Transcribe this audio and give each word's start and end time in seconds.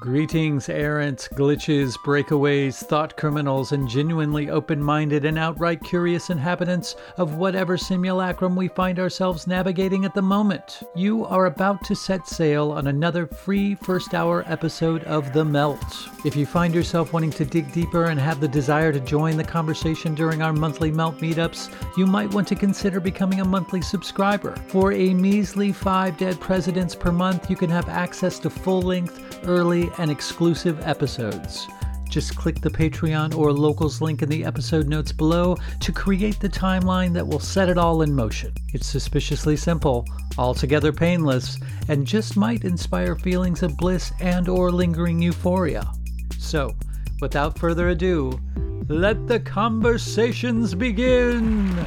Greetings, 0.00 0.70
errants, 0.70 1.28
glitches, 1.28 1.94
breakaways, 1.98 2.82
thought 2.82 3.18
criminals, 3.18 3.72
and 3.72 3.86
genuinely 3.86 4.48
open 4.48 4.82
minded 4.82 5.26
and 5.26 5.38
outright 5.38 5.84
curious 5.84 6.30
inhabitants 6.30 6.96
of 7.18 7.34
whatever 7.34 7.76
simulacrum 7.76 8.56
we 8.56 8.68
find 8.68 8.98
ourselves 8.98 9.46
navigating 9.46 10.06
at 10.06 10.14
the 10.14 10.22
moment. 10.22 10.82
You 10.96 11.26
are 11.26 11.44
about 11.44 11.84
to 11.84 11.94
set 11.94 12.26
sail 12.26 12.72
on 12.72 12.86
another 12.86 13.26
free 13.26 13.74
first 13.74 14.14
hour 14.14 14.42
episode 14.46 15.04
of 15.04 15.34
The 15.34 15.44
Melt. 15.44 15.84
If 16.24 16.34
you 16.34 16.46
find 16.46 16.74
yourself 16.74 17.12
wanting 17.12 17.32
to 17.32 17.44
dig 17.44 17.70
deeper 17.70 18.06
and 18.06 18.18
have 18.18 18.40
the 18.40 18.48
desire 18.48 18.94
to 18.94 19.00
join 19.00 19.36
the 19.36 19.44
conversation 19.44 20.14
during 20.14 20.40
our 20.40 20.54
monthly 20.54 20.90
Melt 20.90 21.18
meetups, 21.18 21.68
you 21.98 22.06
might 22.06 22.32
want 22.32 22.48
to 22.48 22.54
consider 22.54 23.00
becoming 23.00 23.42
a 23.42 23.44
monthly 23.44 23.82
subscriber. 23.82 24.56
For 24.68 24.92
a 24.92 25.12
measly 25.12 25.72
five 25.72 26.16
dead 26.16 26.40
presidents 26.40 26.94
per 26.94 27.12
month, 27.12 27.50
you 27.50 27.56
can 27.56 27.68
have 27.68 27.90
access 27.90 28.38
to 28.38 28.48
full 28.48 28.80
length, 28.80 29.29
early, 29.44 29.90
and 29.98 30.10
exclusive 30.10 30.80
episodes. 30.86 31.66
Just 32.10 32.34
click 32.34 32.60
the 32.60 32.70
Patreon 32.70 33.36
or 33.36 33.52
Locals 33.52 34.00
link 34.00 34.22
in 34.22 34.28
the 34.28 34.44
episode 34.44 34.88
notes 34.88 35.12
below 35.12 35.56
to 35.78 35.92
create 35.92 36.40
the 36.40 36.48
timeline 36.48 37.12
that 37.14 37.26
will 37.26 37.38
set 37.38 37.68
it 37.68 37.78
all 37.78 38.02
in 38.02 38.12
motion. 38.12 38.52
It's 38.74 38.88
suspiciously 38.88 39.56
simple, 39.56 40.04
altogether 40.36 40.92
painless, 40.92 41.58
and 41.88 42.04
just 42.04 42.36
might 42.36 42.64
inspire 42.64 43.14
feelings 43.14 43.62
of 43.62 43.76
bliss 43.76 44.12
and 44.20 44.48
or 44.48 44.72
lingering 44.72 45.22
euphoria. 45.22 45.88
So, 46.36 46.74
without 47.20 47.56
further 47.56 47.90
ado, 47.90 48.40
let 48.88 49.28
the 49.28 49.38
conversations 49.38 50.74
begin. 50.74 51.86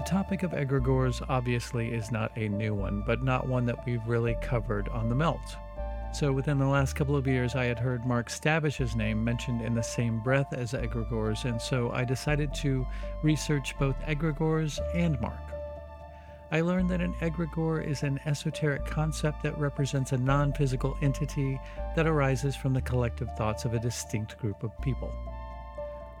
The 0.00 0.06
topic 0.06 0.42
of 0.42 0.52
egregores 0.52 1.20
obviously 1.28 1.92
is 1.92 2.10
not 2.10 2.32
a 2.34 2.48
new 2.48 2.74
one, 2.74 3.02
but 3.06 3.22
not 3.22 3.46
one 3.46 3.66
that 3.66 3.84
we've 3.84 4.06
really 4.06 4.34
covered 4.40 4.88
on 4.88 5.10
the 5.10 5.14
melt. 5.14 5.58
So, 6.14 6.32
within 6.32 6.58
the 6.58 6.66
last 6.66 6.94
couple 6.94 7.16
of 7.16 7.26
years, 7.26 7.54
I 7.54 7.66
had 7.66 7.78
heard 7.78 8.06
Mark 8.06 8.30
Stavish's 8.30 8.96
name 8.96 9.22
mentioned 9.22 9.60
in 9.60 9.74
the 9.74 9.82
same 9.82 10.18
breath 10.20 10.54
as 10.54 10.72
egregores, 10.72 11.44
and 11.44 11.60
so 11.60 11.90
I 11.90 12.06
decided 12.06 12.54
to 12.54 12.86
research 13.22 13.78
both 13.78 13.94
egregores 14.06 14.78
and 14.94 15.20
Mark. 15.20 15.34
I 16.50 16.62
learned 16.62 16.88
that 16.88 17.02
an 17.02 17.12
egregore 17.20 17.86
is 17.86 18.02
an 18.02 18.20
esoteric 18.24 18.86
concept 18.86 19.42
that 19.42 19.58
represents 19.58 20.12
a 20.12 20.16
non 20.16 20.54
physical 20.54 20.96
entity 21.02 21.60
that 21.94 22.06
arises 22.06 22.56
from 22.56 22.72
the 22.72 22.80
collective 22.80 23.28
thoughts 23.36 23.66
of 23.66 23.74
a 23.74 23.78
distinct 23.78 24.38
group 24.38 24.62
of 24.62 24.72
people. 24.80 25.12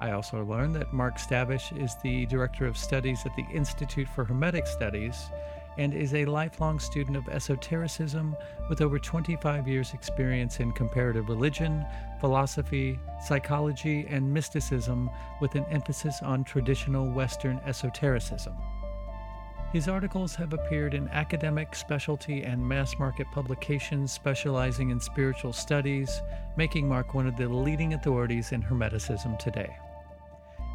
I 0.00 0.12
also 0.12 0.42
learned 0.44 0.76
that 0.76 0.94
Mark 0.94 1.18
Stavish 1.18 1.76
is 1.78 1.94
the 2.02 2.24
Director 2.26 2.66
of 2.66 2.78
Studies 2.78 3.26
at 3.26 3.36
the 3.36 3.44
Institute 3.52 4.08
for 4.08 4.24
Hermetic 4.24 4.66
Studies 4.66 5.30
and 5.76 5.92
is 5.92 6.14
a 6.14 6.24
lifelong 6.24 6.80
student 6.80 7.18
of 7.18 7.28
esotericism 7.28 8.34
with 8.70 8.80
over 8.80 8.98
25 8.98 9.68
years' 9.68 9.92
experience 9.92 10.58
in 10.58 10.72
comparative 10.72 11.28
religion, 11.28 11.84
philosophy, 12.18 12.98
psychology, 13.22 14.06
and 14.08 14.32
mysticism 14.32 15.10
with 15.40 15.54
an 15.54 15.66
emphasis 15.70 16.20
on 16.22 16.44
traditional 16.44 17.10
Western 17.10 17.60
esotericism. 17.66 18.56
His 19.72 19.86
articles 19.86 20.34
have 20.34 20.54
appeared 20.54 20.94
in 20.94 21.08
academic, 21.10 21.76
specialty, 21.76 22.42
and 22.42 22.66
mass 22.66 22.98
market 22.98 23.26
publications 23.32 24.12
specializing 24.12 24.90
in 24.90 24.98
spiritual 24.98 25.52
studies, 25.52 26.22
making 26.56 26.88
Mark 26.88 27.14
one 27.14 27.26
of 27.26 27.36
the 27.36 27.48
leading 27.48 27.94
authorities 27.94 28.50
in 28.52 28.62
Hermeticism 28.62 29.38
today. 29.38 29.76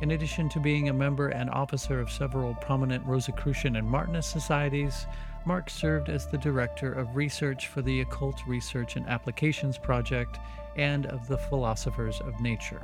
In 0.02 0.12
addition 0.12 0.50
to 0.50 0.60
being 0.60 0.90
a 0.90 0.94
member 0.94 1.30
and 1.30 1.50
officer 1.50 2.02
of 2.02 2.12
several 2.12 2.54
prominent 2.56 3.06
Rosicrucian 3.06 3.78
and 3.78 3.88
Martinist 3.88 4.26
societies, 4.26 5.08
Mark 5.46 5.70
served 5.70 6.10
as 6.10 6.28
the 6.28 6.38
director 6.38 6.92
of 6.92 7.16
research 7.16 7.68
for 7.68 7.82
the 7.82 8.02
Occult 8.02 8.42
Research 8.46 8.98
and 8.98 9.08
Applications 9.08 9.78
Project 9.78 10.38
and 10.76 11.06
of 11.06 11.28
the 11.28 11.38
Philosophers 11.38 12.20
of 12.20 12.42
Nature. 12.42 12.82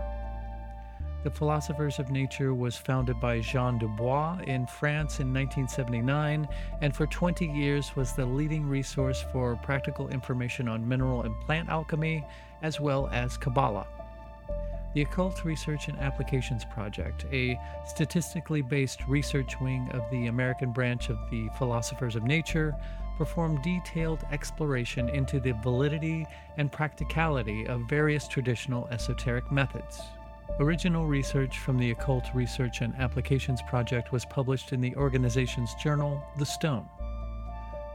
The 1.24 1.32
Philosophers 1.32 2.00
of 2.00 2.10
Nature 2.12 2.54
was 2.54 2.78
founded 2.78 3.20
by 3.20 3.42
Jean 3.42 3.78
Dubuis 3.78 4.48
in 4.48 4.66
France 4.66 5.20
in 5.20 5.34
1979 5.34 6.48
and 6.82 6.96
for 6.96 7.06
20 7.08 7.46
years 7.46 7.96
was 7.96 8.14
the 8.14 8.26
leading 8.26 8.66
resource 8.66 9.24
for 9.34 9.58
practical 9.58 10.08
information 10.08 10.68
on 10.68 10.88
mineral 10.88 11.24
and 11.24 11.40
plant 11.42 11.70
alchemy 11.70 12.26
as 12.64 12.80
well 12.80 13.10
as 13.12 13.38
Kabbalah 13.38 13.86
the 14.94 15.02
Occult 15.02 15.46
Research 15.46 15.88
and 15.88 15.98
Applications 16.00 16.66
Project, 16.66 17.26
a 17.32 17.60
statistically 17.86 18.62
based 18.62 19.08
research 19.08 19.60
wing 19.62 19.90
of 19.94 20.04
the 20.12 20.28
American 20.28 20.72
branch 20.72 21.10
of 21.10 21.18
the 21.30 21.50
Philosophers 21.58 22.16
of 22.16 22.24
Nature, 22.24 22.76
performed 23.18 23.62
detailed 23.62 24.26
exploration 24.32 25.08
into 25.10 25.40
the 25.40 25.54
validity 25.62 26.26
and 26.58 26.72
practicality 26.72 27.68
of 27.68 27.88
various 27.88 28.28
traditional 28.28 28.88
esoteric 28.88 29.52
methods. 29.52 30.02
Original 30.60 31.06
research 31.06 31.60
from 31.60 31.78
the 31.78 31.92
Occult 31.92 32.26
Research 32.34 32.82
and 32.82 32.94
Applications 32.96 33.62
Project 33.62 34.12
was 34.12 34.26
published 34.26 34.74
in 34.74 34.82
the 34.82 34.96
organization's 34.96 35.74
journal, 35.76 36.22
The 36.38 36.46
Stone. 36.46 36.88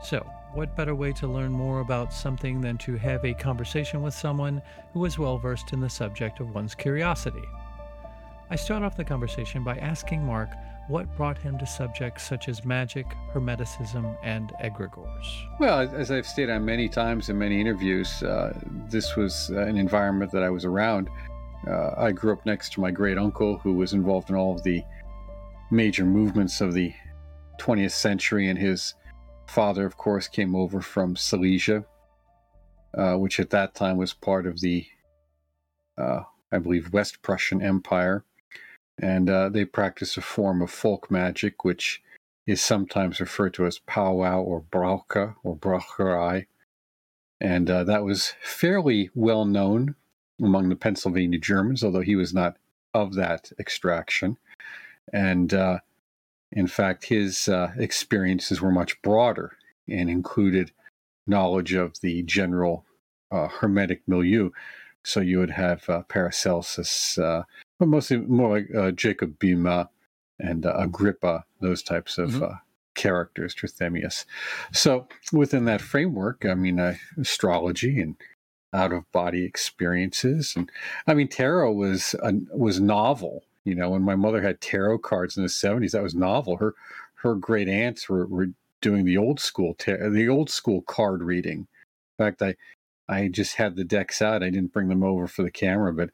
So, 0.02 0.26
what 0.56 0.74
better 0.74 0.94
way 0.94 1.12
to 1.12 1.26
learn 1.26 1.52
more 1.52 1.80
about 1.80 2.10
something 2.10 2.62
than 2.62 2.78
to 2.78 2.96
have 2.96 3.22
a 3.26 3.34
conversation 3.34 4.00
with 4.00 4.14
someone 4.14 4.62
who 4.94 5.04
is 5.04 5.18
well 5.18 5.36
versed 5.36 5.74
in 5.74 5.80
the 5.80 5.90
subject 5.90 6.40
of 6.40 6.54
one's 6.54 6.74
curiosity? 6.74 7.44
I 8.48 8.56
start 8.56 8.82
off 8.82 8.96
the 8.96 9.04
conversation 9.04 9.62
by 9.62 9.76
asking 9.76 10.24
Mark 10.24 10.48
what 10.88 11.14
brought 11.14 11.36
him 11.36 11.58
to 11.58 11.66
subjects 11.66 12.22
such 12.22 12.48
as 12.48 12.64
magic, 12.64 13.04
hermeticism, 13.34 14.16
and 14.22 14.50
egregores. 14.62 15.26
Well, 15.60 15.80
as 15.94 16.10
I've 16.10 16.26
stated 16.26 16.52
on 16.52 16.64
many 16.64 16.88
times 16.88 17.28
in 17.28 17.36
many 17.36 17.60
interviews, 17.60 18.22
uh, 18.22 18.58
this 18.88 19.14
was 19.14 19.50
uh, 19.52 19.58
an 19.58 19.76
environment 19.76 20.32
that 20.32 20.42
I 20.42 20.48
was 20.48 20.64
around. 20.64 21.10
Uh, 21.68 21.90
I 21.98 22.12
grew 22.12 22.32
up 22.32 22.46
next 22.46 22.72
to 22.74 22.80
my 22.80 22.90
great 22.90 23.18
uncle, 23.18 23.58
who 23.58 23.74
was 23.74 23.92
involved 23.92 24.30
in 24.30 24.36
all 24.36 24.54
of 24.54 24.62
the 24.62 24.82
major 25.70 26.06
movements 26.06 26.62
of 26.62 26.72
the 26.72 26.94
20th 27.60 27.92
century, 27.92 28.48
and 28.48 28.58
his 28.58 28.94
father, 29.46 29.86
of 29.86 29.96
course, 29.96 30.28
came 30.28 30.54
over 30.54 30.80
from 30.80 31.16
Silesia, 31.16 31.84
uh, 32.96 33.14
which 33.14 33.40
at 33.40 33.50
that 33.50 33.74
time 33.74 33.96
was 33.96 34.12
part 34.12 34.46
of 34.46 34.60
the, 34.60 34.86
uh, 35.98 36.22
I 36.52 36.58
believe, 36.58 36.92
West 36.92 37.22
Prussian 37.22 37.62
Empire. 37.62 38.24
And 38.98 39.28
uh, 39.28 39.48
they 39.50 39.64
practiced 39.64 40.16
a 40.16 40.22
form 40.22 40.62
of 40.62 40.70
folk 40.70 41.10
magic, 41.10 41.64
which 41.64 42.02
is 42.46 42.62
sometimes 42.62 43.20
referred 43.20 43.54
to 43.54 43.66
as 43.66 43.78
powwow 43.80 44.40
or 44.40 44.60
brauche 44.60 45.34
or 45.42 45.56
braucherei. 45.56 46.46
And 47.40 47.68
uh, 47.68 47.84
that 47.84 48.04
was 48.04 48.32
fairly 48.42 49.10
well 49.14 49.44
known 49.44 49.94
among 50.40 50.68
the 50.68 50.76
Pennsylvania 50.76 51.38
Germans, 51.38 51.84
although 51.84 52.00
he 52.00 52.16
was 52.16 52.32
not 52.32 52.56
of 52.94 53.14
that 53.14 53.52
extraction. 53.58 54.38
And 55.12 55.52
uh, 55.52 55.80
in 56.56 56.66
fact, 56.66 57.04
his 57.04 57.48
uh, 57.48 57.70
experiences 57.76 58.62
were 58.62 58.72
much 58.72 59.00
broader 59.02 59.52
and 59.88 60.08
included 60.08 60.72
knowledge 61.26 61.74
of 61.74 62.00
the 62.00 62.22
general 62.22 62.84
uh, 63.30 63.46
hermetic 63.48 64.02
milieu. 64.08 64.50
So 65.04 65.20
you 65.20 65.38
would 65.38 65.50
have 65.50 65.88
uh, 65.90 66.02
Paracelsus, 66.08 67.18
uh, 67.18 67.42
but 67.78 67.88
mostly 67.88 68.16
more 68.16 68.58
like 68.58 68.74
uh, 68.74 68.90
Jacob 68.90 69.38
Boehme 69.38 69.86
and 70.40 70.64
uh, 70.64 70.74
Agrippa, 70.78 71.44
those 71.60 71.82
types 71.82 72.16
of 72.16 72.30
Mhm. 72.30 72.60
characters, 72.94 73.54
Trithemius. 73.54 74.24
So 74.72 75.06
within 75.32 75.66
that 75.66 75.82
framework, 75.82 76.46
I 76.46 76.54
mean, 76.54 76.80
astrology 77.18 78.00
and 78.00 78.16
out 78.72 78.92
of 78.92 79.10
body 79.12 79.44
experiences, 79.44 80.54
and 80.56 80.70
I 81.06 81.12
mean, 81.12 81.28
tarot 81.28 81.72
was 81.72 82.14
was 82.50 82.80
novel. 82.80 83.44
You 83.66 83.74
know, 83.74 83.90
when 83.90 84.02
my 84.02 84.14
mother 84.16 84.40
had 84.40 84.60
tarot 84.60 84.98
cards 84.98 85.36
in 85.36 85.42
the 85.42 85.48
seventies, 85.48 85.92
that 85.92 86.02
was 86.02 86.14
novel. 86.14 86.56
Her 86.56 86.74
her 87.16 87.34
great 87.34 87.68
aunts 87.68 88.08
were, 88.08 88.26
were 88.26 88.48
doing 88.80 89.04
the 89.04 89.18
old 89.18 89.40
school 89.40 89.74
tar- 89.74 90.08
the 90.10 90.28
old 90.28 90.48
school 90.48 90.82
card 90.82 91.22
reading. 91.22 91.66
In 92.18 92.24
fact, 92.24 92.40
I 92.42 92.54
I 93.08 93.28
just 93.28 93.56
had 93.56 93.76
the 93.76 93.84
decks 93.84 94.22
out. 94.22 94.42
I 94.42 94.50
didn't 94.50 94.72
bring 94.72 94.88
them 94.88 95.02
over 95.02 95.26
for 95.26 95.42
the 95.42 95.50
camera, 95.50 95.92
but 95.92 96.10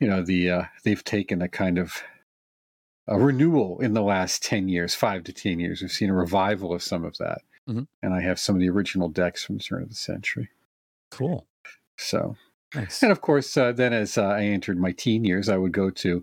you 0.00 0.08
know, 0.08 0.22
the 0.22 0.50
uh, 0.50 0.62
they've 0.84 1.02
taken 1.04 1.40
a 1.42 1.48
kind 1.48 1.78
of 1.78 2.02
a 3.06 3.18
renewal 3.18 3.80
in 3.80 3.94
the 3.94 4.02
last 4.02 4.42
10 4.42 4.68
years, 4.68 4.94
five 4.94 5.24
to 5.24 5.32
10 5.32 5.60
years. 5.60 5.80
We've 5.80 5.90
seen 5.90 6.10
a 6.10 6.14
revival 6.14 6.74
of 6.74 6.82
some 6.82 7.04
of 7.06 7.16
that. 7.18 7.40
Mhm. 7.68 7.86
And 8.02 8.12
I 8.12 8.20
have 8.20 8.38
some 8.38 8.54
of 8.54 8.60
the 8.60 8.68
original 8.68 9.08
decks 9.08 9.42
from 9.44 9.56
the 9.56 9.62
turn 9.64 9.82
of 9.82 9.88
the 9.88 9.94
century. 9.94 10.50
Cool. 11.10 11.46
So, 11.96 12.36
Nice. 12.74 13.02
and 13.02 13.10
of 13.10 13.22
course, 13.22 13.56
uh, 13.56 13.72
then 13.72 13.94
as 13.94 14.18
uh, 14.18 14.26
I 14.26 14.42
entered 14.42 14.78
my 14.78 14.92
teen 14.92 15.24
years, 15.24 15.48
I 15.48 15.56
would 15.56 15.72
go 15.72 15.88
to 15.88 16.22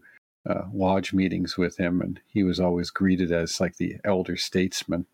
uh, 0.50 0.64
lodge 0.74 1.14
meetings 1.14 1.58
with 1.58 1.78
him, 1.78 2.02
and 2.02 2.20
he 2.28 2.44
was 2.44 2.60
always 2.60 2.90
greeted 2.92 3.32
as 3.32 3.60
like 3.60 3.78
the 3.78 3.98
elder 4.04 4.38
statesman. 4.38 5.06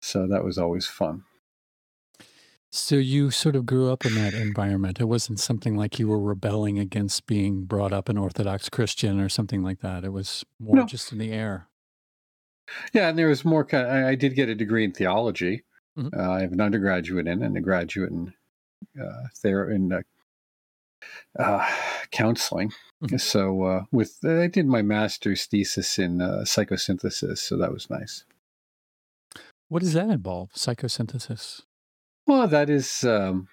So 0.00 0.26
that 0.26 0.44
was 0.44 0.58
always 0.58 0.86
fun. 0.86 1.24
So 2.72 2.94
you 2.96 3.30
sort 3.32 3.56
of 3.56 3.66
grew 3.66 3.90
up 3.90 4.06
in 4.06 4.14
that 4.14 4.32
environment. 4.32 5.00
It 5.00 5.06
wasn't 5.06 5.40
something 5.40 5.76
like 5.76 5.98
you 5.98 6.06
were 6.06 6.20
rebelling 6.20 6.78
against 6.78 7.26
being 7.26 7.64
brought 7.64 7.92
up 7.92 8.08
an 8.08 8.16
Orthodox 8.16 8.68
Christian 8.68 9.18
or 9.20 9.28
something 9.28 9.62
like 9.64 9.80
that. 9.80 10.04
It 10.04 10.12
was 10.12 10.44
more 10.60 10.76
No. 10.76 10.86
just 10.86 11.10
in 11.10 11.18
the 11.18 11.32
air. 11.32 11.66
Yeah, 12.92 13.08
and 13.08 13.18
there 13.18 13.26
was 13.26 13.44
more. 13.44 13.64
Kind 13.64 13.88
I, 13.88 14.10
I 14.10 14.14
did 14.14 14.36
get 14.36 14.48
a 14.48 14.54
degree 14.54 14.84
in 14.84 14.92
theology. 14.92 15.64
Mhm. 15.98 16.16
Uh, 16.16 16.30
I 16.30 16.40
have 16.42 16.52
an 16.52 16.60
undergraduate 16.60 17.26
in 17.26 17.42
and 17.42 17.56
a 17.56 17.60
graduate 17.60 18.10
in 18.12 18.32
uh, 19.00 19.24
there 19.42 19.68
in 19.70 19.92
uh, 19.92 20.02
uh, 21.38 21.66
counseling. 22.10 22.72
Mhm. 23.02 23.20
So 23.20 23.62
uh, 23.62 23.84
with 23.90 24.18
I 24.24 24.46
did 24.46 24.66
my 24.66 24.82
master's 24.82 25.46
thesis 25.46 25.98
in 25.98 26.20
uh, 26.20 26.42
psychosynthesis, 26.44 27.38
so 27.38 27.56
that 27.56 27.72
was 27.72 27.88
nice. 27.88 28.24
What 29.68 29.82
does 29.82 29.94
that 29.94 30.10
involve? 30.10 30.50
Psychosynthesis. 30.52 31.62
Well, 32.26 32.46
that 32.48 32.68
is. 32.68 33.04
Um, 33.04 33.48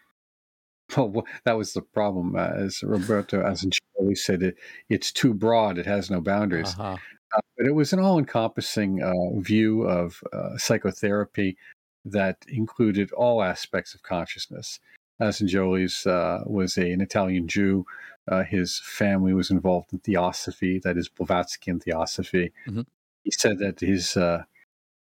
well, 0.98 1.26
that 1.46 1.58
was 1.58 1.74
the 1.74 1.82
problem, 1.82 2.36
uh, 2.36 2.50
as 2.56 2.84
Roberto 2.84 3.42
Assagioli 3.44 4.18
said. 4.18 4.44
It, 4.44 4.58
it's 4.90 5.12
too 5.12 5.34
broad; 5.34 5.78
it 5.78 5.86
has 5.86 6.10
no 6.10 6.22
boundaries. 6.22 6.74
Uh-huh. 6.74 6.98
Uh, 7.36 7.42
but 7.58 7.68
it 7.68 7.76
was 7.76 7.92
an 7.92 8.00
all-encompassing 8.00 9.04
uh, 9.04 9.40
view 9.40 9.84
of 9.84 10.24
uh, 10.32 10.58
psychotherapy 10.58 11.58
that 12.06 12.38
included 12.48 13.12
all 13.12 13.44
aspects 13.44 13.94
of 13.94 14.02
consciousness. 14.02 14.80
Assagioli's 15.22 16.06
uh, 16.06 16.44
was 16.46 16.78
a, 16.78 16.92
an 16.92 17.02
Italian 17.02 17.48
Jew. 17.48 17.86
Uh, 18.28 18.44
his 18.44 18.80
family 18.80 19.34
was 19.34 19.50
involved 19.50 19.94
in 19.94 20.00
theosophy, 20.00 20.80
that 20.80 20.98
is 20.98 21.10
Blavatsky 21.10 21.72
theosophy. 21.80 22.52
Mhm. 22.68 22.86
He 23.24 23.32
said 23.32 23.60
that 23.60 23.80
his 23.80 24.18
uh, 24.18 24.44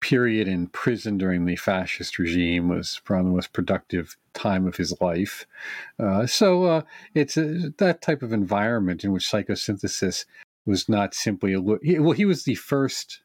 period 0.01 0.47
in 0.47 0.69
prison 0.69 1.19
during 1.19 1.45
the 1.45 1.57
fascist 1.57 2.19
regime 2.19 2.69
was 2.69 3.01
probably 3.05 3.31
the 3.31 3.37
most 3.37 3.53
productive 3.53 4.17
time 4.35 4.67
of 4.67 4.77
his 4.77 4.95
life. 5.01 5.47
Uh, 5.99 6.27
so 6.27 6.65
uh, 6.65 6.83
it's 7.15 7.37
a, 7.37 7.71
that 7.79 8.03
type 8.03 8.23
of 8.23 8.33
environment 8.33 9.05
in 9.05 9.13
which 9.13 9.31
psychosynthesis 9.31 10.25
was 10.65 10.89
not 10.89 11.15
simply 11.15 11.55
a. 11.55 11.61
He, 11.83 11.99
well, 11.99 12.13
he 12.13 12.25
was 12.25 12.45
the 12.45 12.55
first 12.55 13.21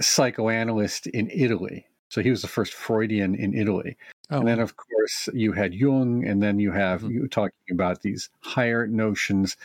psychoanalyst 0.00 1.06
in 1.08 1.30
Italy. 1.30 1.86
So 2.12 2.20
he 2.22 2.28
was 2.28 2.42
the 2.42 2.48
first 2.48 2.74
Freudian 2.74 3.34
in 3.34 3.54
Italy. 3.54 3.96
Oh, 4.30 4.40
And 4.40 4.46
then, 4.46 4.60
of 4.60 4.76
course, 4.76 5.30
you 5.32 5.52
had 5.52 5.72
Jung, 5.72 6.26
and 6.26 6.42
then 6.42 6.58
you 6.58 6.70
have 6.70 7.00
Mhm. 7.00 7.10
you 7.14 7.26
talking 7.26 7.70
about 7.70 8.02
these 8.02 8.28
higher 8.40 8.86
notions. 8.86 9.56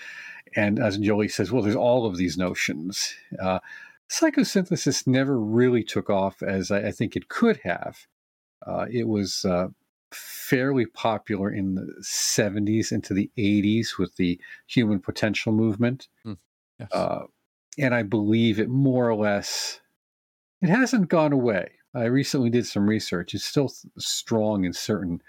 And 0.55 0.77
Assagioli 0.77 1.29
says, 1.29 1.51
well, 1.51 1.61
there's 1.61 1.75
all 1.75 2.05
of 2.05 2.15
these 2.15 2.37
notions. 2.37 3.13
Uh, 3.37 3.59
psychosynthesis 4.09 5.05
never 5.05 5.37
really 5.37 5.83
took 5.83 6.09
off 6.09 6.41
as 6.41 6.71
I, 6.71 6.87
I 6.87 6.91
think 6.91 7.17
it 7.17 7.27
could 7.27 7.57
have. 7.65 8.07
Uh, 8.65 8.85
it 8.89 9.09
was 9.09 9.43
uh, 9.43 9.67
fairly 10.13 10.85
popular 10.85 11.51
in 11.51 11.75
the 11.75 11.93
70s 12.01 12.93
into 12.93 13.13
the 13.13 13.29
80s 13.37 13.97
with 13.99 14.15
the 14.15 14.39
human 14.67 15.01
potential 15.01 15.51
movement. 15.51 16.07
yes. 16.79 16.89
Uh, 16.93 17.23
and 17.77 17.93
I 17.93 18.03
believe 18.03 18.57
it 18.57 18.69
more 18.69 19.09
or 19.09 19.15
less, 19.15 19.81
it 20.61 20.69
hasn't 20.69 21.09
gone 21.09 21.33
away. 21.33 21.71
I 21.97 22.05
recently 22.05 22.49
did 22.49 22.65
some 22.65 22.87
research. 22.87 23.33
It's 23.33 23.43
still 23.43 23.71
strong 23.97 24.65
in 24.65 24.73
certain 24.73 25.21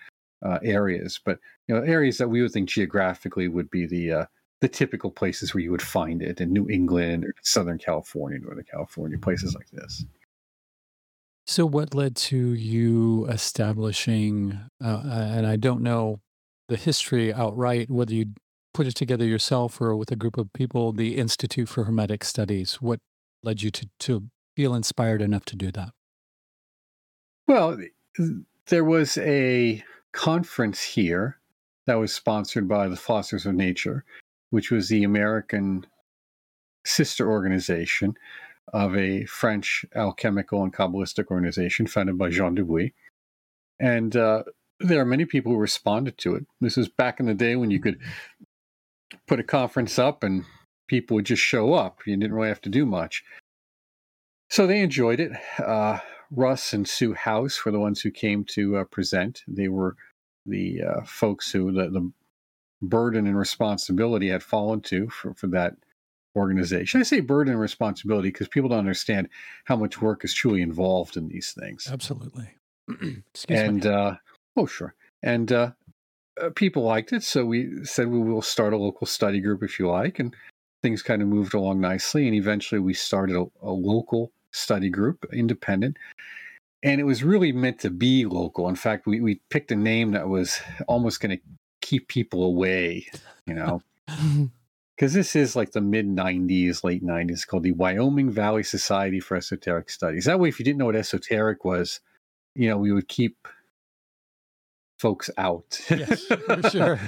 uh, 0.45 0.59
areas, 0.63 1.19
but 1.25 1.39
you 1.67 1.75
know, 1.75 1.83
areas 1.83 2.19
that 2.19 2.29
we 2.29 2.43
would 2.43 2.53
think 2.53 2.69
geographically 2.69 3.49
would 3.49 3.71
be 3.71 3.87
the 3.87 4.13
uh, 4.13 4.25
the 4.61 4.69
typical 4.69 5.11
places 5.11 5.55
where 5.55 5.63
you 5.63 5.71
would 5.71 5.83
find 5.83 6.23
it 6.23 6.41
in 6.41 6.53
New 6.53 6.69
England 6.69 7.25
or 7.25 7.35
Southern 7.43 7.79
California, 7.79 8.39
Northern 8.39 8.65
California, 8.65 9.19
places 9.19 9.55
like 9.55 9.71
this. 9.71 10.05
So, 11.47 11.65
what 11.65 11.95
led 11.95 12.17
to 12.17 12.37
you 12.55 13.27
establishing, 13.27 14.59
uh, 14.85 15.03
and 15.05 15.47
I 15.47 15.57
don't 15.57 15.83
know 15.83 16.21
the 16.69 16.77
history 16.77 17.33
outright, 17.33 17.91
whether 17.91 18.13
you 18.13 18.27
put 18.75 18.87
it 18.87 18.95
together 18.95 19.25
yourself 19.25 19.81
or 19.81 19.97
with 19.97 20.13
a 20.13 20.17
group 20.17 20.37
of 20.37 20.53
people, 20.53 20.93
the 20.93 21.17
Institute 21.17 21.69
for 21.69 21.85
Hermetic 21.85 22.23
Studies? 22.23 22.83
What 22.83 23.01
led 23.43 23.63
you 23.63 23.71
to, 23.71 23.89
to 24.01 24.25
feel 24.57 24.75
inspired 24.75 25.23
enough 25.23 25.45
to 25.47 25.57
do 25.57 25.73
that? 25.73 25.91
Well, 27.49 27.79
there 28.67 28.85
was 28.85 29.17
a 29.17 29.83
conference 30.13 30.83
here 30.83 31.39
that 31.87 31.95
was 31.95 32.13
sponsored 32.13 32.69
by 32.69 32.89
the 32.89 32.97
Philosophers 32.97 33.47
of 33.47 33.55
Nature, 33.55 34.05
which 34.51 34.71
was 34.71 34.91
the 34.91 35.03
American 35.03 35.87
sister 36.85 37.31
organization 37.31 38.19
of 38.75 38.95
a 38.95 39.25
French 39.25 39.87
alchemical 39.97 40.63
and 40.63 40.75
Kabbalistic 40.75 41.29
organization 41.29 41.87
founded 41.87 42.19
by 42.19 42.29
Jean 42.29 42.55
Dubuis. 42.55 42.93
And 43.81 44.15
uh, 44.15 44.43
there 44.81 45.01
are 45.01 45.07
many 45.07 45.25
people 45.25 45.51
who 45.53 45.59
responded 45.59 46.19
to 46.19 46.35
it. 46.35 46.45
This 46.61 46.77
was 46.77 46.91
back 46.91 47.19
in 47.19 47.25
the 47.25 47.35
day 47.35 47.57
when 47.57 47.71
you 47.71 47.81
could 47.81 47.99
put 49.27 49.41
a 49.41 49.45
conference 49.45 49.99
up 49.99 50.23
and 50.23 50.45
people 50.87 51.15
would 51.15 51.25
just 51.25 51.43
show 51.43 51.73
up. 51.73 52.01
You 52.07 52.15
didn't 52.15 52.35
really 52.35 52.49
have 52.49 52.61
to 52.63 52.69
do 52.69 52.85
much. 52.85 53.25
So 54.51 54.67
they 54.67 54.83
enjoyed 54.83 55.21
it. 55.21 55.33
Uh, 55.59 56.01
Russ 56.31 56.73
and 56.73 56.89
Sue 56.89 57.15
House 57.15 57.65
were 57.65 57.73
the 57.73 57.81
ones 57.81 58.01
who 58.01 58.11
came 58.11 58.45
to 58.45 58.79
uh, 58.79 58.85
present. 58.85 59.43
They 59.49 59.69
were 59.69 59.97
the 60.47 60.83
uh, 60.83 61.01
folks 61.05 61.51
who 61.51 61.73
the, 61.73 61.89
the 61.91 62.11
burden 62.83 63.27
and 63.27 63.37
responsibility 63.37 64.29
had 64.29 64.43
fallen 64.43 64.81
to 64.83 65.09
for, 65.09 65.35
for 65.35 65.47
that 65.49 65.75
organization. 66.37 67.01
I 67.01 67.05
say 67.05 67.21
burden 67.21 67.53
and 67.53 67.61
responsibility 67.61 68.29
because 68.29 68.49
people 68.49 68.69
don't 68.69 68.79
understand 68.79 69.29
how 69.65 69.77
much 69.77 70.01
work 70.01 70.25
is 70.25 70.35
truly 70.35 70.63
involved 70.63 71.17
in 71.17 71.29
these 71.29 71.53
things. 71.59 71.89
Absolutely. 71.91 72.49
Excuse 72.89 73.61
and 73.61 73.85
me. 73.85 73.91
uh, 73.91 74.15
oh, 74.57 74.67
sure. 74.67 74.95
And 75.23 75.51
uh, 75.51 75.73
uh, 76.41 76.51
people 76.55 76.83
liked 76.83 77.13
it, 77.13 77.25
so 77.25 77.45
we 77.45 77.85
said 77.85 78.09
we 78.09 78.21
will 78.21 78.43
start 78.43 78.73
a 78.73 78.79
local 78.79 79.07
study 79.07 79.41
group 79.41 79.63
if 79.63 79.79
you 79.79 79.89
like, 79.89 80.19
and 80.19 80.35
things 80.83 81.03
kind 81.03 81.23
of 81.23 81.29
moved 81.29 81.55
along 81.55 81.81
nicely. 81.81 82.27
And 82.27 82.37
eventually, 82.37 82.79
we 82.79 82.95
started 82.95 83.37
a, 83.37 83.47
a 83.63 83.73
local 83.73 84.31
study 84.53 84.91
group, 84.91 85.27
independent. 85.33 85.97
And 86.83 87.01
it 87.01 87.05
was 87.05 87.25
really 87.25 87.53
meant 87.53 87.81
to 87.81 87.91
be 87.91 88.25
local. 88.25 88.69
In 88.69 88.77
fact, 88.77 89.07
we, 89.07 89.21
we 89.21 89.41
picked 89.51 89.73
a 89.73 89.77
name 89.77 90.13
that 90.13 90.29
was 90.29 90.61
almost 90.87 91.21
going 91.21 91.37
to 91.37 91.43
keep 91.83 92.09
people 92.09 92.45
away, 92.45 93.07
you 93.47 93.55
know, 93.55 93.83
because 94.97 95.13
this 95.13 95.35
is 95.35 95.57
like 95.57 95.73
the 95.73 95.81
mid 95.81 96.07
90s, 96.07 96.85
late 96.85 97.05
90s, 97.05 97.47
called 97.47 97.65
the 97.65 97.73
Wyoming 97.73 98.31
Valley 98.31 98.63
Society 98.63 99.19
for 99.19 99.37
Esoteric 99.37 99.91
Studies. 99.91 100.27
That 100.27 100.39
way, 100.39 100.49
if 100.49 100.59
you 100.59 100.65
didn't 100.65 100.79
know 100.79 100.87
what 100.87 100.97
esoteric 100.97 101.65
was, 101.65 102.01
you 102.55 102.69
know, 102.69 102.79
we 102.79 102.93
would 102.93 103.09
keep 103.09 103.49
folks 104.99 105.31
out. 105.39 105.81
yes, 105.91 106.25
for 106.27 106.63
sure. 106.71 107.01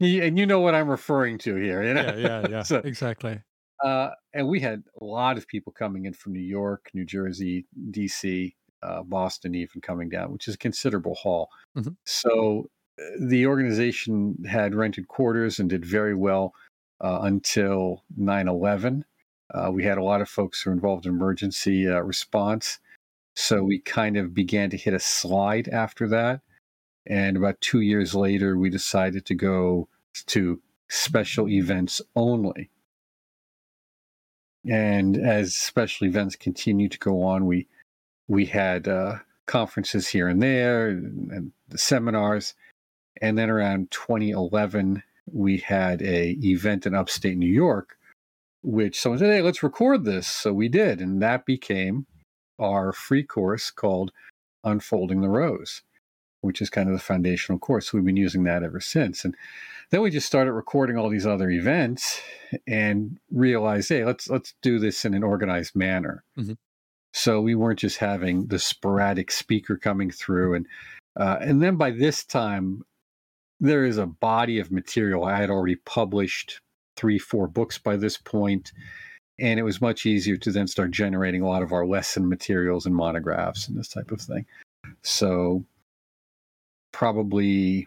And 0.00 0.38
you 0.38 0.46
know 0.46 0.60
what 0.60 0.74
I'm 0.74 0.88
referring 0.88 1.38
to 1.38 1.56
here. 1.56 1.82
You 1.82 1.94
know? 1.94 2.02
yeah, 2.02 2.16
yeah, 2.16 2.46
yeah. 2.48 2.62
So- 2.62 2.78
exactly. 2.78 3.40
Uh, 3.84 4.10
and 4.34 4.48
we 4.48 4.60
had 4.60 4.82
a 5.00 5.04
lot 5.04 5.38
of 5.38 5.46
people 5.46 5.72
coming 5.72 6.06
in 6.06 6.12
from 6.12 6.32
New 6.32 6.40
York, 6.40 6.90
New 6.94 7.04
Jersey, 7.04 7.66
DC, 7.90 8.54
uh, 8.82 9.02
Boston, 9.02 9.54
even 9.54 9.80
coming 9.80 10.08
down, 10.08 10.32
which 10.32 10.48
is 10.48 10.54
a 10.54 10.58
considerable 10.58 11.14
haul. 11.14 11.48
Mhm. 11.76 11.96
So 12.04 12.70
the 13.20 13.46
organization 13.46 14.42
had 14.44 14.74
rented 14.74 15.08
quarters 15.08 15.58
and 15.58 15.70
did 15.70 15.84
very 15.84 16.14
well 16.14 16.54
uh, 17.00 17.20
until 17.22 18.04
9 18.16 18.48
11. 18.48 19.04
Uh, 19.54 19.70
we 19.72 19.84
had 19.84 19.98
a 19.98 20.02
lot 20.02 20.20
of 20.20 20.28
folks 20.28 20.60
who 20.60 20.70
were 20.70 20.74
involved 20.74 21.06
in 21.06 21.12
emergency 21.12 21.88
uh, 21.88 22.00
response. 22.00 22.78
So 23.34 23.62
we 23.62 23.78
kind 23.80 24.16
of 24.16 24.34
began 24.34 24.68
to 24.70 24.76
hit 24.76 24.94
a 24.94 24.98
slide 24.98 25.68
after 25.68 26.08
that. 26.08 26.40
And 27.06 27.36
about 27.36 27.60
two 27.60 27.80
years 27.80 28.14
later, 28.14 28.58
we 28.58 28.68
decided 28.68 29.24
to 29.26 29.34
go 29.34 29.88
to 30.26 30.60
special 30.88 31.48
events 31.48 32.02
only. 32.16 32.70
And 34.66 35.16
as 35.16 35.54
special 35.54 36.06
events 36.06 36.36
continue 36.36 36.88
to 36.88 36.98
go 36.98 37.22
on, 37.22 37.46
we 37.46 37.66
we 38.26 38.46
had 38.46 38.88
uh, 38.88 39.16
conferences 39.46 40.08
here 40.08 40.28
and 40.28 40.42
there 40.42 40.88
and, 40.88 41.30
and 41.30 41.52
the 41.68 41.78
seminars. 41.78 42.54
And 43.20 43.36
then 43.36 43.50
around 43.50 43.90
2011, 43.90 45.02
we 45.32 45.58
had 45.58 46.02
a 46.02 46.36
event 46.42 46.86
in 46.86 46.94
upstate 46.94 47.36
New 47.36 47.50
York, 47.50 47.96
which 48.62 49.00
someone 49.00 49.18
said, 49.18 49.30
"Hey, 49.30 49.42
let's 49.42 49.62
record 49.62 50.04
this." 50.04 50.26
So 50.26 50.52
we 50.52 50.68
did, 50.68 51.00
and 51.00 51.20
that 51.22 51.46
became 51.46 52.06
our 52.58 52.92
free 52.92 53.22
course 53.22 53.70
called 53.70 54.12
Unfolding 54.64 55.20
the 55.20 55.28
Rose, 55.28 55.82
which 56.40 56.60
is 56.60 56.70
kind 56.70 56.88
of 56.88 56.94
the 56.94 57.00
foundational 57.00 57.58
course. 57.58 57.92
We've 57.92 58.04
been 58.04 58.16
using 58.16 58.44
that 58.44 58.62
ever 58.62 58.80
since, 58.80 59.24
and 59.24 59.34
then 59.90 60.02
we 60.02 60.10
just 60.10 60.26
started 60.26 60.52
recording 60.52 60.96
all 60.96 61.08
these 61.08 61.26
other 61.26 61.50
events 61.50 62.20
and 62.66 63.18
realized, 63.30 63.88
hey, 63.88 64.04
let's 64.04 64.28
let's 64.28 64.54
do 64.62 64.78
this 64.78 65.04
in 65.04 65.14
an 65.14 65.22
organized 65.22 65.74
manner. 65.74 66.24
Mm-hmm. 66.38 66.54
So 67.14 67.40
we 67.40 67.54
weren't 67.54 67.78
just 67.78 67.96
having 67.96 68.46
the 68.46 68.58
sporadic 68.58 69.30
speaker 69.30 69.76
coming 69.76 70.10
through, 70.10 70.54
and 70.54 70.66
uh, 71.16 71.38
and 71.40 71.62
then 71.62 71.76
by 71.76 71.90
this 71.90 72.24
time, 72.24 72.82
there 73.60 73.84
is 73.84 73.98
a 73.98 74.06
body 74.06 74.58
of 74.58 74.70
material. 74.70 75.24
I 75.24 75.36
had 75.36 75.50
already 75.50 75.76
published 75.76 76.60
three, 76.96 77.18
four 77.18 77.48
books 77.48 77.78
by 77.78 77.96
this 77.96 78.16
point, 78.16 78.72
and 79.38 79.58
it 79.58 79.62
was 79.62 79.80
much 79.80 80.04
easier 80.04 80.36
to 80.36 80.52
then 80.52 80.66
start 80.66 80.90
generating 80.90 81.42
a 81.42 81.48
lot 81.48 81.62
of 81.62 81.72
our 81.72 81.86
lesson 81.86 82.28
materials 82.28 82.86
and 82.86 82.94
monographs 82.94 83.68
and 83.68 83.76
this 83.76 83.88
type 83.88 84.10
of 84.10 84.20
thing. 84.20 84.44
So 85.02 85.64
probably 86.98 87.86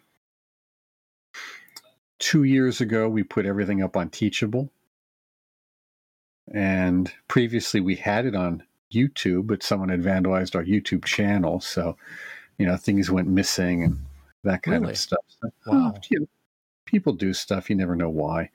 two 2.18 2.44
years 2.44 2.80
ago, 2.80 3.10
we 3.10 3.24
put 3.24 3.46
everything 3.46 3.84
up 3.84 3.98
on 3.98 4.10
Teachable. 4.10 4.72
And 6.54 7.12
previously, 7.28 7.82
we 7.82 7.98
had 7.98 8.26
it 8.26 8.36
on 8.36 8.64
YouTube, 8.94 9.48
but 9.48 9.64
someone 9.64 9.90
had 9.90 10.02
vandalized 10.02 10.56
our 10.56 10.64
YouTube 10.64 11.04
channel. 11.04 11.60
So, 11.60 11.98
you 12.58 12.66
know, 12.66 12.78
things 12.78 13.12
went 13.12 13.28
missing 13.28 13.84
and 13.84 14.06
that 14.46 14.64
kind 14.64 14.80
really? 14.80 14.94
of 14.94 14.98
stuff. 14.98 15.26
So, 15.28 15.50
wow. 15.66 15.94
You 16.10 16.22
know, 16.22 16.28
people 16.86 17.12
do 17.12 17.34
stuff, 17.34 17.70
you 17.70 17.76
never 17.76 17.98
know 17.98 18.10
why. 18.10 18.50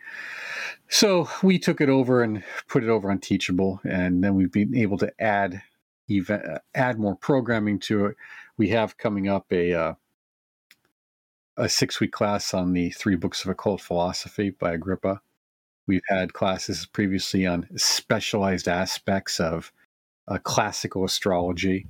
So 0.89 1.29
we 1.43 1.59
took 1.59 1.83
it 1.83 1.91
over 1.91 2.23
and 2.23 2.43
put 2.67 2.83
it 2.83 2.89
over 2.89 3.11
on 3.11 3.19
Teachable, 3.19 3.79
and 3.85 4.25
then 4.25 4.35
we've 4.35 4.53
been 4.53 4.75
able 4.75 4.97
to 4.99 5.13
add 5.21 5.61
even 6.09 6.41
add 6.75 6.99
more 6.99 7.15
programming 7.15 7.79
to 7.81 8.07
it. 8.07 8.17
We 8.57 8.69
have 8.69 8.97
coming 8.97 9.29
up 9.29 9.53
a 9.53 9.75
uh, 9.75 9.95
a 11.57 11.69
six 11.69 12.01
week 12.01 12.13
class 12.13 12.53
on 12.53 12.73
the 12.73 12.91
three 12.91 13.17
books 13.17 13.45
of 13.45 13.51
occult 13.51 13.81
philosophy 13.81 14.51
by 14.51 14.73
Agrippa. 14.73 15.21
We've 15.87 16.03
had 16.09 16.33
classes 16.33 16.87
previously 16.87 17.47
on 17.47 17.69
specialized 17.77 18.69
aspects 18.69 19.41
of 19.41 19.73
uh, 20.29 20.39
classical 20.39 21.05
astrology. 21.05 21.87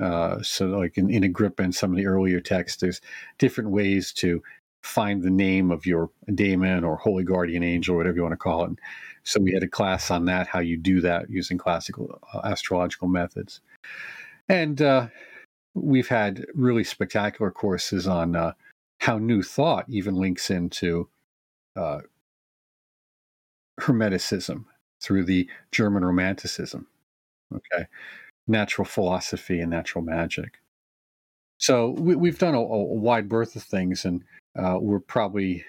Uh, 0.00 0.42
so, 0.42 0.66
like 0.66 0.98
in, 0.98 1.10
in 1.10 1.24
Agrippa 1.24 1.62
and 1.62 1.74
some 1.74 1.90
of 1.90 1.96
the 1.96 2.06
earlier 2.06 2.40
texts, 2.40 2.80
there's 2.80 3.00
different 3.38 3.70
ways 3.70 4.12
to 4.14 4.42
find 4.82 5.22
the 5.22 5.30
name 5.30 5.70
of 5.70 5.86
your 5.86 6.10
daemon 6.34 6.84
or 6.84 6.96
holy 6.96 7.24
guardian 7.24 7.62
angel, 7.62 7.94
or 7.94 7.98
whatever 7.98 8.16
you 8.16 8.22
want 8.22 8.32
to 8.32 8.36
call 8.36 8.64
it. 8.64 8.72
So, 9.22 9.40
we 9.40 9.52
had 9.52 9.62
a 9.62 9.68
class 9.68 10.10
on 10.10 10.24
that, 10.26 10.48
how 10.48 10.60
you 10.60 10.76
do 10.76 11.00
that 11.02 11.30
using 11.30 11.58
classical 11.58 12.20
uh, 12.32 12.40
astrological 12.44 13.08
methods. 13.08 13.60
And 14.48 14.80
uh, 14.80 15.08
we've 15.74 16.08
had 16.08 16.44
really 16.54 16.84
spectacular 16.84 17.50
courses 17.50 18.06
on 18.06 18.36
uh, 18.36 18.52
how 19.00 19.18
New 19.18 19.42
Thought 19.42 19.86
even 19.88 20.14
links 20.14 20.50
into 20.50 21.08
uh, 21.76 22.00
Hermeticism 23.80 24.64
through 25.02 25.24
the 25.24 25.48
German 25.70 26.04
Romanticism. 26.04 26.86
Okay. 27.54 27.86
Natural 28.48 28.84
philosophy 28.84 29.60
and 29.60 29.70
natural 29.70 30.04
magic. 30.04 30.60
So 31.58 31.90
we, 31.90 32.28
have 32.28 32.38
done 32.38 32.54
a, 32.54 32.60
a, 32.60 32.84
wide 32.84 33.28
berth 33.28 33.56
of 33.56 33.62
things, 33.62 34.04
and 34.04 34.22
uh, 34.58 34.78
we're 34.80 35.00
probably 35.00 35.64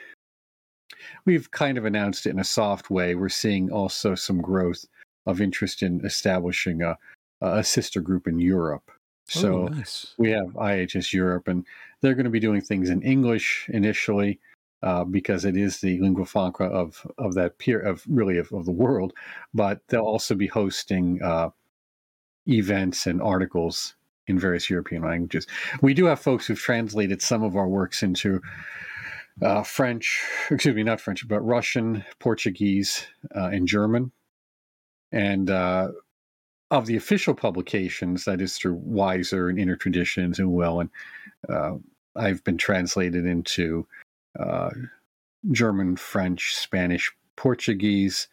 we've 1.25 1.49
kind 1.51 1.77
of 1.77 1.85
announced 1.85 2.25
it 2.25 2.31
in 2.31 2.39
a 2.39 2.43
soft 2.43 2.89
way. 2.89 3.15
We're 3.15 3.29
seeing 3.29 3.71
also 3.71 4.15
some 4.15 4.41
growth 4.41 4.85
of 5.25 5.41
interest 5.41 5.81
in 5.81 6.05
establishing 6.05 6.81
a, 6.81 6.97
a 7.41 7.63
sister 7.63 8.01
group 8.01 8.27
in 8.27 8.39
Europe. 8.39 8.91
So 9.27 9.63
oh, 9.63 9.67
nice. 9.67 10.13
we 10.17 10.31
have 10.31 10.47
IHS 10.53 11.13
Europe, 11.13 11.47
and 11.47 11.65
they're 12.01 12.15
going 12.15 12.25
to 12.25 12.29
be 12.29 12.39
doing 12.39 12.61
things 12.61 12.89
in 12.89 13.01
English 13.01 13.69
initially 13.73 14.39
uh, 14.83 15.03
because 15.03 15.43
it 15.43 15.57
is 15.57 15.81
the 15.81 15.99
lingua 15.99 16.25
franca 16.25 16.65
of 16.65 17.05
of 17.17 17.33
that 17.33 17.57
peer 17.57 17.79
of 17.79 18.03
really 18.07 18.37
of, 18.37 18.51
of 18.53 18.65
the 18.65 18.71
world. 18.71 19.13
But 19.53 19.81
they'll 19.87 20.01
also 20.01 20.35
be 20.35 20.47
hosting 20.47 21.21
uh, 21.21 21.49
events 22.47 23.05
and 23.05 23.21
articles 23.21 23.95
in 24.27 24.39
various 24.39 24.69
European 24.69 25.03
languages. 25.03 25.47
We 25.81 25.93
do 25.93 26.05
have 26.05 26.19
folks 26.19 26.47
who've 26.47 26.59
translated 26.59 27.21
some 27.21 27.43
of 27.43 27.55
our 27.55 27.67
works 27.67 28.03
into 28.03 28.41
uh, 29.41 29.63
French, 29.63 30.23
excuse 30.49 30.75
me, 30.75 30.83
not 30.83 31.01
French, 31.01 31.27
but 31.27 31.39
Russian, 31.41 32.03
Portuguese, 32.19 33.05
uh, 33.35 33.49
and 33.53 33.67
German. 33.67 34.11
And 35.11 35.49
uh, 35.49 35.89
of 36.71 36.85
the 36.85 36.95
official 36.95 37.33
publications, 37.33 38.25
that 38.25 38.41
is 38.41 38.57
through 38.57 38.79
Weiser 38.79 39.49
and 39.49 39.59
Inner 39.59 39.75
Traditions 39.75 40.39
and 40.39 40.51
Well, 40.51 40.81
and 40.81 40.89
uh, 41.49 41.75
I've 42.15 42.43
been 42.43 42.57
translated 42.57 43.25
into 43.25 43.87
uh, 44.39 44.71
German, 45.51 45.95
French, 45.95 46.55
Spanish, 46.55 47.11
Portuguese, 47.35 48.27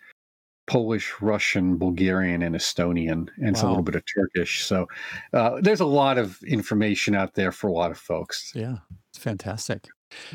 Polish, 0.66 1.12
Russian, 1.20 1.76
Bulgarian, 1.76 2.42
and 2.42 2.54
Estonian, 2.54 3.28
and 3.36 3.56
wow. 3.56 3.62
a 3.62 3.68
little 3.68 3.82
bit 3.82 3.94
of 3.94 4.02
Turkish. 4.12 4.64
So 4.64 4.88
uh, 5.32 5.60
there's 5.60 5.80
a 5.80 5.86
lot 5.86 6.18
of 6.18 6.42
information 6.44 7.14
out 7.14 7.34
there 7.34 7.52
for 7.52 7.68
a 7.68 7.72
lot 7.72 7.90
of 7.90 7.98
folks. 7.98 8.52
Yeah, 8.54 8.76
it's 9.10 9.18
fantastic. 9.18 9.88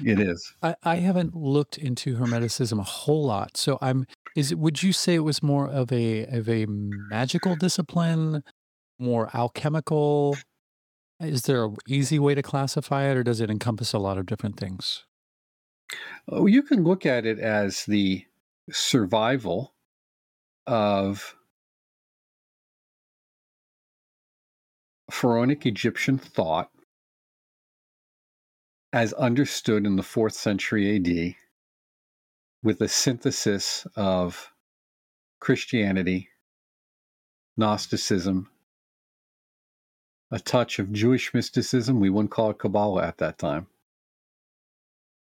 It 0.03 0.19
is. 0.19 0.53
I, 0.62 0.75
I 0.83 0.95
haven't 0.98 1.36
looked 1.36 1.77
into 1.77 2.15
Hermeticism 2.17 2.79
a 2.79 2.83
whole 2.83 3.25
lot, 3.25 3.57
so 3.57 3.77
I'm. 3.81 4.05
Is 4.36 4.51
it? 4.51 4.59
Would 4.59 4.83
you 4.83 4.93
say 4.93 5.15
it 5.15 5.19
was 5.19 5.41
more 5.43 5.67
of 5.67 5.91
a 5.91 6.25
of 6.25 6.48
a 6.50 6.65
magical 6.67 7.55
discipline, 7.55 8.43
more 9.00 9.29
alchemical? 9.33 10.38
Is 11.19 11.43
there 11.43 11.65
an 11.65 11.75
easy 11.88 12.19
way 12.19 12.36
to 12.36 12.41
classify 12.41 13.09
it, 13.09 13.17
or 13.17 13.24
does 13.24 13.41
it 13.41 13.50
encompass 13.50 13.93
a 13.93 14.00
lot 14.00 14.17
of 14.17 14.25
different 14.25 14.57
things? 14.57 15.05
Oh, 16.29 16.45
you 16.45 16.63
can 16.63 16.83
look 16.83 17.05
at 17.05 17.25
it 17.25 17.39
as 17.39 17.86
the 17.86 18.25
survival 18.71 19.74
of 20.67 21.36
pharaonic 25.12 25.65
Egyptian 25.65 26.17
thought 26.17 26.69
as 28.91 29.13
understood 29.13 29.86
in 29.86 29.96
the 29.96 30.03
fourth 30.03 30.34
century 30.34 30.96
AD 30.96 31.36
with 32.63 32.81
a 32.81 32.88
synthesis 32.88 33.86
of 33.96 34.51
Christianity, 35.39 36.29
Gnosticism, 37.58 38.50
a 40.31 40.39
touch 40.39 40.79
of 40.79 40.91
Jewish 40.91 41.34
mysticism. 41.34 42.00
We 42.00 42.10
wouldn't 42.10 42.31
call 42.31 42.51
it 42.51 42.60
Kabbalah 42.60 43.03
at 43.03 43.17
that 43.19 43.38
time. 43.38 43.67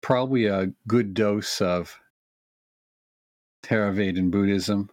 Probably 0.01 0.45
a 0.45 0.71
good 0.87 1.13
dose 1.13 1.61
of 1.61 1.99
Theravada 3.63 4.29
Buddhism, 4.29 4.89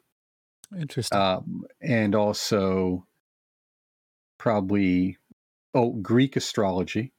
Interesting. 0.78 1.19
Um, 1.19 1.64
and 1.81 2.14
also 2.14 3.07
probably 4.38 5.19
oh 5.75 5.90
Greek 5.90 6.37
astrology, 6.37 7.12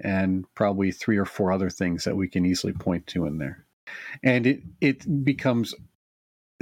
and 0.00 0.44
probably 0.54 0.92
three 0.92 1.16
or 1.16 1.24
four 1.24 1.52
other 1.52 1.70
things 1.70 2.04
that 2.04 2.16
we 2.16 2.28
can 2.28 2.46
easily 2.46 2.72
point 2.72 3.06
to 3.08 3.26
in 3.26 3.38
there, 3.38 3.66
and 4.22 4.46
it 4.46 4.62
it 4.80 5.24
becomes 5.24 5.74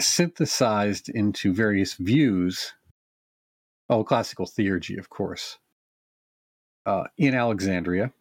synthesized 0.01 1.09
into 1.09 1.53
various 1.53 1.95
views. 1.95 2.73
Oh, 3.91 4.05
classical 4.05 4.47
theurgy, 4.47 4.99
of 4.99 5.09
course, 5.09 5.59
uh, 6.85 7.05
in 7.17 7.35
Alexandria, 7.35 8.13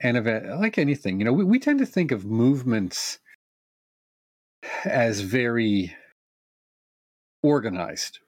and 0.00 0.16
of 0.16 0.26
like 0.60 0.78
anything, 0.78 1.18
you 1.18 1.24
know, 1.24 1.32
we, 1.32 1.44
we 1.44 1.58
tend 1.58 1.78
to 1.78 1.86
think 1.86 2.12
of 2.12 2.26
movements 2.26 3.18
as 4.84 5.20
very 5.20 5.94
organized. 7.42 8.18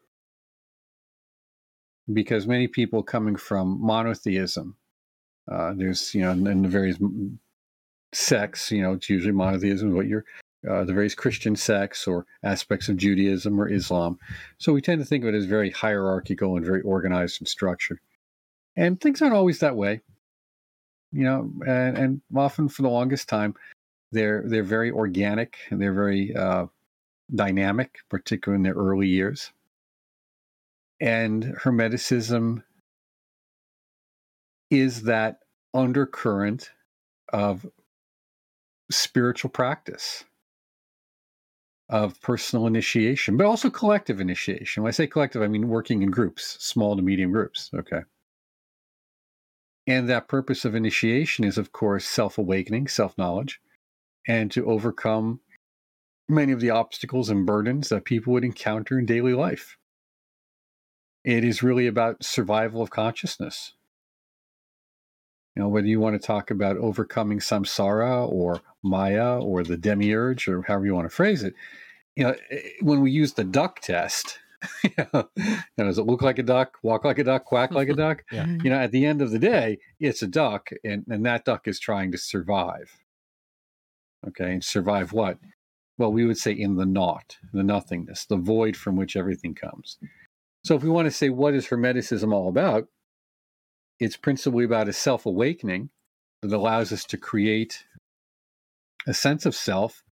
Because 2.13 2.47
many 2.47 2.69
people 2.69 3.03
coming 3.03 3.35
from 3.35 3.85
monotheism 3.85 4.77
Uh, 5.51 5.73
there's, 5.75 6.15
you 6.15 6.23
know, 6.23 6.33
in 6.33 6.63
the 6.63 6.69
various 6.69 6.99
sects, 8.13 8.71
you 8.71 8.83
know, 8.83 8.95
it's 8.95 9.09
usually 9.09 9.33
monotheism, 9.33 9.95
what 9.95 10.07
you're, 10.07 10.25
uh, 10.69 10.85
the 10.85 10.93
various 10.93 11.15
Christian 11.15 11.55
sects 11.55 12.07
or 12.07 12.27
aspects 12.43 12.89
of 12.89 12.97
Judaism 12.97 13.61
or 13.61 13.69
Islam. 13.69 14.19
So 14.59 14.73
we 14.73 14.83
tend 14.83 15.01
to 15.01 15.05
think 15.05 15.25
of 15.25 15.35
it 15.35 15.37
as 15.37 15.45
very 15.45 15.71
hierarchical 15.71 16.57
and 16.57 16.67
very 16.67 16.83
organized 16.83 17.41
and 17.41 17.49
structured. 17.49 18.01
And 18.77 19.01
things 19.01 19.23
aren't 19.23 19.35
always 19.35 19.61
that 19.61 19.77
way, 19.77 20.01
you 21.13 21.25
know, 21.25 21.51
and, 21.67 21.97
and 21.97 22.21
often 22.35 22.69
for 22.69 22.83
the 22.83 22.89
longest 22.89 23.29
time, 23.29 23.55
they're 24.13 24.43
they're 24.47 24.63
very 24.63 24.91
organic 24.91 25.57
and 25.71 25.81
they're 25.81 25.93
very 25.93 26.35
uh, 26.35 26.67
dynamic, 27.35 27.99
particularly 28.09 28.59
in 28.59 28.63
their 28.63 28.75
early 28.75 29.09
years. 29.09 29.51
And 31.01 31.45
Hermeticism 31.63 32.63
is 34.71 35.03
that 35.03 35.39
undercurrent 35.75 36.71
of 37.33 37.67
spiritual 38.91 39.51
practice, 39.51 40.25
of 41.89 42.21
personal 42.21 42.67
initiation, 42.67 43.37
but 43.37 43.47
also 43.47 43.71
collective 43.71 44.21
initiation. 44.21 44.83
When 44.83 44.89
I 44.89 44.93
say 44.93 45.07
collective, 45.07 45.43
I 45.43 45.49
mean 45.49 45.69
working 45.69 46.03
in 46.03 46.11
groups, 46.11 46.57
small 46.61 46.97
to 46.97 47.03
medium 47.03 47.33
groups. 47.33 47.71
Okay. 47.75 48.03
And 49.87 50.09
that 50.09 50.29
purpose 50.29 50.65
of 50.65 50.75
initiation 50.75 51.45
is, 51.45 51.59
of 51.59 51.73
course, 51.73 52.05
self 52.05 52.39
awakening, 52.39 52.89
self 52.89 53.17
knowledge, 53.17 53.61
and 54.27 54.51
to 54.51 54.67
overcome 54.67 55.41
many 56.29 56.53
of 56.53 56.61
the 56.61 56.71
obstacles 56.71 57.31
and 57.31 57.47
burdens 57.47 57.89
that 57.89 58.05
people 58.05 58.33
would 58.33 58.45
encounter 58.45 58.99
in 58.99 59.07
daily 59.07 59.33
life. 59.33 59.77
It 61.25 61.45
is 61.45 61.63
really 61.63 61.87
about 61.87 62.25
survival 62.25 62.83
of 62.83 62.91
consciousness. 62.91 63.75
You 65.57 65.63
know, 65.63 65.69
whether 65.69 65.87
you 65.87 66.01
want 66.01 66.21
to 66.21 66.27
talk 66.27 66.51
about 66.51 66.77
overcoming 66.77 67.39
samsara 67.39 68.31
or 68.31 68.61
maya 68.83 69.39
or 69.39 69.63
the 69.63 69.79
demiurge 69.79 70.49
or 70.49 70.63
however 70.63 70.85
you 70.85 70.95
want 70.95 71.09
to 71.09 71.15
phrase 71.15 71.43
it, 71.43 71.55
you 72.15 72.25
know, 72.25 72.35
eh, 72.51 72.61
when 72.83 73.01
we 73.01 73.11
use 73.11 73.33
the 73.33 73.45
duck 73.45 73.81
test, 73.81 74.39
you 74.85 74.91
know, 75.15 75.29
does 75.79 75.99
it 75.99 76.07
look 76.07 76.21
like 76.21 76.39
a 76.39 76.43
duck, 76.43 76.77
walk 76.83 77.05
like 77.05 77.19
a 77.19 77.25
duck, 77.25 77.47
quack 77.47 77.73
like 77.73 77.89
a 77.89 77.95
duck? 78.05 78.23
Yeah. 78.31 78.47
You 78.47 78.69
know, 78.69 78.77
at 78.77 78.93
the 78.93 79.07
end 79.07 79.23
of 79.23 79.31
the 79.31 79.39
day, 79.39 79.79
it's 79.99 80.23
a 80.23 80.27
duck, 80.27 80.69
and, 80.85 81.05
and 81.09 81.25
that 81.25 81.47
duck 81.47 81.67
is 81.67 81.81
trying 81.81 82.13
to 82.13 82.19
survive. 82.19 82.99
Okay, 84.29 84.53
and 84.53 84.65
survive 84.65 85.13
what? 85.13 85.39
Well, 85.99 86.13
we 86.13 86.27
would 86.27 86.39
say 86.39 86.53
in 86.53 86.77
the 86.77 86.85
naught, 86.85 87.37
the 87.53 87.63
nothingness, 87.63 88.27
the 88.27 88.37
void 88.37 88.77
from 88.77 88.97
which 88.97 89.17
everything 89.17 89.55
comes. 89.55 89.99
So, 90.65 90.75
if 90.75 90.83
we 90.83 90.91
want 90.91 91.07
to 91.07 91.13
say 91.13 91.31
what 91.31 91.55
is 91.55 91.69
Hermeticism 91.69 92.33
all 92.33 92.49
about, 92.49 92.89
it's 93.99 94.17
principally 94.17 94.65
about 94.65 94.89
a 94.89 94.93
self 94.93 95.27
awakening 95.27 95.91
that 96.43 96.53
allows 96.53 96.93
us 96.93 97.05
to 97.05 97.17
create 97.17 97.85
a 99.07 99.15
sense 99.15 99.47
of 99.47 99.55
self 99.55 100.03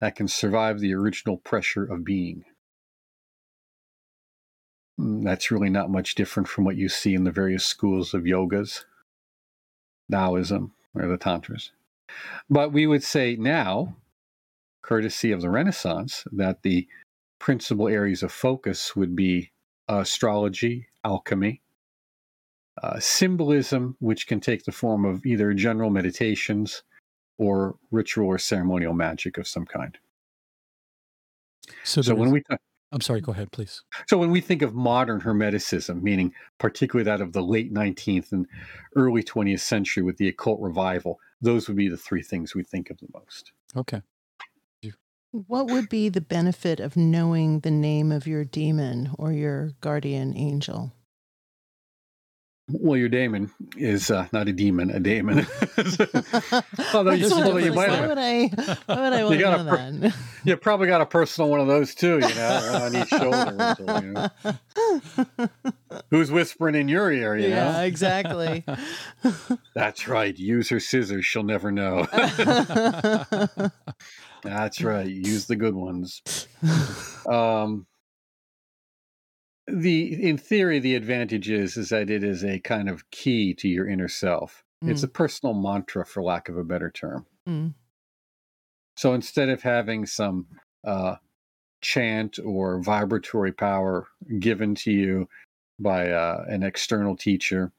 that 0.00 0.16
can 0.16 0.28
survive 0.28 0.80
the 0.80 0.94
original 0.94 1.38
pressure 1.38 1.84
of 1.84 2.04
being. 2.04 2.44
Mm, 5.00 5.24
That's 5.24 5.50
really 5.50 5.70
not 5.70 5.90
much 5.90 6.14
different 6.14 6.48
from 6.48 6.64
what 6.64 6.76
you 6.76 6.88
see 6.88 7.14
in 7.14 7.24
the 7.24 7.32
various 7.32 7.64
schools 7.64 8.14
of 8.14 8.22
yogas, 8.22 8.84
Taoism, 10.10 10.72
or 10.94 11.08
the 11.08 11.16
Tantras. 11.16 11.72
But 12.48 12.72
we 12.72 12.86
would 12.86 13.02
say 13.02 13.36
now, 13.36 13.96
courtesy 14.82 15.32
of 15.32 15.40
the 15.40 15.50
Renaissance, 15.50 16.24
that 16.32 16.62
the 16.62 16.86
principal 17.38 17.88
areas 17.88 18.22
of 18.22 18.30
focus 18.30 18.94
would 18.94 19.16
be 19.16 19.50
astrology, 19.88 20.86
alchemy, 21.04 21.62
uh, 22.82 22.98
symbolism, 22.98 23.96
which 24.00 24.26
can 24.26 24.40
take 24.40 24.64
the 24.64 24.72
form 24.72 25.04
of 25.04 25.24
either 25.24 25.52
general 25.54 25.90
meditations 25.90 26.82
or 27.38 27.76
ritual 27.90 28.26
or 28.26 28.38
ceremonial 28.38 28.92
magic 28.94 29.38
of 29.38 29.46
some 29.46 29.64
kind. 29.66 29.98
So, 31.84 32.02
So 32.02 32.14
when 32.14 32.30
we 32.30 32.40
is- 32.40 32.58
I'm 32.92 33.00
sorry, 33.00 33.20
go 33.20 33.32
ahead, 33.32 33.50
please. 33.50 33.82
so 34.06 34.16
when 34.18 34.30
we 34.30 34.40
think 34.40 34.62
of 34.62 34.72
modern 34.74 35.20
Hermeticism, 35.20 36.00
meaning 36.02 36.32
particularly 36.58 37.04
that 37.04 37.20
of 37.20 37.32
the 37.32 37.42
late 37.42 37.72
19th 37.72 38.30
and 38.32 38.46
early 38.94 39.22
20th 39.22 39.60
century 39.60 40.02
with 40.04 40.16
the 40.18 40.28
occult 40.28 40.60
revival, 40.60 41.18
those 41.40 41.66
would 41.66 41.76
be 41.76 41.88
the 41.88 41.96
three 41.96 42.22
things 42.22 42.54
we 42.54 42.62
think 42.62 42.90
of 42.90 42.98
the 42.98 43.08
most. 43.12 43.52
Okay. 43.76 44.00
What 45.32 45.66
would 45.66 45.88
be 45.88 46.08
the 46.10 46.20
benefit 46.20 46.78
of 46.78 46.96
knowing 46.96 47.58
the 47.60 47.70
name 47.72 48.12
of 48.12 48.24
your 48.28 48.44
demon 48.44 49.10
or 49.18 49.32
your 49.32 49.70
guardian 49.80 50.36
angel? 50.36 50.92
Well, 52.68 52.96
your 52.96 53.10
daemon 53.10 53.50
is 53.76 54.10
uh, 54.10 54.26
not 54.32 54.48
a 54.48 54.52
demon, 54.52 54.90
a 54.90 54.98
daemon. 54.98 55.46
Although 56.94 57.12
you, 57.12 57.30
although 57.30 57.58
you 57.58 57.74
might 57.74 57.90
why 57.90 57.96
have, 57.96 58.08
would 58.08 58.18
I? 58.18 58.46
Why 58.86 59.00
would 59.00 59.12
I 59.12 59.24
want 59.24 59.38
to 59.38 59.40
know 59.40 59.64
pr- 59.68 59.76
that? 59.76 60.14
you 60.44 60.56
probably 60.56 60.86
got 60.86 61.02
a 61.02 61.06
personal 61.06 61.50
one 61.50 61.60
of 61.60 61.66
those 61.66 61.94
too, 61.94 62.14
you 62.14 62.34
know, 62.34 62.80
on 62.82 62.96
each 62.96 63.08
shoulder. 63.08 63.74
so, 63.76 64.00
you 64.00 64.12
know. 64.12 65.98
Who's 66.10 66.30
whispering 66.30 66.74
in 66.74 66.88
your 66.88 67.12
ear, 67.12 67.36
you 67.36 67.48
yeah, 67.48 67.72
know? 67.72 67.80
exactly. 67.82 68.64
That's 69.74 70.08
right. 70.08 70.36
Use 70.36 70.70
her 70.70 70.80
scissors. 70.80 71.26
She'll 71.26 71.42
never 71.42 71.70
know. 71.70 72.06
That's 74.42 74.80
right. 74.80 75.06
Use 75.06 75.46
the 75.46 75.56
good 75.56 75.74
ones. 75.74 76.22
Um, 77.28 77.86
the 79.66 80.22
in 80.22 80.36
theory, 80.36 80.78
the 80.78 80.94
advantage 80.94 81.50
is 81.50 81.76
is 81.76 81.88
that 81.88 82.10
it 82.10 82.22
is 82.22 82.44
a 82.44 82.58
kind 82.60 82.88
of 82.88 83.10
key 83.10 83.54
to 83.54 83.68
your 83.68 83.88
inner 83.88 84.08
self. 84.08 84.64
It's 84.82 85.02
a 85.02 85.08
personal 85.08 85.54
mantra, 85.54 86.04
for 86.04 86.22
lack 86.22 86.50
of 86.50 86.58
a 86.58 86.64
better 86.64 86.90
term. 86.90 87.24
Mm. 87.48 87.74
So 88.96 89.14
instead 89.14 89.48
of 89.48 89.62
having 89.62 90.04
some 90.04 90.46
uh, 90.86 91.16
chant 91.80 92.38
or 92.44 92.82
vibratory 92.82 93.52
power 93.52 94.06
given 94.38 94.74
to 94.76 94.92
you 94.92 95.28
by 95.78 96.10
uh, 96.10 96.44
an 96.48 96.62
external 96.62 97.16
teacher, 97.16 97.72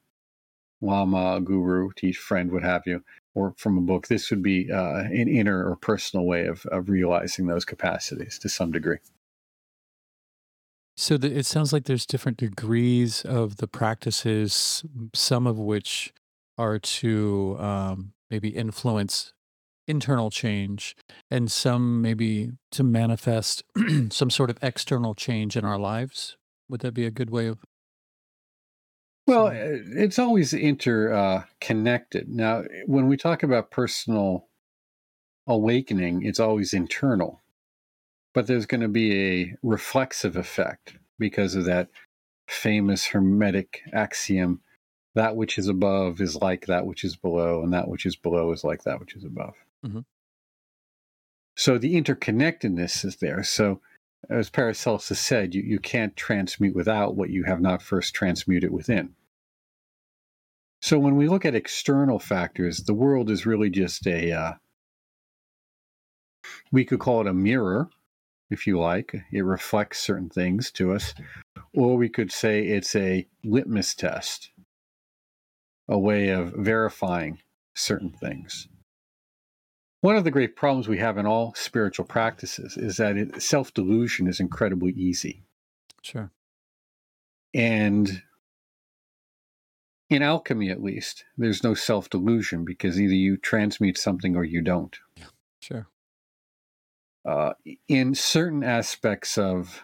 lama, 0.80 1.40
guru, 1.40 1.90
teach 1.96 2.18
friend, 2.18 2.50
what 2.50 2.62
have 2.62 2.82
you, 2.86 3.02
or 3.34 3.54
from 3.56 3.78
a 3.78 3.82
book, 3.82 4.08
this 4.08 4.30
would 4.30 4.42
be 4.42 4.70
uh, 4.70 4.98
an 4.98 5.28
inner 5.28 5.68
or 5.68 5.76
personal 5.76 6.26
way 6.26 6.46
of, 6.46 6.66
of 6.66 6.88
realizing 6.88 7.46
those 7.46 7.64
capacities 7.64 8.38
to 8.40 8.48
some 8.48 8.72
degree. 8.72 8.98
So 10.96 11.16
the, 11.18 11.36
it 11.36 11.46
sounds 11.46 11.72
like 11.72 11.84
there's 11.84 12.06
different 12.06 12.38
degrees 12.38 13.22
of 13.22 13.58
the 13.58 13.68
practices, 13.68 14.84
some 15.14 15.46
of 15.46 15.58
which 15.58 16.12
are 16.56 16.78
to 16.78 17.56
um, 17.58 18.12
maybe 18.30 18.48
influence 18.48 19.34
internal 19.86 20.30
change, 20.30 20.96
and 21.30 21.50
some 21.50 22.02
maybe 22.02 22.52
to 22.72 22.82
manifest 22.82 23.62
some 24.10 24.30
sort 24.30 24.50
of 24.50 24.58
external 24.62 25.14
change 25.14 25.56
in 25.56 25.64
our 25.64 25.78
lives. 25.78 26.36
Would 26.68 26.80
that 26.80 26.92
be 26.92 27.06
a 27.06 27.10
good 27.10 27.30
way 27.30 27.46
of? 27.46 27.58
Well, 29.26 29.48
uh, 29.48 29.52
it's 29.54 30.18
always 30.18 30.54
interconnected. 30.54 32.28
Now, 32.28 32.64
when 32.86 33.06
we 33.06 33.16
talk 33.16 33.42
about 33.42 33.70
personal 33.70 34.48
awakening, 35.46 36.22
it's 36.24 36.40
always 36.40 36.72
internal, 36.72 37.42
but 38.36 38.46
there's 38.46 38.66
going 38.66 38.82
to 38.82 38.88
be 38.88 39.40
a 39.40 39.56
reflexive 39.62 40.36
effect 40.36 40.98
because 41.18 41.54
of 41.54 41.64
that 41.64 41.88
famous 42.46 43.06
Hermetic 43.06 43.80
axiom 43.94 44.60
that 45.14 45.36
which 45.36 45.56
is 45.56 45.68
above 45.68 46.20
is 46.20 46.36
like 46.36 46.66
that 46.66 46.84
which 46.84 47.02
is 47.02 47.16
below, 47.16 47.62
and 47.62 47.72
that 47.72 47.88
which 47.88 48.04
is 48.04 48.14
below 48.14 48.52
is 48.52 48.62
like 48.62 48.82
that 48.82 49.00
which 49.00 49.16
is 49.16 49.24
above. 49.24 49.54
Mhm. 49.82 50.04
So 51.56 51.78
the 51.78 51.94
interconnectedness 51.94 53.06
is 53.06 53.16
there. 53.16 53.42
So, 53.42 53.80
as 54.28 54.50
Paracelsus 54.50 55.18
said, 55.18 55.54
you, 55.54 55.62
you 55.62 55.78
can't 55.78 56.14
transmute 56.14 56.74
without 56.74 57.16
what 57.16 57.30
you 57.30 57.44
have 57.44 57.62
not 57.62 57.80
first 57.80 58.14
transmuted 58.14 58.70
within. 58.70 59.14
So 60.82 60.98
when 60.98 61.16
we 61.16 61.26
look 61.26 61.46
at 61.46 61.54
external 61.54 62.18
factors, 62.18 62.84
the 62.84 62.92
world 62.92 63.30
is 63.30 63.46
really 63.46 63.70
just 63.70 64.06
a, 64.06 64.30
uh, 64.32 64.52
we 66.70 66.84
could 66.84 67.00
call 67.00 67.22
it 67.22 67.26
a 67.26 67.32
mirror, 67.32 67.88
if 68.50 68.66
you 68.66 68.78
like. 68.78 69.14
It 69.32 69.42
reflects 69.42 70.00
certain 70.00 70.28
things 70.28 70.70
to 70.72 70.92
us. 70.92 71.14
Or 71.74 71.96
we 71.96 72.08
could 72.08 72.32
say 72.32 72.66
it's 72.66 72.94
a 72.96 73.26
litmus 73.44 73.94
test, 73.94 74.50
a 75.88 75.98
way 75.98 76.28
of 76.28 76.52
verifying 76.52 77.40
certain 77.74 78.10
things. 78.10 78.68
One 80.00 80.16
of 80.16 80.24
the 80.24 80.30
great 80.30 80.56
problems 80.56 80.88
we 80.88 80.98
have 80.98 81.18
in 81.18 81.26
all 81.26 81.54
spiritual 81.54 82.04
practices 82.04 82.76
is 82.76 82.96
that 82.98 83.42
self 83.42 83.74
delusion 83.74 84.28
is 84.28 84.40
incredibly 84.40 84.92
easy. 84.92 85.42
Sure. 86.02 86.30
And 87.52 88.22
in 90.08 90.22
alchemy, 90.22 90.70
at 90.70 90.82
least, 90.82 91.24
there's 91.36 91.64
no 91.64 91.74
self 91.74 92.08
delusion 92.08 92.64
because 92.64 93.00
either 93.00 93.14
you 93.14 93.36
transmute 93.36 93.98
something 93.98 94.36
or 94.36 94.44
you 94.44 94.62
don't. 94.62 94.96
Sure. 95.60 95.88
Uh, 97.26 97.52
in 97.88 98.14
certain 98.14 98.62
aspects 98.62 99.36
of 99.36 99.82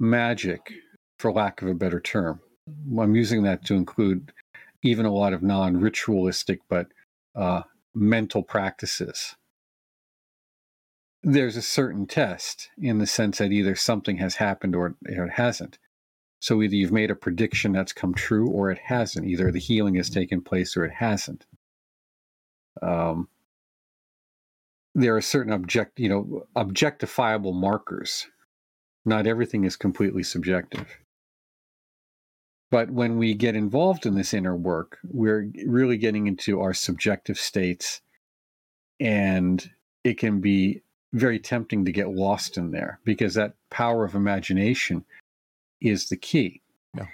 magic, 0.00 0.72
for 1.18 1.30
lack 1.30 1.60
of 1.60 1.68
a 1.68 1.74
better 1.74 2.00
term, 2.00 2.40
I'm 2.98 3.14
using 3.14 3.42
that 3.42 3.64
to 3.66 3.74
include 3.74 4.32
even 4.82 5.04
a 5.04 5.12
lot 5.12 5.32
of 5.34 5.42
non 5.42 5.78
ritualistic 5.78 6.60
but 6.68 6.88
uh, 7.34 7.62
mental 7.94 8.42
practices. 8.42 9.36
There's 11.22 11.56
a 11.56 11.62
certain 11.62 12.06
test 12.06 12.70
in 12.78 12.98
the 12.98 13.06
sense 13.06 13.38
that 13.38 13.52
either 13.52 13.74
something 13.74 14.18
has 14.18 14.36
happened 14.36 14.74
or 14.74 14.94
it 15.02 15.30
hasn't. 15.32 15.78
So 16.40 16.62
either 16.62 16.76
you've 16.76 16.92
made 16.92 17.10
a 17.10 17.16
prediction 17.16 17.72
that's 17.72 17.92
come 17.92 18.14
true 18.14 18.48
or 18.48 18.70
it 18.70 18.78
hasn't. 18.78 19.26
Either 19.26 19.50
the 19.50 19.58
healing 19.58 19.96
has 19.96 20.08
taken 20.08 20.40
place 20.40 20.76
or 20.76 20.84
it 20.84 20.94
hasn't. 20.94 21.44
Um, 22.80 23.28
there 24.98 25.16
are 25.16 25.20
certain 25.20 25.52
object, 25.52 26.00
you 26.00 26.08
know, 26.08 26.46
objectifiable 26.56 27.54
markers. 27.54 28.26
Not 29.04 29.26
everything 29.26 29.64
is 29.64 29.76
completely 29.76 30.22
subjective. 30.22 30.98
But 32.70 32.90
when 32.90 33.16
we 33.16 33.34
get 33.34 33.54
involved 33.54 34.04
in 34.04 34.14
this 34.14 34.34
inner 34.34 34.56
work, 34.56 34.98
we're 35.04 35.50
really 35.66 35.96
getting 35.96 36.26
into 36.26 36.60
our 36.60 36.74
subjective 36.74 37.38
states, 37.38 38.02
and 39.00 39.70
it 40.04 40.18
can 40.18 40.40
be 40.40 40.82
very 41.14 41.38
tempting 41.38 41.84
to 41.86 41.92
get 41.92 42.10
lost 42.10 42.58
in 42.58 42.72
there 42.72 43.00
because 43.04 43.34
that 43.34 43.54
power 43.70 44.04
of 44.04 44.14
imagination 44.14 45.04
is 45.80 46.08
the 46.08 46.16
key. 46.16 46.60
Yeah. 46.94 47.06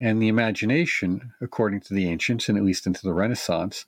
And 0.00 0.20
the 0.20 0.28
imagination, 0.28 1.32
according 1.40 1.80
to 1.82 1.94
the 1.94 2.08
ancients, 2.08 2.48
and 2.48 2.58
at 2.58 2.64
least 2.64 2.86
into 2.86 3.02
the 3.02 3.12
Renaissance, 3.12 3.84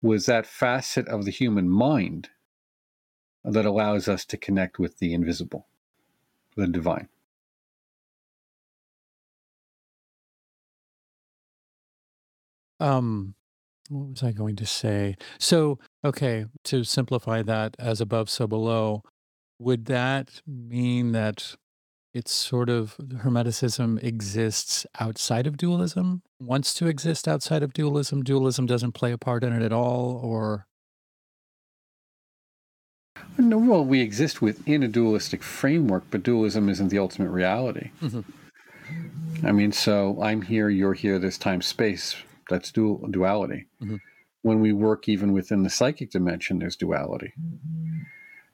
was 0.00 0.26
that 0.26 0.46
facet 0.46 1.08
of 1.08 1.24
the 1.24 1.30
human 1.30 1.68
mind 1.68 2.30
that 3.52 3.66
allows 3.66 4.08
us 4.08 4.24
to 4.26 4.36
connect 4.36 4.78
with 4.78 4.98
the 4.98 5.14
invisible, 5.14 5.66
the 6.56 6.66
divine. 6.66 7.08
Um, 12.80 13.34
what 13.88 14.10
was 14.10 14.22
I 14.22 14.32
going 14.32 14.56
to 14.56 14.66
say? 14.66 15.16
So, 15.38 15.78
okay, 16.04 16.46
to 16.64 16.84
simplify 16.84 17.42
that 17.42 17.74
as 17.78 18.00
above, 18.00 18.30
so 18.30 18.46
below, 18.46 19.02
would 19.58 19.86
that 19.86 20.40
mean 20.46 21.12
that 21.12 21.56
it's 22.14 22.32
sort 22.32 22.70
of 22.70 22.96
Hermeticism 22.98 24.02
exists 24.02 24.86
outside 25.00 25.46
of 25.46 25.56
dualism, 25.56 26.22
wants 26.38 26.74
to 26.74 26.86
exist 26.86 27.26
outside 27.26 27.62
of 27.62 27.72
dualism? 27.72 28.22
Dualism 28.22 28.66
doesn't 28.66 28.92
play 28.92 29.10
a 29.10 29.18
part 29.18 29.42
in 29.42 29.52
it 29.52 29.62
at 29.62 29.72
all, 29.72 30.20
or 30.22 30.67
No, 33.38 33.56
well, 33.58 33.84
we 33.84 34.00
exist 34.00 34.42
within 34.42 34.82
a 34.82 34.88
dualistic 34.88 35.42
framework, 35.42 36.04
but 36.10 36.24
dualism 36.24 36.68
isn't 36.68 36.88
the 36.88 36.98
ultimate 36.98 37.30
reality. 37.30 37.90
Mhm. 38.02 38.24
I 39.44 39.52
mean, 39.52 39.70
so 39.70 40.20
I'm 40.20 40.42
here, 40.42 40.68
you're 40.68 40.94
here, 40.94 41.18
there's 41.20 41.38
time, 41.38 41.62
space. 41.62 42.16
That's 42.50 42.72
dual 42.72 43.06
duality. 43.10 43.66
Mhm. 43.80 44.00
When 44.42 44.60
we 44.60 44.72
work 44.72 45.08
even 45.08 45.32
within 45.32 45.62
the 45.62 45.70
psychic 45.70 46.10
dimension, 46.10 46.58
there's 46.58 46.76
duality. 46.76 47.32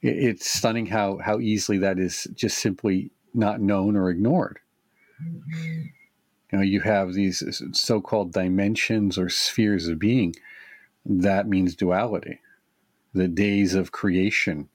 It, 0.02 0.18
it's 0.18 0.50
stunning 0.50 0.86
how 0.86 1.18
how 1.18 1.40
easily 1.40 1.78
that 1.78 1.98
is 1.98 2.26
just 2.34 2.58
simply 2.58 3.10
not 3.32 3.60
known 3.60 3.96
or 3.96 4.10
ignored. 4.10 4.58
You 6.52 6.58
know, 6.58 6.60
you 6.60 6.80
have 6.80 7.14
these 7.14 7.42
so-called 7.72 8.32
dimensions 8.32 9.16
or 9.18 9.28
spheres 9.28 9.88
of 9.88 9.98
being. 9.98 10.34
That 11.06 11.48
means 11.48 11.74
duality. 11.74 12.40
The 13.12 13.28
days 13.28 13.74
of 13.74 13.92
creation 13.92 14.68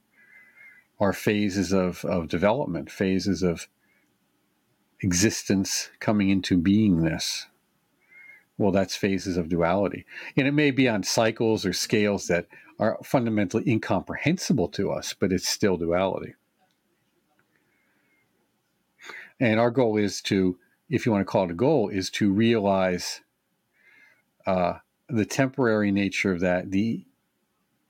are 1.00 1.14
phases 1.14 1.72
of, 1.72 2.04
of 2.06 2.28
development, 2.28 2.92
phases 2.92 3.42
of 3.42 3.68
existence 5.02 5.90
coming 6.00 6.30
into 6.30 6.58
beingness. 6.58 7.46
Well, 8.58 8.72
that's 8.72 8.96
phases 8.96 9.38
of 9.38 9.48
duality. 9.48 10.06
And 10.36 10.48
it 10.48 10.52
may 10.52 10.72
be 10.72 10.90
on 10.90 11.04
cycles 11.04 11.66
or 11.66 11.72
scales 11.72 12.28
that 12.28 12.48
are 12.78 12.98
fundamentally 13.04 13.70
incomprehensible 13.70 14.68
to 14.70 14.92
us, 14.92 15.14
but 15.14 15.32
it's 15.32 15.48
still 15.48 15.78
duality. 15.78 16.34
And 19.40 19.60
our 19.60 19.72
goal 19.72 19.96
is 19.96 20.22
to, 20.24 20.58
if 20.90 21.06
you 21.06 21.12
want 21.14 21.22
to 21.22 21.32
call 21.32 21.46
it 21.46 21.52
a 21.52 21.56
goal, 21.56 21.88
is 21.88 22.10
to 22.12 22.32
realize 22.32 23.22
uh, 24.46 24.80
the 25.08 25.26
temporary 25.26 25.92
nature 25.92 26.32
of 26.32 26.42
that, 26.42 26.72
the 26.72 27.06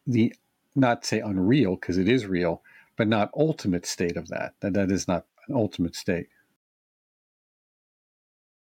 the 0.05 0.33
not 0.75 1.05
say 1.05 1.19
unreal 1.19 1.75
because 1.75 1.97
it 1.97 2.07
is 2.07 2.25
real, 2.25 2.63
but 2.99 3.07
not 3.07 3.31
ultimate 3.35 3.87
state 3.87 4.17
of 4.17 4.27
that. 4.27 4.53
That 4.61 4.73
that 4.73 4.91
is 4.91 5.07
not 5.07 5.25
an 5.47 5.55
ultimate 5.55 5.95
state. 5.95 6.27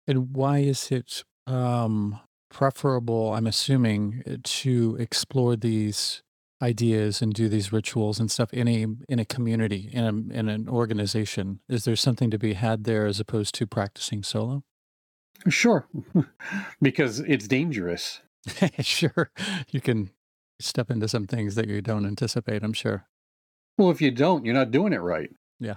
and 0.06 0.34
why 0.34 0.58
is 0.58 0.90
it 0.90 1.24
um, 1.46 2.20
preferable? 2.50 3.34
I'm 3.34 3.46
assuming 3.46 4.40
to 4.42 4.96
explore 4.98 5.56
these 5.56 6.22
ideas 6.62 7.20
and 7.20 7.34
do 7.34 7.48
these 7.48 7.72
rituals 7.72 8.18
and 8.18 8.30
stuff 8.30 8.52
in 8.52 8.66
a 8.68 8.86
in 9.08 9.18
a 9.18 9.24
community 9.24 9.90
in 9.92 10.04
a 10.04 10.38
in 10.38 10.48
an 10.48 10.68
organization. 10.68 11.60
Is 11.68 11.84
there 11.84 11.96
something 11.96 12.30
to 12.30 12.38
be 12.38 12.54
had 12.54 12.84
there 12.84 13.06
as 13.06 13.20
opposed 13.20 13.54
to 13.56 13.66
practicing 13.66 14.22
solo? 14.22 14.64
Sure, 15.48 15.86
because 16.82 17.20
it's 17.20 17.46
dangerous. 17.46 18.20
sure, 18.80 19.30
you 19.70 19.80
can 19.80 20.10
step 20.60 20.90
into 20.90 21.08
some 21.08 21.26
things 21.26 21.56
that 21.56 21.68
you 21.68 21.82
don't 21.82 22.06
anticipate. 22.06 22.62
I'm 22.62 22.72
sure. 22.72 23.06
Well, 23.78 23.90
if 23.90 24.00
you 24.00 24.10
don't, 24.10 24.44
you're 24.44 24.54
not 24.54 24.70
doing 24.70 24.92
it 24.92 25.00
right. 25.00 25.30
Yeah. 25.60 25.76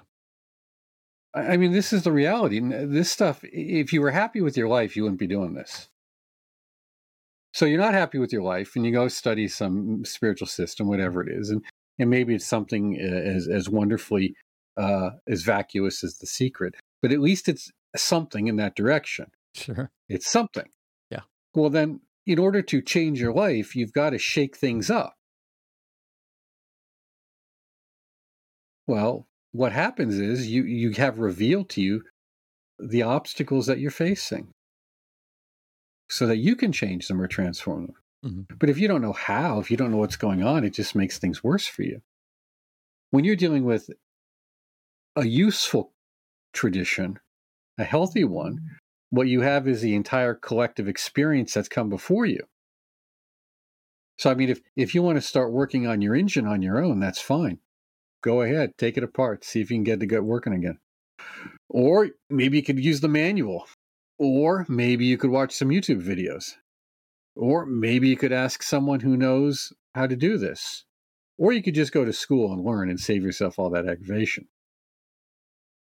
I 1.34 1.58
mean, 1.58 1.74
this 1.74 1.94
is 1.94 2.04
the 2.04 2.12
reality. 2.12 2.60
This 2.60 3.12
stuff, 3.12 3.42
if 3.44 3.94
you 3.94 4.02
were 4.02 4.12
happy 4.12 4.42
with 4.42 4.58
your 4.58 4.68
life, 4.68 4.96
you 4.96 5.04
wouldn't 5.04 5.20
be 5.20 5.28
doing 5.28 5.54
this. 5.54 5.90
So 7.54 7.66
you're 7.66 7.80
not 7.80 7.94
happy 7.94 8.20
with 8.20 8.32
your 8.32 8.44
life, 8.44 8.76
and 8.76 8.86
you 8.86 8.92
go 8.92 9.08
study 9.08 9.48
some 9.48 10.06
spiritual 10.06 10.48
system, 10.48 10.88
whatever 10.88 11.22
it 11.22 11.30
is, 11.32 11.50
and 11.50 11.64
and 11.98 12.10
maybe 12.10 12.34
it's 12.34 12.46
something 12.46 12.98
uh, 13.00 13.06
as 13.06 13.48
as 13.48 13.70
wonderfully 13.70 14.36
uh, 14.78 15.12
as 15.28 15.44
vacuous 15.44 16.04
as 16.04 16.18
the 16.18 16.28
secret, 16.28 16.76
but 17.02 17.12
at 17.12 17.20
least 17.20 17.50
it's 17.50 17.72
something 17.96 18.48
in 18.48 18.56
that 18.56 18.76
direction. 18.76 19.28
Sure. 19.54 19.92
It's 20.08 20.30
something. 20.30 20.70
Yeah. 21.10 21.22
Well, 21.54 21.70
then, 21.70 22.02
in 22.26 22.40
order 22.40 22.62
to 22.62 22.82
change 22.82 23.20
your 23.20 23.34
life, 23.34 23.76
you've 23.76 23.94
got 23.94 24.12
to 24.12 24.18
shake 24.18 24.56
things 24.56 24.90
up. 24.90 25.16
Well, 28.90 29.28
what 29.52 29.72
happens 29.72 30.18
is 30.18 30.48
you 30.50 30.64
you 30.64 30.90
have 30.94 31.20
revealed 31.20 31.70
to 31.70 31.82
you 31.82 32.04
the 32.80 33.04
obstacles 33.04 33.68
that 33.68 33.80
you're 33.80 33.92
facing 33.92 34.54
so 36.10 36.26
that 36.28 36.38
you 36.38 36.56
can 36.56 36.72
change 36.72 37.08
them 37.08 37.22
or 37.22 37.28
transform 37.28 37.88
them. 37.88 37.96
Mhm. 38.26 38.60
But 38.60 38.70
if 38.70 38.78
you 38.80 38.88
don't 38.88 39.02
know 39.02 39.14
how, 39.14 39.60
if 39.60 39.70
you 39.72 39.78
don't 39.78 39.92
know 39.92 39.98
what's 39.98 40.18
going 40.18 40.44
on, 40.44 40.64
it 40.64 40.72
just 40.74 40.96
makes 40.96 41.20
things 41.20 41.44
worse 41.44 41.68
for 41.68 41.84
you. 41.84 42.02
When 43.12 43.24
you're 43.24 43.36
dealing 43.36 43.66
with 43.66 43.92
a 45.16 45.26
useful 45.28 45.94
tradition, 46.54 47.20
a 47.78 47.84
healthy 47.86 48.24
one, 48.26 48.80
what 49.12 49.28
you 49.28 49.42
have 49.42 49.68
is 49.68 49.82
the 49.82 49.96
entire 49.96 50.36
collective 50.36 50.88
experience 50.88 51.54
that's 51.54 51.70
come 51.70 51.90
before 51.90 52.26
you. 52.26 52.48
So 54.20 54.30
I 54.30 54.36
mean 54.36 54.50
if 54.50 54.62
if 54.76 54.94
you 54.94 55.02
want 55.02 55.16
to 55.18 55.22
start 55.22 55.52
working 55.52 55.88
on 55.88 56.02
your 56.04 56.16
engine 56.16 56.46
on 56.46 56.62
your 56.62 56.78
own, 56.84 57.00
that's 57.00 57.20
fine. 57.22 57.60
Go 58.22 58.42
ahead, 58.42 58.74
take 58.78 58.98
it 58.98 59.04
apart, 59.04 59.44
see 59.44 59.62
if 59.62 59.72
you 59.72 59.78
can 59.78 59.84
get 59.84 60.04
it 60.04 60.08
get 60.08 60.24
working 60.24 60.54
again. 60.54 60.80
Or 61.70 62.10
maybe 62.30 62.58
you 62.58 62.64
could 62.64 62.84
use 62.84 63.02
the 63.02 63.08
manual. 63.08 63.68
Or 64.18 64.66
maybe 64.68 65.06
you 65.06 65.18
could 65.18 65.30
watch 65.30 65.54
some 65.54 65.70
YouTube 65.70 66.04
videos. 66.04 66.56
Or 67.36 67.66
maybe 67.66 68.10
you 68.10 68.18
could 68.18 68.34
ask 68.34 68.64
someone 68.64 69.00
who 69.00 69.16
knows 69.16 69.72
how 69.96 70.08
to 70.08 70.16
do 70.16 70.38
this. 70.38 70.84
Or 71.38 71.54
you 71.54 71.64
could 71.64 71.76
just 71.76 71.94
go 71.94 72.04
to 72.04 72.12
school 72.12 72.52
and 72.52 72.66
learn 72.66 72.90
and 72.90 73.00
save 73.00 73.24
yourself 73.24 73.58
all 73.58 73.70
that 73.70 73.88
aggravation. 73.88 74.50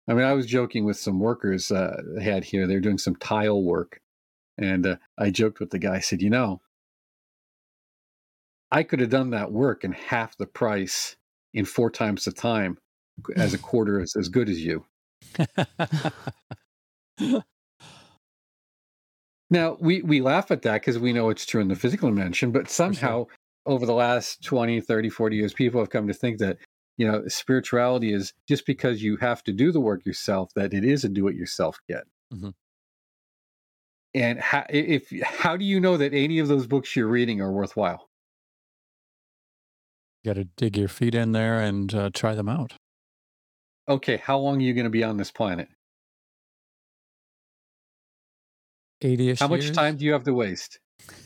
I 0.07 0.13
mean, 0.13 0.23
I 0.23 0.33
was 0.33 0.45
joking 0.45 0.85
with 0.85 0.97
some 0.97 1.19
workers 1.19 1.71
uh, 1.71 2.01
I 2.17 2.23
had 2.23 2.45
here. 2.45 2.65
They're 2.65 2.79
doing 2.79 2.97
some 2.97 3.15
tile 3.15 3.61
work. 3.61 3.99
And 4.57 4.85
uh, 4.85 4.95
I 5.17 5.31
joked 5.31 5.59
with 5.59 5.71
the 5.71 5.79
guy, 5.79 5.95
I 5.95 5.99
said, 5.99 6.21
you 6.21 6.29
know, 6.29 6.61
I 8.71 8.83
could 8.83 8.99
have 9.01 9.09
done 9.09 9.31
that 9.31 9.51
work 9.51 9.83
in 9.83 9.91
half 9.91 10.37
the 10.37 10.45
price 10.45 11.15
in 11.53 11.65
four 11.65 11.89
times 11.91 12.25
the 12.25 12.31
time 12.31 12.77
as 13.35 13.53
a 13.53 13.57
quarter 13.59 14.01
as, 14.01 14.15
as 14.15 14.29
good 14.29 14.49
as 14.49 14.63
you. 14.63 14.85
Now, 19.49 19.77
we, 19.79 20.01
we 20.01 20.21
laugh 20.21 20.49
at 20.51 20.63
that 20.63 20.81
because 20.81 20.97
we 20.97 21.13
know 21.13 21.29
it's 21.29 21.45
true 21.45 21.61
in 21.61 21.67
the 21.67 21.75
physical 21.75 22.09
dimension, 22.09 22.51
but 22.51 22.69
somehow 22.69 23.25
over 23.65 23.85
the 23.85 23.93
last 23.93 24.43
20, 24.43 24.81
30, 24.81 25.09
40 25.09 25.35
years, 25.35 25.53
people 25.53 25.79
have 25.79 25.91
come 25.91 26.07
to 26.07 26.13
think 26.13 26.39
that, 26.39 26.57
you 26.97 27.09
know, 27.09 27.27
spirituality 27.27 28.13
is 28.13 28.33
just 28.47 28.65
because 28.65 29.03
you 29.03 29.17
have 29.17 29.43
to 29.43 29.53
do 29.53 29.71
the 29.71 29.79
work 29.79 30.05
yourself, 30.05 30.51
that 30.55 30.73
it 30.73 30.83
is 30.83 31.03
a 31.03 31.09
do 31.09 31.27
it 31.27 31.35
yourself 31.35 31.77
get. 31.87 32.03
Mhm. 32.33 32.53
And 34.15 34.39
how, 34.39 34.65
if 34.69 35.11
how 35.23 35.57
do 35.57 35.65
you 35.65 35.79
know 35.79 35.97
that 35.97 36.13
any 36.13 36.39
of 36.39 36.47
those 36.47 36.67
books 36.67 36.95
you're 36.95 37.07
reading 37.07 37.41
are 37.41 37.51
worthwhile? 37.51 38.09
Got 40.25 40.35
to 40.35 40.45
dig 40.45 40.77
your 40.77 40.87
feet 40.87 41.15
in 41.15 41.33
there 41.33 41.59
and 41.59 41.93
uh, 41.93 42.09
try 42.13 42.33
them 42.33 42.47
out. 42.47 42.73
Okay, 43.89 44.17
how 44.17 44.37
long 44.37 44.57
are 44.57 44.61
you 44.61 44.73
going 44.73 44.85
to 44.85 44.89
be 44.89 45.03
on 45.03 45.17
this 45.17 45.31
planet? 45.31 45.67
80ish. 49.03 49.39
How 49.39 49.49
much 49.49 49.63
years? 49.63 49.75
time 49.75 49.97
do 49.97 50.05
you 50.05 50.13
have 50.13 50.23
to 50.23 50.33
waste? 50.33 50.79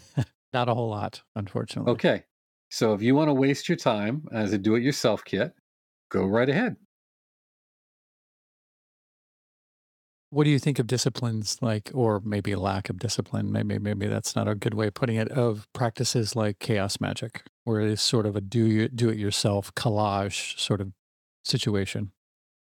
Not 0.53 0.67
a 0.67 0.73
whole 0.73 0.89
lot, 0.89 1.21
unfortunately. 1.35 1.91
Okay. 1.91 2.23
So 2.69 2.93
if 2.93 3.01
you 3.01 3.15
want 3.15 3.29
to 3.29 3.33
waste 3.33 3.69
your 3.69 3.77
time 3.77 4.25
as 4.31 4.51
a 4.51 4.57
do 4.57 4.75
it 4.75 4.81
yourself 4.81 5.23
kit, 5.23 5.53
go 6.09 6.25
right 6.25 6.49
ahead. 6.49 6.75
What 10.29 10.43
do 10.43 10.49
you 10.49 10.59
think 10.59 10.77
of 10.77 10.87
disciplines 10.87 11.57
like, 11.61 11.89
or 11.93 12.21
maybe 12.23 12.53
lack 12.55 12.89
of 12.89 12.99
discipline? 12.99 13.51
Maybe 13.51 13.79
maybe 13.79 14.07
that's 14.07 14.35
not 14.35 14.47
a 14.47 14.55
good 14.55 14.73
way 14.73 14.87
of 14.87 14.93
putting 14.93 15.15
it. 15.15 15.29
Of 15.31 15.67
practices 15.71 16.35
like 16.35 16.59
chaos 16.59 16.99
magic, 16.99 17.43
where 17.63 17.79
it 17.79 17.89
is 17.89 18.01
sort 18.01 18.25
of 18.25 18.35
a 18.35 18.41
do 18.41 18.89
do 18.89 19.09
it 19.09 19.17
yourself 19.17 19.73
collage 19.75 20.59
sort 20.59 20.81
of 20.81 20.91
situation. 21.45 22.11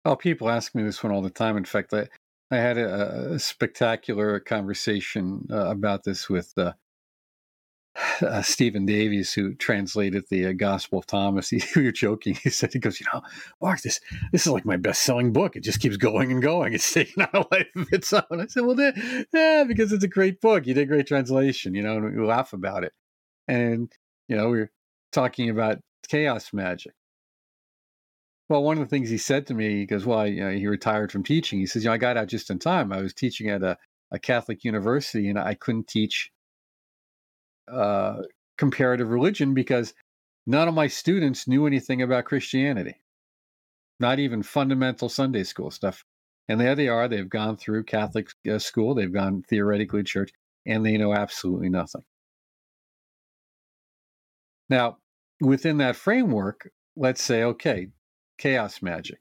Oh, 0.04 0.16
people 0.16 0.48
ask 0.48 0.74
me 0.74 0.82
this 0.82 1.02
one 1.02 1.12
all 1.12 1.22
the 1.22 1.30
time. 1.30 1.56
In 1.56 1.64
fact, 1.64 1.92
I, 1.92 2.08
I 2.50 2.56
had 2.56 2.78
a, 2.78 3.32
a 3.34 3.38
spectacular 3.38 4.40
conversation 4.40 5.46
uh, 5.50 5.70
about 5.70 6.04
this 6.04 6.28
with 6.28 6.52
uh, 6.56 6.72
uh, 8.22 8.42
Stevan 8.42 8.86
Davies, 8.86 9.32
who 9.32 9.54
translated 9.54 10.24
the 10.30 10.46
uh, 10.46 10.52
Gospel 10.52 11.00
of 11.00 11.06
Thomas, 11.06 11.50
he, 11.50 11.62
we 11.76 11.84
were 11.84 11.92
joking. 11.92 12.34
He 12.34 12.50
said, 12.50 12.72
"He 12.72 12.78
goes, 12.78 13.00
you 13.00 13.06
know, 13.12 13.22
Mark, 13.60 13.82
this 13.82 14.00
this 14.32 14.46
is 14.46 14.52
like 14.52 14.64
my 14.64 14.76
best 14.76 15.02
selling 15.02 15.32
book. 15.32 15.56
It 15.56 15.64
just 15.64 15.80
keeps 15.80 15.96
going 15.96 16.30
and 16.32 16.42
going. 16.42 16.72
It's 16.72 16.92
taking 16.94 17.22
on 17.22 17.30
a 17.32 17.46
life 17.54 17.68
of 17.76 17.88
its 17.92 18.12
own." 18.12 18.22
I 18.30 18.46
said, 18.46 18.64
"Well, 18.64 18.78
yeah, 19.32 19.64
because 19.66 19.92
it's 19.92 20.04
a 20.04 20.08
great 20.08 20.40
book. 20.40 20.66
You 20.66 20.74
did 20.74 20.82
a 20.82 20.86
great 20.86 21.06
translation, 21.06 21.74
you 21.74 21.82
know." 21.82 21.96
And 21.96 22.16
we 22.16 22.24
laugh 22.24 22.52
about 22.52 22.84
it, 22.84 22.92
and 23.48 23.90
you 24.28 24.36
know, 24.36 24.48
we 24.50 24.60
are 24.60 24.70
talking 25.12 25.50
about 25.50 25.78
chaos 26.08 26.52
magic. 26.52 26.92
Well, 28.48 28.64
one 28.64 28.78
of 28.78 28.84
the 28.84 28.90
things 28.90 29.08
he 29.10 29.18
said 29.18 29.46
to 29.46 29.54
me, 29.54 29.78
he 29.78 29.86
goes, 29.86 30.06
"Well, 30.06 30.26
you 30.26 30.44
know, 30.44 30.50
he 30.50 30.66
retired 30.66 31.12
from 31.12 31.24
teaching." 31.24 31.58
He 31.58 31.66
says, 31.66 31.84
"You 31.84 31.90
know, 31.90 31.94
I 31.94 31.98
got 31.98 32.16
out 32.16 32.28
just 32.28 32.50
in 32.50 32.58
time. 32.58 32.92
I 32.92 33.02
was 33.02 33.14
teaching 33.14 33.48
at 33.48 33.62
a, 33.62 33.76
a 34.10 34.18
Catholic 34.18 34.64
university, 34.64 35.28
and 35.28 35.38
I 35.38 35.54
couldn't 35.54 35.88
teach." 35.88 36.30
Uh, 37.68 38.22
comparative 38.60 39.08
religion 39.08 39.54
because 39.54 39.94
none 40.46 40.68
of 40.68 40.74
my 40.74 40.86
students 40.86 41.48
knew 41.48 41.66
anything 41.66 42.02
about 42.02 42.26
Christianity, 42.26 42.94
not 43.98 44.18
even 44.18 44.42
fundamental 44.42 45.08
Sunday 45.08 45.44
school 45.44 45.70
stuff. 45.70 46.04
And 46.46 46.60
there 46.60 46.74
they 46.74 46.88
are. 46.88 47.08
They've 47.08 47.28
gone 47.28 47.56
through 47.56 47.84
Catholic 47.84 48.28
uh, 48.50 48.58
school, 48.58 48.94
they've 48.94 49.12
gone 49.12 49.42
theoretically 49.48 50.02
church, 50.02 50.30
and 50.66 50.84
they 50.84 50.98
know 50.98 51.14
absolutely 51.14 51.70
nothing. 51.70 52.02
Now, 54.68 54.98
within 55.40 55.78
that 55.78 55.96
framework, 55.96 56.70
let's 56.96 57.22
say, 57.22 57.42
okay, 57.42 57.88
chaos 58.36 58.82
magic. 58.82 59.20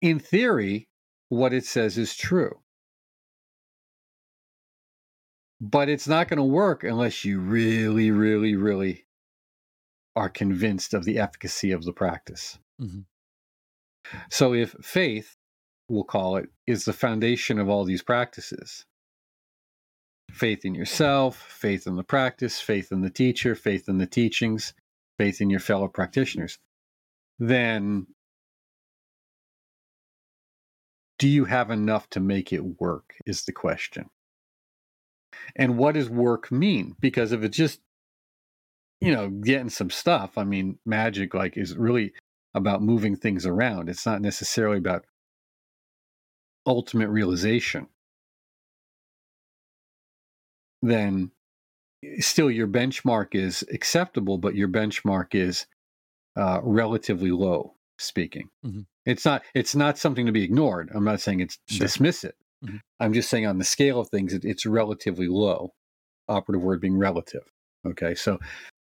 In 0.00 0.18
theory, 0.18 0.88
what 1.28 1.52
it 1.52 1.64
says 1.64 1.96
is 1.96 2.16
true. 2.16 2.61
But 5.62 5.88
it's 5.88 6.08
not 6.08 6.26
going 6.26 6.38
to 6.38 6.42
work 6.42 6.82
unless 6.82 7.24
you 7.24 7.38
really, 7.38 8.10
really, 8.10 8.56
really 8.56 9.06
are 10.16 10.28
convinced 10.28 10.92
of 10.92 11.04
the 11.04 11.20
efficacy 11.20 11.70
of 11.70 11.84
the 11.84 11.92
practice. 11.92 12.58
Mhm. 12.80 13.06
So 14.28 14.54
if 14.54 14.72
faith, 14.82 15.36
we'll 15.88 16.02
call 16.02 16.36
it, 16.36 16.50
is 16.66 16.84
the 16.84 16.92
foundation 16.92 17.60
of 17.60 17.68
all 17.68 17.84
these 17.84 18.02
practices 18.02 18.84
faith 20.32 20.64
in 20.64 20.74
yourself, 20.74 21.36
faith 21.36 21.86
in 21.86 21.94
the 21.94 22.02
practice, 22.02 22.58
faith 22.60 22.90
in 22.90 23.02
the 23.02 23.10
teacher, 23.10 23.54
faith 23.54 23.88
in 23.88 23.98
the 23.98 24.06
teachings, 24.06 24.72
faith 25.18 25.40
in 25.40 25.50
your 25.50 25.60
fellow 25.60 25.86
practitioners, 25.86 26.58
then 27.38 28.06
do 31.18 31.28
you 31.28 31.44
have 31.44 31.70
enough 31.70 32.08
to 32.10 32.18
make 32.18 32.52
it 32.52 32.80
work? 32.80 33.16
Is 33.26 33.44
the 33.44 33.52
question. 33.52 34.10
And 35.56 35.78
what 35.78 35.94
does 35.94 36.08
work 36.10 36.50
mean? 36.52 36.96
Because 37.00 37.32
if 37.32 37.42
it's 37.42 37.56
just, 37.56 37.80
you 39.00 39.12
know, 39.12 39.28
getting 39.28 39.70
some 39.70 39.90
stuff, 39.90 40.38
I 40.38 40.44
mean, 40.44 40.78
magic 40.86 41.34
like 41.34 41.56
is 41.56 41.76
really 41.76 42.12
about 42.54 42.82
moving 42.82 43.16
things 43.16 43.46
around. 43.46 43.88
It's 43.88 44.06
not 44.06 44.20
necessarily 44.20 44.78
about 44.78 45.04
ultimate 46.66 47.08
realization. 47.08 47.88
Then 50.82 51.30
still 52.18 52.50
your 52.50 52.66
benchmark 52.68 53.34
is 53.34 53.64
acceptable, 53.72 54.38
but 54.38 54.54
your 54.54 54.68
benchmark 54.68 55.34
is 55.34 55.66
uh, 56.36 56.60
relatively 56.62 57.30
low. 57.30 57.74
Speaking, 57.98 58.48
Mhm. 58.64 58.86
it's 59.06 59.24
not 59.24 59.44
it's 59.54 59.76
not 59.76 59.96
something 59.98 60.26
to 60.26 60.32
be 60.32 60.42
ignored. 60.42 60.90
I'm 60.92 61.04
not 61.04 61.20
saying 61.20 61.40
it's 61.40 61.58
Sure. 61.68 61.86
dismiss 61.86 62.24
it. 62.24 62.36
Mhm. 62.64 62.80
I'm 63.00 63.12
just 63.12 63.28
saying 63.28 63.46
on 63.46 63.58
the 63.58 63.64
scale 63.64 64.00
of 64.00 64.08
things, 64.08 64.32
it, 64.32 64.44
it's 64.44 64.66
relatively 64.66 65.28
low. 65.28 65.72
Operative 66.28 66.62
word 66.62 66.80
being 66.80 66.96
relative. 66.96 67.42
Okay, 67.86 68.14
so 68.14 68.38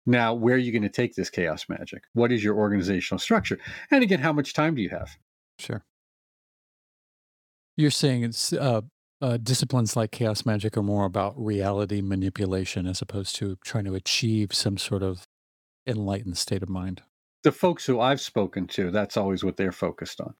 now 0.06 0.34
where 0.34 0.56
are 0.56 0.60
you 0.60 0.72
going 0.72 0.82
to 0.82 0.90
take 0.90 1.16
this 1.16 1.30
chaos 1.30 1.66
magic? 1.70 2.04
What 2.14 2.32
is 2.32 2.44
your 2.44 2.58
organizational 2.58 3.20
structure? 3.20 3.58
And 3.90 4.04
again, 4.04 4.20
how 4.20 4.34
much 4.34 4.54
time 4.54 4.76
do 4.76 4.82
you 4.82 4.90
have? 4.90 5.16
Sure. 5.60 5.84
You're 7.78 7.92
saying 7.92 8.24
it's 8.24 8.52
uh, 8.52 8.82
uh, 9.22 9.38
disciplines 9.38 9.96
like 9.96 10.12
chaos 10.12 10.46
magic 10.46 10.76
are 10.76 10.84
more 10.84 11.06
about 11.06 11.34
reality 11.38 12.02
manipulation 12.02 12.86
as 12.86 13.02
opposed 13.02 13.36
to 13.38 13.58
trying 13.64 13.86
to 13.86 13.96
achieve 13.96 14.54
some 14.54 14.78
sort 14.78 15.04
of 15.04 15.26
enlightened 15.88 16.38
state 16.38 16.64
of 16.64 16.70
mind. 16.70 17.02
The 17.44 17.52
folks 17.52 17.86
who 17.86 18.00
I've 18.00 18.22
spoken 18.22 18.68
to, 18.68 18.92
that's 18.92 19.18
always 19.18 19.44
what 19.44 19.58
they're 19.58 19.72
focused 19.72 20.22
on. 20.22 20.36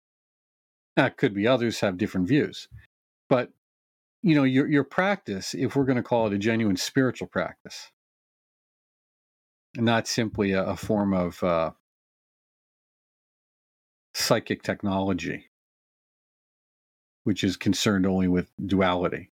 Now, 0.98 1.06
it 1.06 1.18
could 1.18 1.34
be 1.34 1.48
others 1.48 1.80
have 1.80 1.98
different 1.98 2.28
views, 2.28 2.68
but 3.32 3.50
you 4.24 4.36
know, 4.36 4.44
your 4.44 4.68
your 4.68 4.84
practice, 4.84 5.56
if 5.58 5.74
we're 5.74 5.86
going 5.86 5.96
to 5.96 6.04
call 6.04 6.28
it 6.28 6.34
a 6.34 6.38
genuine 6.38 6.76
spiritual 6.76 7.30
practice, 7.30 7.90
not 9.78 10.06
simply 10.06 10.52
a, 10.52 10.64
a 10.66 10.76
form 10.76 11.14
of 11.14 11.42
uh, 11.42 11.72
psychic 14.14 14.64
technology, 14.64 15.50
which 17.24 17.46
is 17.46 17.56
concerned 17.56 18.06
only 18.06 18.28
with 18.28 18.52
duality. 18.64 19.32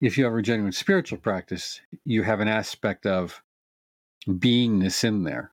If 0.00 0.16
you 0.16 0.24
have 0.24 0.34
a 0.34 0.40
genuine 0.40 0.72
spiritual 0.72 1.18
practice, 1.18 1.82
you 2.06 2.22
have 2.22 2.40
an 2.40 2.48
aspect 2.48 3.04
of 3.04 3.42
beingness 4.26 5.04
in 5.04 5.24
there. 5.24 5.52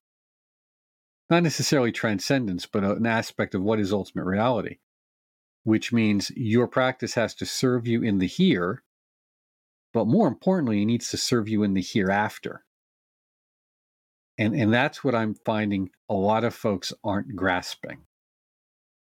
Not 1.28 1.42
necessarily 1.42 1.92
transcendence, 1.92 2.64
but 2.64 2.82
an 2.82 3.06
aspect 3.06 3.54
of 3.54 3.62
what 3.62 3.78
is 3.78 3.92
ultimate 3.92 4.24
reality, 4.24 4.78
which 5.64 5.92
means 5.92 6.30
your 6.36 6.68
practice 6.68 7.14
has 7.14 7.34
to 7.34 7.46
serve 7.46 7.86
you 7.86 8.02
in 8.02 8.18
the 8.18 8.26
here, 8.26 8.82
but 9.92 10.06
more 10.06 10.28
importantly, 10.28 10.82
it 10.82 10.86
needs 10.86 11.10
to 11.10 11.16
serve 11.16 11.48
you 11.48 11.62
in 11.62 11.74
the 11.74 11.82
hereafter. 11.82 12.64
And, 14.38 14.54
and 14.54 14.72
that's 14.72 15.02
what 15.02 15.14
I'm 15.14 15.34
finding 15.34 15.90
a 16.08 16.14
lot 16.14 16.44
of 16.44 16.54
folks 16.54 16.92
aren't 17.02 17.34
grasping. 17.36 17.98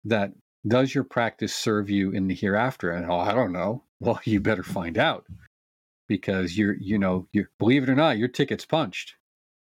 That 0.05 0.33
does 0.67 0.95
your 0.95 1.05
practice 1.05 1.55
serve 1.55 1.91
you 1.91 2.11
in 2.11 2.29
the 2.29 2.35
hereafter? 2.35 2.91
And 2.91 3.11
oh, 3.11 3.19
I 3.19 3.33
don't 3.33 3.53
know. 3.53 3.85
Well, 4.01 4.21
you 4.25 4.41
better 4.41 4.63
find 4.63 4.97
out 4.99 5.27
because 6.09 6.57
you're, 6.57 6.77
you 6.81 6.99
know, 6.99 7.29
you 7.33 7.47
believe 7.59 7.83
it 7.83 7.91
or 7.91 7.95
not, 7.95 8.19
your 8.19 8.29
ticket's 8.29 8.65
punched, 8.65 9.17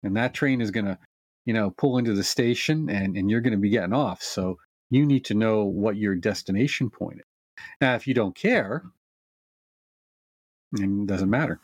and 0.04 0.16
that 0.16 0.34
train 0.34 0.62
is 0.62 0.72
going 0.72 0.86
to, 0.86 1.00
you 1.46 1.54
know, 1.54 1.72
pull 1.72 1.98
into 1.98 2.14
the 2.14 2.24
station, 2.24 2.90
and 2.90 3.18
and 3.18 3.30
you're 3.30 3.42
going 3.42 3.54
to 3.54 3.58
be 3.58 3.70
getting 3.70 3.94
off. 3.94 4.22
So 4.22 4.58
you 4.90 5.06
need 5.06 5.26
to 5.26 5.34
know 5.34 5.64
what 5.64 5.98
your 5.98 6.16
destination 6.16 6.90
point 6.90 7.18
is. 7.18 7.64
Now, 7.82 7.96
if 7.96 8.08
you 8.08 8.14
don't 8.14 8.36
care, 8.36 8.84
it 10.74 11.08
doesn't 11.08 11.30
matter. 11.30 11.60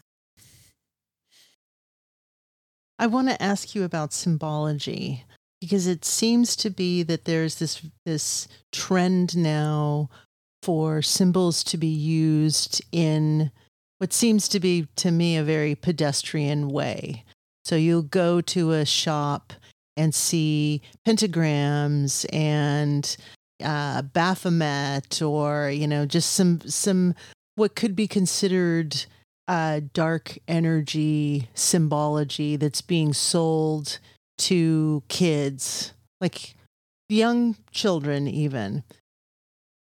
I 2.98 3.08
want 3.08 3.30
to 3.30 3.42
ask 3.42 3.74
you 3.74 3.84
about 3.84 4.14
symbology 4.14 5.26
because 5.60 5.88
it 5.88 6.06
seems 6.06 6.56
to 6.58 6.70
be 6.70 7.04
that 7.04 7.26
there's 7.26 7.56
this 7.56 7.82
this 8.06 8.48
trend 8.72 9.36
now 9.36 10.10
for 10.62 11.02
symbols 11.02 11.64
to 11.64 11.78
be 11.78 11.88
used 11.88 12.82
in 12.92 13.52
what 13.98 14.14
seems 14.14 14.48
to 14.50 14.60
be 14.60 14.88
to 14.96 15.12
me 15.12 15.36
a 15.36 15.44
very 15.44 15.76
pedestrian 15.76 16.70
way. 16.70 17.24
So 17.66 17.76
you'll 17.76 18.02
go 18.02 18.42
to 18.42 18.72
a 18.72 18.86
shop 18.86 19.54
and 19.98 20.14
see 20.14 20.82
pentagrams 21.06 22.26
and 22.34 23.18
uh, 23.64 24.02
Baphomet 24.02 25.22
or 25.22 25.70
you 25.70 25.88
know 25.88 26.06
just 26.06 26.32
some 26.32 26.62
some 26.62 27.14
what 27.56 27.76
could 27.76 27.96
be 27.96 28.08
considered 28.08 29.06
uh, 29.48 29.82
dark 29.94 30.38
energy 30.48 31.50
symbology 31.54 32.56
that's 32.56 32.82
being 32.82 33.14
sold 33.14 34.00
to 34.38 35.04
kids, 35.08 35.94
like 36.20 36.56
young 37.10 37.56
children, 37.72 38.28
even. 38.28 38.84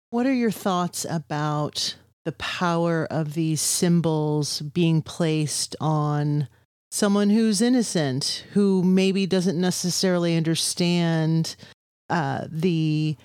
What 0.09 0.25
are 0.25 0.33
your 0.33 0.51
thoughts 0.51 1.05
about 1.09 1.95
the 2.25 2.31
power 2.33 3.05
of 3.05 3.33
these 3.33 3.61
symbols 3.61 4.61
being 4.61 5.01
placed 5.01 5.75
on 5.79 6.47
someone 6.93 7.31
who's 7.31 7.59
innocent, 7.59 8.45
who 8.53 8.83
maybe 8.83 9.25
doesn't 9.25 9.59
necessarily 9.59 10.37
understand 10.37 11.55
uh, 12.07 12.45
the 12.47 13.17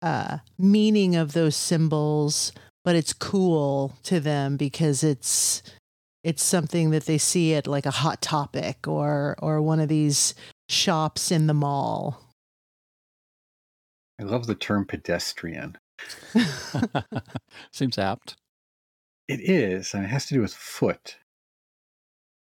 uh, 0.00 0.38
meaning 0.56 1.16
of 1.16 1.32
those 1.32 1.56
symbols, 1.56 2.52
but 2.84 2.94
it's 2.94 3.12
cool 3.12 3.92
to 4.04 4.20
them 4.20 4.56
because 4.56 5.02
it's 5.02 5.64
it's 6.22 6.44
something 6.44 6.90
that 6.90 7.06
they 7.06 7.18
see 7.18 7.54
at 7.54 7.66
like 7.66 7.86
a 7.86 7.90
hot 7.90 8.22
topic 8.22 8.86
or 8.86 9.34
or 9.40 9.60
one 9.60 9.80
of 9.80 9.88
these 9.88 10.34
shops 10.68 11.32
in 11.32 11.48
the 11.48 11.54
mall. 11.54 12.22
I 14.20 14.24
love 14.24 14.46
the 14.46 14.54
term 14.54 14.84
pedestrian. 14.84 15.76
Seems 17.72 17.98
apt. 17.98 18.36
It 19.26 19.40
is, 19.40 19.92
and 19.92 20.04
it 20.04 20.08
has 20.08 20.26
to 20.26 20.34
do 20.34 20.40
with 20.40 20.54
foot. 20.54 21.16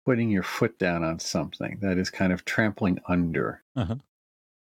Putting 0.09 0.31
your 0.31 0.43
foot 0.43 0.79
down 0.79 1.05
on 1.05 1.19
something 1.19 1.81
that 1.83 1.99
is 1.99 2.09
kind 2.09 2.33
of 2.33 2.47
trampling 2.47 2.99
under 3.07 3.63
Uh-huh. 3.77 3.97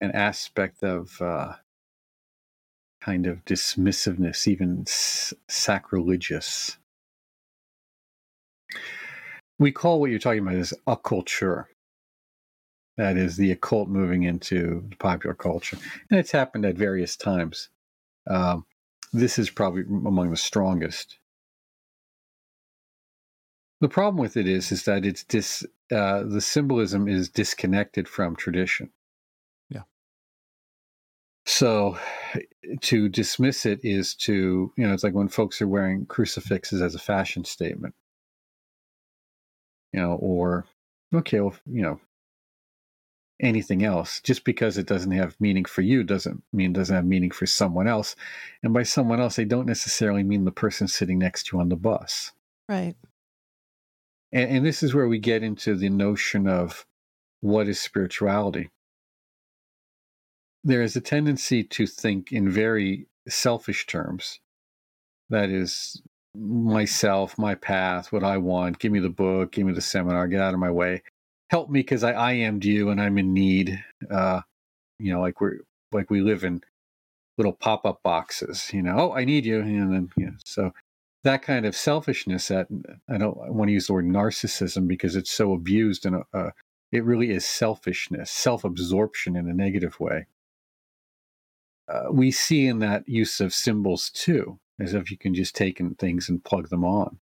an 0.01 0.11
aspect 0.13 0.83
of 0.83 1.21
uh, 1.21 1.53
kind 3.03 3.27
of 3.27 3.45
dismissiveness, 3.45 4.49
even 4.49 4.85
s- 4.89 5.35
sacrilegious. 5.47 6.79
We 9.59 9.71
call 9.71 10.01
what 10.01 10.09
you're 10.09 10.19
talking 10.19 10.39
about 10.41 10.55
is 10.55 10.73
occulture. 10.87 11.67
That 12.97 13.19
is 13.19 13.37
the 13.37 13.51
occult 13.51 13.91
moving 13.91 14.23
into 14.23 14.87
the 14.89 14.97
popular 14.97 15.35
culture. 15.35 15.77
And 16.11 16.19
it's 16.19 16.31
happened 16.33 16.65
at 16.65 16.77
various 16.77 17.17
times. 17.19 17.69
Um, 18.27 18.65
this 19.13 19.39
is 19.39 19.51
probably 19.51 19.83
among 19.83 20.31
the 20.31 20.39
strongest. 20.39 21.19
The 23.85 23.91
problem 23.91 24.17
with 24.17 24.39
it 24.39 24.49
is, 24.49 24.73
is 24.73 24.85
that 24.85 25.05
it's 25.05 25.25
dis, 25.25 25.63
uh, 25.93 26.23
the 26.23 26.41
symbolism 26.41 27.07
is 27.07 27.29
disconnected 27.29 28.09
from 28.09 28.35
tradition. 28.35 28.89
Yeah. 29.69 29.83
So 31.45 31.99
to 32.81 33.11
dismiss 33.11 33.67
it 33.67 33.81
is 33.83 34.15
to, 34.15 34.73
you 34.75 34.87
know, 34.87 34.95
it's 34.95 35.05
like 35.05 35.13
when 35.13 35.29
folks 35.29 35.61
are 35.61 35.69
wearing 35.69 36.07
crucifixes 36.07 36.81
as 36.81 36.95
a 36.95 36.99
fashion 36.99 37.45
statement, 37.45 37.95
you 39.93 40.01
know, 40.01 40.15
or, 40.15 40.65
okay, 41.15 41.41
well, 41.41 41.55
you 41.67 41.83
know, 41.83 42.01
anything 43.39 43.85
else. 43.85 44.23
Just 44.23 44.45
because 44.45 44.79
it 44.79 44.87
doesn't 44.87 45.13
have 45.13 45.39
meaning 45.41 45.67
for 45.67 45.83
you 45.83 46.05
doesn't 46.05 46.43
mean 46.55 46.71
it 46.71 46.79
doesn't 46.79 46.97
have 46.97 47.05
meaning 47.05 47.33
for 47.33 47.45
someone 47.45 47.87
else. 47.87 48.17
And 48.63 48.73
by 48.73 48.85
someone 48.85 49.21
else, 49.21 49.37
they 49.37 49.45
don't 49.45 49.67
necessarily 49.67 50.23
mean 50.23 50.47
the 50.47 50.53
person 50.53 50.89
sitting 50.89 51.19
next 51.19 51.49
to 51.49 51.59
you 51.59 51.61
on 51.61 51.69
the 51.69 51.77
bus. 51.77 52.33
Right. 52.67 52.95
And, 54.35 54.51
and 54.51 54.67
this 54.67 54.83
is 54.83 54.93
where 54.93 55.09
we 55.09 55.19
get 55.19 55.43
into 55.43 55.75
the 55.75 55.89
notion 55.89 56.47
of 56.47 56.85
what 57.41 57.69
is 57.69 57.81
spirituality. 57.81 58.69
There 60.65 60.83
is 60.83 60.97
a 60.97 61.01
tendency 61.01 61.63
to 61.63 61.87
think 61.87 62.33
in 62.33 62.51
very 62.51 63.07
selfish 63.29 63.87
terms. 63.87 64.41
That 65.31 65.49
is, 65.49 66.03
myself, 66.35 67.39
my 67.39 67.55
path, 67.55 68.13
what 68.13 68.25
I 68.25 68.39
want. 68.39 68.79
Give 68.79 68.93
me 68.93 68.99
the 68.99 69.09
book, 69.09 69.53
give 69.53 69.67
me 69.67 69.73
the 69.73 69.81
seminar, 69.81 70.27
get 70.27 70.41
out 70.41 70.55
of 70.55 70.61
my 70.61 70.71
way. 70.71 71.03
Help 71.51 71.71
me 71.71 71.81
because 71.81 72.03
I, 72.03 72.13
I 72.13 72.33
am'd 72.33 72.65
you 72.65 72.91
and 72.91 73.01
I'm 73.01 73.19
in 73.19 73.33
need. 73.33 73.83
Uh, 74.11 74.41
you 74.99 75.13
know, 75.13 75.21
like 75.21 75.41
we're 75.41 75.59
like 75.93 76.11
we 76.11 76.21
live 76.21 76.45
in 76.45 76.63
little 77.37 77.53
pop 77.53 77.85
up 77.85 78.01
boxes. 78.03 78.71
You 78.73 78.83
know, 78.83 78.97
oh, 78.99 79.13
I 79.13 79.25
need 79.25 79.45
you, 79.45 79.61
and 79.61 79.93
then 79.93 80.11
you 80.17 80.27
know, 80.27 80.33
so 80.45 80.73
that 81.25 81.43
kind 81.43 81.67
of 81.67 81.75
selfishness 81.75 82.49
that 82.49 82.69
I 83.09 83.19
don't 83.19 83.37
want 83.37 83.69
to 83.69 83.73
use 83.73 83.87
the 83.87 83.95
word 83.95 84.07
narcissism 84.07 84.87
because 84.87 85.17
it's 85.17 85.31
so 85.31 85.53
abused 85.53 86.07
and 86.07 86.23
uh, 86.33 86.51
it 86.93 87.05
really 87.05 87.31
is 87.31 87.45
selfishness, 87.45 88.31
self 88.31 88.63
absorption 88.63 89.35
in 89.35 89.49
a 89.49 89.55
negative 89.55 89.99
way. 89.99 90.27
Uh, 91.89 92.05
we 92.13 92.31
see 92.31 92.67
in 92.67 92.79
that 92.79 93.09
use 93.09 93.41
of 93.41 93.53
symbols 93.53 94.11
too, 94.11 94.59
as 94.79 94.95
if 94.95 95.11
you 95.11 95.19
can 95.19 95.35
just 95.35 95.55
take 95.55 95.81
in 95.81 95.95
things 95.95 96.29
and 96.29 96.45
plug 96.45 96.69
them 96.69 96.85
on. 96.85 97.19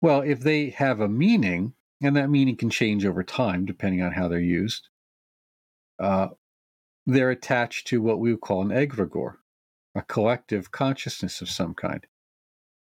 Well, 0.00 0.22
if 0.22 0.40
they 0.40 0.70
have 0.70 1.00
a 1.00 1.08
meaning, 1.08 1.74
and 2.00 2.16
that 2.16 2.30
meaning 2.30 2.56
can 2.56 2.70
change 2.70 3.04
over 3.04 3.22
time 3.22 3.64
depending 3.64 4.02
on 4.02 4.12
how 4.12 4.28
they're 4.28 4.40
used, 4.40 4.88
uh, 6.00 6.28
they're 7.06 7.30
attached 7.30 7.88
to 7.88 8.00
what 8.00 8.18
we 8.18 8.32
would 8.32 8.40
call 8.40 8.62
an 8.62 8.68
egregore, 8.68 9.36
a 9.94 10.02
collective 10.02 10.70
consciousness 10.70 11.40
of 11.40 11.50
some 11.50 11.74
kind. 11.74 12.06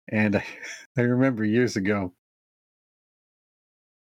And 0.09 0.35
I, 0.35 0.45
I 0.97 1.01
remember 1.01 1.43
years 1.43 1.75
ago, 1.75 2.13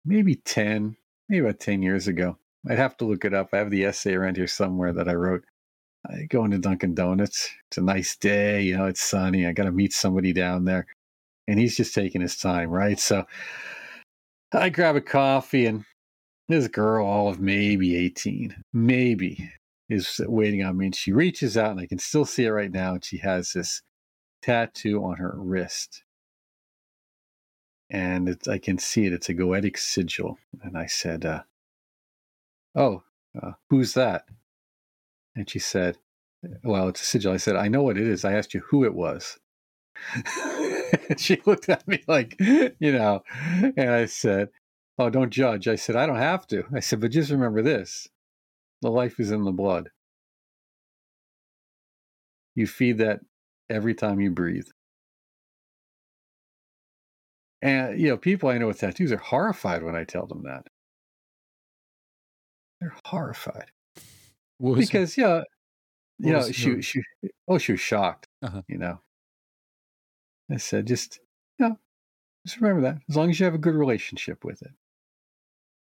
maybe 0.05 0.35
10, 0.35 0.95
maybe 1.29 1.45
about 1.45 1.59
10 1.59 1.81
years 1.81 2.07
ago, 2.07 2.37
I'd 2.69 2.77
have 2.77 2.97
to 2.97 3.05
look 3.05 3.25
it 3.25 3.33
up. 3.33 3.49
I 3.53 3.57
have 3.57 3.71
the 3.71 3.85
essay 3.85 4.13
around 4.13 4.37
here 4.37 4.47
somewhere 4.47 4.93
that 4.93 5.09
I 5.09 5.13
wrote. 5.13 5.43
I 6.09 6.23
go 6.29 6.43
into 6.43 6.57
Dunkin' 6.57 6.95
Donuts. 6.95 7.49
It's 7.67 7.77
a 7.77 7.81
nice 7.81 8.15
day, 8.17 8.61
you 8.61 8.77
know, 8.77 8.85
it's 8.85 9.01
sunny. 9.01 9.47
I 9.47 9.53
got 9.53 9.63
to 9.63 9.71
meet 9.71 9.93
somebody 9.93 10.33
down 10.33 10.65
there. 10.65 10.85
And 11.47 11.59
he's 11.59 11.75
just 11.77 11.93
taking 11.93 12.21
his 12.21 12.37
time, 12.37 12.69
right? 12.69 12.99
So 12.99 13.25
I 14.53 14.69
grab 14.69 14.95
a 14.95 15.01
coffee, 15.01 15.65
and 15.65 15.83
this 16.47 16.67
girl, 16.67 17.05
all 17.05 17.27
of 17.29 17.39
maybe 17.39 17.95
18, 17.97 18.55
maybe, 18.71 19.49
is 19.89 20.21
waiting 20.25 20.63
on 20.63 20.77
me. 20.77 20.87
And 20.87 20.95
she 20.95 21.11
reaches 21.11 21.57
out, 21.57 21.71
and 21.71 21.79
I 21.79 21.85
can 21.85 21.99
still 21.99 22.25
see 22.25 22.45
it 22.45 22.51
right 22.51 22.71
now. 22.71 22.93
And 22.93 23.03
she 23.03 23.17
has 23.17 23.51
this 23.53 23.81
tattoo 24.43 25.03
on 25.03 25.17
her 25.17 25.33
wrist. 25.35 26.03
And 27.89 28.29
it's, 28.29 28.47
I 28.47 28.57
can 28.57 28.77
see 28.77 29.05
it. 29.05 29.13
It's 29.13 29.29
a 29.29 29.33
goetic 29.33 29.77
sigil. 29.77 30.37
And 30.61 30.77
I 30.77 30.85
said, 30.85 31.25
uh, 31.25 31.43
Oh, 32.75 33.03
uh, 33.41 33.51
who's 33.69 33.93
that? 33.93 34.25
And 35.35 35.49
she 35.49 35.59
said, 35.59 35.97
Well, 36.63 36.89
it's 36.89 37.01
a 37.01 37.05
sigil. 37.05 37.33
I 37.33 37.37
said, 37.37 37.55
I 37.55 37.67
know 37.67 37.83
what 37.83 37.97
it 37.97 38.07
is. 38.07 38.25
I 38.25 38.33
asked 38.33 38.53
you 38.53 38.61
who 38.61 38.83
it 38.83 38.93
was. 38.93 39.39
she 41.17 41.41
looked 41.45 41.69
at 41.69 41.87
me 41.87 42.03
like, 42.07 42.35
you 42.39 42.91
know, 42.91 43.23
and 43.77 43.89
I 43.89 44.05
said, 44.05 44.49
Oh, 44.97 45.09
don't 45.09 45.31
judge. 45.31 45.67
I 45.67 45.75
said, 45.75 45.95
I 45.95 46.05
don't 46.05 46.17
have 46.17 46.47
to. 46.47 46.63
I 46.75 46.79
said, 46.79 46.99
But 46.99 47.11
just 47.11 47.31
remember 47.31 47.61
this 47.61 48.07
the 48.81 48.91
life 48.91 49.19
is 49.19 49.31
in 49.31 49.45
the 49.45 49.51
blood. 49.51 49.89
You 52.53 52.67
feed 52.67 52.97
that 52.97 53.21
every 53.69 53.95
time 53.95 54.19
you 54.19 54.31
breathe. 54.31 54.67
And, 57.61 57.99
you 57.99 58.09
know, 58.09 58.17
people 58.17 58.49
I 58.49 58.57
know 58.57 58.67
with 58.67 58.79
tattoos 58.79 59.11
are 59.11 59.17
horrified 59.17 59.83
when 59.83 59.95
I 59.95 60.03
tell 60.03 60.27
them 60.27 60.43
that. 60.43 60.67
They're 62.81 62.95
horrified. 63.05 63.71
Because, 64.59 65.17
yeah, 65.17 65.35
what 65.35 65.47
you 66.19 66.31
know, 66.33 66.51
she, 66.51 66.81
she, 66.81 67.01
oh, 67.47 67.57
she 67.57 67.71
was 67.71 67.81
shocked, 67.81 68.27
Uh-huh. 68.41 68.61
you 68.67 68.77
know. 68.77 68.99
I 70.51 70.57
said, 70.57 70.87
just, 70.87 71.19
you 71.57 71.69
know, 71.69 71.79
just 72.45 72.59
remember 72.59 72.81
that 72.81 72.97
as 73.09 73.15
long 73.15 73.29
as 73.29 73.39
you 73.39 73.45
have 73.45 73.55
a 73.55 73.59
good 73.59 73.75
relationship 73.75 74.43
with 74.43 74.61
it. 74.61 74.71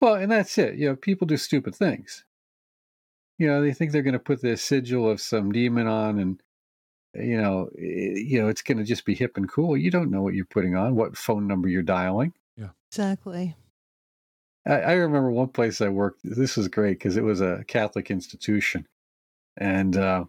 Well, 0.02 0.16
and 0.16 0.30
that's 0.30 0.58
it. 0.58 0.76
You 0.76 0.90
know, 0.90 0.96
people 0.98 1.26
do 1.26 1.38
stupid 1.38 1.74
things. 1.74 2.26
You 3.38 3.48
know, 3.48 3.62
they 3.62 3.74
think 3.74 3.92
they're 3.92 4.02
going 4.02 4.14
to 4.14 4.20
put 4.20 4.42
the 4.42 4.58
sigil 4.58 5.10
of 5.10 5.22
some 5.22 5.54
demon 5.54 5.88
on 5.88 6.20
and, 6.20 6.42
you 7.13 7.41
know, 7.41 7.69
eh, 7.78 8.13
you 8.15 8.41
know, 8.41 8.47
it's 8.47 8.62
going 8.62 8.78
to 8.78 8.84
just 8.84 9.06
be 9.06 9.15
hip 9.15 9.38
and 9.38 9.50
cool. 9.50 9.76
You 9.76 9.91
don't 9.91 10.12
know 10.12 10.21
what 10.21 10.34
you're 10.34 10.45
putting 10.45 10.76
on, 10.76 10.95
what 10.95 11.17
phone 11.17 11.47
number 11.47 11.67
you're 11.67 11.82
dialing. 11.82 12.34
Yeah, 12.58 12.69
exactly. 12.89 13.56
I, 14.67 14.74
I 14.74 14.93
remember 14.93 15.32
one 15.32 15.50
place 15.50 15.82
I 15.82 15.89
worked. 15.89 16.21
This 16.24 16.58
was 16.58 16.67
great 16.67 17.00
because 17.00 17.17
it 17.17 17.24
was 17.24 17.41
a 17.41 17.63
Catholic 17.67 18.12
institution, 18.12 18.88
and 19.58 19.97
uh, 19.97 20.26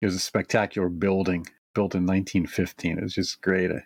it 0.00 0.06
was 0.06 0.14
a 0.14 0.20
spectacular 0.20 0.88
building 0.88 1.46
built 1.74 1.94
in 1.94 2.06
1915. 2.06 2.98
It 2.98 3.02
was 3.02 3.14
just 3.14 3.40
great, 3.40 3.70
Uh, 3.70 3.80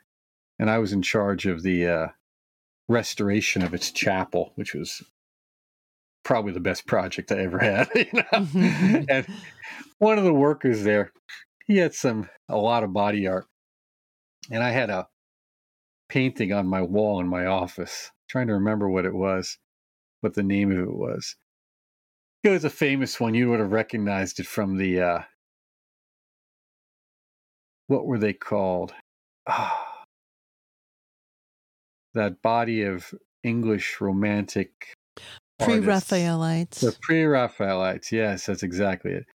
and 0.58 0.70
I 0.70 0.78
was 0.78 0.92
in 0.92 1.02
charge 1.02 1.46
of 1.46 1.62
the 1.62 1.86
uh, 1.86 2.08
restoration 2.88 3.62
of 3.62 3.74
its 3.74 3.90
chapel, 3.90 4.52
which 4.54 4.74
was 4.74 5.02
probably 6.22 6.52
the 6.52 6.60
best 6.60 6.86
project 6.86 7.32
I 7.32 7.38
ever 7.40 7.58
had. 7.58 7.88
You 7.94 8.06
know? 8.12 9.04
and 9.08 9.26
one 9.98 10.18
of 10.18 10.24
the 10.24 10.34
workers 10.34 10.82
there, 10.82 11.12
he 11.70 11.76
had 11.76 11.94
some 11.94 12.28
a 12.48 12.56
lot 12.56 12.82
of 12.82 12.92
body 12.92 13.28
art, 13.28 13.46
and 14.50 14.60
I 14.60 14.70
had 14.70 14.90
a 14.90 15.06
painting 16.08 16.52
on 16.52 16.66
my 16.66 16.82
wall 16.82 17.20
in 17.20 17.28
my 17.28 17.46
office. 17.46 18.10
trying 18.28 18.48
to 18.48 18.54
remember 18.54 18.88
what 18.88 19.04
it 19.04 19.14
was, 19.14 19.56
what 20.20 20.34
the 20.34 20.42
name 20.42 20.72
of 20.72 20.78
it 20.78 20.92
was. 20.92 21.36
It 22.42 22.48
was 22.48 22.64
a 22.64 22.70
famous 22.70 23.20
one. 23.20 23.34
You 23.34 23.50
would 23.50 23.60
have 23.60 23.70
recognized 23.70 24.40
it 24.40 24.48
from 24.48 24.78
the 24.78 25.00
uh, 25.00 25.22
what 27.86 28.04
were 28.04 28.18
they 28.18 28.32
called? 28.32 28.92
Ah, 29.46 30.02
that 32.14 32.42
body 32.42 32.82
of 32.82 33.14
English 33.44 34.00
romantic 34.00 34.72
Pre. 35.60 35.78
Raphaelites. 35.78 36.80
The 36.80 36.96
pre-Raphaelites, 37.00 38.10
yes, 38.10 38.46
that's 38.46 38.64
exactly 38.64 39.12
it. 39.12 39.26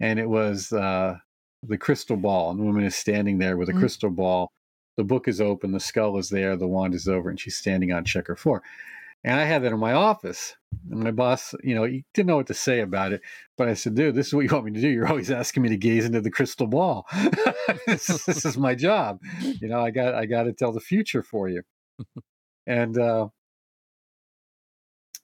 And 0.00 0.18
it 0.18 0.28
was 0.28 0.70
uh, 0.72 1.14
the 1.62 1.78
crystal 1.78 2.16
ball, 2.16 2.50
and 2.50 2.60
the 2.60 2.64
woman 2.64 2.84
is 2.84 2.96
standing 2.96 3.38
there 3.38 3.56
with 3.56 3.68
a 3.68 3.72
Mm. 3.72 3.78
crystal 3.78 4.10
ball. 4.10 4.50
The 4.96 5.04
book 5.04 5.28
is 5.28 5.40
open, 5.40 5.72
the 5.72 5.80
skull 5.80 6.18
is 6.18 6.28
there, 6.28 6.56
the 6.56 6.68
wand 6.68 6.94
is 6.94 7.08
over, 7.08 7.30
and 7.30 7.38
she's 7.38 7.56
standing 7.56 7.92
on 7.92 8.04
checker 8.04 8.36
floor. 8.36 8.62
And 9.24 9.38
I 9.38 9.44
had 9.44 9.62
that 9.62 9.72
in 9.72 9.78
my 9.78 9.92
office. 9.92 10.54
And 10.90 11.00
my 11.02 11.10
boss, 11.10 11.54
you 11.62 11.74
know, 11.74 11.84
he 11.84 12.04
didn't 12.14 12.28
know 12.28 12.36
what 12.36 12.46
to 12.48 12.54
say 12.54 12.80
about 12.80 13.12
it. 13.12 13.20
But 13.56 13.68
I 13.68 13.74
said, 13.74 13.94
dude, 13.94 14.14
this 14.14 14.28
is 14.28 14.34
what 14.34 14.42
you 14.42 14.50
want 14.52 14.66
me 14.66 14.72
to 14.72 14.80
do. 14.80 14.88
You're 14.88 15.08
always 15.08 15.30
asking 15.30 15.64
me 15.64 15.68
to 15.70 15.76
gaze 15.76 16.04
into 16.04 16.20
the 16.20 16.30
crystal 16.30 16.66
ball. 16.66 17.06
this, 17.86 18.06
this, 18.24 18.44
is 18.44 18.56
my 18.56 18.74
job. 18.74 19.20
You 19.42 19.68
know, 19.68 19.80
I 19.80 19.90
got 19.90 20.14
I 20.14 20.26
got 20.26 20.44
to 20.44 20.52
tell 20.52 20.72
the 20.72 20.80
future 20.80 21.22
for 21.22 21.48
you. 21.48 21.62
and 22.66 22.96
uh, 22.96 23.28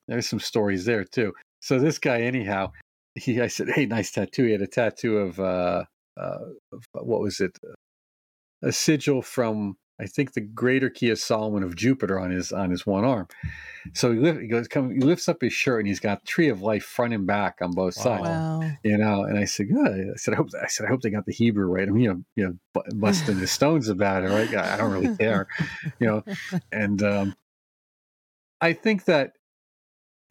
there's 0.08 0.28
some 0.28 0.40
stories 0.40 0.84
there 0.84 1.04
too. 1.04 1.32
So 1.60 1.78
this 1.78 1.98
guy, 1.98 2.22
anyhow, 2.22 2.72
he 3.14 3.40
I 3.40 3.46
said, 3.46 3.68
hey, 3.70 3.86
nice 3.86 4.10
tattoo. 4.10 4.44
He 4.44 4.52
had 4.52 4.62
a 4.62 4.66
tattoo 4.66 5.18
of, 5.18 5.40
uh, 5.40 5.84
uh, 6.16 6.38
what 6.92 7.20
was 7.20 7.40
it? 7.40 7.58
A 8.62 8.72
sigil 8.72 9.22
from 9.22 9.76
I 10.00 10.06
think 10.06 10.32
the 10.32 10.40
greater 10.40 10.90
key 10.90 11.10
of 11.10 11.20
Solomon 11.20 11.62
of 11.62 11.76
Jupiter 11.76 12.18
on 12.18 12.32
his 12.32 12.52
on 12.52 12.70
his 12.70 12.84
one 12.84 13.04
arm. 13.04 13.28
So 13.92 14.12
he, 14.12 14.18
lift, 14.18 14.40
he 14.40 14.48
goes, 14.48 14.66
come, 14.66 14.90
he 14.90 15.00
lifts 15.00 15.28
up 15.28 15.40
his 15.40 15.52
shirt 15.52 15.80
and 15.80 15.86
he's 15.86 16.00
got 16.00 16.24
tree 16.24 16.48
of 16.48 16.62
life 16.62 16.82
front 16.84 17.14
and 17.14 17.26
back 17.26 17.58
on 17.60 17.72
both 17.72 17.94
sides. 17.94 18.22
Wow. 18.22 18.62
You 18.82 18.98
know, 18.98 19.22
and 19.22 19.38
I 19.38 19.44
said, 19.44 19.68
good. 19.68 20.10
I 20.12 20.16
said, 20.16 20.34
I 20.34 20.36
hope 20.38 20.48
I 20.60 20.66
said, 20.66 20.86
I 20.86 20.88
hope 20.88 21.02
they 21.02 21.10
got 21.10 21.26
the 21.26 21.32
Hebrew 21.32 21.66
right. 21.66 21.86
I'm, 21.86 21.96
you 21.96 22.08
know, 22.08 22.22
you 22.34 22.44
know, 22.74 22.82
busting 22.94 23.38
the 23.38 23.46
stones 23.46 23.88
about 23.88 24.24
it, 24.24 24.30
right? 24.30 24.52
I 24.56 24.76
don't 24.76 24.90
really 24.90 25.16
care, 25.16 25.46
you 26.00 26.06
know. 26.06 26.24
And 26.72 27.02
um, 27.02 27.34
I 28.60 28.72
think 28.72 29.04
that 29.04 29.34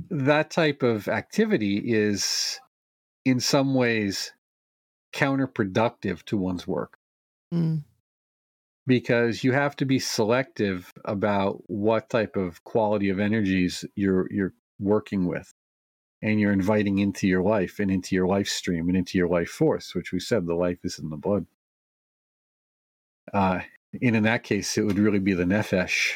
that 0.10 0.52
type 0.52 0.84
of 0.84 1.08
activity 1.08 1.78
is, 1.86 2.60
in 3.24 3.40
some 3.40 3.76
ways, 3.76 4.34
counterproductive 5.14 6.24
to 6.24 6.38
one's 6.38 6.68
work. 6.68 6.98
Mm 7.54 7.84
because 8.86 9.44
you 9.44 9.52
have 9.52 9.76
to 9.78 9.86
be 9.86 10.00
selective 10.00 10.92
about 11.06 11.62
what 11.68 12.10
type 12.10 12.36
of 12.36 12.64
quality 12.64 13.10
of 13.10 13.20
energies 13.20 13.86
you're 13.96 14.28
you're 14.32 14.54
working 14.80 15.26
with 15.26 15.54
and 16.22 16.40
you're 16.40 16.52
inviting 16.52 17.00
into 17.00 17.28
your 17.28 17.42
life 17.42 17.80
and 17.80 17.92
into 17.92 18.16
your 18.16 18.28
life 18.28 18.48
stream 18.48 18.88
and 18.88 18.98
into 18.98 19.18
your 19.18 19.28
life 19.28 19.50
force 19.50 19.96
which 19.96 20.12
we 20.12 20.20
said 20.20 20.46
the 20.46 20.54
life 20.54 20.80
is 20.84 21.00
in 21.00 21.10
the 21.10 21.18
blood 21.18 21.46
uh, 23.34 23.60
and 24.02 24.16
in 24.16 24.24
that 24.24 24.44
case 24.44 24.78
it 24.78 24.84
would 24.84 25.00
really 25.00 25.20
be 25.20 25.34
the 25.34 25.44
nefesh 25.44 26.14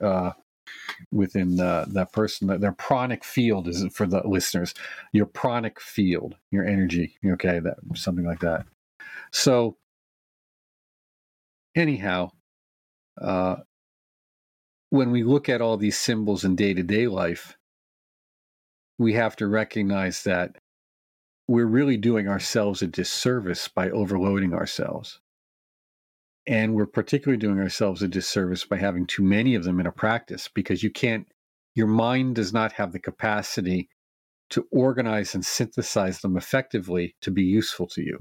uh, 0.00 0.30
within 1.10 1.56
that 1.56 2.08
person 2.12 2.46
their 2.60 2.72
pranic 2.72 3.24
field 3.24 3.68
is 3.68 3.86
for 3.92 4.06
the 4.06 4.22
listeners 4.26 4.74
your 5.12 5.26
pranic 5.26 5.80
field 5.80 6.36
your 6.50 6.64
energy 6.64 7.16
okay 7.26 7.58
that 7.60 7.76
something 7.94 8.24
like 8.24 8.40
that 8.40 8.66
so 9.30 9.76
anyhow, 11.74 12.30
uh, 13.20 13.56
when 14.90 15.10
we 15.10 15.24
look 15.24 15.48
at 15.48 15.60
all 15.60 15.76
these 15.76 15.98
symbols 15.98 16.44
in 16.44 16.56
day 16.56 16.74
to 16.74 16.82
day 16.82 17.06
life, 17.08 17.56
we 18.98 19.14
have 19.14 19.34
to 19.36 19.48
recognize 19.48 20.22
that 20.22 20.56
we're 21.48 21.66
really 21.66 21.96
doing 21.96 22.28
ourselves 22.28 22.80
a 22.80 22.86
disservice 22.86 23.68
by 23.68 23.90
overloading 23.90 24.54
ourselves. 24.54 25.20
And 26.46 26.74
we're 26.74 26.86
particularly 26.86 27.38
doing 27.38 27.58
ourselves 27.58 28.02
a 28.02 28.08
disservice 28.08 28.64
by 28.64 28.76
having 28.76 29.06
too 29.06 29.22
many 29.22 29.54
of 29.54 29.64
them 29.64 29.80
in 29.80 29.86
a 29.86 29.92
practice 29.92 30.48
because 30.54 30.82
you 30.82 30.90
can't, 30.90 31.26
your 31.74 31.86
mind 31.86 32.34
does 32.34 32.52
not 32.52 32.72
have 32.72 32.92
the 32.92 32.98
capacity 32.98 33.88
to 34.50 34.66
organize 34.70 35.34
and 35.34 35.44
synthesize 35.44 36.20
them 36.20 36.36
effectively 36.36 37.16
to 37.22 37.30
be 37.30 37.42
useful 37.42 37.86
to 37.86 38.02
you. 38.02 38.18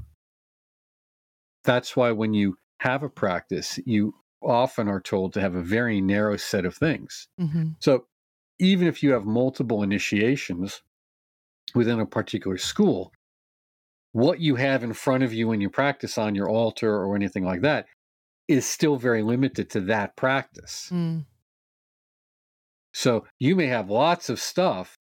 That's 1.66 1.96
why 1.96 2.12
when 2.12 2.34
you 2.34 2.58
have 2.80 3.04
a 3.04 3.10
practice, 3.10 3.80
you 3.86 4.16
often 4.42 4.88
are 4.88 5.02
told 5.02 5.34
to 5.34 5.42
have 5.42 5.56
a 5.56 5.62
very 5.62 6.02
narrow 6.02 6.38
set 6.38 6.66
of 6.66 6.76
things. 6.76 7.28
Mm-hmm. 7.40 7.70
So 7.80 8.06
even 8.60 8.88
if 8.88 9.04
you 9.04 9.12
have 9.12 9.26
multiple 9.26 9.84
initiations 9.84 10.82
within 11.76 12.00
a 12.00 12.06
particular 12.06 12.58
school, 12.58 13.12
what 14.12 14.40
you 14.40 14.56
have 14.56 14.84
in 14.84 14.94
front 14.94 15.24
of 15.24 15.34
you 15.34 15.48
when 15.48 15.60
you 15.60 15.70
practice 15.70 16.18
on 16.18 16.36
your 16.36 16.50
altar 16.50 16.94
or 17.04 17.16
anything 17.16 17.44
like 17.44 17.62
that 17.62 17.86
is 18.48 18.68
still 18.68 18.98
very 18.98 19.24
limited 19.24 19.70
to 19.72 19.82
that 19.82 20.16
practice. 20.16 20.90
Mm. 20.92 21.26
So 22.94 23.26
you 23.40 23.56
may 23.56 23.68
have 23.68 23.90
lots 23.90 24.30
of 24.30 24.40
stuff, 24.40 24.98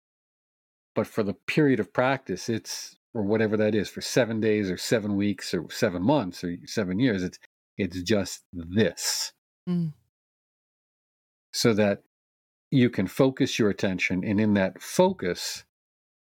but 0.95 1.07
for 1.07 1.22
the 1.22 1.34
period 1.34 1.80
of 1.80 1.93
practice, 1.93 2.49
it's 2.49 2.97
or 3.14 3.22
whatever 3.22 3.57
that 3.57 3.74
is 3.74 3.89
for 3.89 4.01
seven 4.01 4.41
days 4.41 4.70
or 4.70 4.76
seven 4.76 5.16
weeks 5.16 5.55
or 5.55 5.68
seven 5.70 6.03
months 6.03 6.45
or 6.45 6.57
seven 6.66 6.99
years, 6.99 7.22
it's 7.22 7.39
it's 7.76 8.03
just 8.03 8.45
this. 8.53 9.32
Mm. 9.68 9.93
So 11.53 11.72
that 11.74 12.03
you 12.70 12.91
can 12.91 13.07
focus 13.07 13.59
your 13.59 13.70
attention, 13.70 14.22
and 14.24 14.39
in 14.39 14.55
that 14.55 14.82
focus, 14.82 15.64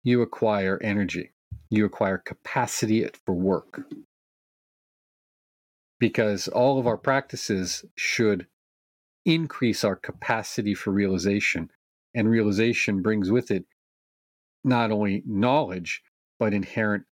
you 0.03 0.21
acquire 0.21 0.79
energy, 0.81 1.31
you 1.69 1.85
acquire 1.85 2.17
capacity 2.17 3.07
for 3.25 3.35
work. 3.35 3.81
Because 5.99 6.47
all 6.47 6.79
of 6.79 6.87
our 6.87 6.97
practices 6.97 7.83
should 7.95 8.47
increase 9.25 9.83
our 9.83 9.95
capacity 9.95 10.73
for 10.73 10.91
realization, 10.91 11.71
and 12.13 12.29
realization 12.29 13.01
brings 13.01 13.31
with 13.31 13.51
it 13.51 13.65
not 14.63 14.91
only 14.91 15.23
knowledge, 15.25 16.03
but 16.39 16.53
inherent 16.53 17.05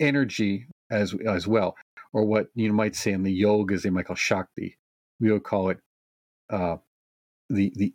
energy 0.00 0.66
as, 0.90 1.14
as 1.26 1.46
well 1.46 1.76
or 2.14 2.24
what 2.24 2.46
you 2.54 2.72
might 2.72 2.94
say 2.94 3.12
in 3.12 3.24
the 3.24 3.42
yogas 3.42 3.82
they 3.82 3.90
might 3.90 4.06
call 4.06 4.16
Shakti. 4.16 4.78
We 5.20 5.30
would 5.32 5.42
call 5.42 5.68
it 5.70 5.80
uh, 6.48 6.76
the 7.50 7.72
the 7.76 7.92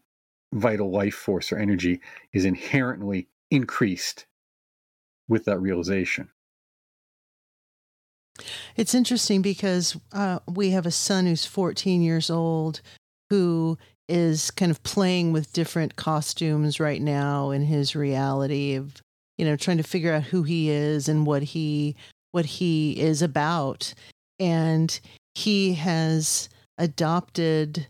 vital 0.53 0.91
life 0.91 1.15
force 1.15 1.51
or 1.51 1.57
energy 1.57 2.01
is 2.33 2.45
inherently 2.45 3.29
increased 3.49 4.25
with 5.27 5.45
that 5.45 5.59
realization. 5.59 6.29
It's 8.75 8.95
interesting 8.95 9.41
because 9.41 9.97
uh, 10.13 10.39
we 10.47 10.71
have 10.71 10.85
a 10.85 10.91
son 10.91 11.25
who's 11.25 11.45
14 11.45 12.01
years 12.01 12.29
old 12.29 12.81
who 13.29 13.77
is 14.07 14.49
kind 14.51 14.71
of 14.71 14.81
playing 14.83 15.31
with 15.31 15.53
different 15.53 15.95
costumes 15.95 16.79
right 16.79 17.01
now 17.01 17.51
in 17.51 17.63
his 17.63 17.95
reality 17.95 18.75
of 18.75 19.01
you 19.37 19.45
know 19.45 19.55
trying 19.55 19.77
to 19.77 19.83
figure 19.83 20.11
out 20.11 20.23
who 20.23 20.43
he 20.43 20.69
is 20.69 21.07
and 21.07 21.27
what 21.27 21.43
he 21.43 21.95
what 22.31 22.45
he 22.45 22.99
is 22.99 23.21
about. 23.21 23.93
And 24.39 24.99
he 25.35 25.73
has 25.73 26.49
adopted 26.77 27.87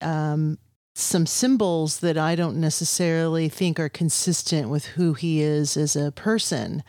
um, 0.00 0.58
some 0.94 1.26
symbols 1.26 2.00
that 2.00 2.18
I 2.18 2.34
don't 2.34 2.60
necessarily 2.60 3.48
think 3.48 3.80
are 3.80 3.88
consistent 3.88 4.68
with 4.68 4.84
who 4.86 5.14
he 5.14 5.40
is 5.40 5.76
as 5.76 5.96
a 5.96 6.12
person. 6.12 6.82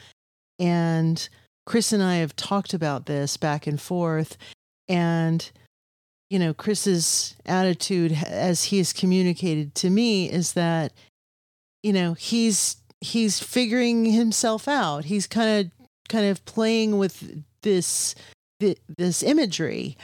And 0.60 1.28
Chris 1.66 1.92
and 1.92 2.02
I 2.02 2.16
have 2.16 2.36
talked 2.36 2.74
about 2.74 3.06
this 3.06 3.38
back 3.38 3.68
and 3.68 3.80
forth. 3.80 4.38
And, 4.88 5.50
you 6.30 6.40
know, 6.40 6.54
Chris's 6.54 7.36
attitude, 7.46 8.12
as 8.26 8.66
he 8.66 8.78
has 8.78 8.94
communicated 8.94 9.76
to 9.76 9.90
me, 9.90 10.30
is 10.30 10.54
that, 10.54 10.94
you 11.84 11.94
know, 11.94 12.14
he's 12.14 12.78
he's 13.02 13.40
figuring 13.40 14.06
himself 14.06 14.68
out. 14.68 15.06
He's 15.06 15.28
kind 15.28 15.66
of 15.66 15.88
kind 16.08 16.26
of 16.26 16.44
playing 16.46 16.98
with 16.98 17.44
this 17.62 18.16
this 18.98 19.24
imagery. 19.24 19.98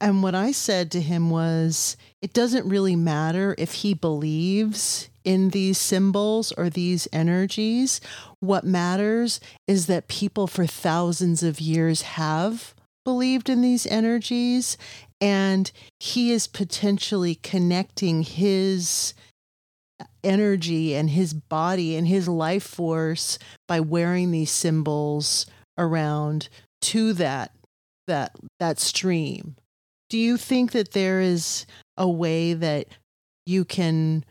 And 0.00 0.22
what 0.22 0.34
I 0.34 0.52
said 0.52 0.90
to 0.92 1.00
him 1.00 1.30
was, 1.30 1.96
it 2.22 2.32
doesn't 2.32 2.68
really 2.68 2.96
matter 2.96 3.54
if 3.58 3.72
he 3.72 3.94
believes 3.94 5.09
in 5.24 5.50
these 5.50 5.78
symbols 5.78 6.52
or 6.52 6.70
these 6.70 7.08
energies. 7.12 8.00
What 8.40 8.64
matters 8.64 9.40
is 9.66 9.86
that 9.86 10.08
people 10.08 10.46
for 10.46 10.66
thousands 10.66 11.42
of 11.42 11.60
years 11.60 12.02
have 12.02 12.74
believed 13.04 13.48
in 13.48 13.62
these 13.62 13.86
energies, 13.86 14.76
and 15.20 15.70
he 15.98 16.32
is 16.32 16.46
potentially 16.46 17.34
connecting 17.34 18.22
his 18.22 19.14
energy 20.22 20.94
and 20.94 21.10
his 21.10 21.32
body 21.34 21.96
and 21.96 22.06
his 22.06 22.28
life 22.28 22.62
force 22.62 23.38
by 23.68 23.80
wearing 23.80 24.30
these 24.30 24.50
symbols 24.50 25.46
around 25.78 26.48
to 26.80 27.12
that 27.12 27.52
that 28.06 28.32
that 28.58 28.78
stream 28.78 29.56
do 30.08 30.18
you 30.18 30.36
think 30.36 30.72
that 30.72 30.92
there 30.92 31.20
is 31.20 31.64
a 31.96 32.08
way 32.08 32.52
that 32.52 32.86
you 33.46 33.64
can 33.64 34.24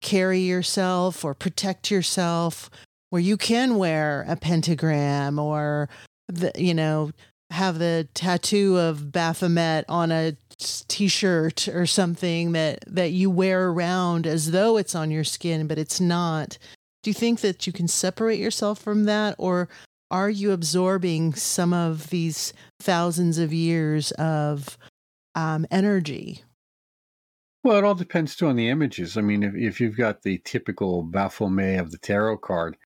carry 0.00 0.40
yourself 0.40 1.24
or 1.24 1.34
protect 1.34 1.90
yourself 1.90 2.70
where 3.10 3.22
you 3.22 3.36
can 3.36 3.76
wear 3.76 4.24
a 4.28 4.36
pentagram 4.36 5.38
or 5.38 5.88
the, 6.28 6.52
you 6.56 6.74
know 6.74 7.10
have 7.50 7.78
the 7.78 8.06
tattoo 8.12 8.76
of 8.76 9.10
Baphomet 9.10 9.84
on 9.88 10.12
a 10.12 10.36
t-shirt 10.58 11.68
or 11.68 11.86
something 11.86 12.52
that 12.52 12.84
that 12.86 13.12
you 13.12 13.30
wear 13.30 13.70
around 13.70 14.26
as 14.26 14.50
though 14.50 14.76
it's 14.76 14.94
on 14.94 15.10
your 15.10 15.24
skin 15.24 15.66
but 15.66 15.78
it's 15.78 16.00
not. 16.00 16.58
Do 17.02 17.10
you 17.10 17.14
think 17.14 17.40
that 17.40 17.66
you 17.66 17.72
can 17.72 17.88
separate 17.88 18.40
yourself 18.40 18.80
from 18.80 19.04
that 19.04 19.34
or 19.38 19.68
are 20.10 20.30
you 20.30 20.52
absorbing 20.52 21.34
some 21.34 21.72
of 21.72 22.10
these 22.10 22.52
thousands 22.80 23.38
of 23.38 23.52
years 23.52 24.10
of 24.12 24.76
um, 25.34 25.66
energy 25.70 26.42
Well, 27.68 27.76
it 27.76 27.84
all 27.84 27.94
depends 27.94 28.34
too 28.34 28.46
on 28.46 28.56
the 28.56 28.70
images. 28.70 29.18
I 29.18 29.20
mean, 29.20 29.42
if, 29.42 29.54
if 29.54 29.78
you've 29.78 29.98
got 29.98 30.22
the 30.22 30.40
typical 30.42 31.02
Baphomet 31.02 31.78
of 31.78 31.90
the 31.90 31.98
tarot 31.98 32.38
card, 32.38 32.78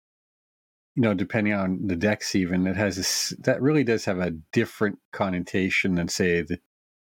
you 0.96 1.02
know, 1.02 1.14
depending 1.14 1.52
on 1.52 1.86
the 1.86 1.94
decks, 1.94 2.34
even 2.34 2.66
it 2.66 2.74
has 2.74 2.96
this 2.96 3.32
that 3.44 3.62
really 3.62 3.84
does 3.84 4.04
have 4.06 4.18
a 4.18 4.32
different 4.52 4.98
connotation 5.12 5.94
than 5.94 6.08
say 6.08 6.42
the 6.42 6.58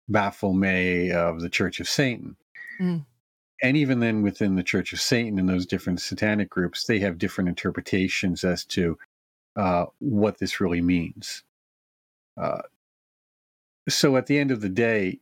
Baphomet 0.08 1.12
of 1.12 1.40
the 1.40 1.48
Church 1.48 1.78
of 1.78 1.88
Satan. 1.88 2.36
Mm. 2.80 3.06
And 3.62 3.76
even 3.76 4.00
then, 4.00 4.22
within 4.22 4.56
the 4.56 4.64
Church 4.64 4.92
of 4.92 5.00
Satan 5.00 5.38
and 5.38 5.48
those 5.48 5.64
different 5.64 6.00
satanic 6.00 6.50
groups, 6.50 6.86
they 6.86 6.98
have 6.98 7.16
different 7.16 7.48
interpretations 7.48 8.42
as 8.42 8.64
to 8.64 8.98
uh, 9.54 9.84
what 10.00 10.38
this 10.38 10.60
really 10.60 10.80
means. 10.80 11.44
Uh, 12.36 12.62
so 13.88 14.16
at 14.16 14.26
the 14.26 14.40
end 14.40 14.50
of 14.50 14.62
the 14.62 14.68
day, 14.68 15.20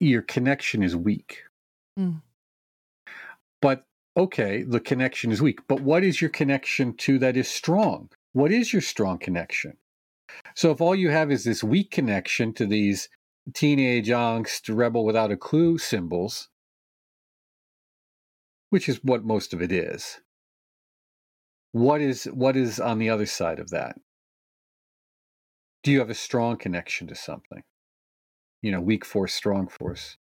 your 0.00 0.22
connection 0.22 0.82
is 0.82 0.96
weak. 0.96 1.42
Mm. 1.98 2.22
But 3.60 3.84
okay, 4.16 4.62
the 4.62 4.80
connection 4.80 5.32
is 5.32 5.42
weak. 5.42 5.60
But 5.68 5.80
what 5.80 6.04
is 6.04 6.20
your 6.20 6.30
connection 6.30 6.94
to 6.98 7.18
that 7.18 7.36
is 7.36 7.48
strong? 7.48 8.10
What 8.32 8.52
is 8.52 8.72
your 8.72 8.82
strong 8.82 9.18
connection? 9.18 9.76
So 10.54 10.70
if 10.70 10.80
all 10.80 10.94
you 10.94 11.10
have 11.10 11.30
is 11.30 11.44
this 11.44 11.64
weak 11.64 11.90
connection 11.90 12.52
to 12.54 12.66
these 12.66 13.08
teenage 13.54 14.08
angst, 14.08 14.74
rebel 14.74 15.04
without 15.04 15.32
a 15.32 15.36
clue 15.36 15.78
symbols, 15.78 16.48
which 18.70 18.88
is 18.88 19.02
what 19.02 19.24
most 19.24 19.54
of 19.54 19.62
it 19.62 19.72
is, 19.72 20.20
what 21.72 22.00
is 22.00 22.24
what 22.24 22.56
is 22.56 22.78
on 22.78 22.98
the 22.98 23.10
other 23.10 23.26
side 23.26 23.58
of 23.58 23.70
that? 23.70 23.96
Do 25.82 25.92
you 25.92 26.00
have 26.00 26.10
a 26.10 26.14
strong 26.14 26.56
connection 26.56 27.06
to 27.08 27.14
something? 27.14 27.62
You 28.62 28.72
know, 28.72 28.80
weak 28.80 29.04
force, 29.04 29.34
strong 29.34 29.68
force. 29.68 30.16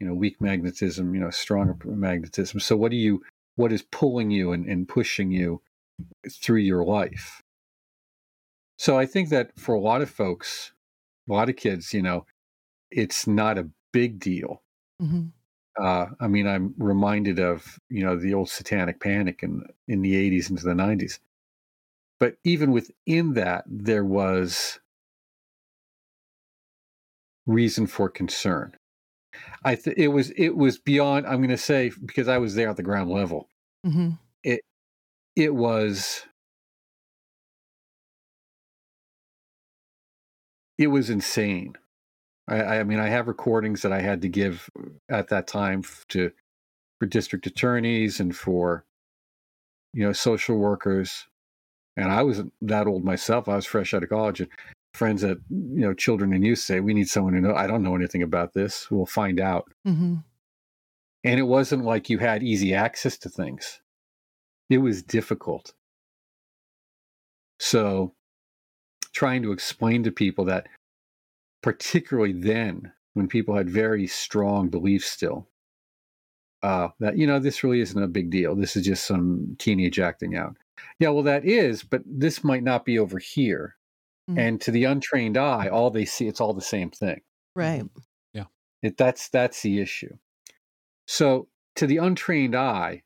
You 0.00 0.06
know, 0.06 0.14
weak 0.14 0.40
magnetism, 0.40 1.14
you 1.14 1.20
know, 1.20 1.30
stronger 1.30 1.76
magnetism. 1.84 2.60
So 2.60 2.76
what 2.76 2.90
do 2.90 2.96
you 2.96 3.22
what 3.56 3.72
is 3.72 3.82
pulling 3.82 4.30
you 4.30 4.52
and, 4.52 4.66
and 4.66 4.86
pushing 4.88 5.32
you 5.32 5.60
through 6.30 6.58
your 6.58 6.84
life? 6.84 7.42
So 8.78 8.96
I 8.96 9.06
think 9.06 9.30
that 9.30 9.50
for 9.58 9.74
a 9.74 9.80
lot 9.80 10.02
of 10.02 10.08
folks, 10.08 10.72
a 11.28 11.32
lot 11.32 11.48
of 11.48 11.56
kids, 11.56 11.92
you 11.92 12.00
know, 12.00 12.24
it's 12.90 13.26
not 13.26 13.58
a 13.58 13.68
big 13.92 14.20
deal. 14.20 14.62
Mm-hmm. 15.02 15.26
Uh, 15.80 16.06
I 16.20 16.28
mean, 16.28 16.46
I'm 16.46 16.74
reminded 16.78 17.38
of 17.38 17.78
you 17.88 18.04
know 18.04 18.16
the 18.16 18.34
old 18.34 18.48
Satanic 18.48 19.00
Panic 19.00 19.42
in 19.42 19.64
in 19.86 20.02
the 20.02 20.14
80s 20.14 20.50
into 20.50 20.64
the 20.64 20.72
90s, 20.72 21.18
but 22.18 22.36
even 22.44 22.72
within 22.72 23.34
that, 23.34 23.64
there 23.66 24.04
was 24.04 24.80
reason 27.48 27.86
for 27.86 28.08
concern. 28.08 28.76
I 29.64 29.74
th- 29.74 29.96
it 29.96 30.08
was 30.08 30.30
it 30.36 30.56
was 30.56 30.78
beyond. 30.78 31.26
I'm 31.26 31.38
going 31.38 31.48
to 31.48 31.56
say 31.56 31.90
because 32.04 32.28
I 32.28 32.38
was 32.38 32.54
there 32.54 32.68
at 32.68 32.76
the 32.76 32.82
ground 32.82 33.10
level. 33.10 33.48
Mm-hmm. 33.84 34.10
It 34.44 34.60
it 35.34 35.54
was 35.54 36.26
it 40.78 40.86
was 40.88 41.10
insane. 41.10 41.74
I, 42.48 42.78
I 42.78 42.84
mean, 42.84 43.00
I 43.00 43.08
have 43.08 43.28
recordings 43.28 43.82
that 43.82 43.92
I 43.92 44.00
had 44.00 44.22
to 44.22 44.28
give 44.28 44.70
at 45.10 45.28
that 45.28 45.46
time 45.46 45.82
to 46.08 46.30
for 46.98 47.06
district 47.06 47.46
attorneys 47.46 48.20
and 48.20 48.36
for 48.36 48.84
you 49.92 50.04
know 50.04 50.12
social 50.12 50.56
workers 50.56 51.26
and 51.96 52.10
i 52.10 52.22
wasn't 52.22 52.52
that 52.60 52.86
old 52.86 53.04
myself 53.04 53.48
i 53.48 53.56
was 53.56 53.66
fresh 53.66 53.94
out 53.94 54.02
of 54.02 54.08
college 54.08 54.40
and 54.40 54.50
friends 54.98 55.22
that 55.22 55.38
you 55.48 55.80
know 55.80 55.94
children 55.94 56.32
and 56.32 56.44
youth 56.44 56.58
say 56.58 56.80
we 56.80 56.92
need 56.92 57.08
someone 57.08 57.32
to 57.32 57.40
know 57.40 57.54
i 57.54 57.66
don't 57.68 57.84
know 57.84 57.94
anything 57.94 58.22
about 58.22 58.52
this. 58.52 58.90
We'll 58.90 59.06
find 59.06 59.38
out. 59.40 59.72
Mm-hmm. 59.86 60.16
and 61.24 61.40
it 61.40 61.44
wasn't 61.44 61.84
like 61.84 62.10
you 62.10 62.18
had 62.18 62.42
easy 62.42 62.74
access 62.74 63.16
to 63.18 63.28
things. 63.28 63.80
It 64.70 64.78
was 64.78 65.02
difficult. 65.02 65.72
So 67.58 68.14
trying 69.12 69.42
to 69.42 69.52
explain 69.52 70.02
to 70.04 70.10
people 70.10 70.44
that 70.46 70.68
particularly 71.62 72.32
then 72.32 72.92
when 73.14 73.28
people 73.28 73.56
had 73.56 73.70
very 73.70 74.06
strong 74.06 74.68
beliefs 74.68 75.06
still 75.06 75.48
uh, 76.62 76.88
that 77.00 77.16
you 77.16 77.26
know 77.26 77.38
this 77.38 77.62
really 77.62 77.80
isn't 77.80 78.02
a 78.02 78.08
big 78.08 78.30
deal. 78.30 78.54
This 78.56 78.76
is 78.76 78.84
just 78.84 79.06
some 79.06 79.56
teenage 79.58 80.00
acting 80.00 80.36
out. 80.36 80.56
Yeah 80.98 81.10
well 81.10 81.24
that 81.24 81.44
is 81.44 81.82
but 81.82 82.02
this 82.04 82.42
might 82.44 82.64
not 82.64 82.84
be 82.84 82.98
over 82.98 83.18
here 83.18 83.77
mm-hmm. 84.28 84.38
and 84.38 84.60
to 84.60 84.70
the 84.70 84.84
untrained 84.84 85.36
eye 85.36 85.68
all 85.68 85.90
they 85.90 86.04
see 86.04 86.26
it's 86.26 86.40
all 86.40 86.54
the 86.54 86.60
same 86.60 86.90
thing 86.90 87.20
right 87.54 87.84
yeah 88.34 88.44
it, 88.82 88.96
that's 88.96 89.28
that's 89.28 89.62
the 89.62 89.80
issue 89.80 90.14
so 91.06 91.48
to 91.76 91.86
the 91.86 91.96
untrained 91.96 92.56
eye 92.56 93.02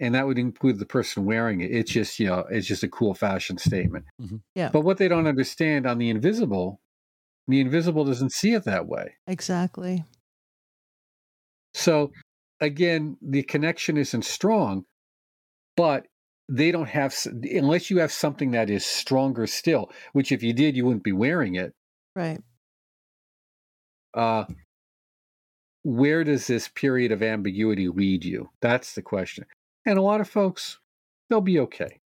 and 0.00 0.14
that 0.14 0.26
would 0.26 0.38
include 0.38 0.78
the 0.78 0.86
person 0.86 1.24
wearing 1.24 1.60
it 1.60 1.70
it's 1.70 1.92
just 1.92 2.18
you 2.18 2.26
know 2.26 2.44
it's 2.50 2.66
just 2.66 2.82
a 2.82 2.88
cool 2.88 3.14
fashion 3.14 3.58
statement 3.58 4.04
mm-hmm. 4.20 4.36
yeah 4.54 4.70
but 4.70 4.80
what 4.80 4.98
they 4.98 5.08
don't 5.08 5.26
understand 5.26 5.86
on 5.86 5.98
the 5.98 6.10
invisible 6.10 6.80
the 7.48 7.60
invisible 7.60 8.04
doesn't 8.04 8.32
see 8.32 8.54
it 8.54 8.64
that 8.64 8.86
way. 8.86 9.14
Exactly. 9.26 10.04
So 11.74 12.12
again, 12.60 13.16
the 13.20 13.42
connection 13.42 13.96
isn't 13.96 14.24
strong, 14.24 14.84
but 15.76 16.06
they 16.48 16.70
don't 16.70 16.88
have 16.88 17.14
unless 17.50 17.90
you 17.90 17.98
have 17.98 18.12
something 18.12 18.50
that 18.52 18.70
is 18.70 18.84
stronger 18.84 19.46
still, 19.46 19.90
which 20.12 20.32
if 20.32 20.42
you 20.42 20.52
did, 20.52 20.76
you 20.76 20.84
wouldn't 20.84 21.04
be 21.04 21.12
wearing 21.12 21.54
it. 21.54 21.72
Right. 22.14 22.40
Uh 24.14 24.44
where 25.84 26.22
does 26.22 26.46
this 26.46 26.68
period 26.68 27.10
of 27.10 27.22
ambiguity 27.22 27.88
lead 27.88 28.24
you? 28.24 28.50
That's 28.60 28.94
the 28.94 29.02
question. 29.02 29.46
And 29.84 29.98
a 29.98 30.02
lot 30.02 30.20
of 30.20 30.28
folks, 30.28 30.78
they'll 31.28 31.40
be 31.40 31.58
okay. 31.58 31.98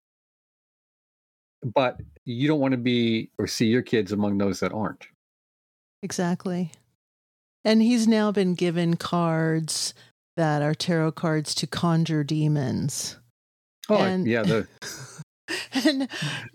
But 1.63 2.01
you 2.25 2.49
don't 2.49 2.61
want 2.61 2.73
to 2.73 2.79
be 2.79 3.31
or 3.39 3.47
see 3.47 3.67
your 3.67 3.83
kids 3.83 4.13
among 4.13 4.39
those 4.39 4.61
that 4.61 4.73
aren't. 4.73 5.09
Exactly. 6.03 6.73
And 7.65 7.83
he's 7.83 8.07
now 8.07 8.31
been 8.33 8.55
given 8.55 8.97
cards 8.97 9.93
that 10.37 10.63
are 10.63 10.75
tarot 10.75 11.13
cards 11.13 11.55
to 11.57 11.67
conjure 11.67 12.23
demons. 12.23 13.17
Oh, 13.89 13.97
and, 13.97 14.27
yeah. 14.27 14.43
The... 14.43 14.69
and, 15.73 16.09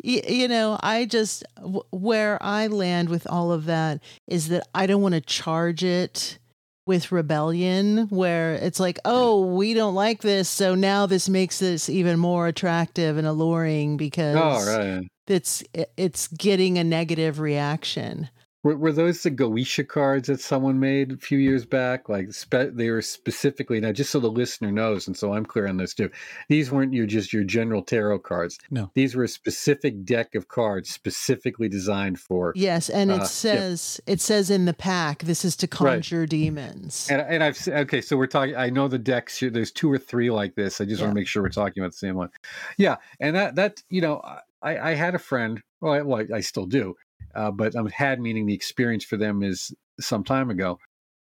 you 0.04 0.48
know, 0.48 0.78
I 0.82 1.06
just, 1.06 1.44
where 1.92 2.42
I 2.42 2.68
land 2.68 3.10
with 3.10 3.28
all 3.30 3.52
of 3.52 3.66
that 3.66 4.02
is 4.28 4.50
that 4.50 4.68
I 4.74 4.86
don't 4.86 5.02
want 5.02 5.16
to 5.16 5.22
charge 5.22 5.84
it 5.84 6.40
with 6.88 7.12
rebellion 7.12 8.08
where 8.10 8.54
it's 8.56 8.80
like 8.80 8.98
oh 9.06 9.46
we 9.46 9.74
don't 9.74 9.94
like 9.94 10.22
this 10.22 10.50
so 10.50 10.74
now 10.74 11.06
this 11.06 11.30
makes 11.30 11.60
this 11.60 11.88
even 11.90 12.18
more 12.18 12.48
attractive 12.48 13.18
and 13.18 13.28
alluring 13.28 13.94
oh, 13.94 13.98
because 13.98 14.68
oh, 14.68 14.78
right. 14.78 15.08
it's 15.28 15.64
it's 15.96 16.28
getting 16.30 16.80
a 16.80 16.84
negative 16.84 17.40
reaction 17.40 18.30
were, 18.64 18.78
were 18.78 18.92
those 18.92 19.24
the 19.24 19.32
Goetia 19.32 19.88
cards 19.88 20.28
that 20.28 20.40
someone 20.40 20.80
made 20.80 21.14
a 21.14 21.18
few 21.18 21.40
years 21.40 21.66
back? 21.66 22.10
Like 22.10 22.32
spe- 22.34 22.74
they 22.74 22.90
were 22.90 23.02
specifically 23.02 23.80
now, 23.80 23.92
just 23.92 24.12
so 24.12 24.20
the 24.20 24.30
listener 24.30 24.72
knows, 24.72 25.08
and 25.08 25.18
so 25.18 25.34
I'm 25.34 25.46
clear 25.46 25.68
on 25.68 25.78
this 25.78 25.94
too. 25.94 26.10
These 26.48 26.72
weren't 26.72 26.94
you 26.94 27.08
just 27.08 27.34
your 27.34 27.44
general 27.44 27.82
tarot 27.82 28.20
cards. 28.20 28.60
No, 28.70 28.92
these 28.94 29.16
were 29.16 29.24
a 29.24 29.28
specific 29.28 30.04
deck 30.06 30.36
of 30.36 30.48
cards 30.48 30.90
specifically 30.90 31.70
designed 31.70 32.20
for. 32.20 32.54
Yes, 32.56 32.90
and 32.90 33.12
it 33.12 33.22
uh, 33.22 33.26
says 33.26 34.00
yeah. 34.06 34.14
it 34.14 34.22
says 34.22 34.50
in 34.50 34.66
the 34.66 34.74
pack 34.74 35.24
this 35.24 35.44
is 35.44 35.56
to 35.58 35.68
conjure 35.68 36.22
right. 36.22 36.30
demons. 36.30 37.08
And, 37.10 37.22
and 37.22 37.44
I've 37.44 37.68
okay, 37.68 38.02
so 38.02 38.16
we're 38.16 38.28
talking. 38.28 38.56
I 38.56 38.70
know 38.70 38.88
the 38.88 39.00
decks. 39.00 39.38
Here, 39.38 39.50
there's 39.50 39.72
two 39.72 39.92
or 39.92 39.98
three 39.98 40.30
like 40.30 40.56
this. 40.56 40.80
I 40.80 40.86
just 40.86 41.00
yeah. 41.00 41.08
want 41.08 41.16
to 41.16 41.20
make 41.20 41.28
sure 41.28 41.42
we're 41.42 41.50
talking 41.50 41.82
about 41.82 41.94
the 41.94 41.98
same 41.98 42.16
one. 42.16 42.30
Yeah, 42.78 42.98
and 43.20 43.36
that 43.36 43.56
that 43.56 43.82
you 43.90 44.02
know, 44.02 44.22
I 44.62 44.92
I 44.92 44.94
had 44.94 45.16
a 45.16 45.20
friend. 45.20 45.62
Well, 45.80 45.94
I, 45.94 46.02
well, 46.04 46.24
I 46.32 46.42
still 46.42 46.68
do 46.68 46.96
uh, 47.36 47.52
but 47.52 47.76
I've 47.76 47.92
had 47.92 48.20
meaning 48.20 48.46
the 48.46 48.54
experience 48.54 49.04
for 49.04 49.18
them 49.18 49.44
is 49.44 49.74
some 50.00 50.24
time 50.24 50.50
ago, 50.50 50.80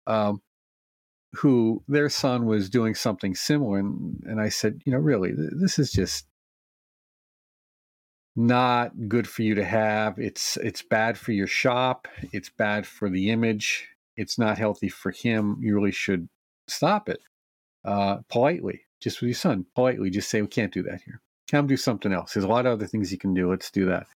um, 0.07 0.41
who 1.33 1.83
their 1.87 2.09
son 2.09 2.45
was 2.45 2.69
doing 2.69 2.95
something 2.95 3.35
similar, 3.35 3.79
and 3.79 4.21
and 4.25 4.39
I 4.41 4.49
said, 4.49 4.81
you 4.85 4.91
know, 4.91 4.99
really, 4.99 5.31
this 5.35 5.79
is 5.79 5.91
just 5.91 6.25
not 8.35 8.91
good 9.07 9.27
for 9.27 9.43
you 9.43 9.55
to 9.55 9.65
have. 9.65 10.19
It's 10.19 10.57
it's 10.57 10.81
bad 10.81 11.17
for 11.17 11.31
your 11.31 11.47
shop. 11.47 12.07
It's 12.31 12.49
bad 12.49 12.85
for 12.85 13.09
the 13.09 13.29
image. 13.31 13.87
It's 14.17 14.37
not 14.37 14.57
healthy 14.57 14.89
for 14.89 15.11
him. 15.11 15.57
You 15.61 15.75
really 15.75 15.91
should 15.91 16.29
stop 16.67 17.09
it 17.09 17.19
uh, 17.83 18.17
politely, 18.29 18.81
just 19.01 19.21
with 19.21 19.29
your 19.29 19.35
son. 19.35 19.65
Politely, 19.75 20.09
just 20.09 20.29
say 20.29 20.41
we 20.41 20.47
can't 20.47 20.73
do 20.73 20.83
that 20.83 21.01
here. 21.01 21.21
Come 21.49 21.67
do 21.67 21.77
something 21.77 22.11
else. 22.11 22.33
There's 22.33 22.43
a 22.43 22.49
lot 22.49 22.65
of 22.65 22.73
other 22.73 22.87
things 22.87 23.11
you 23.11 23.17
can 23.17 23.33
do. 23.33 23.49
Let's 23.49 23.71
do 23.71 23.85
that. 23.85 24.07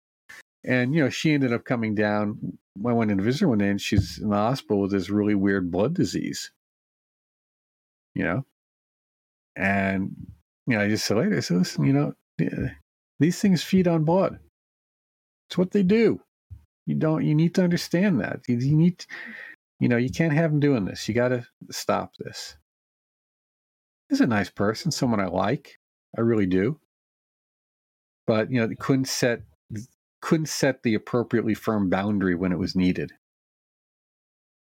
And 0.63 0.93
you 0.93 1.03
know, 1.03 1.09
she 1.09 1.33
ended 1.33 1.53
up 1.53 1.65
coming 1.65 1.95
down. 1.95 2.57
I 2.85 2.93
went 2.93 3.11
in 3.11 3.17
to 3.17 3.23
visit 3.23 3.47
one 3.47 3.57
day, 3.57 3.69
and 3.69 3.81
she's 3.81 4.19
in 4.19 4.29
the 4.29 4.35
hospital 4.35 4.81
with 4.81 4.91
this 4.91 5.09
really 5.09 5.35
weird 5.35 5.71
blood 5.71 5.93
disease. 5.93 6.51
You 8.15 8.23
know, 8.23 8.45
and 9.55 10.15
you 10.67 10.77
know, 10.77 10.83
I 10.83 10.89
just 10.89 11.05
said 11.05 11.17
later, 11.17 11.37
I 11.37 11.39
said, 11.41 11.57
listen, 11.57 11.85
you 11.85 11.93
know, 11.93 12.13
these 13.19 13.39
things 13.39 13.63
feed 13.63 13.87
on 13.87 14.03
blood. 14.03 14.39
It's 15.49 15.57
what 15.57 15.71
they 15.71 15.83
do. 15.83 16.21
You 16.85 16.95
don't. 16.95 17.25
You 17.25 17.35
need 17.35 17.55
to 17.55 17.63
understand 17.63 18.19
that. 18.21 18.41
You, 18.47 18.57
you 18.57 18.75
need. 18.75 18.99
To, 18.99 19.07
You 19.81 19.87
know, 19.87 19.95
you 19.95 20.09
can't 20.09 20.33
have 20.33 20.51
them 20.51 20.59
doing 20.59 20.83
this. 20.83 21.07
You 21.07 21.13
got 21.13 21.29
to 21.29 21.45
stop 21.71 22.11
this. 22.17 22.57
He's 24.09 24.19
a 24.19 24.27
nice 24.27 24.49
person, 24.49 24.91
someone 24.91 25.21
I 25.21 25.27
like. 25.27 25.79
I 26.17 26.21
really 26.21 26.47
do. 26.47 26.77
But, 28.27 28.51
you 28.51 28.59
know, 28.59 28.67
they 28.67 28.75
couldn't 28.75 29.07
set 29.07 29.43
couldn't 30.21 30.47
set 30.47 30.83
the 30.83 30.95
appropriately 30.95 31.53
firm 31.53 31.89
boundary 31.89 32.35
when 32.35 32.51
it 32.51 32.59
was 32.59 32.75
needed. 32.75 33.13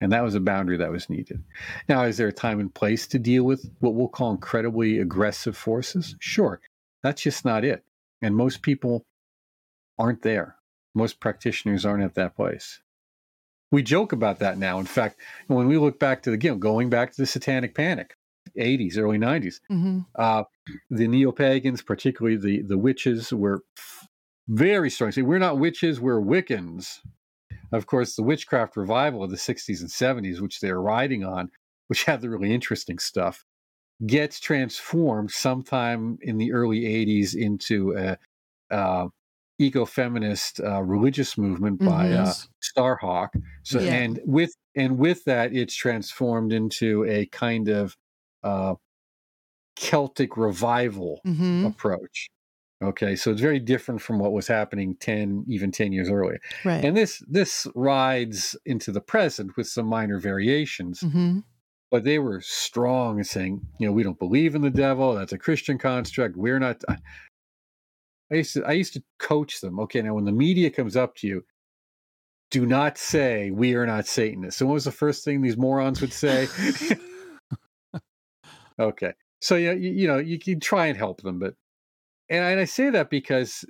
And 0.01 0.11
that 0.13 0.23
was 0.23 0.35
a 0.35 0.39
boundary 0.39 0.77
that 0.77 0.91
was 0.91 1.09
needed. 1.09 1.43
Now, 1.89 2.03
is 2.03 2.17
there 2.17 2.29
a 2.29 2.33
time 2.33 2.59
and 2.59 2.73
place 2.73 3.05
to 3.07 3.19
deal 3.19 3.43
with 3.43 3.69
what 3.79 3.95
we'll 3.95 4.07
call 4.07 4.31
incredibly 4.31 4.99
aggressive 4.99 5.57
forces? 5.57 6.15
Sure. 6.19 6.61
That's 7.03 7.21
just 7.21 7.43
not 7.43 7.65
it. 7.65 7.83
And 8.21 8.35
most 8.35 8.61
people 8.61 9.05
aren't 9.97 10.21
there. 10.21 10.55
Most 10.95 11.19
practitioners 11.19 11.85
aren't 11.85 12.03
at 12.03 12.15
that 12.15 12.35
place. 12.35 12.81
We 13.71 13.83
joke 13.83 14.13
about 14.13 14.39
that 14.39 14.57
now. 14.57 14.79
In 14.79 14.85
fact, 14.85 15.19
when 15.47 15.67
we 15.67 15.77
look 15.77 15.99
back 15.99 16.23
to 16.23 16.31
the 16.31 16.41
you 16.41 16.55
going 16.55 16.89
back 16.89 17.11
to 17.11 17.21
the 17.21 17.27
Satanic 17.27 17.75
Panic, 17.75 18.15
80s, 18.57 18.97
early 18.97 19.19
90s, 19.19 19.59
mm-hmm. 19.71 19.99
uh, 20.15 20.43
the 20.89 21.07
neo 21.07 21.31
pagans, 21.31 21.83
particularly 21.83 22.37
the 22.37 22.63
the 22.63 22.77
witches, 22.77 23.31
were 23.31 23.63
very 24.49 24.89
strong. 24.89 25.11
See, 25.11 25.21
we're 25.21 25.39
not 25.39 25.59
witches, 25.59 25.99
we're 25.99 26.19
Wiccans. 26.21 26.99
Of 27.71 27.85
course, 27.85 28.15
the 28.15 28.23
witchcraft 28.23 28.75
revival 28.75 29.23
of 29.23 29.29
the 29.29 29.37
60s 29.37 29.79
and 29.79 29.89
70s, 29.89 30.41
which 30.41 30.59
they're 30.59 30.81
riding 30.81 31.23
on, 31.23 31.49
which 31.87 32.03
had 32.03 32.21
the 32.21 32.29
really 32.29 32.53
interesting 32.53 32.97
stuff, 32.97 33.45
gets 34.07 34.39
transformed 34.39 35.29
sometime 35.31 36.17
in 36.21 36.37
the 36.37 36.51
early 36.51 36.81
80s 36.81 37.35
into 37.35 37.95
a, 37.95 38.17
uh, 38.73 39.07
eco-feminist 39.59 40.61
uh, 40.61 40.81
religious 40.81 41.37
movement 41.37 41.79
by 41.79 42.07
mm-hmm. 42.07 42.23
uh, 42.23 42.33
Starhawk. 42.63 43.27
So 43.63 43.79
yeah. 43.79 43.93
and 43.93 44.19
with 44.25 44.55
and 44.75 44.97
with 44.97 45.23
that, 45.25 45.53
it's 45.53 45.75
transformed 45.75 46.53
into 46.53 47.03
a 47.05 47.25
kind 47.27 47.67
of 47.67 47.95
uh, 48.41 48.75
Celtic 49.75 50.37
revival 50.37 51.19
mm-hmm. 51.27 51.65
approach. 51.65 52.29
Okay, 52.82 53.17
so 53.17 53.32
it's 53.32 53.41
very 53.41 53.59
different 53.59 54.01
from 54.01 54.19
what 54.19 54.32
was 54.32 54.47
happening 54.47 54.95
ten, 55.01 55.43
even 55.49 55.69
ten 55.71 55.91
years 55.91 56.09
earlier. 56.09 56.39
Right. 56.63 56.84
And 56.84 56.95
this 56.95 57.21
this 57.27 57.67
rides 57.75 58.55
into 58.65 58.91
the 58.93 59.01
present 59.01 59.57
with 59.57 59.67
some 59.67 59.86
minor 59.86 60.17
variations. 60.17 61.01
Mm-hmm. 61.01 61.39
But 61.91 62.03
they 62.03 62.19
were 62.19 62.39
strong 62.39 63.17
in 63.17 63.23
saying, 63.23 63.61
you 63.80 63.88
know, 63.88 63.91
we 63.91 64.03
don't 64.03 64.19
believe 64.19 64.55
in 64.55 64.61
the 64.61 64.69
devil. 64.69 65.15
That's 65.15 65.34
a 65.34 65.38
Christian 65.38 65.77
construct. 65.77 66.38
We're 66.38 66.59
not. 66.59 66.82
I 68.32 68.36
used 68.36 68.53
to 68.53 68.63
I 68.63 68.73
used 68.73 68.93
to 68.93 69.03
coach 69.17 69.59
them. 69.59 69.80
Okay, 69.82 70.01
now 70.01 70.13
when 70.13 70.25
the 70.25 70.32
media 70.32 70.69
comes 70.69 70.95
up 70.95 71.15
to 71.17 71.27
you, 71.27 71.43
do 72.49 72.65
not 72.65 72.97
say 72.97 73.51
we 73.51 73.75
are 73.75 73.86
not 73.86 74.07
Satanists. 74.07 74.59
So 74.59 74.65
what 74.65 74.75
was 74.75 74.86
the 74.86 74.91
first 74.91 75.25
thing 75.25 75.41
these 75.41 75.57
morons 75.57 75.99
would 75.99 76.13
say? 76.13 76.47
okay, 78.80 79.13
so 79.41 79.55
yeah, 79.55 79.73
you, 79.73 79.91
you 79.91 80.07
know 80.07 80.17
you 80.17 80.39
can 80.39 80.61
try 80.61 80.86
and 80.86 80.97
help 80.97 81.21
them, 81.23 81.39
but 81.39 81.55
and 82.30 82.43
I, 82.43 82.51
and 82.51 82.59
I 82.59 82.65
say 82.65 82.89
that 82.89 83.09
because 83.09 83.65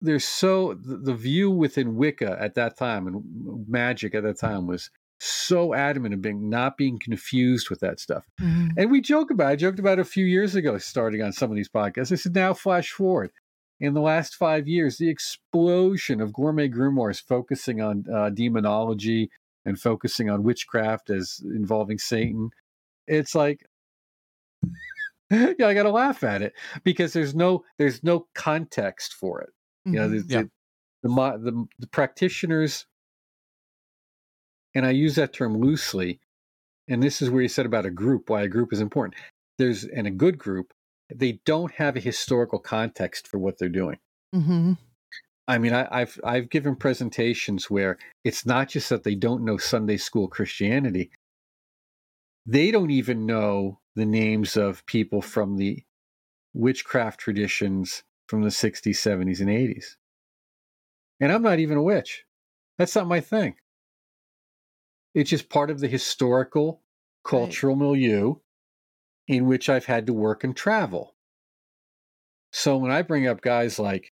there's 0.00 0.24
so 0.24 0.74
the, 0.74 1.14
view 1.14 1.50
within 1.50 1.96
Wicca 1.96 2.36
at 2.40 2.54
that 2.54 2.76
time 2.76 3.06
and 3.06 3.22
magic 3.68 4.14
at 4.14 4.22
that 4.22 4.38
time 4.38 4.66
was 4.66 4.90
so 5.20 5.74
adamant 5.74 6.14
of 6.14 6.22
being 6.22 6.48
not 6.48 6.76
being 6.76 6.98
confused 7.02 7.70
with 7.70 7.80
that 7.80 7.98
stuff. 7.98 8.24
Mm-hmm. 8.40 8.68
And 8.76 8.90
we 8.90 9.00
joke 9.00 9.32
about 9.32 9.50
it. 9.50 9.52
I 9.52 9.56
joked 9.56 9.80
about 9.80 9.98
it 9.98 10.02
a 10.02 10.04
few 10.04 10.24
years 10.24 10.54
ago, 10.54 10.78
starting 10.78 11.22
on 11.22 11.32
some 11.32 11.50
of 11.50 11.56
these 11.56 11.68
podcasts. 11.68 12.12
I 12.12 12.14
said, 12.14 12.34
now 12.34 12.54
flash 12.54 12.90
forward 12.92 13.32
in 13.80 13.94
the 13.94 14.00
last 14.00 14.34
five 14.34 14.66
years, 14.66 14.98
the 14.98 15.08
explosion 15.08 16.20
of 16.20 16.32
gourmet 16.32 16.68
grimoires 16.68 17.22
focusing 17.22 17.80
on 17.80 18.04
uh, 18.12 18.30
demonology 18.30 19.30
and 19.64 19.80
focusing 19.80 20.28
on 20.28 20.42
witchcraft 20.42 21.10
as 21.10 21.40
involving 21.44 21.98
Satan, 21.98 22.50
it's 23.06 23.34
like, 23.34 23.66
yeah, 25.58 25.66
I 25.66 25.74
got 25.74 25.82
to 25.82 25.90
laugh 25.90 26.24
at 26.24 26.42
it 26.42 26.54
because 26.84 27.12
there's 27.12 27.34
no 27.34 27.64
there's 27.78 28.02
no 28.02 28.26
context 28.34 29.14
for 29.14 29.40
it. 29.42 29.50
Mm-hmm. 29.86 29.94
You 29.94 30.00
know, 30.00 30.08
the, 30.08 30.24
yeah. 30.28 30.42
the, 31.02 31.08
the, 31.08 31.38
the 31.50 31.66
the 31.80 31.86
practitioners, 31.88 32.86
and 34.74 34.86
I 34.86 34.90
use 34.90 35.16
that 35.16 35.32
term 35.32 35.58
loosely. 35.58 36.20
And 36.90 37.02
this 37.02 37.20
is 37.20 37.28
where 37.28 37.42
you 37.42 37.48
said 37.48 37.66
about 37.66 37.84
a 37.84 37.90
group, 37.90 38.30
why 38.30 38.42
a 38.42 38.48
group 38.48 38.72
is 38.72 38.80
important. 38.80 39.20
There's 39.58 39.84
in 39.84 40.06
a 40.06 40.10
good 40.10 40.38
group, 40.38 40.72
they 41.14 41.40
don't 41.44 41.72
have 41.72 41.96
a 41.96 42.00
historical 42.00 42.58
context 42.58 43.28
for 43.28 43.38
what 43.38 43.58
they're 43.58 43.68
doing. 43.68 43.98
Mm-hmm. 44.34 44.72
I 45.46 45.58
mean, 45.58 45.72
I, 45.72 46.00
have 46.00 46.20
I've 46.24 46.50
given 46.50 46.76
presentations 46.76 47.70
where 47.70 47.98
it's 48.24 48.44
not 48.44 48.68
just 48.68 48.88
that 48.90 49.04
they 49.04 49.14
don't 49.14 49.44
know 49.44 49.56
Sunday 49.56 49.96
school 49.98 50.28
Christianity; 50.28 51.10
they 52.46 52.70
don't 52.70 52.90
even 52.90 53.26
know 53.26 53.80
the 53.98 54.06
names 54.06 54.56
of 54.56 54.86
people 54.86 55.20
from 55.20 55.56
the 55.56 55.82
witchcraft 56.54 57.20
traditions 57.20 58.04
from 58.28 58.42
the 58.42 58.48
60s, 58.48 58.94
70s, 58.94 59.40
and 59.40 59.48
80s. 59.48 59.96
And 61.20 61.32
I'm 61.32 61.42
not 61.42 61.58
even 61.58 61.76
a 61.76 61.82
witch. 61.82 62.24
That's 62.78 62.94
not 62.94 63.08
my 63.08 63.20
thing. 63.20 63.56
It's 65.14 65.30
just 65.30 65.48
part 65.48 65.70
of 65.70 65.80
the 65.80 65.88
historical, 65.88 66.82
cultural 67.24 67.74
right. 67.74 67.82
milieu 67.82 68.34
in 69.26 69.46
which 69.46 69.68
I've 69.68 69.86
had 69.86 70.06
to 70.06 70.12
work 70.12 70.44
and 70.44 70.56
travel. 70.56 71.16
So 72.52 72.76
when 72.76 72.92
I 72.92 73.02
bring 73.02 73.26
up 73.26 73.40
guys 73.40 73.78
like, 73.78 74.12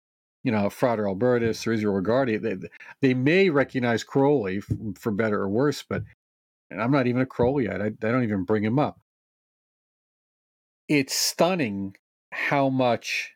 you 0.42 0.50
know, 0.50 0.70
Frater 0.70 1.06
Albertus 1.06 1.66
or 1.66 1.72
Israel 1.72 2.02
Regardie, 2.02 2.40
they, 2.40 2.56
they 3.00 3.14
may 3.14 3.48
recognize 3.50 4.02
Crowley 4.02 4.60
for 4.98 5.12
better 5.12 5.40
or 5.40 5.48
worse, 5.48 5.84
but 5.88 6.02
I'm 6.70 6.90
not 6.90 7.06
even 7.06 7.22
a 7.22 7.26
Crowleyite. 7.26 7.80
I, 7.80 7.86
I 7.86 8.10
don't 8.10 8.24
even 8.24 8.44
bring 8.44 8.64
him 8.64 8.78
up. 8.78 8.98
It's 10.88 11.14
stunning 11.14 11.96
how 12.32 12.68
much 12.68 13.34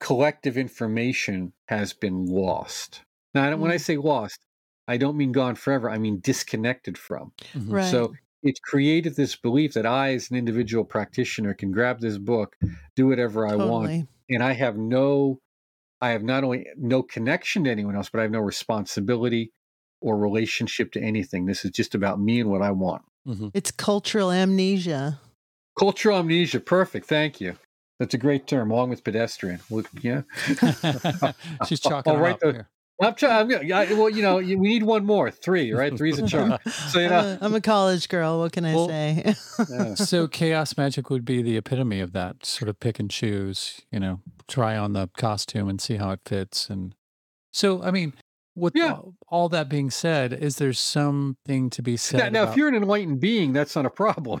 collective 0.00 0.56
information 0.56 1.52
has 1.68 1.92
been 1.92 2.26
lost. 2.26 3.02
Now, 3.34 3.54
when 3.56 3.70
I 3.70 3.76
mm. 3.76 3.80
say 3.80 3.96
lost, 3.96 4.40
I 4.88 4.96
don't 4.96 5.16
mean 5.16 5.32
gone 5.32 5.54
forever. 5.54 5.90
I 5.90 5.98
mean 5.98 6.20
disconnected 6.20 6.98
from. 6.98 7.32
Mm-hmm. 7.54 7.72
Right. 7.72 7.90
So 7.90 8.14
it's 8.42 8.60
created 8.60 9.14
this 9.14 9.36
belief 9.36 9.74
that 9.74 9.86
I, 9.86 10.14
as 10.14 10.30
an 10.30 10.36
individual 10.36 10.84
practitioner, 10.84 11.54
can 11.54 11.70
grab 11.70 12.00
this 12.00 12.18
book, 12.18 12.56
do 12.96 13.06
whatever 13.06 13.46
I 13.46 13.50
totally. 13.50 13.70
want, 13.70 14.08
and 14.30 14.42
I 14.42 14.52
have 14.52 14.76
no, 14.76 15.38
I 16.00 16.10
have 16.10 16.22
not 16.22 16.42
only 16.42 16.66
no 16.76 17.02
connection 17.02 17.64
to 17.64 17.70
anyone 17.70 17.94
else, 17.94 18.08
but 18.10 18.20
I 18.20 18.22
have 18.22 18.32
no 18.32 18.40
responsibility 18.40 19.52
or 20.00 20.16
relationship 20.16 20.92
to 20.92 21.00
anything. 21.00 21.46
This 21.46 21.64
is 21.64 21.70
just 21.70 21.94
about 21.94 22.20
me 22.20 22.40
and 22.40 22.50
what 22.50 22.62
I 22.62 22.70
want. 22.70 23.02
Mm-hmm. 23.26 23.48
It's 23.54 23.70
cultural 23.70 24.32
amnesia. 24.32 25.20
Cultural 25.78 26.18
amnesia. 26.18 26.60
Perfect. 26.60 27.06
Thank 27.06 27.40
you. 27.40 27.56
That's 27.98 28.14
a 28.14 28.18
great 28.18 28.46
term, 28.46 28.70
along 28.70 28.90
with 28.90 29.04
pedestrian. 29.04 29.60
Yeah. 30.00 30.22
She's 31.68 31.80
chalking 31.80 32.12
I'll 32.12 32.18
write 32.18 32.40
the, 32.40 32.52
here. 32.52 32.68
I'm 33.00 33.14
trying. 33.14 33.54
I'm, 33.54 33.72
I, 33.72 33.92
well, 33.94 34.10
you 34.10 34.22
know, 34.22 34.36
we 34.36 34.56
need 34.56 34.82
one 34.82 35.04
more. 35.06 35.30
Three, 35.30 35.72
right? 35.72 35.96
Three's 35.96 36.18
a 36.18 36.26
charm. 36.26 36.58
So 36.66 36.98
you 36.98 37.08
know, 37.08 37.18
I'm 37.18 37.24
a, 37.24 37.38
I'm 37.42 37.54
a 37.54 37.60
college 37.60 38.08
girl. 38.08 38.40
What 38.40 38.52
can 38.52 38.64
I 38.64 38.74
well, 38.74 38.88
say? 38.88 39.34
yeah. 39.70 39.94
So 39.94 40.28
chaos 40.28 40.76
magic 40.76 41.08
would 41.08 41.24
be 41.24 41.42
the 41.42 41.56
epitome 41.56 42.00
of 42.00 42.12
that. 42.12 42.44
Sort 42.44 42.68
of 42.68 42.78
pick 42.80 42.98
and 42.98 43.10
choose. 43.10 43.80
You 43.90 44.00
know, 44.00 44.20
try 44.48 44.76
on 44.76 44.92
the 44.92 45.08
costume 45.16 45.68
and 45.68 45.80
see 45.80 45.96
how 45.96 46.10
it 46.10 46.20
fits. 46.26 46.68
And 46.68 46.94
so, 47.52 47.82
I 47.82 47.90
mean, 47.90 48.12
with 48.56 48.74
yeah. 48.74 48.92
all, 48.92 49.14
all, 49.28 49.48
that 49.50 49.68
being 49.68 49.90
said, 49.90 50.32
is 50.32 50.56
there 50.56 50.72
something 50.72 51.70
to 51.70 51.82
be 51.82 51.96
said? 51.96 52.18
Now, 52.18 52.28
now 52.28 52.42
about... 52.42 52.52
if 52.52 52.56
you're 52.56 52.68
an 52.68 52.74
enlightened 52.74 53.20
being, 53.20 53.52
that's 53.52 53.76
not 53.76 53.86
a 53.86 53.90
problem. 53.90 54.40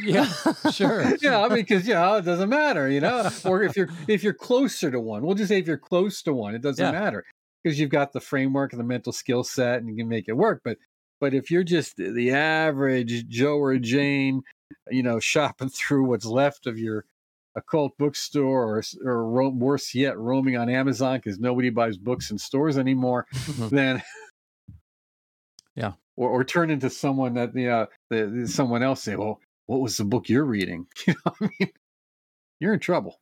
yeah, 0.00 0.30
sure. 0.72 1.16
yeah, 1.20 1.40
I 1.40 1.48
mean, 1.48 1.58
because 1.58 1.86
yeah, 1.86 2.16
it 2.16 2.24
doesn't 2.24 2.48
matter, 2.48 2.88
you 2.90 3.00
know. 3.00 3.28
Or 3.44 3.62
if 3.62 3.76
you're 3.76 3.88
if 4.08 4.22
you're 4.24 4.34
closer 4.34 4.90
to 4.90 4.98
one, 4.98 5.22
we'll 5.22 5.34
just 5.34 5.48
say 5.48 5.58
if 5.58 5.66
you're 5.66 5.78
close 5.78 6.22
to 6.22 6.32
one, 6.32 6.54
it 6.54 6.62
doesn't 6.62 6.84
yeah. 6.84 6.98
matter 6.98 7.24
because 7.62 7.78
you've 7.78 7.90
got 7.90 8.12
the 8.12 8.20
framework 8.20 8.72
and 8.72 8.80
the 8.80 8.84
mental 8.84 9.12
skill 9.12 9.44
set 9.44 9.78
and 9.78 9.88
you 9.88 9.96
can 9.96 10.08
make 10.08 10.28
it 10.28 10.36
work. 10.36 10.62
But 10.64 10.78
but 11.20 11.34
if 11.34 11.50
you're 11.50 11.64
just 11.64 11.96
the 11.96 12.32
average 12.32 13.28
Joe 13.28 13.58
or 13.58 13.78
Jane, 13.78 14.42
you 14.90 15.02
know, 15.02 15.20
shopping 15.20 15.68
through 15.74 16.04
what's 16.04 16.26
left 16.26 16.66
of 16.66 16.78
your 16.78 17.04
occult 17.56 17.96
bookstore 17.98 18.78
or, 18.78 18.82
or 19.04 19.28
ro- 19.28 19.48
worse 19.50 19.94
yet, 19.94 20.18
roaming 20.18 20.56
on 20.56 20.68
Amazon 20.68 21.18
because 21.18 21.38
nobody 21.38 21.70
buys 21.70 21.96
books 21.96 22.30
in 22.30 22.38
stores 22.38 22.78
anymore, 22.78 23.26
mm-hmm. 23.34 23.74
then 23.74 24.02
yeah, 25.74 25.92
or, 26.16 26.30
or 26.30 26.44
turn 26.44 26.70
into 26.70 26.90
someone 26.90 27.34
that 27.34 27.54
the, 27.54 27.68
uh, 27.68 27.86
the 28.10 28.46
someone 28.46 28.82
else 28.82 29.02
say, 29.02 29.16
well, 29.16 29.40
what 29.66 29.80
was 29.80 29.96
the 29.96 30.04
book 30.04 30.28
you're 30.28 30.44
reading? 30.44 30.86
You 31.06 31.14
know, 31.14 31.32
I 31.40 31.48
mean, 31.58 31.70
you're 32.60 32.74
in 32.74 32.80
trouble. 32.80 33.20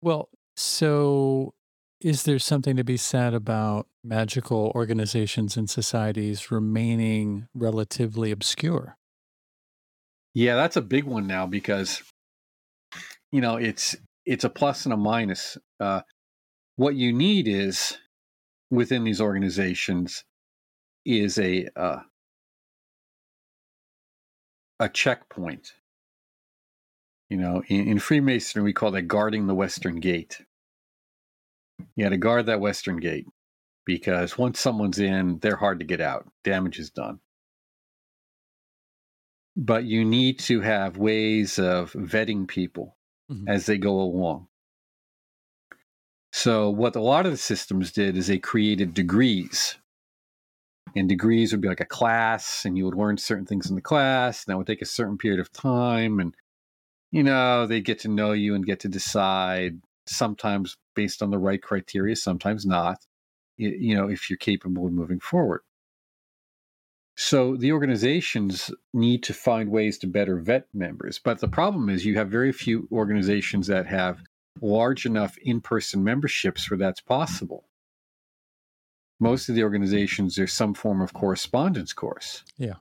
Well, 0.00 0.28
so 0.56 1.54
is 2.00 2.22
there 2.22 2.38
something 2.38 2.76
to 2.76 2.84
be 2.84 2.96
said 2.96 3.34
about 3.34 3.88
magical 4.04 4.70
organizations 4.74 5.56
and 5.56 5.68
societies 5.68 6.50
remaining 6.50 7.48
relatively 7.54 8.30
obscure? 8.30 8.96
Yeah, 10.34 10.54
that's 10.54 10.76
a 10.76 10.82
big 10.82 11.04
one 11.04 11.26
now 11.26 11.46
because 11.46 12.02
you 13.32 13.40
know 13.40 13.56
it's 13.56 13.96
it's 14.24 14.44
a 14.44 14.50
plus 14.50 14.84
and 14.84 14.92
a 14.92 14.96
minus. 14.96 15.56
Uh, 15.80 16.02
what 16.76 16.94
you 16.94 17.12
need 17.12 17.48
is 17.48 17.96
within 18.70 19.04
these 19.04 19.20
organizations 19.20 20.24
is 21.04 21.38
a 21.38 21.66
uh, 21.74 22.00
a 24.78 24.88
checkpoint. 24.88 25.72
You 27.30 27.38
know, 27.38 27.62
in, 27.68 27.88
in 27.88 27.98
Freemasonry, 27.98 28.64
we 28.64 28.72
call 28.72 28.90
that 28.92 29.02
guarding 29.02 29.46
the 29.46 29.54
Western 29.54 30.00
Gate. 30.00 30.40
You 31.96 32.04
got 32.04 32.10
to 32.10 32.16
guard 32.16 32.46
that 32.46 32.60
Western 32.60 32.98
Gate 32.98 33.26
because 33.84 34.36
once 34.36 34.60
someone's 34.60 34.98
in, 34.98 35.38
they're 35.38 35.56
hard 35.56 35.78
to 35.78 35.86
get 35.86 36.00
out. 36.00 36.26
Damage 36.44 36.78
is 36.78 36.90
done. 36.90 37.20
But 39.56 39.84
you 39.84 40.04
need 40.04 40.38
to 40.40 40.60
have 40.60 40.96
ways 40.96 41.58
of 41.58 41.92
vetting 41.92 42.46
people 42.46 42.97
mm-hmm. 43.30 43.48
as 43.48 43.66
they 43.66 43.78
go 43.78 44.00
along. 44.00 44.48
So, 46.32 46.68
what 46.70 46.94
a 46.94 47.00
lot 47.00 47.26
of 47.26 47.32
the 47.32 47.38
systems 47.38 47.90
did 47.90 48.16
is 48.16 48.26
they 48.26 48.38
created 48.38 48.94
degrees 48.94 49.76
and 50.96 51.08
degrees 51.08 51.52
would 51.52 51.60
be 51.60 51.68
like 51.68 51.80
a 51.80 51.86
class 51.86 52.64
and 52.64 52.76
you 52.76 52.84
would 52.84 52.94
learn 52.94 53.16
certain 53.16 53.46
things 53.46 53.68
in 53.68 53.76
the 53.76 53.82
class 53.82 54.44
and 54.44 54.52
that 54.52 54.58
would 54.58 54.66
take 54.66 54.82
a 54.82 54.86
certain 54.86 55.18
period 55.18 55.40
of 55.40 55.52
time 55.52 56.20
and 56.20 56.34
you 57.10 57.22
know 57.22 57.66
they 57.66 57.80
get 57.80 57.98
to 58.00 58.08
know 58.08 58.32
you 58.32 58.54
and 58.54 58.66
get 58.66 58.80
to 58.80 58.88
decide 58.88 59.80
sometimes 60.06 60.76
based 60.94 61.22
on 61.22 61.30
the 61.30 61.38
right 61.38 61.62
criteria 61.62 62.16
sometimes 62.16 62.64
not 62.66 62.98
you 63.56 63.94
know 63.94 64.08
if 64.08 64.30
you're 64.30 64.36
capable 64.36 64.86
of 64.86 64.92
moving 64.92 65.20
forward 65.20 65.60
so 67.20 67.56
the 67.56 67.72
organizations 67.72 68.70
need 68.94 69.22
to 69.24 69.34
find 69.34 69.70
ways 69.70 69.98
to 69.98 70.06
better 70.06 70.36
vet 70.36 70.66
members 70.72 71.18
but 71.18 71.40
the 71.40 71.48
problem 71.48 71.88
is 71.88 72.06
you 72.06 72.16
have 72.16 72.28
very 72.28 72.52
few 72.52 72.88
organizations 72.92 73.66
that 73.66 73.86
have 73.86 74.22
large 74.62 75.06
enough 75.06 75.36
in-person 75.38 76.02
memberships 76.02 76.70
where 76.70 76.78
that's 76.78 77.00
possible. 77.00 77.64
Most 79.20 79.48
of 79.48 79.54
the 79.54 79.64
organizations 79.64 80.36
there's 80.36 80.52
some 80.52 80.74
form 80.74 81.00
of 81.00 81.12
correspondence 81.12 81.92
course. 81.92 82.44
Yeah. 82.56 82.74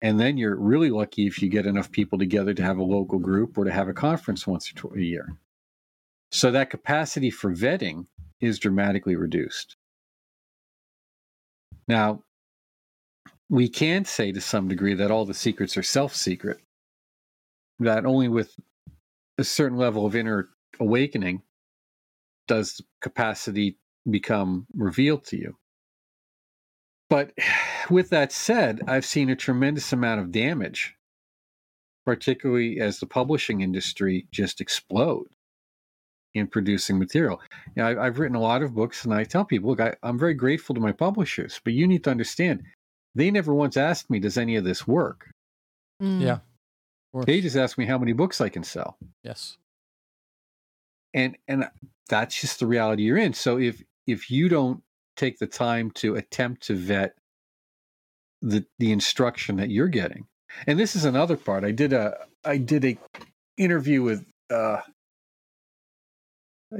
And 0.00 0.18
then 0.18 0.36
you're 0.36 0.56
really 0.56 0.90
lucky 0.90 1.26
if 1.26 1.42
you 1.42 1.48
get 1.48 1.66
enough 1.66 1.90
people 1.90 2.18
together 2.18 2.54
to 2.54 2.62
have 2.62 2.78
a 2.78 2.84
local 2.84 3.18
group 3.18 3.58
or 3.58 3.64
to 3.64 3.72
have 3.72 3.88
a 3.88 3.94
conference 3.94 4.46
once 4.46 4.72
a 4.72 5.00
year. 5.00 5.36
So 6.30 6.50
that 6.50 6.70
capacity 6.70 7.30
for 7.30 7.52
vetting 7.52 8.06
is 8.40 8.58
dramatically 8.58 9.16
reduced. 9.16 9.76
Now 11.88 12.22
we 13.50 13.68
can 13.68 14.04
say 14.04 14.32
to 14.32 14.40
some 14.40 14.68
degree 14.68 14.94
that 14.94 15.10
all 15.10 15.24
the 15.24 15.34
secrets 15.34 15.76
are 15.76 15.82
self-secret 15.82 16.58
that 17.80 18.04
only 18.04 18.28
with 18.28 18.54
a 19.38 19.44
certain 19.44 19.78
level 19.78 20.04
of 20.04 20.16
inner 20.16 20.48
awakening 20.80 21.42
does 22.46 22.80
capacity 23.00 23.78
become 24.10 24.66
revealed 24.74 25.24
to 25.24 25.36
you 25.36 25.56
but 27.08 27.32
with 27.90 28.10
that 28.10 28.32
said, 28.32 28.82
I've 28.86 29.04
seen 29.04 29.30
a 29.30 29.36
tremendous 29.36 29.92
amount 29.92 30.20
of 30.20 30.32
damage, 30.32 30.94
particularly 32.04 32.80
as 32.80 33.00
the 33.00 33.06
publishing 33.06 33.60
industry 33.60 34.26
just 34.30 34.60
explodes 34.60 35.30
in 36.34 36.46
producing 36.46 36.98
material. 36.98 37.40
You 37.74 37.82
know, 37.82 38.00
I, 38.00 38.04
have 38.04 38.18
written 38.18 38.36
a 38.36 38.40
lot 38.40 38.62
of 38.62 38.74
books, 38.74 39.04
and 39.04 39.14
I 39.14 39.24
tell 39.24 39.44
people, 39.44 39.70
look, 39.70 39.80
I, 39.80 39.94
I'm 40.02 40.18
very 40.18 40.34
grateful 40.34 40.74
to 40.74 40.80
my 40.80 40.92
publishers, 40.92 41.60
but 41.64 41.72
you 41.72 41.86
need 41.86 42.04
to 42.04 42.10
understand, 42.10 42.62
they 43.14 43.30
never 43.30 43.54
once 43.54 43.76
asked 43.76 44.10
me, 44.10 44.18
does 44.18 44.38
any 44.38 44.56
of 44.56 44.64
this 44.64 44.86
work? 44.86 45.30
Mm. 46.02 46.20
Yeah. 46.20 46.38
They 47.24 47.40
just 47.40 47.56
ask 47.56 47.78
me 47.78 47.86
how 47.86 47.98
many 47.98 48.12
books 48.12 48.40
I 48.40 48.48
can 48.48 48.62
sell. 48.62 48.96
Yes. 49.24 49.56
And 51.14 51.36
and 51.48 51.68
that's 52.08 52.40
just 52.40 52.60
the 52.60 52.66
reality 52.66 53.04
you're 53.04 53.16
in. 53.16 53.32
So 53.32 53.58
if 53.58 53.82
if 54.06 54.30
you 54.30 54.48
don't 54.48 54.82
take 55.16 55.38
the 55.38 55.46
time 55.46 55.90
to 55.92 56.14
attempt 56.14 56.62
to 56.66 56.74
vet 56.74 57.14
the 58.40 58.64
the 58.78 58.92
instruction 58.92 59.56
that 59.56 59.70
you're 59.70 59.88
getting. 59.88 60.26
And 60.66 60.78
this 60.78 60.96
is 60.96 61.04
another 61.04 61.36
part. 61.36 61.64
I 61.64 61.72
did 61.72 61.92
a 61.92 62.26
I 62.44 62.58
did 62.58 62.84
a 62.84 62.98
interview 63.56 64.02
with 64.02 64.24
uh, 64.50 64.80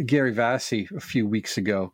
Gary 0.07 0.33
Vassie 0.33 0.89
a 0.97 1.01
few 1.01 1.27
weeks 1.27 1.57
ago 1.57 1.93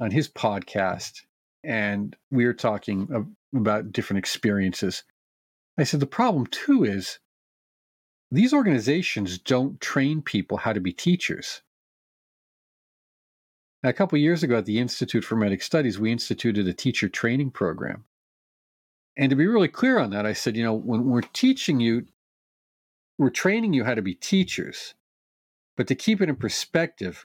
on 0.00 0.10
his 0.10 0.28
podcast, 0.28 1.22
and 1.64 2.16
we 2.30 2.46
were 2.46 2.54
talking 2.54 3.34
about 3.54 3.92
different 3.92 4.18
experiences. 4.18 5.02
I 5.78 5.84
said 5.84 6.00
the 6.00 6.06
problem 6.06 6.46
too 6.46 6.84
is 6.84 7.18
these 8.30 8.52
organizations 8.52 9.38
don't 9.38 9.80
train 9.80 10.22
people 10.22 10.58
how 10.58 10.72
to 10.72 10.80
be 10.80 10.92
teachers. 10.92 11.62
A 13.84 13.92
couple 13.92 14.18
years 14.18 14.42
ago 14.42 14.58
at 14.58 14.66
the 14.66 14.80
Institute 14.80 15.24
for 15.24 15.36
Hermetic 15.36 15.62
Studies, 15.62 15.98
we 15.98 16.10
instituted 16.10 16.66
a 16.66 16.72
teacher 16.72 17.08
training 17.08 17.52
program. 17.52 18.04
And 19.16 19.30
to 19.30 19.36
be 19.36 19.46
really 19.46 19.68
clear 19.68 19.98
on 19.98 20.10
that, 20.10 20.26
I 20.26 20.32
said, 20.32 20.56
you 20.56 20.64
know, 20.64 20.74
when 20.74 21.06
we're 21.06 21.20
teaching 21.20 21.80
you, 21.80 22.06
we're 23.18 23.30
training 23.30 23.72
you 23.72 23.84
how 23.84 23.94
to 23.94 24.02
be 24.02 24.14
teachers. 24.14 24.94
But 25.76 25.86
to 25.86 25.94
keep 25.94 26.20
it 26.20 26.28
in 26.28 26.36
perspective, 26.36 27.24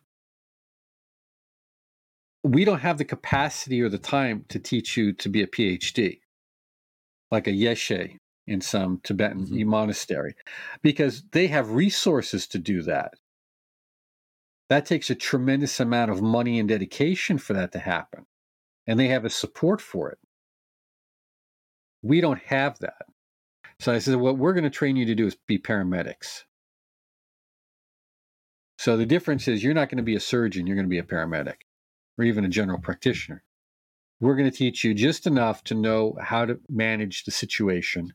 we 2.44 2.66
don't 2.66 2.82
have 2.82 2.98
the 2.98 3.06
capacity 3.06 3.82
or 3.82 3.90
the 3.90 3.98
time 3.98 4.46
to 4.50 4.60
teach 4.60 4.98
you 4.98 5.14
to 5.14 5.30
be 5.30 5.42
a 5.42 5.48
PhD, 5.48 6.20
like 7.32 7.48
a 7.48 7.52
geshe 7.52 8.18
in 8.46 8.62
some 8.62 9.00
Tibetan 9.04 9.46
mm-hmm. 9.46 9.70
monastery, 9.70 10.36
because 10.82 11.24
they 11.32 11.48
have 11.48 11.72
resources 11.72 12.46
to 12.48 12.60
do 12.60 12.82
that 12.84 13.14
that 14.74 14.86
takes 14.88 15.10
a 15.12 15.16
tremendous 15.16 15.80
amount 15.80 16.10
of 16.10 16.22
money 16.22 16.60
and 16.60 16.68
dedication 16.68 17.38
for 17.38 17.54
that 17.54 17.72
to 17.74 17.80
happen. 17.80 18.26
And 18.88 19.00
they 19.00 19.08
have 19.10 19.24
a 19.24 19.30
support 19.30 19.82
for 19.82 20.10
it. 20.10 20.18
We 22.02 22.22
don't 22.22 22.42
have 22.46 22.80
that. 22.80 23.06
So 23.80 23.94
I 23.94 24.00
said, 24.00 24.16
what 24.16 24.38
we're 24.38 24.54
going 24.54 24.64
to 24.64 24.70
train 24.70 24.96
you 24.96 25.06
to 25.06 25.16
do 25.16 25.28
is 25.28 25.38
be 25.48 25.58
paramedics. 25.58 26.44
So 28.78 28.98
the 28.98 29.06
difference 29.06 29.48
is 29.48 29.64
you're 29.64 29.74
not 29.74 29.90
going 29.90 29.98
to 29.98 30.04
be 30.04 30.16
a 30.16 30.20
surgeon, 30.20 30.66
you're 30.66 30.76
going 30.76 30.88
to 30.88 30.90
be 30.90 30.98
a 30.98 31.04
paramedic 31.04 31.62
or 32.18 32.26
even 32.26 32.46
a 32.46 32.50
general 32.50 32.80
practitioner. 32.80 33.44
We're 34.20 34.36
going 34.36 34.50
to 34.50 34.58
teach 34.58 34.84
you 34.84 34.94
just 34.94 35.28
enough 35.28 35.64
to 35.66 35.76
know 35.76 36.16
how 36.22 36.46
to 36.46 36.60
manage 36.70 37.24
the 37.24 37.32
situation. 37.32 38.14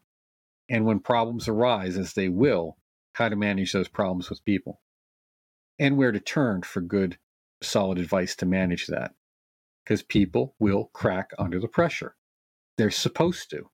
And 0.68 0.84
when 0.84 1.01
problems 1.01 1.49
arise, 1.49 1.96
as 1.96 2.14
they 2.14 2.28
will, 2.28 2.76
how 3.12 3.28
to 3.28 3.36
manage 3.36 3.72
those 3.72 3.88
problems 3.88 4.30
with 4.30 4.44
people 4.44 4.80
and 5.78 5.96
where 5.96 6.12
to 6.12 6.20
turn 6.20 6.62
for 6.62 6.80
good, 6.80 7.18
solid 7.62 7.99
advice 7.99 8.34
to 8.36 8.46
manage 8.46 8.86
that. 8.86 9.12
Because 9.84 10.03
people 10.03 10.55
will 10.59 10.90
crack 10.92 11.30
under 11.38 11.59
the 11.59 11.68
pressure. 11.68 12.14
They're 12.76 12.90
supposed 12.90 13.51
to. 13.51 13.70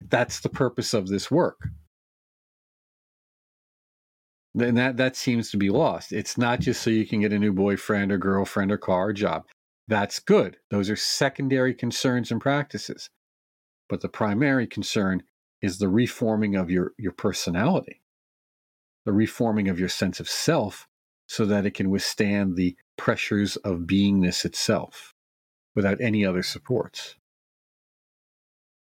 That's 0.00 0.40
the 0.40 0.48
purpose 0.48 0.94
of 0.94 1.08
this 1.08 1.30
work. 1.30 1.68
And 4.58 4.78
that, 4.78 4.96
that 4.98 5.16
seems 5.16 5.50
to 5.50 5.56
be 5.56 5.70
lost. 5.70 6.12
It's 6.12 6.38
not 6.38 6.60
just 6.60 6.82
so 6.82 6.90
you 6.90 7.06
can 7.06 7.20
get 7.20 7.32
a 7.32 7.38
new 7.38 7.52
boyfriend 7.52 8.12
or 8.12 8.18
girlfriend 8.18 8.70
or 8.70 8.78
car 8.78 9.08
or 9.08 9.12
job. 9.12 9.46
That's 9.88 10.20
good. 10.20 10.58
Those 10.70 10.88
are 10.90 10.96
secondary 10.96 11.74
concerns 11.74 12.30
and 12.30 12.40
practices. 12.40 13.10
But 13.88 14.00
the 14.00 14.08
primary 14.08 14.66
concern 14.66 15.24
is 15.60 15.78
the 15.78 15.88
reforming 15.88 16.54
of 16.54 16.70
your, 16.70 16.92
your 16.98 17.12
personality 17.12 18.00
the 19.04 19.12
reforming 19.12 19.68
of 19.68 19.78
your 19.78 19.88
sense 19.88 20.20
of 20.20 20.28
self 20.28 20.86
so 21.26 21.44
that 21.46 21.66
it 21.66 21.74
can 21.74 21.90
withstand 21.90 22.56
the 22.56 22.76
pressures 22.96 23.56
of 23.56 23.80
beingness 23.80 24.44
itself 24.44 25.14
without 25.74 26.00
any 26.00 26.24
other 26.24 26.42
supports. 26.42 27.16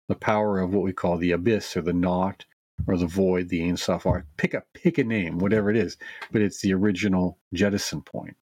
The 0.09 0.15
power 0.15 0.59
of 0.59 0.75
what 0.75 0.83
we 0.83 0.93
call 0.93 1.17
the 1.17 1.33
abyss 1.33 1.77
or 1.77 1.83
the 1.83 1.93
naught 1.93 2.45
or 2.87 2.97
the 2.97 3.07
void, 3.07 3.49
the 3.49 3.63
Ein 3.63 3.77
Sof 3.77 4.07
Aur. 4.07 4.27
Pick 4.37 4.55
a 4.55 4.63
pick 4.75 4.99
a 4.99 5.05
name, 5.05 5.39
whatever 5.39 5.71
it 5.71 5.77
is, 5.77 5.97
but 6.33 6.43
it's 6.43 6.61
the 6.61 6.75
original 6.75 7.39
jettison 7.53 8.03
point. 8.03 8.37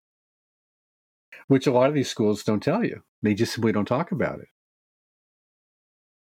Which 1.49 1.67
a 1.67 1.73
lot 1.73 1.89
of 1.89 1.95
these 1.95 2.09
schools 2.09 2.45
don't 2.45 2.63
tell 2.63 2.85
you. 2.85 3.03
They 3.23 3.35
just 3.35 3.53
simply 3.53 3.73
don't 3.73 3.87
talk 3.87 4.13
about 4.13 4.41
it. 4.41 4.49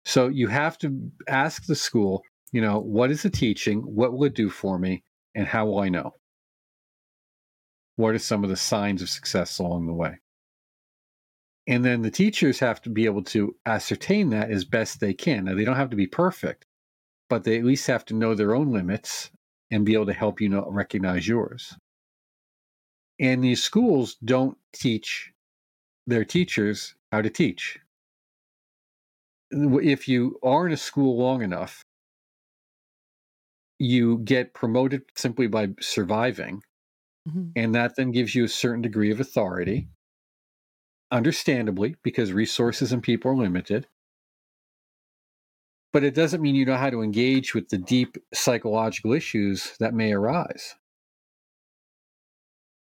So 0.04 0.28
you 0.28 0.48
have 0.48 0.78
to 0.78 1.10
ask 1.26 1.66
the 1.66 1.74
school, 1.74 2.22
you 2.52 2.60
know, 2.60 2.78
what 2.78 3.10
is 3.10 3.22
the 3.22 3.30
teaching? 3.30 3.80
What 3.80 4.12
will 4.12 4.24
it 4.24 4.34
do 4.34 4.50
for 4.50 4.78
me? 4.78 5.02
And 5.34 5.46
how 5.46 5.66
will 5.66 5.80
I 5.80 5.88
know? 5.88 6.14
What 7.96 8.14
are 8.14 8.18
some 8.18 8.44
of 8.44 8.50
the 8.50 8.56
signs 8.56 9.02
of 9.02 9.08
success 9.08 9.58
along 9.58 9.86
the 9.86 9.94
way? 9.94 10.18
And 11.66 11.84
then 11.84 12.02
the 12.02 12.10
teachers 12.10 12.60
have 12.60 12.80
to 12.82 12.90
be 12.90 13.06
able 13.06 13.24
to 13.24 13.56
ascertain 13.66 14.30
that 14.30 14.50
as 14.50 14.64
best 14.64 15.00
they 15.00 15.14
can. 15.14 15.46
Now, 15.46 15.54
they 15.54 15.64
don't 15.64 15.76
have 15.76 15.90
to 15.90 15.96
be 15.96 16.06
perfect, 16.06 16.65
but 17.28 17.44
they 17.44 17.58
at 17.58 17.64
least 17.64 17.86
have 17.86 18.04
to 18.06 18.14
know 18.14 18.34
their 18.34 18.54
own 18.54 18.72
limits 18.72 19.30
and 19.70 19.84
be 19.84 19.94
able 19.94 20.06
to 20.06 20.12
help 20.12 20.40
you 20.40 20.48
know, 20.48 20.66
recognize 20.70 21.26
yours. 21.26 21.76
And 23.18 23.42
these 23.42 23.62
schools 23.62 24.16
don't 24.24 24.58
teach 24.72 25.32
their 26.06 26.24
teachers 26.24 26.94
how 27.12 27.22
to 27.22 27.30
teach. 27.30 27.78
If 29.50 30.08
you 30.08 30.38
are 30.42 30.66
in 30.66 30.72
a 30.72 30.76
school 30.76 31.18
long 31.18 31.42
enough, 31.42 31.82
you 33.78 34.18
get 34.18 34.54
promoted 34.54 35.02
simply 35.16 35.46
by 35.46 35.68
surviving. 35.80 36.62
Mm-hmm. 37.28 37.48
And 37.56 37.74
that 37.74 37.96
then 37.96 38.12
gives 38.12 38.34
you 38.34 38.44
a 38.44 38.48
certain 38.48 38.82
degree 38.82 39.10
of 39.10 39.20
authority. 39.20 39.88
understandably, 41.10 41.96
because 42.02 42.32
resources 42.32 42.92
and 42.92 43.02
people 43.02 43.30
are 43.30 43.36
limited. 43.36 43.86
But 45.96 46.04
it 46.04 46.14
doesn't 46.14 46.42
mean 46.42 46.54
you 46.56 46.66
know 46.66 46.76
how 46.76 46.90
to 46.90 47.00
engage 47.00 47.54
with 47.54 47.70
the 47.70 47.78
deep 47.78 48.18
psychological 48.34 49.14
issues 49.14 49.74
that 49.80 49.94
may 49.94 50.12
arise 50.12 50.74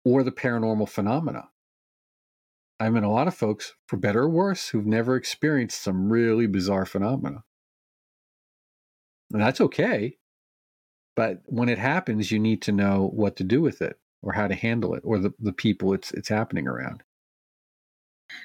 or 0.05 0.23
the 0.23 0.31
paranormal 0.31 0.87
phenomena. 0.87 1.49
I 2.79 2.91
mean, 2.91 3.03
a 3.03 3.11
lot 3.11 3.27
of 3.27 3.35
folks, 3.35 3.73
for 3.87 3.97
better 3.97 4.25
or 4.25 4.29
worse, 4.29 4.69
who've 4.69 4.85
never 4.85 5.17
experienced 5.17 5.81
some 5.81 6.13
really 6.13 6.47
bizarre 6.47 6.85
phenomena. 6.85 7.43
And 9.33 9.41
that's 9.41 9.63
okay. 9.63 10.19
But 11.17 11.41
when 11.47 11.71
it 11.71 11.79
happens, 11.79 12.31
you 12.31 12.39
need 12.39 12.61
to 12.61 12.73
know 12.73 13.09
what 13.15 13.35
to 13.37 13.45
do 13.45 13.63
with 13.63 13.81
it 13.81 13.99
or 14.23 14.35
how 14.35 14.47
to 14.47 14.55
handle 14.55 14.93
it 14.93 15.01
or 15.07 15.19
the, 15.19 15.33
the 15.39 15.55
people 15.55 15.95
it's 15.95 16.13
it's 16.13 16.29
happening 16.29 16.69
around. 16.69 17.03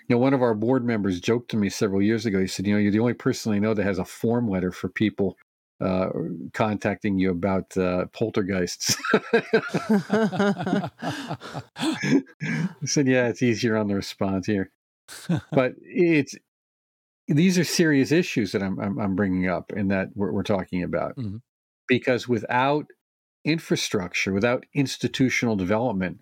You 0.08 0.16
know, 0.16 0.20
one 0.20 0.34
of 0.34 0.42
our 0.42 0.54
board 0.54 0.86
members 0.86 1.20
joked 1.20 1.50
to 1.52 1.58
me 1.58 1.70
several 1.70 2.02
years 2.02 2.26
ago. 2.26 2.40
He 2.40 2.48
said, 2.48 2.66
"You 2.68 2.74
know, 2.74 2.80
you're 2.80 2.92
the 2.92 3.00
only 3.00 3.14
person 3.14 3.54
I 3.54 3.60
know 3.60 3.74
that 3.74 3.84
has 3.84 4.00
a 4.00 4.06
form 4.06 4.50
letter 4.50 4.72
for 4.72 4.90
people 4.90 5.38
uh, 5.82 6.10
contacting 6.54 7.20
you 7.20 7.32
about 7.32 7.76
uh, 7.78 8.06
poltergeists." 8.14 8.96
I 9.14 10.90
said, 12.86 13.08
"Yeah, 13.08 13.28
it's 13.28 13.44
easier 13.44 13.78
on 13.78 13.88
the 13.88 13.96
response 13.96 14.48
here, 14.48 14.72
but 15.52 15.74
it's 15.82 16.36
these 17.28 17.58
are 17.58 17.64
serious 17.64 18.12
issues 18.12 18.52
that 18.52 18.62
I'm 18.62 18.80
I'm, 18.80 19.00
I'm 19.00 19.16
bringing 19.16 19.48
up 19.48 19.72
and 19.76 19.92
that 19.92 20.10
we're, 20.16 20.32
we're 20.32 20.44
talking 20.44 20.84
about 20.84 21.16
mm-hmm. 21.16 21.38
because 21.88 22.28
without 22.28 22.88
infrastructure, 23.44 24.34
without 24.34 24.66
institutional 24.74 25.56
development, 25.56 26.20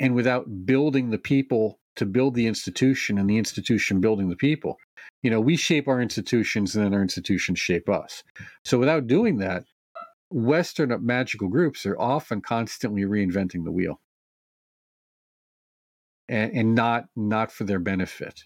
and 0.00 0.14
without 0.14 0.66
building 0.66 1.10
the 1.10 1.18
people 1.18 1.77
to 1.98 2.06
build 2.06 2.34
the 2.34 2.46
institution 2.46 3.18
and 3.18 3.28
the 3.28 3.38
institution 3.38 4.00
building 4.00 4.28
the 4.28 4.36
people. 4.36 4.78
You 5.22 5.30
know, 5.30 5.40
we 5.40 5.56
shape 5.56 5.88
our 5.88 6.00
institutions 6.00 6.74
and 6.74 6.84
then 6.84 6.94
our 6.94 7.02
institutions 7.02 7.58
shape 7.58 7.88
us. 7.88 8.22
So 8.64 8.78
without 8.78 9.06
doing 9.06 9.38
that, 9.38 9.64
Western 10.30 10.94
magical 11.04 11.48
groups 11.48 11.84
are 11.86 11.98
often 11.98 12.40
constantly 12.40 13.02
reinventing 13.02 13.64
the 13.64 13.72
wheel. 13.72 14.00
And, 16.28 16.52
and 16.52 16.74
not 16.74 17.06
not 17.16 17.50
for 17.50 17.64
their 17.64 17.78
benefit. 17.78 18.42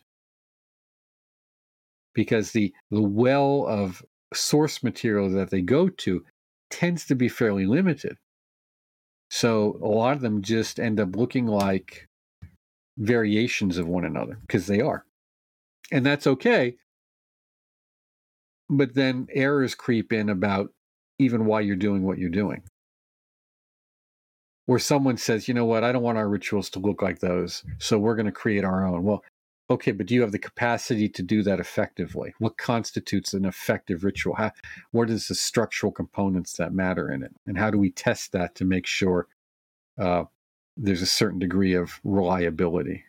Because 2.15 2.53
the 2.53 2.73
the 2.91 3.03
well 3.03 3.67
of 3.67 4.03
source 4.33 4.83
material 4.83 5.29
that 5.31 5.51
they 5.51 5.61
go 5.63 5.89
to 5.89 6.25
tends 6.71 7.05
to 7.07 7.15
be 7.15 7.29
fairly 7.29 7.67
limited. 7.67 8.17
So 9.31 9.79
a 9.83 9.89
lot 9.89 10.15
of 10.15 10.21
them 10.21 10.43
just 10.43 10.79
end 10.79 11.01
up 11.01 11.17
looking 11.17 11.47
like 11.47 12.09
variations 12.97 13.79
of 13.79 13.87
one 13.89 14.05
another 14.05 14.39
because 14.43 14.67
they 14.67 14.81
are. 14.81 15.05
And 15.91 16.05
that's 16.05 16.27
okay. 16.27 16.77
But 18.69 18.95
then 18.95 19.27
errors 19.33 19.75
creep 19.75 20.13
in 20.13 20.29
about 20.29 20.73
even 21.19 21.45
why 21.45 21.61
you're 21.61 21.77
doing 21.77 22.03
what 22.03 22.19
you're 22.19 22.31
doing. 22.31 22.63
Where 24.67 24.79
someone 24.79 25.17
says, 25.17 25.49
you 25.49 25.55
know 25.55 25.65
what, 25.65 25.85
I 25.85 25.93
don't 25.93 26.03
want 26.03 26.19
our 26.19 26.29
rituals 26.29 26.71
to 26.71 26.79
look 26.79 27.03
like 27.03 27.19
those. 27.19 27.65
So 27.79 27.99
we're 27.99 28.15
going 28.15 28.27
to 28.27 28.33
create 28.33 28.65
our 28.65 28.87
own. 28.87 29.03
Well, 29.03 29.23
okay, 29.69 29.93
but 29.93 30.07
do 30.07 30.15
you 30.15 30.21
have 30.23 30.33
the 30.33 30.39
capacity 30.39 31.09
to 31.09 31.23
do 31.23 31.43
that 31.43 31.61
effectively? 31.61 32.33
What 32.39 32.57
constitutes 32.57 33.35
an 33.35 33.45
effective 33.45 34.05
ritual? 34.05 34.37
How, 34.37 34.53
what 34.93 35.11
is 35.11 35.29
the 35.29 35.35
structural 35.35 35.93
components 35.93 36.55
that 36.55 36.73
matter 36.73 37.11
in 37.11 37.23
it? 37.23 37.33
And 37.47 37.59
how 37.59 37.71
do 37.71 37.79
we 37.79 37.91
test 37.91 38.33
that 38.33 38.55
to 38.57 38.65
make 38.65 38.87
sure 38.87 39.27
uh, 39.99 40.25
there's 40.77 41.03
a 41.03 41.07
certain 41.07 41.39
degree 41.39 41.75
of 41.75 42.01
reliability? 42.05 43.05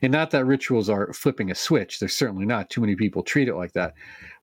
And 0.00 0.12
not 0.12 0.30
that 0.30 0.46
rituals 0.46 0.88
are 0.88 1.12
flipping 1.12 1.50
a 1.50 1.54
switch. 1.54 1.98
They're 1.98 2.08
certainly 2.08 2.46
not. 2.46 2.70
Too 2.70 2.80
many 2.80 2.96
people 2.96 3.22
treat 3.22 3.48
it 3.48 3.56
like 3.56 3.72
that. 3.72 3.94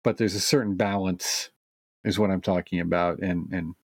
But 0.04 0.18
there's 0.18 0.36
a 0.36 0.40
certain 0.40 0.76
balance, 0.76 1.50
is 2.04 2.20
what 2.20 2.30
I'm 2.30 2.42
talking 2.42 2.80
about, 2.80 3.20
and 3.20 3.48
and 3.52 3.76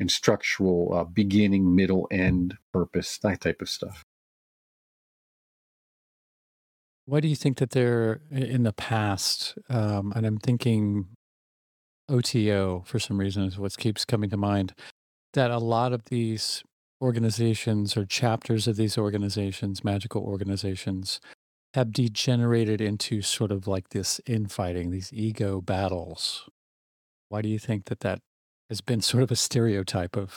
and 0.00 0.10
structural 0.10 0.92
uh, 0.92 1.04
beginning, 1.04 1.74
middle, 1.74 2.08
end, 2.10 2.56
purpose, 2.72 3.18
that 3.18 3.40
type 3.40 3.62
of 3.62 3.68
stuff. 3.68 4.04
Why 7.06 7.20
do 7.20 7.28
you 7.28 7.36
think 7.36 7.58
that 7.58 7.70
they're 7.70 8.22
in 8.30 8.62
the 8.62 8.72
past? 8.72 9.56
Um, 9.68 10.12
and 10.16 10.26
I'm 10.26 10.38
thinking 10.38 11.08
OTO 12.08 12.82
for 12.86 12.98
some 12.98 13.18
reason 13.18 13.44
is 13.44 13.58
what 13.58 13.76
keeps 13.76 14.04
coming 14.04 14.30
to 14.30 14.36
mind. 14.36 14.74
That 15.34 15.50
a 15.50 15.58
lot 15.58 15.92
of 15.92 16.06
these 16.06 16.62
organizations 17.04 17.96
or 17.96 18.06
chapters 18.06 18.66
of 18.66 18.76
these 18.76 18.96
organizations, 18.96 19.84
magical 19.84 20.22
organizations, 20.22 21.20
have 21.74 21.92
degenerated 21.92 22.80
into 22.80 23.20
sort 23.20 23.52
of 23.52 23.68
like 23.68 23.90
this 23.90 24.20
infighting, 24.26 24.90
these 24.90 25.12
ego 25.12 25.60
battles. 25.60 26.48
Why 27.28 27.42
do 27.42 27.48
you 27.48 27.58
think 27.58 27.86
that 27.86 28.00
that 28.00 28.20
has 28.70 28.80
been 28.80 29.02
sort 29.02 29.22
of 29.22 29.30
a 29.30 29.36
stereotype 29.36 30.16
of 30.16 30.34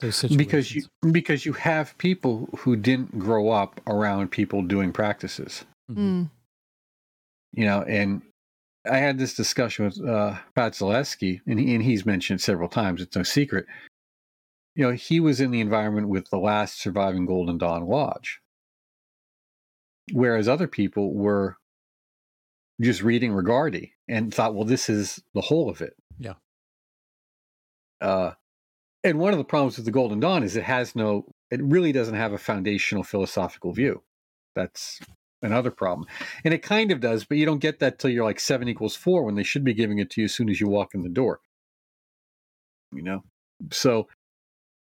those 0.00 0.16
situations? 0.16 0.38
Because 0.38 0.74
you 0.74 0.84
because 1.12 1.44
you 1.44 1.52
have 1.52 1.96
people 1.98 2.48
who 2.58 2.74
didn't 2.74 3.18
grow 3.18 3.50
up 3.50 3.80
around 3.86 4.30
people 4.30 4.62
doing 4.62 4.92
practices. 4.92 5.64
Mm. 5.90 6.30
You 7.52 7.66
know, 7.66 7.82
and 7.82 8.22
I 8.90 8.96
had 8.96 9.18
this 9.18 9.34
discussion 9.34 9.84
with 9.84 10.08
uh, 10.08 10.36
Pat 10.54 10.72
Zalewski, 10.72 11.40
and, 11.46 11.58
he, 11.60 11.74
and 11.74 11.82
he's 11.82 12.04
mentioned 12.04 12.40
several 12.40 12.68
times. 12.68 13.00
It's 13.00 13.16
no 13.16 13.22
secret 13.22 13.66
you 14.74 14.84
know, 14.84 14.92
he 14.92 15.20
was 15.20 15.40
in 15.40 15.50
the 15.50 15.60
environment 15.60 16.08
with 16.08 16.30
the 16.30 16.38
last 16.38 16.80
surviving 16.80 17.26
Golden 17.26 17.58
Dawn 17.58 17.86
Lodge. 17.86 18.40
Whereas 20.12 20.48
other 20.48 20.66
people 20.66 21.14
were 21.14 21.56
just 22.80 23.02
reading 23.02 23.32
Regardie 23.32 23.92
and 24.08 24.34
thought, 24.34 24.54
well, 24.54 24.64
this 24.64 24.88
is 24.88 25.22
the 25.32 25.40
whole 25.40 25.70
of 25.70 25.80
it. 25.80 25.94
Yeah. 26.18 26.34
Uh, 28.00 28.32
and 29.04 29.18
one 29.18 29.32
of 29.32 29.38
the 29.38 29.44
problems 29.44 29.76
with 29.76 29.86
the 29.86 29.92
Golden 29.92 30.20
Dawn 30.20 30.42
is 30.42 30.56
it 30.56 30.64
has 30.64 30.96
no, 30.96 31.26
it 31.50 31.62
really 31.62 31.92
doesn't 31.92 32.16
have 32.16 32.32
a 32.32 32.38
foundational 32.38 33.04
philosophical 33.04 33.72
view. 33.72 34.02
That's 34.56 35.00
another 35.40 35.70
problem. 35.70 36.08
And 36.44 36.52
it 36.52 36.62
kind 36.62 36.90
of 36.90 37.00
does, 37.00 37.24
but 37.24 37.38
you 37.38 37.46
don't 37.46 37.60
get 37.60 37.78
that 37.78 37.98
till 37.98 38.10
you're 38.10 38.24
like 38.24 38.40
seven 38.40 38.68
equals 38.68 38.96
four 38.96 39.22
when 39.22 39.36
they 39.36 39.42
should 39.42 39.64
be 39.64 39.74
giving 39.74 39.98
it 39.98 40.10
to 40.10 40.20
you 40.20 40.24
as 40.24 40.34
soon 40.34 40.50
as 40.50 40.60
you 40.60 40.68
walk 40.68 40.94
in 40.94 41.02
the 41.02 41.08
door. 41.08 41.40
You 42.92 43.02
know? 43.02 43.22
So 43.72 44.08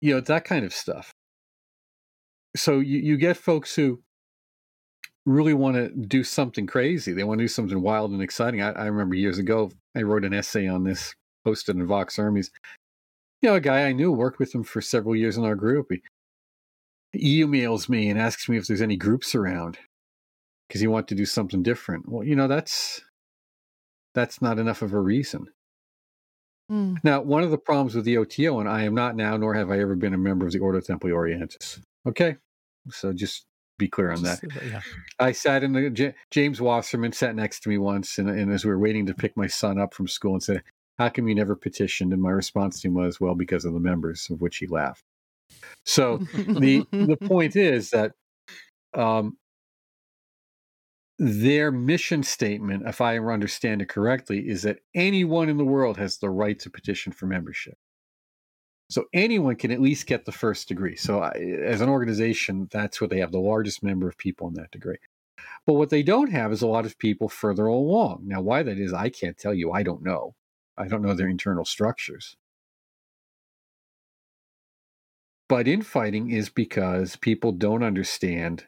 you 0.02 0.14
know 0.14 0.22
that 0.22 0.46
kind 0.46 0.66
of 0.66 0.74
stuff. 0.74 1.14
So 2.56 2.80
you, 2.80 3.00
you 3.00 3.18
get 3.18 3.38
folks 3.38 3.76
who 3.76 4.02
really 5.26 5.54
want 5.54 5.76
to 5.76 5.90
do 5.90 6.24
something 6.24 6.68
crazy. 6.68 7.12
They 7.12 7.24
want 7.24 7.40
to 7.40 7.44
do 7.44 7.50
something 7.50 7.82
wild 7.82 8.12
and 8.12 8.22
exciting. 8.22 8.62
I, 8.62 8.72
I, 8.72 8.86
remember 8.86 9.16
years 9.16 9.40
ago 9.40 9.72
i 9.96 10.04
wrote 10.04 10.24
an 10.24 10.34
essay 10.34 10.68
on 10.68 10.84
this 10.84 11.16
posted 11.44 11.76
in 11.76 11.88
vox 11.88 12.18
hermes. 12.18 12.52
You 13.42 13.50
know 13.50 13.56
a 13.56 13.62
guy 13.62 13.88
i 13.88 13.92
knew 13.92 14.12
worked 14.12 14.40
with 14.40 14.54
him 14.54 14.64
for 14.64 14.82
several 14.82 15.16
years 15.16 15.38
in 15.38 15.44
our 15.44 15.56
group. 15.56 15.88
He, 15.90 16.02
he 17.12 17.44
emails 17.44 17.90
me 17.90 18.10
and 18.10 18.20
asks 18.20 18.48
me 18.50 18.58
if 18.58 18.68
there's 18.68 18.82
any 18.82 18.98
groups 18.98 19.36
around 19.36 19.78
because 20.68 20.82
he 20.82 20.88
wanted 20.88 21.08
to 21.10 21.16
do 21.16 21.26
something 21.26 21.64
different. 21.64 22.08
Well 22.08 22.24
you 22.24 22.36
know 22.36 22.48
that's 22.48 23.02
that's 24.14 24.42
not 24.42 24.60
enough 24.60 24.82
of 24.82 24.94
a 24.94 25.00
reason 25.00 25.48
Mm. 26.72 26.98
Now, 27.04 27.22
one 27.22 27.44
of 27.44 27.52
the 27.52 27.58
problems 27.58 27.96
with 27.96 28.06
the 28.06 28.18
OTO, 28.18 28.60
and 28.60 28.68
I 28.68 28.84
am 28.84 28.96
not 28.96 29.16
now, 29.16 29.38
nor 29.38 29.54
have 29.54 29.70
I 29.70 29.80
ever 29.80 29.96
been 29.96 30.14
a 30.14 30.18
member 30.18 30.46
of 30.46 30.52
the 30.52 30.60
Ordo 30.60 30.80
Templi 30.80 31.12
Orientis. 31.12 31.80
Okay, 32.08 32.38
so 32.90 33.14
just 33.14 33.46
be 33.78 33.88
clear 33.88 34.12
on 34.12 34.24
that. 34.24 34.40
Yeah. 34.66 34.82
I 35.20 35.32
sat 35.32 35.64
in 35.64 35.74
the 35.74 35.90
J- 35.90 36.16
James 36.32 36.62
Wasserman 36.62 37.12
sat 37.12 37.36
next 37.36 37.62
to 37.62 37.70
me 37.70 37.78
once, 37.78 38.18
and, 38.18 38.30
and, 38.30 38.52
as 38.52 38.66
we 38.66 38.72
were 38.72 38.80
waiting 38.80 39.06
to 39.06 39.14
pick 39.14 39.36
my 39.38 39.48
son 39.48 39.80
up 39.80 39.94
from 39.94 40.08
school, 40.08 40.34
and 40.34 40.44
said, 40.44 40.64
"How 40.98 41.10
come 41.10 41.28
you 41.28 41.36
never 41.36 41.56
petitioned?" 41.56 42.14
And 42.14 42.22
my 42.22 42.32
response 42.32 42.82
to 42.82 42.88
him 42.88 42.96
was, 42.96 43.20
"Well, 43.20 43.36
because 43.36 43.66
of 43.66 43.74
the 43.74 43.80
members," 43.80 44.30
of 44.32 44.42
which 44.42 44.58
he 44.58 44.68
laughed. 44.68 45.04
So 45.86 46.18
the 46.34 46.86
the 46.92 47.18
point 47.28 47.56
is 47.56 47.92
that 47.92 48.14
um, 48.94 49.38
their 51.18 51.72
mission 51.72 52.24
statement, 52.24 52.84
if 52.86 53.00
I 53.00 53.18
understand 53.18 53.82
it 53.82 53.90
correctly, 53.90 54.50
is 54.50 54.64
that 54.64 54.80
anyone 54.94 55.50
in 55.50 55.58
the 55.58 55.66
world 55.66 55.98
has 55.98 56.18
the 56.18 56.30
right 56.30 56.60
to 56.60 56.70
petition 56.70 57.14
for 57.14 57.26
membership. 57.26 57.78
So 58.90 59.06
anyone 59.14 59.56
can 59.56 59.72
at 59.72 59.82
least 59.82 60.08
get 60.08 60.26
the 60.26 60.32
first 60.32 60.68
degree. 60.68 60.96
So 60.96 61.22
I, 61.22 61.32
as 61.64 61.82
an 61.82 61.90
organization, 61.90 62.68
that's 62.72 63.02
what 63.02 63.10
they 63.10 63.20
have 63.20 63.32
the 63.32 63.40
largest 63.40 63.82
number 63.82 64.08
of 64.08 64.18
people 64.18 64.48
in 64.48 64.54
that 64.56 64.72
degree. 64.72 64.98
But 65.66 65.74
what 65.74 65.90
they 65.90 66.04
don't 66.04 66.32
have 66.32 66.52
is 66.52 66.62
a 66.62 66.68
lot 66.68 66.86
of 66.86 66.98
people 67.00 67.28
further 67.30 67.66
along. 67.66 68.24
Now, 68.26 68.42
why 68.42 68.62
that 68.64 68.78
is, 68.78 68.94
I 68.94 69.10
can't 69.10 69.38
tell 69.38 69.54
you. 69.54 69.72
I 69.72 69.84
don't 69.84 70.04
know. 70.04 70.36
I 70.78 70.88
don't 70.88 71.02
know 71.02 71.14
their 71.14 71.30
internal 71.30 71.66
structures. 71.66 72.36
But 75.48 75.68
infighting 75.68 76.32
is 76.32 76.50
because 76.50 77.16
people 77.16 77.52
don't 77.52 77.84
understand 77.84 78.66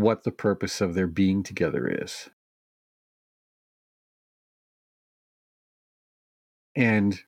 what 0.00 0.24
the 0.24 0.30
purpose 0.30 0.80
of 0.80 0.94
their 0.94 1.06
being 1.06 1.42
together 1.42 1.88
is. 1.88 2.28
And 6.76 7.20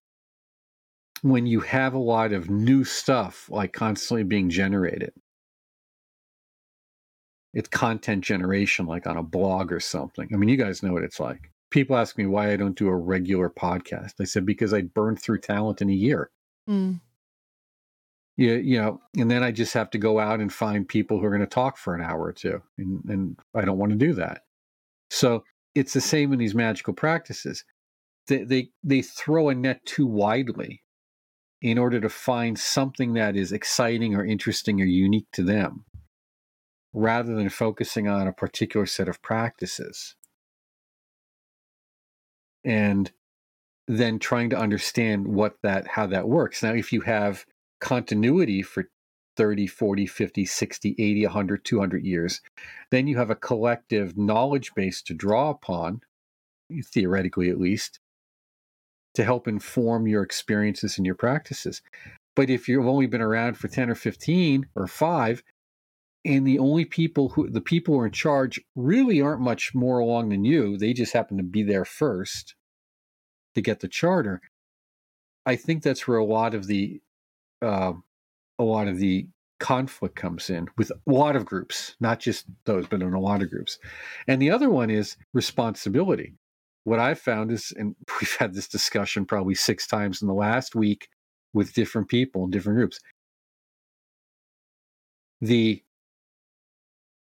when 1.23 1.47
you 1.47 1.61
have 1.61 1.95
a 1.95 1.99
lot 1.99 2.33
of 2.33 2.51
new 2.51 2.85
stuff 2.85 3.49
like 3.51 3.73
constantly 3.73 4.25
being 4.25 4.51
generated, 4.51 5.13
it's 7.55 7.69
content 7.69 8.23
generation 8.23 8.87
like 8.87 9.07
on 9.07 9.17
a 9.17 9.23
blog 9.23 9.73
or 9.73 9.81
something. 9.81 10.29
I 10.33 10.37
mean, 10.37 10.49
you 10.49 10.57
guys 10.57 10.83
know 10.83 10.93
what 10.93 11.05
it's 11.05 11.21
like. 11.21 11.51
People 11.71 11.97
ask 11.97 12.19
me 12.19 12.27
why 12.27 12.53
I 12.53 12.57
don't 12.57 12.77
do 12.77 12.89
a 12.89 12.97
regular 12.97 13.49
podcast. 13.49 14.15
I 14.21 14.25
said 14.25 14.45
because 14.45 14.75
I 14.75 14.83
burned 14.83 15.21
through 15.21 15.41
talent 15.41 15.81
in 15.81 15.89
a 15.89 15.95
year. 15.95 16.31
Mm. 16.69 17.01
You, 18.39 18.57
you 18.57 18.79
know, 18.79 19.01
and 19.17 19.31
then 19.31 19.43
I 19.43 19.51
just 19.51 19.73
have 19.73 19.89
to 19.91 19.99
go 19.99 20.19
out 20.19 20.41
and 20.41 20.53
find 20.53 20.87
people 20.87 21.19
who 21.19 21.25
are 21.25 21.31
going 21.31 21.41
to 21.41 21.47
talk 21.47 21.79
for 21.79 21.95
an 21.95 22.03
hour 22.03 22.23
or 22.23 22.33
two, 22.35 22.63
and, 22.77 23.03
and 23.09 23.39
I 23.55 23.65
don't 23.65 23.79
want 23.79 23.93
to 23.93 23.99
do 23.99 24.13
that. 24.15 24.43
So 25.09 25.43
it's 25.75 25.95
the 25.95 26.03
same 26.03 26.33
in 26.35 26.39
these 26.39 26.55
magical 26.55 26.93
practices. 26.93 27.65
They, 28.29 28.45
they 28.45 28.69
they 28.83 29.03
throw 29.03 29.49
a 29.49 29.55
net 29.55 29.87
too 29.87 30.07
widely 30.07 30.83
in 31.63 31.79
order 31.79 31.99
to 32.01 32.11
find 32.11 32.59
something 32.59 33.15
that 33.15 33.37
is 33.37 33.53
exciting 33.53 34.15
or 34.15 34.25
interesting 34.25 34.83
or 34.83 34.85
unique 34.85 35.29
to 35.33 35.43
them, 35.43 35.87
rather 36.93 37.35
than 37.35 37.49
focusing 37.49 38.07
on 38.07 38.27
a 38.27 38.33
particular 38.33 38.85
set 38.85 39.09
of 39.09 39.23
practices. 39.23 40.15
And 42.65 43.11
then 43.89 44.19
trying 44.19 44.51
to 44.51 44.59
understand 44.59 45.29
what 45.29 45.57
that 45.63 45.87
how 45.87 46.07
that 46.09 46.29
works. 46.29 46.63
Now, 46.63 46.75
if 46.75 46.93
you 46.93 47.01
have 47.03 47.47
continuity 47.81 48.63
for 48.63 48.89
30, 49.37 49.67
40, 49.67 50.07
50, 50.07 50.45
60, 50.45 50.95
80, 50.99 51.27
100, 51.27 51.65
200 51.65 52.05
years, 52.05 52.41
then 52.91 53.07
you 53.07 53.19
have 53.19 53.31
a 53.31 53.37
collective 53.37 54.17
knowledge 54.17 54.75
base 54.75 55.03
to 55.03 55.15
draw 55.15 55.51
upon, 55.51 56.01
theoretically 56.93 57.51
at 57.51 57.61
least, 57.61 58.01
to 59.15 59.25
help 59.25 59.47
inform 59.47 60.07
your 60.07 60.23
experiences 60.23 60.97
and 60.97 61.07
your 61.07 61.15
practices. 61.15 61.83
But 62.35 62.51
if 62.51 62.69
you've 62.69 62.87
only 62.87 63.07
been 63.07 63.23
around 63.23 63.57
for 63.57 63.69
10 63.69 63.91
or 63.91 63.95
15 63.95 64.67
or 64.75 64.87
5, 64.87 65.43
and 66.25 66.47
the 66.47 66.59
only 66.59 66.85
people 66.85 67.31
who 67.31 67.49
the 67.49 67.61
people 67.61 67.95
who 67.95 68.01
are 68.01 68.07
in 68.07 68.13
charge 68.13 68.61
really 68.75 69.21
aren't 69.21 69.41
much 69.41 69.75
more 69.75 70.01
along 70.01 70.31
than 70.31 70.45
you, 70.45 70.77
they 70.77 70.93
just 70.93 71.13
happen 71.13 71.37
to 71.37 71.43
be 71.45 71.63
there 71.63 71.85
first 71.85 72.57
to 73.55 73.63
get 73.63 73.81
the 73.81 73.89
charter. 73.89 74.41
I 75.47 75.55
think 75.55 75.83
that's 75.83 76.09
where 76.09 76.19
a 76.19 76.25
lot 76.25 76.53
of 76.53 76.67
the 76.67 77.01
uh, 77.67 77.93
a 78.59 78.65
lot 78.65 78.89
of 78.89 78.99
the 78.99 79.27
conflict 79.59 80.17
comes 80.17 80.51
in 80.51 80.69
with 80.77 80.91
a 80.91 81.11
lot 81.11 81.37
of 81.37 81.45
groups, 81.45 81.97
not 82.01 82.21
just 82.21 82.47
those, 82.65 82.87
but 82.87 83.03
in 83.03 83.13
a 83.13 83.21
lot 83.21 83.43
of 83.43 83.51
groups. 83.51 83.79
And 84.29 84.41
the 84.41 84.51
other 84.51 84.71
one 84.71 84.91
is 84.91 85.17
responsibility. 85.33 86.35
What 86.85 87.01
I've 87.01 87.19
found 87.19 87.51
is, 87.51 87.73
and 87.77 87.97
we've 88.21 88.37
had 88.37 88.55
this 88.55 88.69
discussion 88.69 89.27
probably 89.27 89.55
six 89.55 89.87
times 89.87 90.23
in 90.23 90.29
the 90.29 90.35
last 90.35 90.75
week 90.75 91.09
with 91.53 91.75
different 91.75 92.09
people 92.09 92.45
in 92.45 92.51
different 92.51 92.77
groups. 92.77 93.01
The 95.41 95.83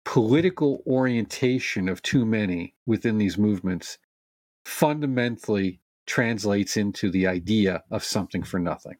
political 0.05 0.83
orientation 0.87 1.89
of 1.89 2.01
too 2.01 2.25
many 2.25 2.73
within 2.85 3.17
these 3.17 3.37
movements 3.37 3.97
fundamentally 4.65 5.81
translates 6.05 6.77
into 6.77 7.11
the 7.11 7.27
idea 7.27 7.83
of 7.91 8.03
something 8.03 8.43
for 8.43 8.59
nothing 8.59 8.95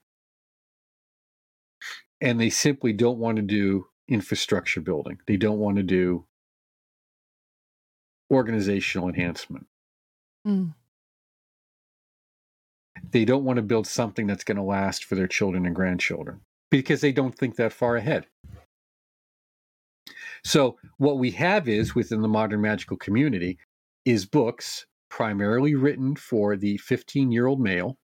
and 2.21 2.39
they 2.39 2.49
simply 2.49 2.93
don't 2.93 3.19
want 3.19 3.37
to 3.37 3.41
do 3.41 3.87
infrastructure 4.07 4.81
building. 4.81 5.19
They 5.27 5.37
don't 5.37 5.59
want 5.59 5.77
to 5.77 5.83
do 5.83 6.25
organizational 8.31 9.09
enhancement. 9.09 9.67
Mm. 10.45 10.73
They 13.11 13.25
don't 13.25 13.43
want 13.43 13.57
to 13.57 13.63
build 13.63 13.87
something 13.87 14.27
that's 14.27 14.43
going 14.43 14.57
to 14.57 14.63
last 14.63 15.05
for 15.05 15.15
their 15.15 15.27
children 15.27 15.65
and 15.65 15.75
grandchildren 15.75 16.41
because 16.69 17.01
they 17.01 17.11
don't 17.11 17.37
think 17.37 17.55
that 17.55 17.73
far 17.73 17.95
ahead. 17.95 18.25
So, 20.43 20.77
what 20.97 21.17
we 21.17 21.31
have 21.31 21.67
is 21.67 21.95
within 21.95 22.21
the 22.21 22.27
modern 22.27 22.61
magical 22.61 22.97
community 22.97 23.57
is 24.05 24.25
books 24.25 24.85
primarily 25.09 25.75
written 25.75 26.15
for 26.15 26.55
the 26.55 26.77
15 26.77 27.31
year 27.31 27.47
old 27.47 27.59
male 27.59 27.97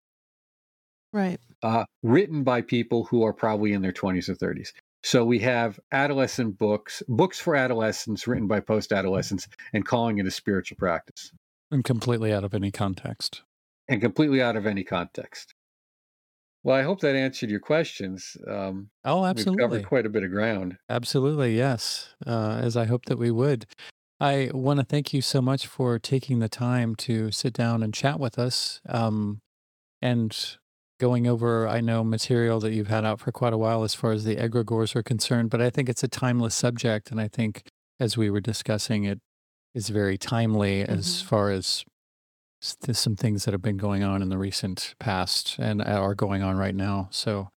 Right. 1.13 1.39
uh, 1.63 1.85
written 2.03 2.43
by 2.45 2.63
people 2.63 3.05
who 3.05 3.23
are 3.23 3.33
probably 3.33 3.73
in 3.73 3.83
their 3.83 3.93
20s 3.93 4.29
or 4.29 4.35
30s. 4.35 4.73
So 5.05 5.25
we 5.25 5.39
have 5.41 5.79
adolescent 5.93 6.59
books, 6.59 7.03
books 7.09 7.39
for 7.41 7.57
adolescents 7.57 8.27
written 8.27 8.47
by 8.47 8.61
post 8.61 8.93
adolescents, 8.93 9.49
and 9.73 9.85
calling 9.85 10.19
it 10.19 10.27
a 10.27 10.31
spiritual 10.31 10.77
practice 10.79 11.33
And 11.71 11.85
completely 11.85 12.33
out 12.33 12.45
of 12.45 12.55
any 12.55 12.71
context. 12.71 13.43
and 13.89 14.01
completely 14.01 14.41
out 14.41 14.57
of 14.57 14.65
any 14.67 14.85
context. 14.85 15.55
Well, 16.65 16.77
I 16.77 16.83
hope 16.83 17.01
that 17.01 17.17
answered 17.17 17.51
your 17.51 17.59
questions. 17.61 18.37
Um, 18.47 18.91
Oh, 19.05 19.23
we've 19.23 19.31
absolutely. 19.31 19.63
covered 19.65 19.87
quite 19.87 20.07
a 20.07 20.09
bit 20.09 20.23
of 20.23 20.31
ground. 20.31 20.77
Absolutely, 20.89 21.57
yes. 21.57 22.15
Uh, 22.25 22.61
as 22.63 22.77
I 22.77 22.85
hope 22.85 23.07
that 23.07 23.19
we 23.19 23.33
would. 23.33 23.67
I 24.21 24.53
want 24.55 24.79
to 24.79 24.87
thank 24.87 25.13
you 25.13 25.21
so 25.21 25.43
much 25.43 25.67
for 25.67 25.99
taking 25.99 26.39
the 26.39 26.49
time 26.49 26.95
to 26.97 27.33
sit 27.33 27.53
down 27.53 27.83
and 27.83 27.93
chat 27.93 28.21
with 28.21 28.39
us 28.39 28.81
um, 28.89 29.41
and 30.01 30.57
going 31.03 31.27
over, 31.27 31.67
I 31.67 31.81
know, 31.81 32.05
material 32.05 32.61
that 32.61 32.73
you've 32.73 32.87
had 32.87 33.05
out 33.05 33.19
for 33.19 33.33
quite 33.33 33.53
a 33.53 33.59
while 33.59 33.83
as 33.83 33.93
far 33.93 34.13
as 34.13 34.23
the 34.23 34.37
egregores 34.37 34.95
are 34.95 35.03
concerned, 35.03 35.51
but 35.51 35.61
I 35.61 35.69
think 35.69 35.89
it's 35.89 36.05
a 36.05 36.09
timeless 36.09 36.55
subject. 36.55 37.11
And 37.11 37.21
I 37.21 37.27
think 37.27 37.65
as 37.99 38.17
we 38.17 38.31
were 38.31 38.41
discussing, 38.41 39.03
it 39.03 39.19
is 39.75 39.89
very 39.89 40.17
timely 40.17 40.83
as 40.83 41.07
Mhm. 41.07 41.25
far 41.25 41.51
as 41.51 41.85
s- 42.63 42.77
some 42.93 43.17
things 43.17 43.45
that 43.45 43.53
have 43.53 43.63
been 43.63 43.79
going 43.79 44.05
on 44.05 44.23
in 44.23 44.29
the 44.29 44.39
recent 44.39 44.95
past 45.01 45.57
and 45.59 45.83
are 45.83 46.15
going 46.15 46.41
on 46.43 46.57
right 46.57 46.77
now. 46.77 47.09
So 47.11 47.49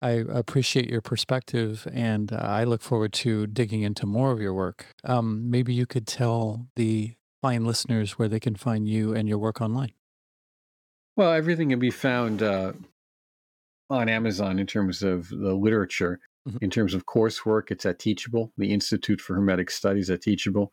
I 0.00 0.10
appreciate 0.42 0.88
your 0.88 1.00
perspective, 1.00 1.88
and 1.92 2.32
uh, 2.32 2.36
I 2.36 2.62
look 2.62 2.82
forward 2.82 3.12
to 3.24 3.48
digging 3.48 3.82
into 3.82 4.06
more 4.06 4.30
of 4.30 4.40
your 4.40 4.54
work. 4.54 4.86
Um, 5.02 5.50
maybe 5.50 5.74
you 5.74 5.86
could 5.86 6.06
tell 6.06 6.68
the 6.76 7.16
fine 7.42 7.64
listeners 7.64 8.12
where 8.18 8.28
they 8.28 8.38
can 8.38 8.54
find 8.54 8.86
you 8.86 9.14
and 9.14 9.28
your 9.28 9.38
work 9.38 9.60
online. 9.60 9.95
Well, 11.16 11.32
everything 11.32 11.70
can 11.70 11.78
be 11.78 11.90
found 11.90 12.42
uh, 12.42 12.72
on 13.88 14.08
Amazon 14.08 14.58
in 14.58 14.66
terms 14.66 15.02
of 15.02 15.28
the 15.28 15.54
literature. 15.54 16.20
Mhm. 16.48 16.62
In 16.62 16.70
terms 16.70 16.94
of 16.94 17.06
coursework, 17.06 17.70
it's 17.70 17.86
at 17.86 17.98
Teachable, 17.98 18.52
the 18.56 18.72
Institute 18.72 19.20
for 19.20 19.34
Hermetic 19.34 19.70
Studies 19.70 20.10
at 20.10 20.22
Teachable. 20.22 20.72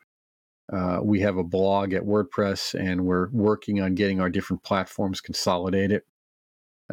Uh, 0.72 1.00
we 1.02 1.20
have 1.22 1.38
a 1.38 1.44
blog 1.44 1.94
at 1.94 2.04
WordPress, 2.04 2.80
and 2.80 3.06
we're 3.06 3.30
working 3.32 3.82
on 3.82 3.96
getting 3.96 4.22
our 4.22 4.30
different 4.30 4.64
platforms 4.64 5.20
consolidated. 5.20 6.04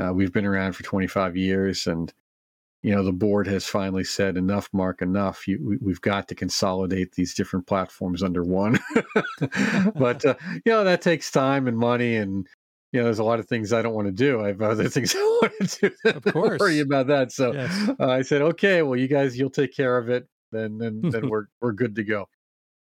Uh, 0.00 0.12
we've 0.12 0.32
been 0.32 0.46
around 0.46 0.72
for 0.72 0.82
25 0.82 1.36
years, 1.36 1.86
and 1.86 2.12
you 2.82 2.94
know 2.94 3.04
the 3.04 3.12
board 3.12 3.46
has 3.46 3.66
finally 3.66 4.04
said 4.04 4.36
enough, 4.36 4.68
Mark, 4.72 5.02
enough. 5.02 5.46
You, 5.46 5.60
we, 5.62 5.76
we've 5.76 6.00
got 6.00 6.28
to 6.28 6.34
consolidate 6.34 7.12
these 7.12 7.34
different 7.34 7.66
platforms 7.66 8.22
under 8.22 8.42
one. 8.42 8.78
but 9.94 10.24
uh, 10.24 10.34
you 10.64 10.72
know 10.72 10.84
that 10.84 11.02
takes 11.02 11.30
time 11.30 11.68
and 11.68 11.76
money, 11.76 12.16
and 12.16 12.46
you 12.92 13.00
know 13.00 13.04
there's 13.04 13.18
a 13.20 13.24
lot 13.24 13.38
of 13.40 13.46
things 13.48 13.72
I 13.72 13.82
don't 13.82 13.94
want 13.94 14.08
to 14.08 14.12
do. 14.12 14.42
I 14.44 14.48
have 14.48 14.62
other 14.62 14.88
things 14.88 15.14
I 15.16 15.18
want 15.42 15.70
to 15.70 15.88
do. 15.88 15.94
Of 16.10 16.24
course. 16.24 16.58
worry 16.60 16.80
about 16.80 17.06
that. 17.08 17.32
So 17.32 17.52
Yes. 17.52 17.90
uh, 18.00 18.06
I 18.08 18.22
said, 18.22 18.42
okay, 18.42 18.82
well, 18.82 18.98
you 18.98 19.08
guys, 19.08 19.38
you'll 19.38 19.50
take 19.50 19.74
care 19.74 19.96
of 19.98 20.08
it. 20.08 20.26
Then, 20.52 20.78
then, 20.78 21.00
then 21.02 21.28
we're 21.30 21.46
we're 21.60 21.72
good 21.72 21.94
to 21.96 22.02
go. 22.04 22.28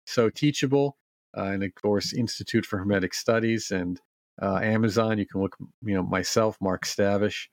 So 0.06 0.28
Teachable, 0.30 0.96
uh, 1.36 1.42
and 1.44 1.62
of 1.62 1.72
course 1.74 2.12
Institute 2.12 2.66
for 2.66 2.78
Hermetic 2.78 3.14
Studies 3.14 3.70
and 3.70 4.00
uh, 4.40 4.56
Amazon. 4.62 5.18
You 5.18 5.26
can 5.26 5.40
look, 5.40 5.56
you 5.82 5.94
know, 5.94 6.02
myself, 6.02 6.56
Mark 6.60 6.84
Stavish, 6.84 7.46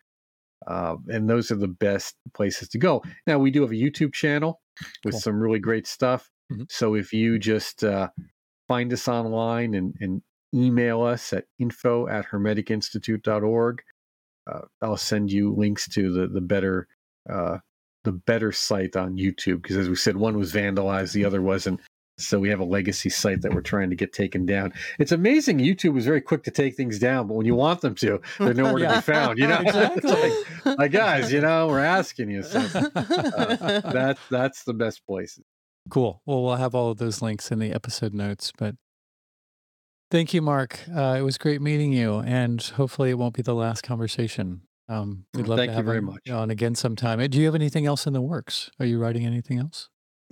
uh, 0.68 0.96
and 1.08 1.30
those 1.30 1.52
are 1.52 1.56
the 1.56 1.68
best 1.68 2.16
places 2.34 2.68
to 2.70 2.78
go. 2.80 3.04
Now 3.28 3.38
we 3.38 3.52
do 3.52 3.62
have 3.62 3.72
a 3.72 3.76
YouTube 3.76 4.14
channel 4.14 4.62
with 5.06 5.14
Cool. 5.14 5.22
some 5.22 5.40
really 5.40 5.60
great 5.60 5.86
stuff. 5.86 6.30
Mhm. 6.52 6.66
So 6.72 6.96
if 6.96 7.14
you 7.14 7.38
just 7.38 7.84
uh, 7.84 8.10
find 8.68 8.92
us 8.92 9.08
online 9.08 9.76
and, 9.76 9.94
and 10.00 10.22
email 10.54 11.02
us 11.04 11.34
at 11.34 11.46
info 11.60 12.08
at 12.08 12.26
hermeticinstitute.org, 12.28 13.82
uh, 14.52 14.62
I'll 14.82 14.98
send 14.98 15.32
you 15.32 15.54
links 15.54 15.88
to 15.90 16.12
the 16.12 16.28
the 16.28 16.42
better 16.42 16.88
uh, 17.30 17.58
the 18.04 18.12
better 18.14 18.52
site 18.52 18.96
on 18.96 19.16
YouTube 19.18 19.62
because 19.62 19.78
as 19.78 19.90
we 19.90 19.96
said, 19.96 20.18
one 20.18 20.38
was 20.38 20.54
vandalized, 20.54 21.14
the 21.14 21.26
other 21.26 21.42
wasn't. 21.42 21.80
So 22.18 22.38
we 22.38 22.50
have 22.50 22.60
a 22.60 22.66
legacy 22.66 23.10
site 23.10 23.44
that 23.44 23.54
we're 23.54 23.62
trying 23.62 23.90
to 23.92 23.96
get 23.96 24.12
taken 24.12 24.46
down. 24.46 24.74
It's 25.00 25.14
amazing 25.14 25.60
YouTube 25.60 25.98
is 25.98 26.04
very 26.04 26.20
quick 26.20 26.44
to 26.44 26.52
take 26.52 26.76
things 26.76 27.00
down, 27.00 27.28
but 27.28 27.36
when 27.36 27.46
you 27.46 27.56
want 27.56 27.80
them 27.80 27.96
to, 27.96 28.20
they're 28.38 28.54
nowhere 28.54 28.90
to 28.90 28.96
be 28.96 29.02
found. 29.14 29.40
You 29.40 29.48
know, 29.48 29.60
Exactly. 29.62 30.02
it's 30.04 30.66
like, 30.66 30.78
like 30.80 30.92
guys, 30.92 31.32
you 31.32 31.40
know, 31.40 31.68
we're 31.68 31.80
asking 31.80 32.30
you. 32.30 32.44
So 32.44 32.60
uh, 32.60 32.82
that 32.94 34.18
that's 34.30 34.64
the 34.66 34.74
best 34.74 35.06
places. 35.08 35.46
Cool. 35.90 36.22
Well, 36.26 36.44
we'll 36.44 36.56
have 36.56 36.76
all 36.76 36.92
of 36.92 36.98
those 36.98 37.22
links 37.22 37.52
in 37.52 37.60
the 37.60 37.72
episode 37.72 38.14
notes. 38.14 38.52
But 38.58 38.76
thank 40.12 40.34
you, 40.34 40.42
Mark. 40.42 40.80
Uh, 40.94 41.16
it 41.18 41.22
was 41.22 41.38
great 41.38 41.62
meeting 41.62 41.94
you, 41.94 42.16
and 42.20 42.62
hopefully, 42.62 43.10
it 43.10 43.16
won't 43.18 43.36
be 43.36 43.42
the 43.42 43.56
last 43.56 43.84
conversation. 43.84 44.62
Um, 44.88 45.26
we'd 45.36 45.48
love 45.48 45.60
Thank 45.60 45.70
to 45.70 45.74
you 45.74 45.76
have 45.78 45.86
very 45.86 46.02
much. 46.02 46.28
on 46.32 46.50
again 46.50 46.74
sometime. 46.74 47.20
Do 47.30 47.38
you 47.40 47.46
have 47.46 47.54
anything 47.56 47.86
else 47.86 48.08
in 48.08 48.14
the 48.14 48.22
works? 48.22 48.72
Are 48.80 48.86
you 48.88 48.98
writing 49.00 49.24
anything 49.26 49.60
else? 49.60 49.88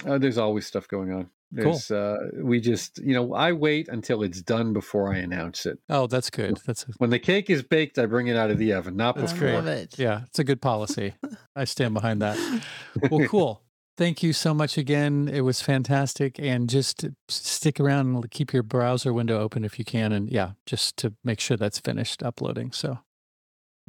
Uh, 0.05 0.17
there's 0.17 0.39
always 0.39 0.65
stuff 0.65 0.87
going 0.87 1.11
on. 1.13 1.29
There's, 1.51 1.91
uh, 1.91 2.17
we 2.43 2.59
just, 2.59 2.97
you 2.97 3.13
know, 3.13 3.33
I 3.33 3.53
wait 3.53 3.87
until 3.87 4.21
it's 4.23 4.41
done 4.41 4.73
before 4.73 5.13
I 5.13 5.19
announce 5.19 5.65
it. 5.65 5.79
Oh, 5.89 6.05
that's 6.07 6.29
good. 6.29 6.57
That's 6.65 6.83
a, 6.83 6.87
When 6.97 7.09
the 7.09 7.19
cake 7.19 7.49
is 7.49 7.63
baked, 7.63 7.97
I 7.99 8.05
bring 8.05 8.27
it 8.27 8.35
out 8.35 8.51
of 8.51 8.57
the 8.57 8.73
oven, 8.73 8.97
not 8.97 9.15
That's 9.15 9.31
I 9.31 9.35
before. 9.35 9.47
great. 9.47 9.55
love 9.55 9.67
it. 9.67 9.97
yeah, 9.99 10.23
it's 10.25 10.39
a 10.39 10.43
good 10.43 10.61
policy. 10.61 11.13
I 11.55 11.63
stand 11.63 11.93
behind 11.93 12.21
that. 12.21 12.37
Well, 13.11 13.27
cool. 13.29 13.61
Thank 13.97 14.21
you 14.21 14.31
so 14.31 14.53
much 14.53 14.77
again. 14.77 15.27
It 15.27 15.41
was 15.41 15.59
fantastic. 15.61 16.37
And 16.39 16.69
just 16.69 17.03
stick 17.29 17.79
around 17.79 18.13
and 18.15 18.31
keep 18.31 18.53
your 18.53 18.61
browser 18.61 19.11
window 19.11 19.39
open 19.39 19.65
if 19.65 19.79
you 19.79 19.85
can. 19.85 20.11
And 20.11 20.29
yeah, 20.29 20.51
just 20.67 20.97
to 20.97 21.13
make 21.23 21.39
sure 21.39 21.57
that's 21.57 21.79
finished 21.79 22.21
uploading. 22.21 22.71
So, 22.71 22.99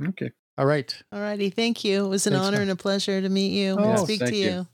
Okay. 0.02 0.30
all 0.56 0.64
right. 0.64 0.96
All 1.12 1.20
righty. 1.20 1.50
Thank 1.50 1.84
you. 1.84 2.06
It 2.06 2.08
was 2.08 2.26
an 2.26 2.32
Thanks, 2.32 2.46
honor 2.46 2.56
Mel. 2.56 2.62
and 2.62 2.70
a 2.70 2.76
pleasure 2.76 3.20
to 3.20 3.28
meet 3.28 3.52
you 3.52 3.76
Oh, 3.78 3.82
and 3.90 3.98
speak 4.00 4.20
to 4.20 4.34
you. 4.34 4.50
you. 4.50 4.66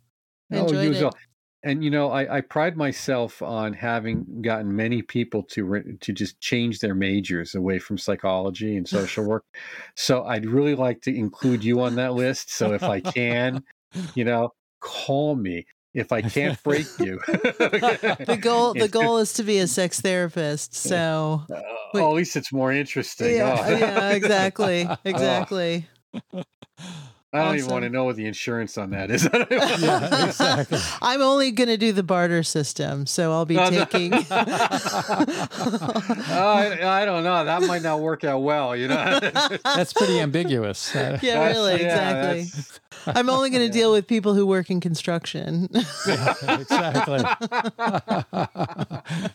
I 0.53 0.59
Oh, 0.59 0.63
enjoyed 0.67 0.85
you 0.85 0.91
as 0.93 1.01
it. 1.01 1.03
well. 1.05 1.17
And 1.65 1.83
you 1.83 1.91
know, 1.91 2.11
I, 2.11 2.37
I 2.37 2.41
pride 2.43 2.77
myself 2.77 3.41
on 3.43 3.73
having 3.73 4.43
gotten 4.43 4.77
many 4.77 5.01
people 5.03 5.43
to 5.45 5.65
re- 5.65 5.97
to 5.99 6.13
just 6.13 6.39
change 6.39 6.79
their 6.79 6.95
majors 6.95 7.55
away 7.55 7.79
from 7.81 7.97
psychology 7.99 8.77
and 8.77 8.87
social 8.89 9.25
work. 9.25 9.45
So 9.97 10.25
I'd 10.27 10.45
really 10.47 10.75
like 10.77 11.01
to 11.03 11.15
include 11.17 11.65
you 11.65 11.81
on 11.81 11.97
that 11.97 12.13
list. 12.15 12.51
So 12.53 12.73
if 12.75 12.83
I 12.85 13.01
can, 13.01 13.65
you 14.15 14.25
know, 14.25 14.51
call 14.85 15.35
me. 15.37 15.67
If 15.95 16.11
I 16.11 16.23
can't 16.23 16.61
break 16.65 16.87
you, 16.99 17.21
The 17.27 18.37
goal 18.41 18.75
the 18.75 18.89
goal 18.89 19.19
is 19.19 19.33
to 19.35 19.45
be 19.45 19.59
a 19.59 19.69
sex 19.69 20.01
therapist. 20.01 20.75
So 20.75 21.43
Uh, 21.49 21.61
oh, 21.95 22.11
at 22.11 22.15
least 22.17 22.35
it's 22.37 22.53
more 22.53 22.73
interesting. 22.73 23.37
yeah, 23.37 23.57
Oh. 23.65 23.77
yeah, 23.77 24.11
exactly. 24.11 24.89
Exactly. 25.05 25.87
I 27.35 27.45
don't 27.45 27.57
even 27.59 27.71
want 27.71 27.83
to 27.83 27.91
know 27.91 28.05
what 28.05 28.17
the 28.17 28.27
insurance 28.27 28.79
on 28.79 28.91
that 28.91 29.11
is. 29.11 29.29
Yeah, 29.51 30.27
exactly. 30.27 30.79
I'm 31.03 31.21
only 31.21 31.51
going 31.51 31.69
to 31.69 31.77
do 31.77 31.93
the 31.93 32.03
barter 32.03 32.43
system, 32.43 33.07
so 33.07 33.33
I'll 33.33 33.45
be 33.45 33.57
No, 33.57 33.69
no. 33.71 33.85
taking. 33.85 34.13
Oh, 36.37 36.53
I, 36.57 37.03
I 37.03 37.05
don't 37.05 37.23
know. 37.25 37.45
That 37.45 37.63
might 37.63 37.83
not 37.83 38.01
work 38.01 38.25
out 38.25 38.41
well. 38.41 38.75
You 38.77 38.89
know. 38.89 39.21
That's 39.65 39.93
pretty 39.93 40.21
ambiguous. 40.21 40.95
Uh, 40.95 41.19
yeah, 41.23 41.47
really, 41.49 41.73
yeah, 41.83 41.87
exactly. 41.87 42.43
that's- 42.45 42.81
I'm 43.07 43.29
only 43.29 43.51
going 43.51 43.67
to 43.67 43.73
deal 43.73 43.93
with 43.93 44.07
people 44.07 44.33
who 44.35 44.47
work 44.47 44.71
in 44.71 44.81
construction. 44.81 45.69
exactly. 45.73 47.19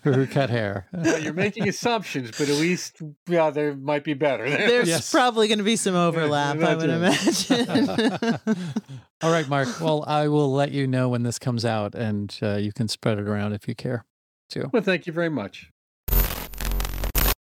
Who 0.04 0.26
cut 0.28 0.50
hair. 0.50 0.88
Well, 0.94 1.20
you're 1.20 1.34
making 1.34 1.68
assumptions, 1.68 2.32
but 2.32 2.50
at 2.50 2.56
least 2.56 2.98
yeah, 3.28 3.50
there 3.52 3.76
might 3.76 4.04
be 4.04 4.14
better. 4.16 4.50
There's 4.50 4.88
Yes. 4.88 5.12
probably 5.12 5.48
going 5.48 5.60
to 5.60 5.64
be 5.64 5.76
some 5.76 5.96
overlap, 5.96 6.58
I 6.62 6.76
would 6.76 6.90
imagine. 6.90 7.89
All 9.22 9.32
right, 9.32 9.48
Mark. 9.48 9.68
Well, 9.82 10.04
I 10.08 10.28
will 10.28 10.52
let 10.52 10.72
you 10.72 10.88
know 10.88 11.10
when 11.10 11.24
this 11.24 11.40
comes 11.40 11.66
out 11.66 11.96
and 11.96 12.38
uh, 12.42 12.56
you 12.56 12.72
can 12.72 12.88
spread 12.88 13.20
it 13.20 13.28
around 13.28 13.54
if 13.54 13.68
you 13.68 13.76
care 13.76 14.06
to. 14.50 14.70
well, 14.72 14.82
thank 14.82 15.08
you 15.08 15.14
very 15.14 15.30
much. 15.30 15.72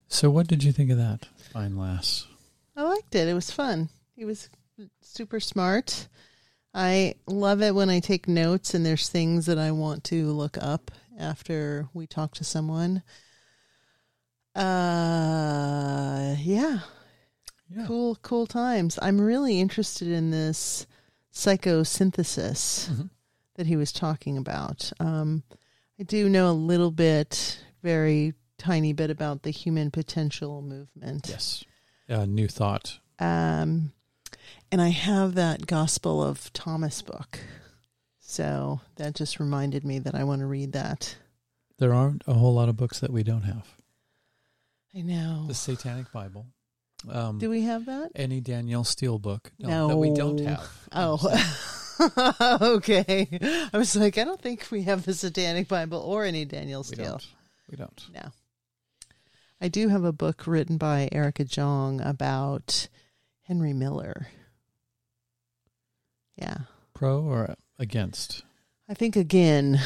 So, 0.08 0.30
what 0.30 0.46
did 0.46 0.64
you 0.64 0.72
think 0.72 0.90
of 0.90 0.98
that, 0.98 1.28
fine 1.52 1.76
lass? 1.76 2.26
I 2.76 2.82
liked 2.82 3.14
it. 3.14 3.28
It 3.28 3.34
was 3.34 3.50
fun. 3.50 3.88
He 4.16 4.24
was 4.24 4.48
super 5.02 5.40
smart. 5.40 6.08
I 6.74 7.14
love 7.26 7.62
it 7.62 7.74
when 7.74 7.90
I 7.90 8.00
take 8.00 8.28
notes 8.28 8.74
and 8.74 8.84
there's 8.84 9.08
things 9.08 9.46
that 9.46 9.58
I 9.58 9.70
want 9.72 10.04
to 10.04 10.30
look 10.30 10.56
up 10.60 10.90
after 11.18 11.88
we 11.92 12.06
talk 12.06 12.34
to 12.34 12.44
someone. 12.44 13.02
Uh, 14.54 16.34
yeah, 16.38 16.80
Yeah. 17.70 17.86
cool, 17.86 18.16
cool 18.22 18.46
times. 18.46 18.98
I'm 19.02 19.20
really 19.20 19.60
interested 19.60 20.08
in 20.08 20.30
this 20.30 20.86
psychosynthesis 21.32 22.88
Mhm. 22.88 23.10
that 23.54 23.66
he 23.66 23.76
was 23.76 23.92
talking 23.92 24.36
about. 24.38 24.90
Um, 25.00 25.42
I 25.98 26.02
do 26.04 26.28
know 26.28 26.50
a 26.50 26.52
little 26.52 26.90
bit, 26.90 27.62
very 27.82 28.34
tiny 28.56 28.92
bit 28.92 29.10
about 29.10 29.42
the 29.42 29.50
human 29.50 29.90
potential 29.90 30.62
movement. 30.62 31.26
Yes. 31.28 31.64
Uh, 32.08 32.24
new 32.24 32.48
thought. 32.48 32.98
Um, 33.18 33.92
and 34.72 34.80
I 34.80 34.88
have 34.88 35.34
that 35.34 35.66
Gospel 35.66 36.22
of 36.22 36.52
Thomas 36.52 37.02
book. 37.02 37.40
So 38.18 38.80
that 38.96 39.14
just 39.14 39.40
reminded 39.40 39.84
me 39.84 39.98
that 40.00 40.14
I 40.14 40.24
want 40.24 40.40
to 40.40 40.46
read 40.46 40.72
that. 40.72 41.16
There 41.78 41.94
aren't 41.94 42.22
a 42.26 42.34
whole 42.34 42.54
lot 42.54 42.68
of 42.68 42.76
books 42.76 43.00
that 43.00 43.12
we 43.12 43.22
don't 43.22 43.42
have. 43.42 43.76
I 44.94 45.02
know. 45.02 45.44
The 45.46 45.54
Satanic 45.54 46.10
Bible. 46.12 46.46
Um, 47.08 47.38
Do 47.38 47.48
we 47.50 47.62
have 47.62 47.86
that? 47.86 48.10
any 48.14 48.40
Danielle 48.40 48.84
Steel 48.84 49.18
book? 49.18 49.52
that 49.60 49.96
we 49.96 50.10
don't 50.12 50.40
have. 50.40 50.68
Oh, 50.92 51.18
okay. 52.76 53.28
I 53.72 53.78
was 53.78 53.94
like, 53.96 54.18
I 54.18 54.24
don't 54.24 54.40
think 54.40 54.66
we 54.70 54.82
have 54.82 55.04
the 55.04 55.14
Satanic 55.14 55.68
Bible 55.68 55.98
or 56.00 56.24
any 56.24 56.44
Daniel 56.44 56.80
we 56.80 56.94
Steel. 56.94 57.04
don't. 57.04 57.26
We 57.70 57.76
don't. 57.76 58.04
No. 58.14 58.30
I 59.60 59.68
do 59.68 59.88
have 59.88 60.04
a 60.04 60.12
book 60.12 60.46
written 60.46 60.76
by 60.76 61.08
Erica 61.12 61.44
Jong 61.44 62.00
about 62.00 62.88
Henry 63.42 63.72
Miller. 63.72 64.28
Yeah. 66.36 66.58
Pro 66.94 67.20
or 67.22 67.54
against? 67.78 68.42
I 68.88 68.94
think 68.94 69.16
again, 69.16 69.80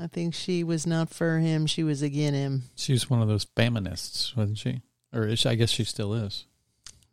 I 0.00 0.06
think 0.06 0.34
she 0.34 0.64
was 0.64 0.86
not 0.86 1.10
for 1.10 1.38
him. 1.38 1.66
She 1.66 1.82
was 1.82 2.02
again 2.02 2.34
him. 2.34 2.62
She 2.74 2.92
was 2.92 3.08
one 3.10 3.20
of 3.22 3.28
those 3.28 3.44
feminists, 3.56 4.34
wasn't 4.36 4.58
she? 4.58 4.80
Or 5.12 5.26
is 5.26 5.40
she, 5.40 5.48
I 5.48 5.54
guess 5.54 5.70
she 5.70 5.84
still 5.84 6.12
is, 6.14 6.44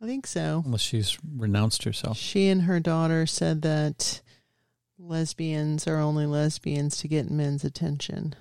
I 0.02 0.06
think 0.06 0.26
so. 0.26 0.62
unless 0.64 0.80
she's 0.82 1.18
renounced 1.36 1.84
herself. 1.84 2.16
She 2.18 2.48
and 2.48 2.62
her 2.62 2.80
daughter 2.80 3.26
said 3.26 3.62
that 3.62 4.20
lesbians 4.98 5.86
are 5.86 5.98
only 5.98 6.26
lesbians 6.26 6.98
to 6.98 7.08
get 7.08 7.30
men's 7.30 7.64
attention, 7.64 8.34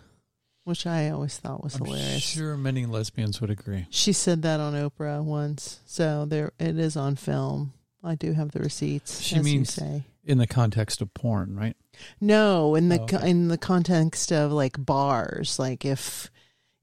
which 0.64 0.86
I 0.86 1.10
always 1.10 1.38
thought 1.38 1.64
was 1.64 1.76
hilarious. 1.76 1.96
I'm 1.96 2.02
hilarious. 2.04 2.24
sure 2.24 2.58
many 2.58 2.86
lesbians 2.86 3.42
would 3.42 3.50
agree. 3.50 3.88
She 3.90 4.14
said 4.14 4.42
that 4.44 4.60
on 4.60 4.74
Oprah 4.74 5.24
once, 5.24 5.80
so 5.86 6.26
there 6.26 6.52
it 6.60 6.78
is 6.78 6.96
on 6.96 7.16
film. 7.16 7.74
I 8.04 8.16
do 8.16 8.34
have 8.34 8.52
the 8.52 8.60
receipts. 8.60 9.22
She 9.22 9.36
as 9.38 9.48
you 9.48 9.54
means- 9.58 9.74
say. 9.74 10.04
In 10.26 10.38
the 10.38 10.48
context 10.48 11.02
of 11.02 11.14
porn, 11.14 11.54
right? 11.58 11.76
No, 12.22 12.76
in 12.76 12.88
the 12.88 12.98
Oh, 12.98 13.04
okay. 13.04 13.30
in 13.30 13.50
the 13.50 13.58
context 13.58 14.32
of 14.32 14.54
like 14.54 14.78
bars, 14.80 15.60
like 15.60 15.84
if 15.84 16.32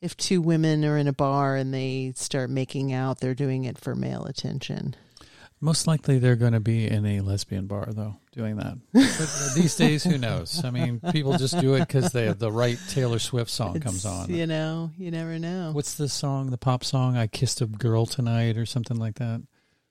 if 0.00 0.16
two 0.16 0.40
women 0.40 0.84
are 0.84 0.96
in 0.96 1.08
a 1.08 1.12
bar 1.12 1.56
and 1.56 1.72
they 1.72 2.12
start 2.16 2.50
making 2.50 2.92
out, 2.92 3.20
they're 3.20 3.34
doing 3.34 3.64
it 3.64 3.78
for 3.78 3.94
male 3.94 4.24
attention. 4.24 4.96
Most 5.62 5.86
likely 5.86 6.18
they're 6.18 6.36
going 6.36 6.54
to 6.54 6.60
be 6.60 6.88
in 6.88 7.04
a 7.04 7.20
lesbian 7.20 7.66
bar, 7.66 7.86
though, 7.90 8.16
doing 8.32 8.56
that. 8.56 8.78
But 8.94 9.54
these 9.54 9.76
days, 9.76 10.02
who 10.02 10.16
knows? 10.16 10.64
I 10.64 10.70
mean, 10.70 11.00
people 11.12 11.36
just 11.36 11.60
do 11.60 11.74
it 11.74 11.80
because 11.80 12.12
they 12.12 12.32
the 12.32 12.50
right 12.50 12.78
Taylor 12.88 13.18
Swift 13.18 13.50
song 13.50 13.78
comes 13.78 14.06
on. 14.06 14.30
You 14.30 14.46
know, 14.46 14.90
you 14.96 15.10
never 15.10 15.38
know. 15.38 15.72
What's 15.72 15.96
the 15.96 16.08
song, 16.08 16.50
the 16.50 16.56
pop 16.56 16.82
song, 16.82 17.18
I 17.18 17.26
Kissed 17.26 17.60
a 17.60 17.66
Girl 17.66 18.06
Tonight 18.06 18.56
or 18.56 18.64
something 18.64 18.96
like 18.96 19.16
that? 19.16 19.42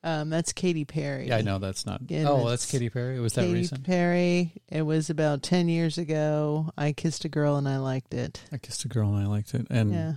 Um, 0.03 0.29
that's 0.29 0.53
Katy 0.53 0.85
Perry. 0.85 1.27
Yeah, 1.27 1.37
I 1.37 1.41
know 1.41 1.59
that's 1.59 1.85
not. 1.85 2.01
Again, 2.01 2.25
oh, 2.25 2.49
that's 2.49 2.69
Katy 2.69 2.89
Perry? 2.89 3.17
It 3.17 3.19
Was 3.19 3.33
that 3.33 3.41
Katy 3.41 3.53
recent? 3.53 3.83
Perry. 3.83 4.53
It 4.69 4.83
was 4.83 5.09
about 5.09 5.43
ten 5.43 5.67
years 5.67 5.97
ago. 5.97 6.71
I 6.77 6.93
kissed 6.93 7.25
a 7.25 7.29
girl 7.29 7.57
and 7.57 7.67
I 7.67 7.77
liked 7.77 8.13
it. 8.13 8.41
I 8.51 8.57
Kissed 8.57 8.85
a 8.85 8.87
Girl 8.87 9.13
and 9.13 9.21
I 9.21 9.27
liked 9.27 9.53
it. 9.53 9.67
And 9.69 9.93
yeah. 9.93 10.13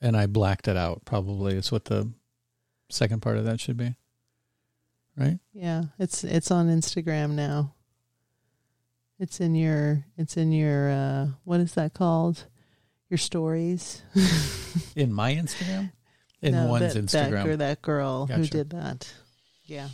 and 0.00 0.16
I 0.16 0.26
blacked 0.26 0.66
it 0.66 0.76
out, 0.76 1.04
probably, 1.04 1.54
is 1.54 1.70
what 1.70 1.84
the 1.84 2.10
second 2.90 3.22
part 3.22 3.36
of 3.36 3.44
that 3.44 3.60
should 3.60 3.76
be. 3.76 3.94
Right? 5.16 5.38
Yeah, 5.52 5.84
it's 5.98 6.24
it's 6.24 6.50
on 6.50 6.68
Instagram 6.68 7.32
now. 7.32 7.74
It's 9.20 9.40
in 9.40 9.54
your 9.54 10.04
it's 10.16 10.36
in 10.36 10.50
your 10.52 10.90
uh 10.90 11.26
what 11.44 11.60
is 11.60 11.74
that 11.74 11.94
called? 11.94 12.46
Your 13.10 13.18
stories. 13.18 14.02
In 14.96 15.14
my 15.14 15.34
Instagram? 15.34 15.92
In 16.42 16.52
No, 16.52 16.66
one's 16.68 16.94
that, 16.94 17.04
Instagram. 17.04 17.30
That, 17.30 17.44
girl, 17.44 17.56
that 17.56 17.82
girl 17.82 18.26
who 18.26 18.46
did 18.46 18.70
that. 18.70 19.12
Yeah. 19.64 19.88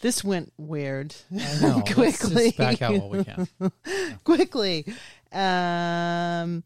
This 0.00 0.22
went 0.22 0.52
weird. 0.56 1.14
I 1.32 1.36
know. 1.62 1.76
Let's 1.86 1.92
Quickly. 1.94 2.44
just 2.46 2.56
back 2.58 2.82
out 2.82 2.94
while 2.98 3.10
we 3.10 3.24
can. 3.24 3.48
Quickly. 4.24 4.84
Um 5.32 6.62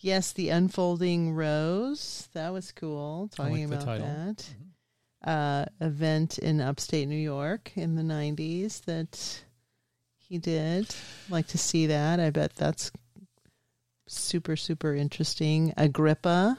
yes, 0.00 0.32
the 0.32 0.50
unfolding 0.50 1.34
rose. 1.34 2.28
That 2.34 2.50
was 2.52 2.72
cool. 2.72 3.30
Like 3.38 3.48
Talking 3.48 3.70
the 3.70 3.76
about 3.76 3.98
that. 3.98 4.44
Uh 5.24 5.64
event 5.80 6.38
in 6.38 6.60
upstate 6.60 7.08
New 7.08 7.16
York 7.16 7.72
in 7.76 7.96
the 7.96 8.02
nineties 8.04 8.80
that 8.86 9.42
he 10.16 10.38
did. 10.38 10.94
Like 11.28 11.48
to 11.48 11.58
see 11.58 11.86
that. 11.86 12.20
I 12.20 12.30
bet 12.30 12.54
that's 12.54 12.92
super, 14.06 14.56
super 14.56 14.94
interesting. 14.94 15.74
Agrippa. 15.76 16.58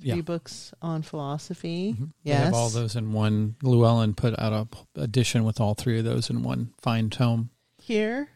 Three 0.00 0.10
Yeah. 0.10 0.20
books 0.20 0.74
on 0.82 1.02
philosophy. 1.02 1.94
Mhm. 1.98 2.12
They 2.24 2.32
have 2.32 2.52
all 2.52 2.68
those 2.68 2.96
in 2.96 3.12
one. 3.12 3.56
Llewellyn 3.62 4.14
put 4.14 4.38
out 4.38 4.52
a 4.96 5.00
edition 5.00 5.44
with 5.44 5.58
all 5.60 5.74
three 5.74 5.98
of 5.98 6.04
those 6.04 6.28
in 6.28 6.42
one 6.42 6.74
fine 6.78 7.08
tome. 7.08 7.48
Here? 7.80 8.28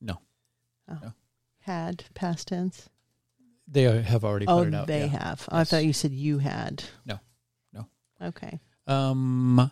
No. 0.00 0.18
Oh. 0.88 0.98
No. 1.02 1.12
Had 1.60 2.04
past 2.14 2.48
tense. 2.48 2.88
They 3.68 3.82
have 4.02 4.24
already 4.24 4.46
put 4.46 4.52
Oh, 4.52 4.62
it 4.62 4.74
out. 4.74 4.86
they 4.86 5.00
yeah. 5.06 5.18
have. 5.24 5.48
I 5.50 5.64
thought 5.64 5.84
you 5.84 5.92
said 5.92 6.12
you 6.12 6.38
had. 6.38 6.84
No. 7.04 7.20
No. 7.72 7.86
Okay. 8.20 8.58
Um, 8.88 9.70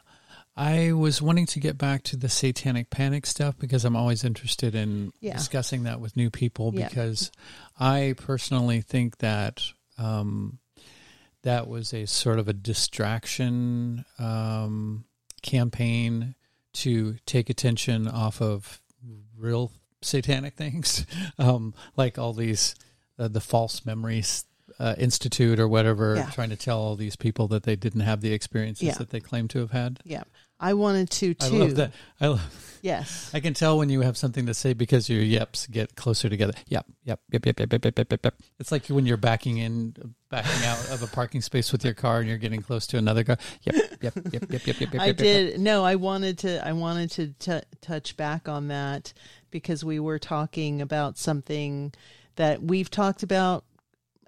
I 0.56 0.92
was 0.92 1.20
wanting 1.20 1.46
to 1.46 1.60
get 1.60 1.76
back 1.78 2.02
to 2.04 2.16
the 2.16 2.28
satanic 2.28 2.90
panic 2.90 3.26
stuff 3.26 3.56
because 3.58 3.84
I'm 3.84 3.96
always 3.96 4.22
interested 4.24 4.74
in 4.76 5.12
Yeah. 5.20 5.36
discussing 5.36 5.82
that 5.84 6.00
with 6.00 6.16
new 6.16 6.30
people 6.30 6.70
because 6.70 7.32
I 7.78 8.14
personally 8.16 8.80
think 8.80 9.18
that 9.18 9.62
um, 9.98 10.58
that 11.44 11.66
was 11.68 11.94
a 11.94 12.06
sort 12.06 12.38
of 12.38 12.48
a 12.48 12.52
distraction 12.52 14.04
um, 14.18 15.04
campaign 15.42 16.34
to 16.74 17.16
take 17.26 17.48
attention 17.48 18.08
off 18.08 18.42
of 18.42 18.80
real 19.38 19.70
satanic 20.02 20.54
things, 20.56 21.06
um, 21.38 21.72
like 21.96 22.18
all 22.18 22.32
these 22.32 22.74
uh, 23.18 23.28
the 23.28 23.40
false 23.40 23.86
memories. 23.86 24.44
Uh, 24.76 24.94
institute 24.98 25.60
or 25.60 25.68
whatever, 25.68 26.16
Yeah. 26.16 26.28
trying 26.30 26.50
to 26.50 26.56
tell 26.56 26.80
all 26.80 26.96
these 26.96 27.14
people 27.14 27.46
that 27.48 27.62
they 27.62 27.76
didn't 27.76 28.00
have 28.00 28.22
the 28.22 28.32
experiences 28.32 28.88
Yeah. 28.88 28.94
that 28.94 29.10
they 29.10 29.20
claim 29.20 29.46
to 29.48 29.60
have 29.60 29.70
had. 29.70 30.00
Yeah. 30.04 30.24
I 30.60 30.74
wanted 30.74 31.10
to 31.10 31.34
too. 31.34 31.46
I 31.46 31.58
love 31.58 31.74
that. 31.76 31.92
I 32.20 32.26
love, 32.28 32.64
Yes. 32.84 33.30
I 33.32 33.40
can 33.40 33.54
tell 33.54 33.78
when 33.78 33.88
you 33.88 34.02
have 34.02 34.14
something 34.14 34.44
to 34.44 34.52
say 34.52 34.74
because 34.74 35.08
your 35.08 35.22
yeps 35.22 35.70
get 35.70 35.96
closer 35.96 36.28
together. 36.28 36.52
Yep, 36.68 36.84
yep, 37.04 37.18
yep, 37.30 37.46
yep, 37.46 37.58
yep, 37.58 37.72
yep, 37.72 37.84
yep, 37.86 37.98
yep, 37.98 38.10
yep, 38.12 38.24
yep. 38.24 38.34
It's 38.60 38.70
like 38.70 38.86
when 38.88 39.06
you're 39.06 39.16
backing 39.16 39.56
in, 39.56 39.94
backing 40.28 40.66
out 40.66 40.90
of 40.90 41.02
a 41.02 41.06
parking 41.06 41.40
space 41.40 41.72
with 41.72 41.82
your 41.82 41.94
car, 41.94 42.20
and 42.20 42.28
you're 42.28 42.36
getting 42.36 42.60
close 42.60 42.86
to 42.88 42.98
another 42.98 43.24
car. 43.24 43.38
Yep, 43.62 43.74
yep, 44.02 44.14
yep, 44.14 44.14
yep, 44.32 44.50
yep, 44.50 44.66
yep, 44.66 44.80
yep. 44.80 44.94
I 45.00 45.06
yep, 45.06 45.06
yep. 45.06 45.16
did. 45.16 45.60
No, 45.60 45.82
I 45.82 45.94
wanted 45.94 46.36
to. 46.40 46.66
I 46.66 46.74
wanted 46.74 47.10
to 47.12 47.28
t- 47.28 47.66
touch 47.80 48.18
back 48.18 48.50
on 48.50 48.68
that 48.68 49.14
because 49.50 49.82
we 49.82 49.98
were 49.98 50.18
talking 50.18 50.82
about 50.82 51.16
something 51.16 51.90
that 52.36 52.62
we've 52.62 52.90
talked 52.90 53.22
about 53.22 53.64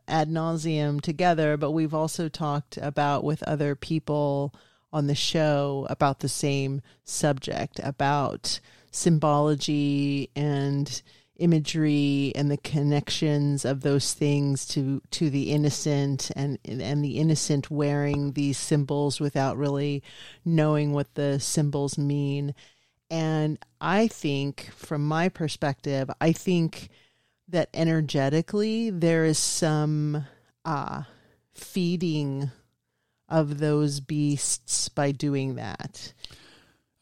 ad 0.08 0.30
nauseum 0.30 1.02
together, 1.02 1.58
but 1.58 1.72
we've 1.72 1.92
also 1.92 2.30
talked 2.30 2.78
about 2.78 3.22
with 3.22 3.42
other 3.42 3.74
people 3.74 4.54
on 4.96 5.08
the 5.08 5.14
show 5.14 5.86
about 5.90 6.20
the 6.20 6.28
same 6.28 6.80
subject 7.04 7.78
about 7.82 8.60
symbology 8.90 10.30
and 10.34 11.02
imagery 11.36 12.32
and 12.34 12.50
the 12.50 12.56
connections 12.56 13.66
of 13.66 13.82
those 13.82 14.14
things 14.14 14.64
to 14.66 15.02
to 15.10 15.28
the 15.28 15.50
innocent 15.50 16.30
and 16.34 16.58
and 16.64 17.04
the 17.04 17.18
innocent 17.18 17.70
wearing 17.70 18.32
these 18.32 18.56
symbols 18.56 19.20
without 19.20 19.58
really 19.58 20.02
knowing 20.46 20.94
what 20.94 21.14
the 21.14 21.38
symbols 21.38 21.98
mean. 21.98 22.54
And 23.10 23.58
i 23.82 24.08
think 24.08 24.70
from 24.74 25.06
my 25.06 25.28
perspective 25.28 26.08
i 26.22 26.32
think 26.32 26.88
that 27.48 27.68
energetically 27.74 28.88
there 28.88 29.26
is 29.26 29.38
some 29.38 30.24
uh 30.64 31.02
feeding 31.54 32.50
of 33.28 33.58
those 33.58 34.00
beasts 34.00 34.88
by 34.88 35.10
doing 35.12 35.56
that 35.56 36.12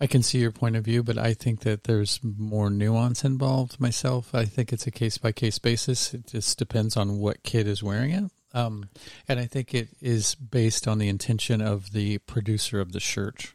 I 0.01 0.07
can 0.07 0.23
see 0.23 0.39
your 0.39 0.51
point 0.51 0.77
of 0.77 0.85
view, 0.85 1.03
but 1.03 1.17
I 1.17 1.35
think 1.35 1.61
that 1.61 1.85
there's 1.85 2.21
more 2.23 2.69
nuance 2.69 3.25
involved 3.25 3.81
myself. 3.81 4.35
I 4.35 4.45
think 4.45 4.73
it's 4.73 4.87
a 4.87 4.91
case 4.91 5.19
by 5.19 5.33
case 5.33 5.59
basis. 5.59 6.13
It 6.13 6.27
just 6.27 6.59
depends 6.59 6.97
on 6.97 7.19
what 7.19 7.43
kid 7.43 7.69
is 7.69 7.83
wearing 7.83 8.11
it. 8.11 8.25
Um, 8.53 8.91
and 9.29 9.39
I 9.39 9.47
think 9.47 9.73
it 9.73 9.89
is 10.01 10.35
based 10.35 10.87
on 10.87 10.99
the 10.99 11.09
intention 11.09 11.61
of 11.61 11.93
the 11.93 12.19
producer 12.19 12.81
of 12.81 12.93
the 12.93 13.01
shirt. 13.01 13.55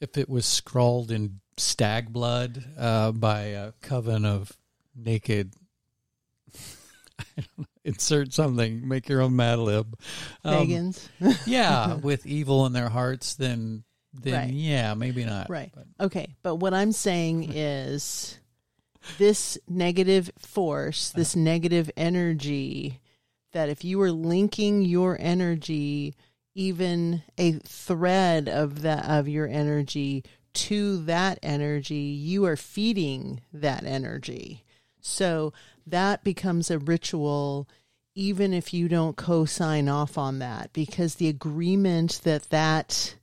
If 0.00 0.16
it 0.16 0.28
was 0.28 0.46
scrawled 0.46 1.10
in 1.10 1.40
stag 1.56 2.12
blood 2.12 2.64
uh, 2.78 3.12
by 3.12 3.42
a 3.42 3.72
coven 3.80 4.24
of 4.24 4.56
naked, 4.96 5.54
I 7.20 7.24
don't 7.36 7.58
know, 7.58 7.64
insert 7.88 8.32
something, 8.32 8.86
make 8.86 9.08
your 9.08 9.20
own 9.22 9.34
Mad 9.34 9.58
Lib. 9.58 9.98
Um, 10.44 10.54
pagans 10.54 11.08
yeah, 11.46 11.94
with 12.02 12.26
evil 12.26 12.66
in 12.66 12.72
their 12.72 12.88
hearts, 12.88 13.34
then 13.34 13.84
then 14.12 14.34
Right. 14.34 14.50
yeah, 14.52 14.94
maybe 14.94 15.24
not. 15.24 15.50
Right. 15.50 15.72
But 15.74 16.06
Okay, 16.06 16.36
but 16.42 16.56
what 16.56 16.74
I'm 16.74 16.92
saying 16.92 17.52
is 17.54 18.38
this 19.18 19.58
negative 19.68 20.30
force, 20.38 21.10
this 21.10 21.34
negative 21.34 21.90
energy 21.96 23.00
that 23.52 23.68
if 23.68 23.84
you 23.84 23.98
were 23.98 24.12
linking 24.12 24.82
your 24.82 25.16
energy 25.18 26.14
even 26.54 27.22
a 27.38 27.52
thread 27.52 28.48
of 28.48 28.82
that 28.82 29.04
of 29.08 29.28
your 29.28 29.46
energy 29.46 30.24
to 30.54 30.96
that 31.04 31.38
energy, 31.42 31.94
you 31.94 32.44
are 32.44 32.56
feeding 32.56 33.40
that 33.52 33.84
energy. 33.84 34.64
So 35.00 35.52
that 35.86 36.24
becomes 36.24 36.70
a 36.70 36.78
ritual 36.78 37.68
even 38.18 38.52
if 38.52 38.74
you 38.74 38.88
don't 38.88 39.16
co-sign 39.16 39.88
off 39.88 40.18
on 40.18 40.40
that 40.40 40.72
because 40.72 41.14
the 41.14 41.28
agreement 41.28 42.20
that 42.24 42.42
that 42.50 43.14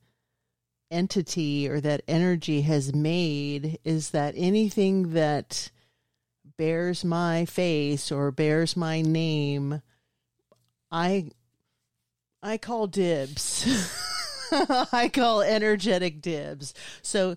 entity 0.90 1.68
or 1.68 1.82
that 1.82 2.02
energy 2.08 2.62
has 2.62 2.96
made 2.96 3.78
is 3.84 4.12
that 4.12 4.34
anything 4.38 5.12
that 5.12 5.70
bears 6.58 7.04
my 7.04 7.44
face 7.44 8.10
or 8.10 8.32
bears 8.32 8.78
my 8.78 9.02
name 9.02 9.82
i 10.90 11.30
i 12.42 12.58
call 12.58 12.88
dibs. 12.88 13.66
I 14.52 15.10
call 15.12 15.42
energetic 15.42 16.22
dibs. 16.22 16.74
So 17.02 17.36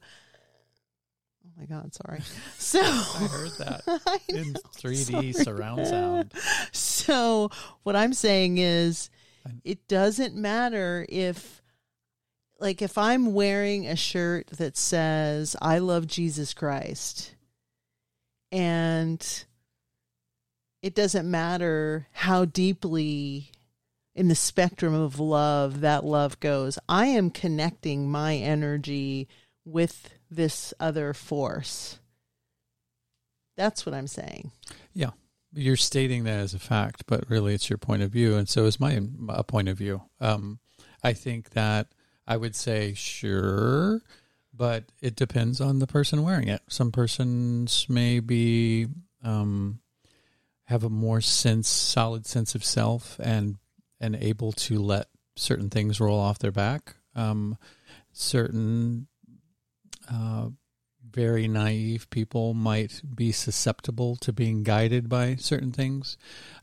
my 1.58 1.64
god 1.64 1.92
sorry 1.94 2.20
so 2.56 2.80
I 2.80 3.28
heard 3.30 3.50
that 3.58 3.82
I 4.06 4.18
in 4.28 4.54
3D 4.76 5.10
sorry. 5.10 5.32
surround 5.32 5.86
sound. 5.86 6.32
so 6.72 7.50
what 7.82 7.96
I'm 7.96 8.12
saying 8.12 8.58
is 8.58 9.10
it 9.64 9.88
doesn't 9.88 10.36
matter 10.36 11.04
if 11.08 11.62
like 12.60 12.82
if 12.82 12.98
I'm 12.98 13.32
wearing 13.34 13.86
a 13.86 13.96
shirt 13.96 14.48
that 14.58 14.76
says 14.76 15.56
I 15.60 15.78
love 15.78 16.06
Jesus 16.06 16.54
Christ 16.54 17.34
and 18.52 19.44
it 20.82 20.94
doesn't 20.94 21.28
matter 21.28 22.06
how 22.12 22.44
deeply 22.44 23.50
in 24.14 24.28
the 24.28 24.34
spectrum 24.34 24.94
of 24.94 25.20
love 25.20 25.80
that 25.80 26.04
love 26.04 26.40
goes. 26.40 26.78
I 26.88 27.06
am 27.06 27.30
connecting 27.30 28.10
my 28.10 28.36
energy 28.36 29.28
with 29.64 30.17
this 30.30 30.74
other 30.78 31.14
force. 31.14 31.98
That's 33.56 33.84
what 33.84 33.94
I'm 33.94 34.06
saying. 34.06 34.52
Yeah. 34.94 35.10
You're 35.52 35.76
stating 35.76 36.24
that 36.24 36.40
as 36.40 36.54
a 36.54 36.58
fact, 36.58 37.04
but 37.06 37.28
really 37.30 37.54
it's 37.54 37.70
your 37.70 37.78
point 37.78 38.02
of 38.02 38.10
view, 38.10 38.36
and 38.36 38.48
so 38.48 38.66
is 38.66 38.78
my 38.78 39.00
a 39.30 39.42
point 39.42 39.68
of 39.68 39.78
view. 39.78 40.02
Um, 40.20 40.58
I 41.02 41.14
think 41.14 41.50
that 41.50 41.88
I 42.26 42.36
would 42.36 42.54
say 42.54 42.92
sure, 42.94 44.02
but 44.52 44.84
it 45.00 45.16
depends 45.16 45.60
on 45.60 45.78
the 45.78 45.86
person 45.86 46.22
wearing 46.22 46.48
it. 46.48 46.60
Some 46.68 46.92
persons 46.92 47.86
may 47.88 48.20
be 48.20 48.88
um, 49.24 49.80
have 50.64 50.84
a 50.84 50.90
more 50.90 51.22
sense, 51.22 51.66
solid 51.66 52.26
sense 52.26 52.54
of 52.54 52.62
self, 52.62 53.18
and 53.18 53.56
and 54.00 54.16
able 54.16 54.52
to 54.52 54.78
let 54.78 55.06
certain 55.34 55.70
things 55.70 55.98
roll 55.98 56.20
off 56.20 56.38
their 56.38 56.52
back. 56.52 56.96
Um, 57.14 57.56
certain 58.12 59.06
uh, 60.10 60.48
very 61.10 61.48
naive 61.48 62.08
people 62.10 62.54
might 62.54 63.00
be 63.14 63.32
susceptible 63.32 64.16
to 64.16 64.32
being 64.32 64.62
guided 64.62 65.08
by 65.08 65.36
certain 65.36 65.72
things. 65.72 66.16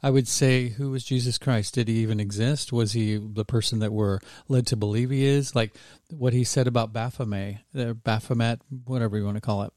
I 0.04 0.10
would 0.10 0.28
say, 0.28 0.70
who 0.70 0.92
was 0.92 1.04
Jesus 1.04 1.38
Christ? 1.38 1.74
Did 1.74 1.88
he 1.88 1.96
even 1.98 2.20
exist? 2.20 2.72
Was 2.72 2.92
he 2.94 3.18
the 3.18 3.46
person 3.46 3.80
that 3.80 3.92
we're 3.94 4.20
led 4.48 4.68
to 4.68 4.76
believe 4.76 5.10
he 5.10 5.26
is? 5.26 5.56
Like 5.56 5.76
what 6.12 6.34
he 6.34 6.44
said 6.44 6.68
about 6.68 6.94
Baphomet, 6.94 7.58
uh, 7.78 7.94
Baphomet, 7.94 8.62
whatever 8.86 9.18
you 9.18 9.26
want 9.26 9.38
to 9.38 9.42
call 9.42 9.64
it. 9.64 9.74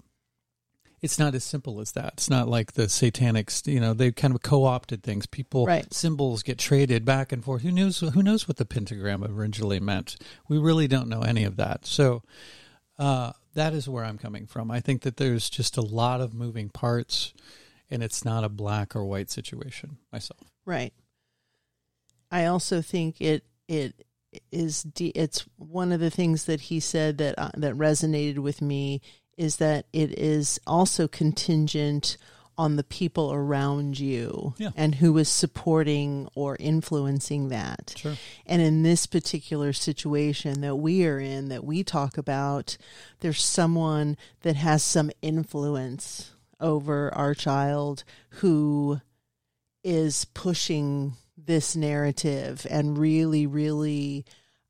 It's 1.00 1.18
not 1.18 1.36
as 1.36 1.44
simple 1.44 1.80
as 1.80 1.92
that. 1.92 2.14
It's 2.14 2.28
not 2.28 2.48
like 2.48 2.72
the 2.72 2.86
satanics. 2.86 3.66
You 3.72 3.78
know, 3.78 3.94
they 3.94 4.10
kind 4.10 4.34
of 4.34 4.42
co-opted 4.42 5.04
things. 5.04 5.26
People 5.26 5.64
Right. 5.64 5.92
symbols 5.94 6.42
get 6.42 6.58
traded 6.58 7.04
back 7.04 7.30
and 7.30 7.44
forth. 7.44 7.62
Who 7.62 7.70
knows? 7.70 8.00
Who 8.00 8.22
knows 8.22 8.48
what 8.48 8.56
the 8.56 8.64
pentagram 8.66 9.22
originally 9.24 9.78
meant? 9.78 10.16
We 10.48 10.58
really 10.58 10.88
don't 10.88 11.08
know 11.08 11.22
any 11.22 11.44
of 11.44 11.56
that. 11.56 11.86
So 11.86 12.24
uh, 12.98 13.32
that 13.59 13.74
is 13.74 13.89
where 13.89 14.05
I'm 14.05 14.18
coming 14.18 14.47
from. 14.47 14.70
I 14.70 14.80
think 14.80 15.02
that 15.02 15.16
there's 15.16 15.51
just 15.51 15.76
a 15.76 15.82
lot 15.82 16.20
of 16.20 16.32
moving 16.32 16.68
parts, 16.68 17.35
and 17.90 18.02
it's 18.02 18.24
not 18.24 18.44
a 18.44 18.48
black 18.48 18.94
or 18.94 19.05
white 19.05 19.30
situation. 19.30 19.98
Myself, 20.12 20.40
Right. 20.64 20.93
I 22.30 22.47
also 22.47 22.82
think 22.82 23.20
it 23.20 23.44
it 23.68 24.05
is 24.52 24.82
de- 24.82 25.09
it's 25.09 25.47
one 25.56 25.93
of 25.93 26.01
the 26.01 26.10
things 26.10 26.44
that 26.44 26.62
he 26.62 26.78
said 26.78 27.18
that 27.18 27.35
uh, 27.39 27.51
that 27.56 27.74
resonated 27.74 28.39
with 28.39 28.62
me 28.62 29.01
is 29.36 29.56
that 29.56 29.86
it 29.93 30.18
is 30.18 30.60
also 30.66 31.09
contingent 31.09 32.16
on 32.59 32.74
the 32.76 32.82
people 32.85 33.32
around 33.32 33.98
you 34.01 34.52
Yeah. 34.59 34.70
and 34.76 34.97
who 34.97 35.16
is 35.16 35.28
supporting 35.28 36.28
or 36.35 36.56
influencing 36.59 37.48
that. 37.51 37.94
sure. 37.97 38.16
And 38.44 38.60
in 38.60 38.82
this 38.82 39.06
particular 39.06 39.72
situation 39.72 40.60
that 40.62 40.76
we 40.76 41.06
are 41.06 41.20
in, 41.20 41.48
that 41.51 41.64
we 41.64 41.85
talk 41.85 42.18
about, 42.18 42.76
there's 43.20 43.43
someone 43.44 44.16
that 44.43 44.56
has 44.56 44.82
some 44.82 45.10
influence 45.22 46.32
over 46.60 47.14
our 47.14 47.32
child 47.35 48.02
who 48.30 49.01
is 49.85 50.24
pushing 50.35 51.14
this 51.36 51.76
narrative 51.76 52.66
and 52.68 52.98
really, 52.98 53.47
really 53.47 54.24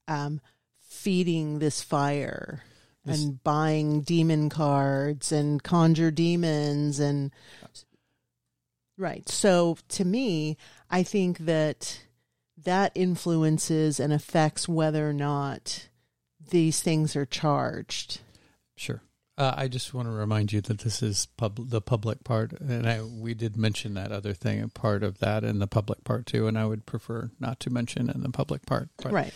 um, 0.07 0.43
feeding 0.79 1.59
this 1.59 1.83
fire. 1.83 2.63
And 3.11 3.43
buying 3.43 4.03
demon 4.03 4.51
cards 4.51 5.33
and 5.33 5.63
conjure 5.63 6.11
demons 6.11 7.01
and 7.01 7.31
right. 8.99 9.29
So 9.29 9.79
to 9.91 10.05
me, 10.05 10.57
I 10.91 11.03
think 11.03 11.39
that 11.39 12.01
that 12.65 12.93
influences 12.95 14.01
and 14.01 14.13
affects 14.13 14.69
whether 14.69 15.09
or 15.09 15.13
not 15.13 15.89
these 16.51 16.81
things 16.81 17.15
are 17.17 17.27
charged. 17.27 18.21
Sure. 18.77 19.03
Uh, 19.37 19.55
I 19.57 19.69
just 19.69 19.95
want 19.95 20.09
to 20.09 20.13
remind 20.13 20.53
you 20.53 20.61
that 20.63 20.81
this 20.81 21.01
is 21.01 21.27
pub- 21.37 21.71
the 21.71 21.81
public 21.81 22.25
part, 22.25 22.61
and 22.61 22.89
I, 22.89 23.03
we 23.03 23.35
did 23.35 23.57
mention 23.57 23.95
that 23.95 24.11
other 24.11 24.35
thing, 24.35 24.61
a 24.61 24.69
part 24.69 25.05
of 25.05 25.19
that 25.21 25.45
in 25.45 25.61
the 25.61 25.69
public 25.69 26.03
part 26.03 26.27
too, 26.27 26.49
and 26.49 26.59
I 26.59 26.67
would 26.67 26.87
prefer 26.87 27.31
not 27.39 27.61
to 27.61 27.71
mention 27.71 28.11
in 28.11 28.23
the 28.23 28.31
public 28.31 28.67
part. 28.67 28.89
But, 29.01 29.13
Right. 29.13 29.33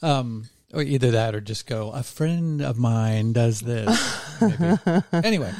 Um, 0.00 0.48
or 0.72 0.80
either 0.80 1.10
that, 1.10 1.34
or 1.34 1.42
just 1.42 1.66
go. 1.66 1.90
A 1.90 2.02
friend 2.02 2.62
of 2.62 2.78
mine 2.78 3.34
does 3.34 3.60
this. 3.60 4.40
anyway, 5.12 5.52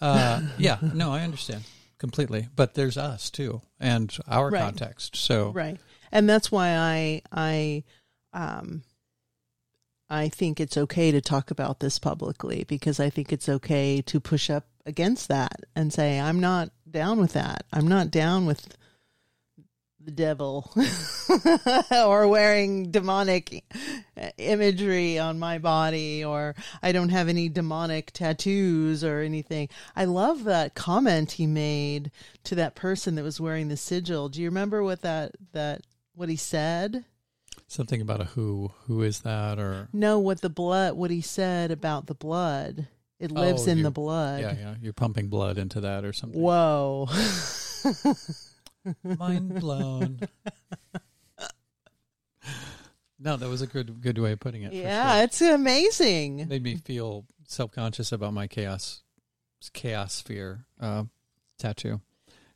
uh, 0.00 0.40
yeah, 0.56 0.78
no, 0.94 1.10
I 1.12 1.22
understand 1.22 1.64
completely, 2.02 2.48
but 2.56 2.74
there's 2.74 2.98
us 2.98 3.30
too, 3.30 3.62
and 3.78 4.18
our 4.26 4.50
Right. 4.50 4.60
context. 4.60 5.14
So 5.14 5.52
Right. 5.52 5.78
And 6.10 6.28
that's 6.28 6.50
why 6.50 6.74
I 6.76 7.22
I 7.32 7.84
um 8.34 8.82
I 10.10 10.28
think 10.28 10.58
it's 10.60 10.76
okay 10.76 11.12
to 11.12 11.20
talk 11.20 11.52
about 11.52 11.78
this 11.78 12.00
publicly 12.00 12.64
because 12.64 12.98
I 12.98 13.08
think 13.08 13.32
it's 13.32 13.48
okay 13.48 14.02
to 14.02 14.18
push 14.20 14.50
up 14.50 14.66
against 14.84 15.28
that 15.28 15.60
and 15.76 15.92
say 15.92 16.18
I'm 16.20 16.40
not 16.40 16.70
down 16.90 17.20
with 17.20 17.34
that. 17.34 17.64
I'm 17.72 17.86
not 17.86 18.10
down 18.10 18.46
with 18.46 18.76
the 20.04 20.10
devil 20.10 20.70
or 21.90 22.26
wearing 22.28 22.90
demonic 22.90 23.64
imagery 24.38 25.18
on 25.18 25.38
my 25.38 25.58
body 25.58 26.24
or 26.24 26.54
I 26.82 26.92
don't 26.92 27.10
have 27.10 27.28
any 27.28 27.48
demonic 27.48 28.10
tattoos 28.12 29.04
or 29.04 29.20
anything. 29.20 29.68
I 29.94 30.04
love 30.06 30.44
that 30.44 30.74
comment 30.74 31.32
he 31.32 31.46
made 31.46 32.10
to 32.44 32.54
that 32.56 32.74
person 32.74 33.14
that 33.14 33.22
was 33.22 33.40
wearing 33.40 33.68
the 33.68 33.76
sigil. 33.76 34.28
Do 34.28 34.40
you 34.42 34.48
remember 34.48 34.82
what 34.82 35.02
that 35.02 35.32
that 35.52 35.82
what 36.14 36.28
he 36.28 36.36
said? 36.36 37.04
something 37.68 38.02
about 38.02 38.20
a 38.20 38.24
who, 38.24 38.70
who 38.86 39.02
is 39.02 39.20
that, 39.20 39.58
or 39.58 39.88
No, 39.94 40.18
what 40.18 40.42
the 40.42 40.50
blood 40.50 40.94
what 40.94 41.10
he 41.10 41.20
said 41.20 41.70
about 41.70 42.06
the 42.06 42.14
blood. 42.14 42.88
It 43.18 43.30
oh, 43.34 43.40
lives 43.40 43.68
Oh, 43.68 43.70
in 43.70 43.82
the 43.82 43.90
blood. 43.90 44.40
yeah, 44.40 44.54
yeah, 44.58 44.74
you're 44.80 44.92
pumping 44.92 45.28
blood 45.28 45.56
into 45.56 45.80
that 45.80 46.04
or 46.04 46.12
something. 46.12 46.40
Whoa. 46.40 47.08
Mind 49.18 49.60
blown. 49.60 50.20
no, 53.18 53.36
that 53.36 53.48
was 53.48 53.62
a 53.62 53.66
good 53.66 54.00
good 54.00 54.18
way 54.18 54.32
of 54.32 54.40
putting 54.40 54.62
it. 54.62 54.72
yeah, 54.72 55.14
sure. 55.14 55.24
it's 55.24 55.40
amazing. 55.40 56.48
made 56.48 56.62
me 56.62 56.76
feel 56.76 57.24
self 57.46 57.72
conscious 57.72 58.12
about 58.12 58.32
my 58.32 58.46
chaos 58.46 59.02
chaos 59.72 60.14
sphere 60.14 60.64
uh, 60.80 61.04
tattoo, 61.58 62.00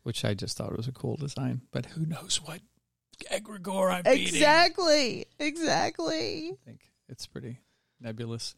which 0.02 0.24
I 0.24 0.34
just 0.34 0.56
thought 0.56 0.76
was 0.76 0.88
a 0.88 0.92
cool 0.92 1.16
design. 1.16 1.62
But 1.70 1.86
who 1.86 2.06
knows 2.06 2.40
what 2.44 2.60
egregore 3.30 3.92
I'm 3.92 4.02
beating? 4.04 4.26
Exactly. 4.26 5.26
Exactly. 5.38 6.50
I 6.50 6.56
think 6.64 6.90
it's 7.08 7.26
pretty 7.26 7.60
nebulous. 8.00 8.54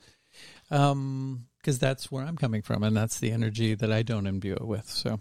Um, 0.71 1.47
because 1.59 1.79
that's 1.79 2.11
where 2.11 2.25
I'm 2.25 2.37
coming 2.37 2.63
from, 2.63 2.83
and 2.83 2.97
that's 2.97 3.19
the 3.19 3.33
energy 3.33 3.75
that 3.75 3.93
I 3.93 4.03
don't 4.03 4.27
imbue 4.27 4.55
it 4.55 4.67
with. 4.67 4.89
So 4.89 5.15
it 5.15 5.21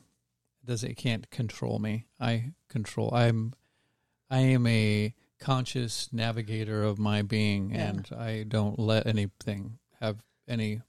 does 0.67 0.83
it 0.83 0.95
can't 0.95 1.29
control 1.31 1.79
me. 1.79 2.05
I 2.19 2.51
control. 2.69 3.13
I'm 3.13 3.53
I 4.29 4.39
am 4.39 4.67
a 4.67 5.13
conscious 5.39 6.09
navigator 6.11 6.83
of 6.83 6.99
my 6.99 7.21
being, 7.21 7.71
Yeah. 7.71 7.89
and 7.89 8.09
I 8.17 8.43
don't 8.47 8.77
let 8.77 9.07
anything 9.07 9.79
have 10.01 10.17
any 10.47 10.81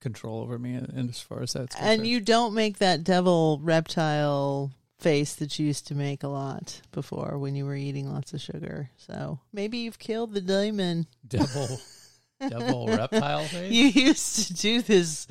control 0.00 0.40
over 0.40 0.58
me. 0.58 0.74
And 0.74 1.10
as 1.10 1.20
far 1.20 1.42
as 1.42 1.52
that's 1.52 1.76
And 1.76 2.06
you 2.06 2.20
don't 2.20 2.54
make 2.54 2.78
that 2.78 3.04
devil 3.04 3.58
reptile 3.62 4.72
face 4.98 5.34
that 5.36 5.58
you 5.58 5.66
used 5.66 5.86
to 5.88 5.94
make 5.94 6.22
a 6.22 6.28
lot 6.28 6.80
before 6.92 7.38
when 7.38 7.54
you 7.54 7.64
were 7.66 7.74
eating 7.76 8.10
lots 8.12 8.32
of 8.32 8.40
sugar. 8.40 8.90
So 8.96 9.38
maybe 9.52 9.78
you've 9.78 9.98
killed 9.98 10.32
the 10.34 10.40
demon. 10.40 11.06
devil 11.26 11.80
devil 12.48 12.86
reptile 12.88 13.44
face. 13.44 13.72
You 13.72 13.84
used 13.86 14.46
to 14.46 14.54
do 14.54 14.80
this 14.82 15.26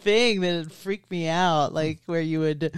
thing 0.00 0.40
that 0.40 0.72
freaked 0.72 1.10
me 1.10 1.28
out, 1.28 1.72
like 1.74 2.00
where 2.06 2.20
you 2.20 2.40
would 2.40 2.74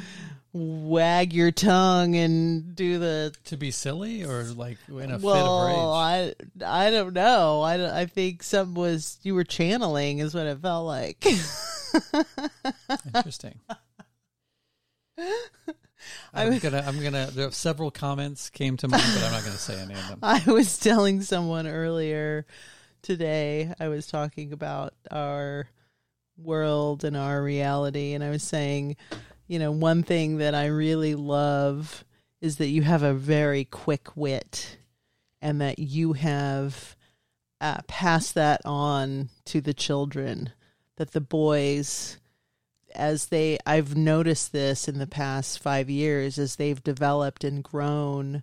wag 0.59 1.33
your 1.33 1.53
tongue 1.53 2.17
and 2.17 2.75
do 2.75 2.99
the 2.99 3.33
to 3.45 3.57
be 3.57 3.71
silly 3.71 4.25
or 4.25 4.43
like 4.45 4.79
in 4.89 5.13
a 5.13 5.19
well, 5.19 5.67
fit 5.67 6.35
of 6.35 6.35
rage. 6.37 6.69
I 6.69 6.87
I 6.87 6.91
don't 6.91 7.15
know. 7.15 7.63
I 7.63 8.01
I 8.01 8.07
think 8.07 8.43
some 8.43 8.75
was 8.75 9.19
you 9.23 9.35
were 9.35 9.45
channeling 9.45 10.19
is 10.19 10.35
what 10.35 10.47
it 10.47 10.59
felt 10.59 10.87
like. 10.87 11.25
Interesting. 13.15 13.61
I'm 16.35 16.59
gonna. 16.59 16.85
I'm 16.87 17.03
gonna. 17.03 17.31
There 17.33 17.49
are 17.49 17.53
several 17.53 17.91
comments 17.91 18.51
came 18.51 18.77
to 18.79 18.89
mind, 18.89 19.03
but 19.15 19.25
I'm 19.25 19.33
not 19.33 19.45
gonna 19.45 19.57
say 19.57 19.79
any 19.79 19.95
of 19.95 20.09
them. 20.09 20.19
I 20.23 20.43
was 20.47 20.79
telling 20.79 21.23
someone 21.23 21.67
earlier 21.67 22.47
today, 23.03 23.73
I 23.79 23.89
was 23.89 24.07
talking 24.07 24.53
about 24.53 24.95
our 25.11 25.69
world 26.37 27.05
and 27.05 27.17
our 27.17 27.43
reality, 27.43 28.13
and 28.13 28.23
I 28.23 28.31
was 28.31 28.43
saying, 28.43 28.97
you 29.49 29.59
know, 29.59 29.73
one 29.73 30.03
thing 30.03 30.39
that 30.39 30.55
I 30.55 30.67
really 30.67 31.15
love 31.15 32.05
is 32.41 32.59
that 32.59 32.69
you 32.69 32.83
have 32.83 33.03
a 33.03 33.15
very 33.15 33.65
quick 33.65 34.17
wit 34.17 34.79
and 35.43 35.61
that 35.61 35.79
you 35.79 36.13
have 36.13 36.97
uh, 37.61 37.81
passed 37.89 38.35
that 38.35 38.61
on 38.65 39.31
to 39.47 39.61
the 39.61 39.75
children, 39.75 40.53
that 40.97 41.13
the 41.13 41.21
boys 41.21 42.19
as 42.95 43.27
they 43.27 43.59
I've 43.67 43.97
noticed 43.97 44.53
this 44.53 44.89
in 44.89 44.99
the 44.99 45.07
past 45.07 45.59
5 45.59 45.91
years 45.91 46.39
as 46.39 46.57
they've 46.57 46.83
developed 46.83 47.45
and 47.45 47.63
grown 47.63 48.43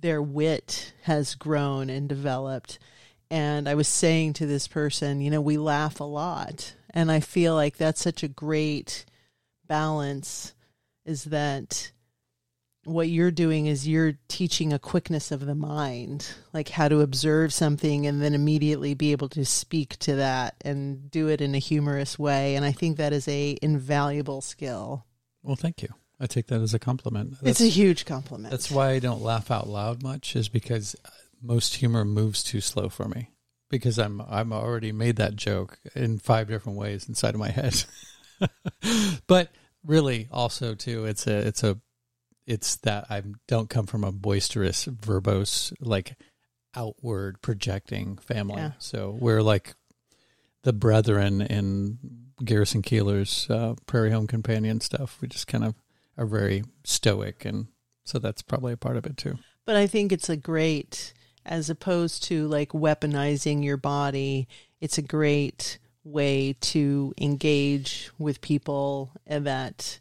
their 0.00 0.22
wit 0.22 0.92
has 1.02 1.34
grown 1.34 1.90
and 1.90 2.08
developed. 2.08 2.78
And 3.30 3.68
I 3.68 3.74
was 3.74 3.88
saying 3.88 4.34
to 4.34 4.46
this 4.46 4.68
person, 4.68 5.20
you 5.20 5.30
know, 5.30 5.40
we 5.40 5.56
laugh 5.56 6.00
a 6.00 6.04
lot. 6.04 6.74
And 6.90 7.10
I 7.10 7.20
feel 7.20 7.54
like 7.54 7.76
that's 7.76 8.00
such 8.00 8.22
a 8.22 8.28
great 8.28 9.04
balance 9.68 10.54
is 11.04 11.24
that 11.24 11.92
what 12.84 13.08
you're 13.08 13.32
doing 13.32 13.66
is 13.66 13.86
you're 13.86 14.18
teaching 14.28 14.72
a 14.72 14.78
quickness 14.78 15.32
of 15.32 15.44
the 15.44 15.54
mind, 15.54 16.28
like 16.52 16.68
how 16.68 16.88
to 16.88 17.00
observe 17.00 17.52
something 17.52 18.06
and 18.06 18.22
then 18.22 18.32
immediately 18.32 18.94
be 18.94 19.12
able 19.12 19.28
to 19.30 19.44
speak 19.44 19.96
to 19.98 20.16
that 20.16 20.54
and 20.64 21.10
do 21.10 21.28
it 21.28 21.40
in 21.40 21.54
a 21.54 21.58
humorous 21.58 22.18
way. 22.18 22.54
And 22.54 22.64
I 22.64 22.72
think 22.72 22.96
that 22.96 23.12
is 23.12 23.26
a 23.28 23.58
invaluable 23.60 24.40
skill. 24.40 25.04
Well, 25.42 25.56
thank 25.56 25.82
you. 25.82 25.88
I 26.18 26.26
take 26.26 26.46
that 26.46 26.60
as 26.60 26.74
a 26.74 26.78
compliment. 26.78 27.32
it's 27.32 27.40
That's, 27.42 27.60
a 27.60 27.68
huge 27.68 28.06
compliment. 28.06 28.50
that's 28.50 28.70
why 28.70 28.90
I 28.90 29.00
don't 29.00 29.20
laugh 29.20 29.50
out 29.50 29.68
loud 29.68 30.02
much, 30.02 30.34
is 30.34 30.48
because 30.48 30.96
most 31.42 31.76
humor 31.76 32.04
moves 32.04 32.42
too 32.42 32.60
slow 32.60 32.88
for 32.88 33.06
me. 33.06 33.30
Because 33.68 33.98
I'm 33.98 34.20
I'm 34.20 34.52
already 34.52 34.92
made 34.92 35.16
that 35.16 35.34
joke 35.34 35.80
in 35.94 36.18
five 36.18 36.46
different 36.46 36.78
ways 36.78 37.08
inside 37.08 37.34
of 37.34 37.40
my 37.40 37.50
head. 37.50 37.84
but 39.26 39.50
really, 39.84 40.28
also 40.30 40.74
too, 40.74 41.04
it's 41.04 41.26
a 41.26 41.38
it's 41.38 41.62
a 41.62 41.78
it's 42.46 42.76
that 42.76 43.06
I 43.10 43.22
don't 43.48 43.68
come 43.68 43.86
from 43.86 44.04
a 44.04 44.12
boisterous, 44.12 44.86
verbose, 44.86 45.72
like 45.80 46.16
outward 46.74 47.40
projecting 47.42 48.18
family. 48.18 48.62
Yeah. 48.62 48.72
So 48.78 49.16
we're 49.18 49.42
like 49.42 49.74
the 50.62 50.72
brethren 50.72 51.40
in 51.40 51.98
Garrison 52.44 52.82
Keillor's 52.82 53.48
uh, 53.50 53.74
Prairie 53.86 54.10
Home 54.12 54.26
Companion 54.26 54.80
stuff. 54.80 55.18
We 55.20 55.28
just 55.28 55.46
kind 55.46 55.64
of 55.64 55.74
are 56.18 56.26
very 56.26 56.64
stoic, 56.84 57.44
and 57.44 57.68
so 58.04 58.18
that's 58.18 58.42
probably 58.42 58.72
a 58.72 58.76
part 58.76 58.96
of 58.96 59.06
it 59.06 59.16
too. 59.16 59.38
But 59.64 59.76
I 59.76 59.86
think 59.86 60.12
it's 60.12 60.28
a 60.28 60.36
great, 60.36 61.12
as 61.44 61.68
opposed 61.70 62.22
to 62.24 62.46
like 62.46 62.70
weaponizing 62.70 63.64
your 63.64 63.76
body, 63.76 64.48
it's 64.80 64.98
a 64.98 65.02
great 65.02 65.78
way 66.06 66.54
to 66.60 67.12
engage 67.20 68.10
with 68.18 68.40
people 68.40 69.10
that 69.26 69.98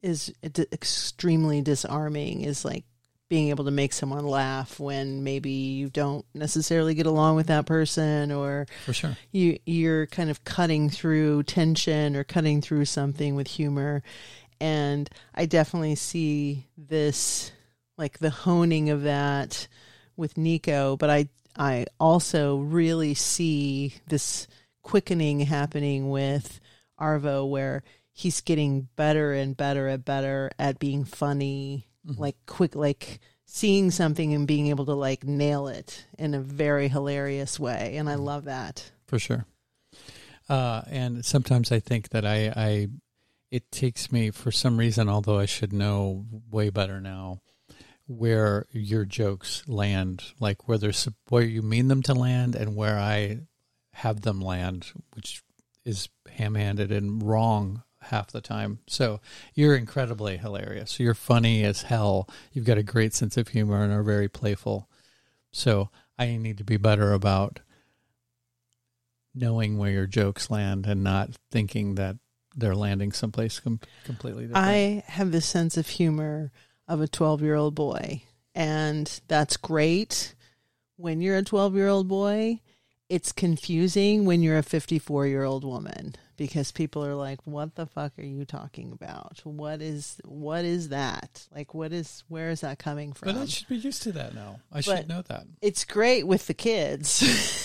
is 0.00 0.32
d- 0.52 0.66
extremely 0.72 1.60
disarming 1.60 2.42
is 2.42 2.64
like 2.64 2.84
being 3.28 3.48
able 3.48 3.64
to 3.64 3.70
make 3.70 3.92
someone 3.92 4.26
laugh 4.26 4.78
when 4.80 5.22
maybe 5.22 5.50
you 5.50 5.88
don't 5.88 6.24
necessarily 6.34 6.94
get 6.94 7.06
along 7.06 7.36
with 7.36 7.48
that 7.48 7.66
person 7.66 8.32
or 8.32 8.66
For 8.86 8.92
sure. 8.92 9.16
you 9.32 9.58
you're 9.66 10.06
kind 10.06 10.30
of 10.30 10.44
cutting 10.44 10.88
through 10.88 11.42
tension 11.44 12.16
or 12.16 12.24
cutting 12.24 12.60
through 12.60 12.84
something 12.86 13.34
with 13.34 13.46
humor 13.48 14.02
and 14.60 15.08
i 15.34 15.46
definitely 15.46 15.94
see 15.96 16.66
this 16.76 17.52
like 17.98 18.18
the 18.18 18.30
honing 18.30 18.90
of 18.90 19.02
that 19.02 19.68
with 20.16 20.36
nico 20.36 20.96
but 20.96 21.10
i 21.10 21.28
i 21.56 21.86
also 22.00 22.58
really 22.58 23.14
see 23.14 23.94
this 24.08 24.48
quickening 24.90 25.40
happening 25.40 26.10
with 26.10 26.60
arvo 27.00 27.48
where 27.48 27.82
he's 28.12 28.40
getting 28.40 28.88
better 28.96 29.32
and 29.32 29.56
better 29.56 29.86
and 29.88 30.04
better 30.04 30.50
at 30.58 30.78
being 30.78 31.04
funny 31.04 31.86
like 32.16 32.36
quick 32.46 32.74
like 32.74 33.20
seeing 33.44 33.90
something 33.90 34.34
and 34.34 34.46
being 34.46 34.66
able 34.66 34.86
to 34.86 34.94
like 34.94 35.24
nail 35.24 35.68
it 35.68 36.06
in 36.18 36.34
a 36.34 36.40
very 36.40 36.88
hilarious 36.88 37.58
way 37.58 37.96
and 37.96 38.08
i 38.08 38.14
love 38.14 38.44
that. 38.44 38.90
For 39.06 39.18
sure. 39.18 39.44
Uh, 40.48 40.82
and 40.88 41.24
sometimes 41.24 41.70
I 41.70 41.78
think 41.78 42.08
that 42.10 42.24
I, 42.24 42.52
I, 42.56 42.88
it 43.50 43.70
takes 43.70 44.10
me 44.10 44.30
for 44.30 44.50
some 44.50 44.76
reason, 44.76 45.08
although 45.08 45.38
I 45.38 45.46
should 45.46 45.72
know 45.72 46.26
way 46.50 46.70
better 46.70 47.00
now, 47.00 47.40
where 48.06 48.66
your 48.72 49.04
jokes 49.04 49.62
land, 49.68 50.24
like 50.40 50.68
where 50.68 50.78
there's 50.78 51.08
where 51.28 51.44
you 51.44 51.62
mean 51.62 51.86
them 51.86 52.02
to 52.02 52.14
land 52.14 52.56
and 52.56 52.74
where 52.74 52.98
I 52.98 53.40
have 53.94 54.22
them 54.22 54.40
land, 54.40 54.92
which 55.14 55.42
is 55.84 56.08
ham-handed 56.32 56.92
and 56.92 57.22
wrong 57.22 57.82
half 58.02 58.30
the 58.30 58.40
time. 58.40 58.80
So 58.86 59.20
you're 59.54 59.76
incredibly 59.76 60.36
hilarious. 60.36 60.98
You're 60.98 61.14
funny 61.14 61.64
as 61.64 61.82
hell. 61.82 62.28
You've 62.52 62.64
got 62.64 62.78
a 62.78 62.82
great 62.82 63.14
sense 63.14 63.36
of 63.36 63.48
humor 63.48 63.82
and 63.82 63.92
are 63.92 64.02
very 64.02 64.28
playful. 64.28 64.88
So 65.52 65.90
I 66.18 66.36
need 66.36 66.58
to 66.58 66.64
be 66.64 66.76
better 66.76 67.12
about 67.12 67.60
knowing 69.34 69.78
where 69.78 69.90
your 69.90 70.06
jokes 70.06 70.50
land 70.50 70.86
and 70.86 71.04
not 71.04 71.30
thinking 71.50 71.94
that 71.96 72.16
they're 72.56 72.74
landing 72.74 73.12
someplace 73.12 73.60
com- 73.60 73.80
completely 74.04 74.46
different. 74.46 74.66
I 74.66 75.04
have 75.06 75.32
the 75.32 75.40
sense 75.40 75.76
of 75.76 75.86
humor 75.86 76.50
of 76.88 77.00
a 77.00 77.08
12 77.08 77.42
year 77.42 77.54
old 77.54 77.74
boy, 77.74 78.22
and 78.54 79.20
that's 79.28 79.56
great 79.56 80.34
when 80.96 81.20
you're 81.20 81.36
a 81.36 81.42
12 81.42 81.74
year 81.76 81.88
old 81.88 82.08
boy. 82.08 82.60
It's 83.10 83.32
confusing 83.32 84.24
when 84.24 84.40
you're 84.40 84.56
a 84.56 84.62
54 84.62 85.26
year 85.26 85.42
old 85.42 85.64
woman 85.64 86.14
because 86.36 86.70
people 86.70 87.04
are 87.04 87.16
like, 87.16 87.40
"What 87.44 87.74
the 87.74 87.84
fuck 87.84 88.12
are 88.18 88.22
you 88.24 88.44
talking 88.44 88.92
about? 88.92 89.40
What 89.42 89.82
is 89.82 90.20
what 90.24 90.64
is 90.64 90.90
that? 90.90 91.48
Like, 91.52 91.74
what 91.74 91.92
is 91.92 92.22
where 92.28 92.50
is 92.50 92.60
that 92.60 92.78
coming 92.78 93.12
from?" 93.12 93.34
But 93.34 93.42
I 93.42 93.46
should 93.46 93.66
be 93.66 93.78
used 93.78 94.02
to 94.04 94.12
that 94.12 94.32
now. 94.32 94.60
I 94.70 94.76
But- 94.76 94.84
should 94.84 95.08
know 95.08 95.22
that. 95.22 95.44
it's 95.60 95.84
great 95.84 96.24
with 96.28 96.46
the 96.46 96.54
kids 96.54 97.18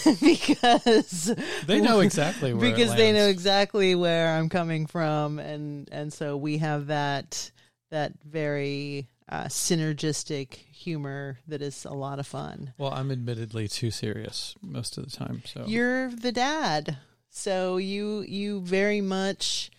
because 0.20 1.32
They 1.68 1.80
know 1.80 2.00
exactly 2.00 2.52
where 2.54 2.70
because 2.72 2.96
they 2.96 3.14
know 3.14 3.28
exactly 3.28 3.94
where 3.94 4.36
I'm 4.36 4.50
coming 4.50 4.88
from, 4.88 5.38
and 5.38 5.88
and 5.92 6.12
so 6.12 6.36
we 6.38 6.58
have 6.58 6.88
that 6.88 7.52
that 7.92 8.14
very 8.24 9.08
uh, 9.30 9.46
synergistic 9.46 10.54
humor 10.54 11.40
that 11.48 11.62
is 11.62 11.86
a 11.86 11.94
lot 11.94 12.20
of 12.20 12.28
fun. 12.28 12.74
Well, 12.78 12.94
I'm 12.94 13.12
admittedly 13.12 13.68
too 13.68 13.92
serious 13.92 14.56
most 14.62 14.98
of 14.98 15.06
the 15.06 15.12
time. 15.12 15.42
So 15.46 15.66
You're 15.66 16.10
the 16.10 16.32
dad, 16.32 16.98
so 17.30 17.78
you 17.78 18.22
you 18.28 18.62
very 18.62 19.02
much 19.02 19.72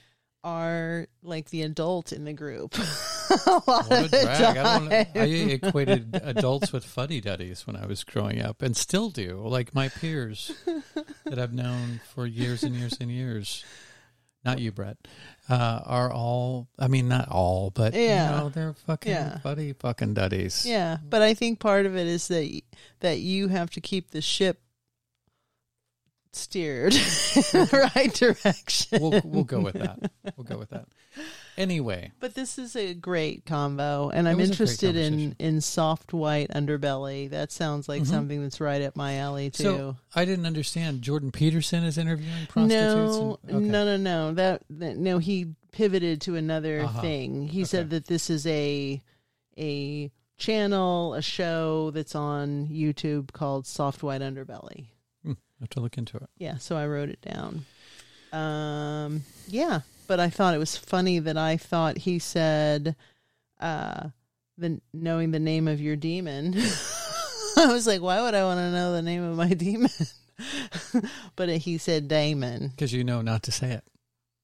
are 0.47 1.09
like 1.25 1.51
the 1.51 1.63
adult 1.63 2.13
in 2.13 2.25
the 2.25 2.33
group. 2.33 2.75
a 3.47 3.51
lot 3.67 3.91
What 3.91 4.07
a 4.07 4.09
drag. 4.09 4.57
I, 4.57 5.07
I 5.15 5.25
equated 5.25 6.21
adults 6.23 6.73
with 6.73 6.85
fuddy 6.85 7.21
duddies 7.21 7.67
when 7.67 7.75
I 7.75 7.87
was 7.87 8.05
growing 8.05 8.41
up 8.41 8.63
and 8.63 8.77
still 8.77 9.11
do. 9.11 9.43
Like 9.45 9.75
my 9.75 9.89
peers 9.89 10.53
that 11.25 11.39
I've 11.41 11.53
known 11.53 12.01
for 12.15 12.27
years 12.27 12.63
and 12.63 12.77
years 12.77 12.97
and 13.01 13.11
years. 13.11 13.65
Not 14.47 14.61
you, 14.61 14.71
Brett. 14.73 14.97
Uh, 15.51 15.81
are 15.85 16.11
all, 16.13 16.69
I 16.79 16.87
mean, 16.89 17.09
not 17.09 17.29
all, 17.29 17.71
but, 17.71 17.95
Yeah. 17.95 18.31
you 18.31 18.37
know, 18.39 18.49
they're 18.49 18.73
fucking 18.75 19.11
Yeah. 19.13 19.39
fuddy 19.41 19.73
fucking 19.75 20.15
duddies. 20.15 20.65
Yeah, 20.65 20.99
but 21.09 21.21
I 21.21 21.35
think 21.35 21.59
part 21.59 21.85
of 21.85 21.97
it 21.97 22.07
is 22.07 22.29
that 22.29 22.61
that 23.01 23.19
you 23.19 23.49
have 23.49 23.71
to 23.71 23.81
keep 23.81 24.11
the 24.13 24.23
ship 24.23 24.61
steered 26.37 26.93
in 26.95 27.01
the 27.01 27.91
right 27.97 28.13
direction. 28.15 28.99
We'll, 29.01 29.21
we'll 29.25 29.45
go 29.45 29.61
with 29.61 29.75
that. 29.75 30.11
We'll 30.37 30.45
go 30.45 30.59
with 30.59 30.71
that. 30.71 30.87
Anyway, 31.57 32.13
But 32.21 32.35
this 32.35 32.59
is 32.59 32.77
a 32.77 32.93
great 32.93 33.47
combo, 33.47 34.11
and 34.11 34.29
I'm 34.29 34.37
was 34.37 34.51
a 34.51 34.53
great 34.53 34.61
interested 34.61 34.97
in 34.97 35.35
in 35.39 35.63
soft 35.63 36.13
white 36.13 36.51
underbelly. 36.51 37.31
That 37.31 37.51
sounds 37.51 37.89
like 37.89 38.03
Mhm. 38.03 38.07
something 38.07 38.43
that's 38.43 38.61
right 38.61 38.83
up 38.83 38.95
my 38.95 39.17
alley 39.17 39.49
too. 39.49 39.63
so 39.63 39.97
I 40.15 40.27
didn't 40.27 40.45
understand. 40.45 41.01
Jordan 41.01 41.31
Peterson 41.33 41.83
is 41.85 41.97
interviewing 41.97 42.47
prostitutes. 42.49 43.17
no, 43.17 43.39
and, 43.47 43.57
okay. 43.57 43.67
no, 43.67 43.85
no, 43.87 43.97
no. 43.97 44.35
That, 44.35 44.63
that 44.69 44.99
no, 44.99 45.17
he 45.17 45.55
pivoted 45.73 46.21
to 46.23 46.37
another 46.37 46.81
Uh-huh. 46.81 47.01
thing. 47.01 47.49
He 47.49 47.61
Okay. 47.63 47.69
said 47.69 47.91
that 47.91 48.07
this 48.07 48.29
is 48.29 48.47
a 48.47 49.03
a 49.57 50.11
channel, 50.37 51.15
a 51.15 51.23
show 51.23 51.91
that's 51.93 52.15
on 52.15 52.69
YouTube 52.69 53.33
called 53.33 53.67
Soft 53.67 54.03
White 54.03 54.21
Underbelly. 54.21 54.89
I 55.61 55.63
have 55.63 55.71
to 55.71 55.81
look 55.81 55.97
into 55.99 56.17
it. 56.19 56.29
Yeah, 56.39 56.59
so 56.59 56.77
I 56.77 56.87
wrote 56.87 57.09
it 57.09 57.21
down. 57.23 57.65
Um, 58.33 59.23
yeah, 59.49 59.81
but 60.07 60.21
I 60.21 60.29
thought 60.29 60.55
it 60.55 60.59
was 60.59 60.77
funny 60.77 61.19
that 61.21 61.37
I 61.39 61.57
thought 61.57 61.99
he 61.99 62.19
said, 62.19 62.95
uh, 63.61 64.09
the 64.59 64.81
knowing 64.93 65.31
the 65.31 65.39
name 65.39 65.67
of 65.69 65.81
your 65.81 65.97
demon. 65.97 66.55
I 67.59 67.67
was 67.73 67.87
like, 67.87 68.03
why 68.03 68.21
would 68.21 68.35
I 68.35 68.45
want 68.45 68.59
to 68.59 68.71
know 68.71 68.93
the 68.93 69.03
name 69.03 69.23
of 69.23 69.37
my 69.37 69.49
demon? 69.55 69.91
but 71.37 71.49
he 71.49 71.79
said 71.79 72.09
Damon. 72.09 72.69
Because 72.69 72.93
you 72.93 73.03
know 73.05 73.23
not 73.23 73.43
to 73.45 73.53
say 73.53 73.73
it. 73.73 73.85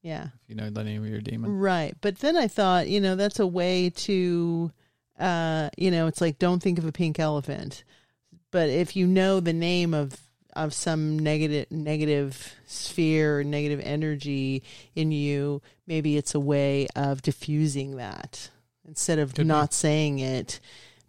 Yeah, 0.02 0.24
If 0.42 0.48
you 0.48 0.54
know 0.56 0.68
the 0.70 0.82
name 0.82 1.04
of 1.04 1.08
your 1.10 1.20
demon. 1.20 1.58
right. 1.58 1.94
But 2.00 2.18
then 2.20 2.36
I 2.36 2.48
thought, 2.48 2.88
you 2.88 3.00
know, 3.00 3.14
that's 3.14 3.38
a 3.38 3.46
way 3.46 3.90
to, 3.90 4.72
uh, 5.18 5.68
you 5.76 5.90
know, 5.92 6.06
it's 6.08 6.20
like 6.20 6.38
don't 6.40 6.60
think 6.62 6.78
of 6.78 6.84
a 6.86 6.90
pink 6.92 7.20
elephant, 7.20 7.84
but 8.50 8.68
if 8.68 8.96
you 8.96 9.06
know 9.06 9.38
the 9.38 9.52
name 9.52 9.94
of 9.94 10.16
of 10.54 10.74
some 10.74 11.18
negative 11.18 11.70
negative 11.70 12.54
sphere 12.66 13.40
or 13.40 13.44
negative 13.44 13.80
energy 13.82 14.62
in 14.94 15.12
you, 15.12 15.62
maybe 15.86 16.16
it's 16.16 16.34
a 16.34 16.40
way 16.40 16.86
of 16.94 17.22
diffusing 17.22 17.96
that 17.96 18.50
instead 18.86 19.18
of 19.18 19.34
Could 19.34 19.44
be. 19.44 19.48
not 19.48 19.72
saying 19.72 20.18
it. 20.18 20.60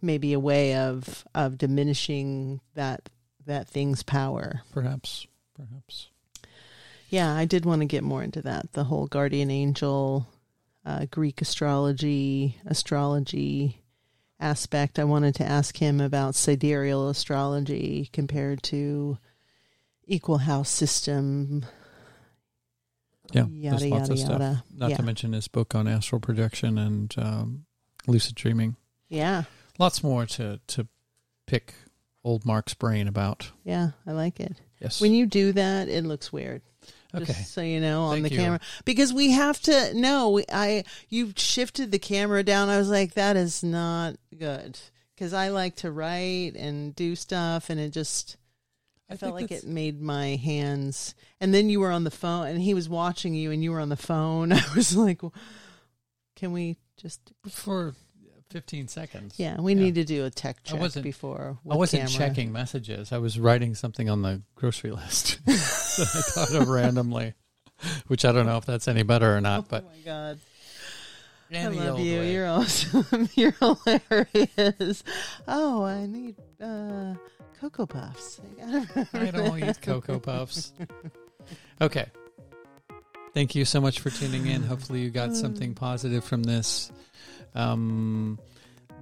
Maybe 0.02 0.32
a 0.32 0.40
way 0.40 0.76
of 0.76 1.24
of 1.34 1.58
diminishing 1.58 2.60
that 2.74 3.08
that 3.46 3.68
thing's 3.68 4.02
power. 4.02 4.62
Perhaps. 4.72 5.26
Perhaps. 5.54 6.08
Yeah, 7.08 7.32
I 7.34 7.44
did 7.44 7.64
want 7.64 7.80
to 7.80 7.86
get 7.86 8.02
more 8.02 8.22
into 8.22 8.42
that. 8.42 8.72
The 8.72 8.84
whole 8.84 9.06
guardian 9.06 9.50
angel, 9.50 10.26
uh, 10.84 11.06
Greek 11.10 11.40
astrology, 11.40 12.56
astrology 12.66 13.82
aspect. 14.40 14.98
I 14.98 15.04
wanted 15.04 15.34
to 15.36 15.44
ask 15.44 15.76
him 15.76 16.00
about 16.00 16.34
sidereal 16.34 17.08
astrology 17.08 18.10
compared 18.12 18.62
to 18.64 19.18
equal 20.06 20.38
house 20.38 20.68
system. 20.70 21.64
Yeah. 23.32 23.46
Yada, 23.46 23.78
there's 23.78 23.90
lots 23.90 24.00
yada, 24.08 24.12
of 24.12 24.18
stuff. 24.18 24.30
yada. 24.32 24.64
Not 24.74 24.90
Yeah. 24.90 24.96
to 24.96 25.02
mention 25.02 25.32
his 25.32 25.48
book 25.48 25.74
on 25.74 25.88
astral 25.88 26.20
projection 26.20 26.78
and 26.78 27.14
um, 27.18 27.64
lucid 28.06 28.34
dreaming. 28.34 28.76
Yeah, 29.08 29.44
Lots 29.78 30.02
more 30.04 30.24
to, 30.26 30.60
to 30.68 30.86
pick 31.46 31.74
old 32.22 32.44
Mark's 32.44 32.74
brain 32.74 33.08
about. 33.08 33.50
yeah, 33.64 33.90
I 34.06 34.12
like 34.12 34.38
it. 34.40 34.56
Yes. 34.80 35.00
When 35.00 35.12
you 35.12 35.26
do 35.26 35.52
that, 35.52 35.88
it 35.88 36.04
looks 36.04 36.32
weird. 36.32 36.62
okay. 37.14 37.24
Just 37.24 37.52
so 37.52 37.60
you 37.60 37.80
know, 37.80 38.02
on 38.04 38.14
Thank 38.16 38.28
the 38.28 38.34
you. 38.34 38.38
camera, 38.40 38.60
because 38.84 39.12
we 39.12 39.30
have 39.32 39.60
to. 39.62 39.92
No, 39.94 40.40
I 40.52 40.84
you 41.08 41.32
shifted 41.36 41.90
the 41.92 41.98
camera 41.98 42.42
down. 42.42 42.68
I 42.68 42.78
was 42.78 42.88
like, 42.88 43.14
that 43.14 43.36
is 43.36 43.62
not 43.64 44.16
good 44.36 44.78
because 45.14 45.32
I 45.32 45.48
like 45.48 45.76
to 45.76 45.90
write 45.90 46.52
and 46.56 46.94
do 46.94 47.16
stuff, 47.16 47.68
and 47.70 47.80
it 47.80 47.90
just. 47.90 48.36
I, 49.10 49.16
felt 49.16 49.34
like 49.34 49.50
it 49.52 49.64
made 49.64 50.00
my 50.00 50.36
hands. 50.36 51.14
And 51.40 51.52
then 51.52 51.68
you 51.68 51.80
were 51.80 51.90
on 51.90 52.04
the 52.04 52.10
phone, 52.10 52.46
and 52.48 52.60
he 52.60 52.74
was 52.74 52.88
watching 52.88 53.34
you, 53.34 53.50
and 53.50 53.62
you 53.62 53.70
were 53.72 53.80
on 53.80 53.88
the 53.90 53.96
phone. 53.96 54.52
I 54.52 54.62
was 54.74 54.96
like, 54.96 55.20
"Can 56.36 56.52
we 56.52 56.78
just?" 56.96 57.20
For 57.48 57.94
15 58.50 58.88
seconds. 58.88 59.34
Yeah, 59.38 59.60
we 59.60 59.74
Yeah. 59.74 59.80
need 59.80 59.94
to 59.96 60.04
do 60.04 60.24
a 60.24 60.30
tech 60.30 60.62
check 60.64 60.78
I 60.78 60.80
wasn't- 60.80 61.02
before. 61.04 61.58
I 61.68 61.74
wasn't 61.76 62.08
camera. 62.08 62.28
checking 62.28 62.52
messages. 62.52 63.12
I 63.12 63.18
was 63.18 63.38
writing 63.38 63.74
something 63.74 64.08
on 64.08 64.22
the 64.22 64.42
grocery 64.54 64.90
list 65.00 65.38
that 65.46 65.54
I 65.98 66.20
thought 66.46 66.54
of 66.62 66.68
randomly, 66.68 67.34
which 68.06 68.24
I 68.24 68.32
don't 68.32 68.46
know 68.46 68.56
if 68.58 68.64
that's 68.64 68.86
any 68.88 69.02
better 69.02 69.36
or 69.36 69.40
not, 69.40 69.68
but 69.68 69.84
oh 69.84 69.90
my 69.96 70.02
god. 70.04 70.38
I 71.52 71.66
love 71.68 72.00
you. 72.00 72.18
way. 72.18 72.32
You're 72.32 72.46
awesome. 72.48 73.28
You're 73.34 73.52
hilarious. 73.52 75.04
Oh, 75.46 75.84
I 75.84 76.06
need 76.06 76.34
uh, 76.60 77.14
Cocoa 77.60 77.86
Puffs. 77.86 78.40
I, 78.62 78.70
gotta 78.84 79.08
I 79.12 79.18
remember 79.18 79.42
don't 79.48 79.64
eat 79.64 79.82
Cocoa 79.82 80.18
Puffs. 80.18 80.72
Okay. 81.80 82.06
Thank 83.34 83.54
you 83.54 83.66
so 83.66 83.78
much 83.80 84.00
for 84.00 84.08
tuning 84.08 84.46
in. 84.46 84.62
Hopefully, 84.62 85.00
you 85.00 85.10
got 85.10 85.36
something 85.36 85.74
positive 85.74 86.24
from 86.24 86.42
this. 86.42 86.90
Um, 87.54 88.38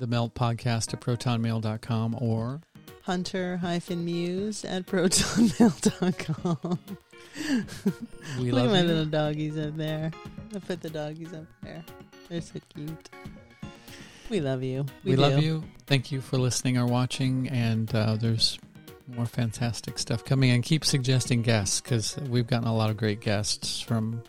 the 0.00 0.08
Melt 0.08 0.34
Podcast 0.34 0.92
at 0.92 1.00
protonmail.com 1.00 2.16
or 2.20 2.60
Hunter 3.02 3.58
hyphen 3.58 4.04
muse 4.04 4.64
at 4.64 4.86
protonmail.com. 4.86 6.78
we 8.40 8.50
Look 8.50 8.64
at 8.64 8.70
my 8.70 8.80
you. 8.80 8.86
little 8.86 9.04
doggies 9.04 9.56
up 9.58 9.76
there. 9.76 10.10
I 10.54 10.58
put 10.58 10.80
the 10.80 10.90
doggies 10.90 11.32
up 11.32 11.44
there. 11.62 11.84
They're 12.28 12.40
so 12.40 12.58
cute. 12.74 13.08
We 14.32 14.40
love 14.40 14.62
you. 14.62 14.86
We, 15.04 15.14
love 15.14 15.42
you. 15.42 15.62
Thank 15.86 16.10
you 16.10 16.22
for 16.22 16.38
listening 16.38 16.78
or 16.78 16.86
watching. 16.86 17.50
And 17.50 17.94
uh, 17.94 18.16
there's 18.16 18.58
more 19.06 19.26
fantastic 19.26 19.98
stuff 19.98 20.24
coming. 20.24 20.52
And 20.52 20.64
keep 20.64 20.86
suggesting 20.86 21.42
guests 21.42 21.82
because 21.82 22.16
we've 22.30 22.46
gotten 22.46 22.66
a 22.66 22.74
lot 22.74 22.88
of 22.88 22.96
great 22.96 23.20
guests 23.20 23.82
from 23.82 24.22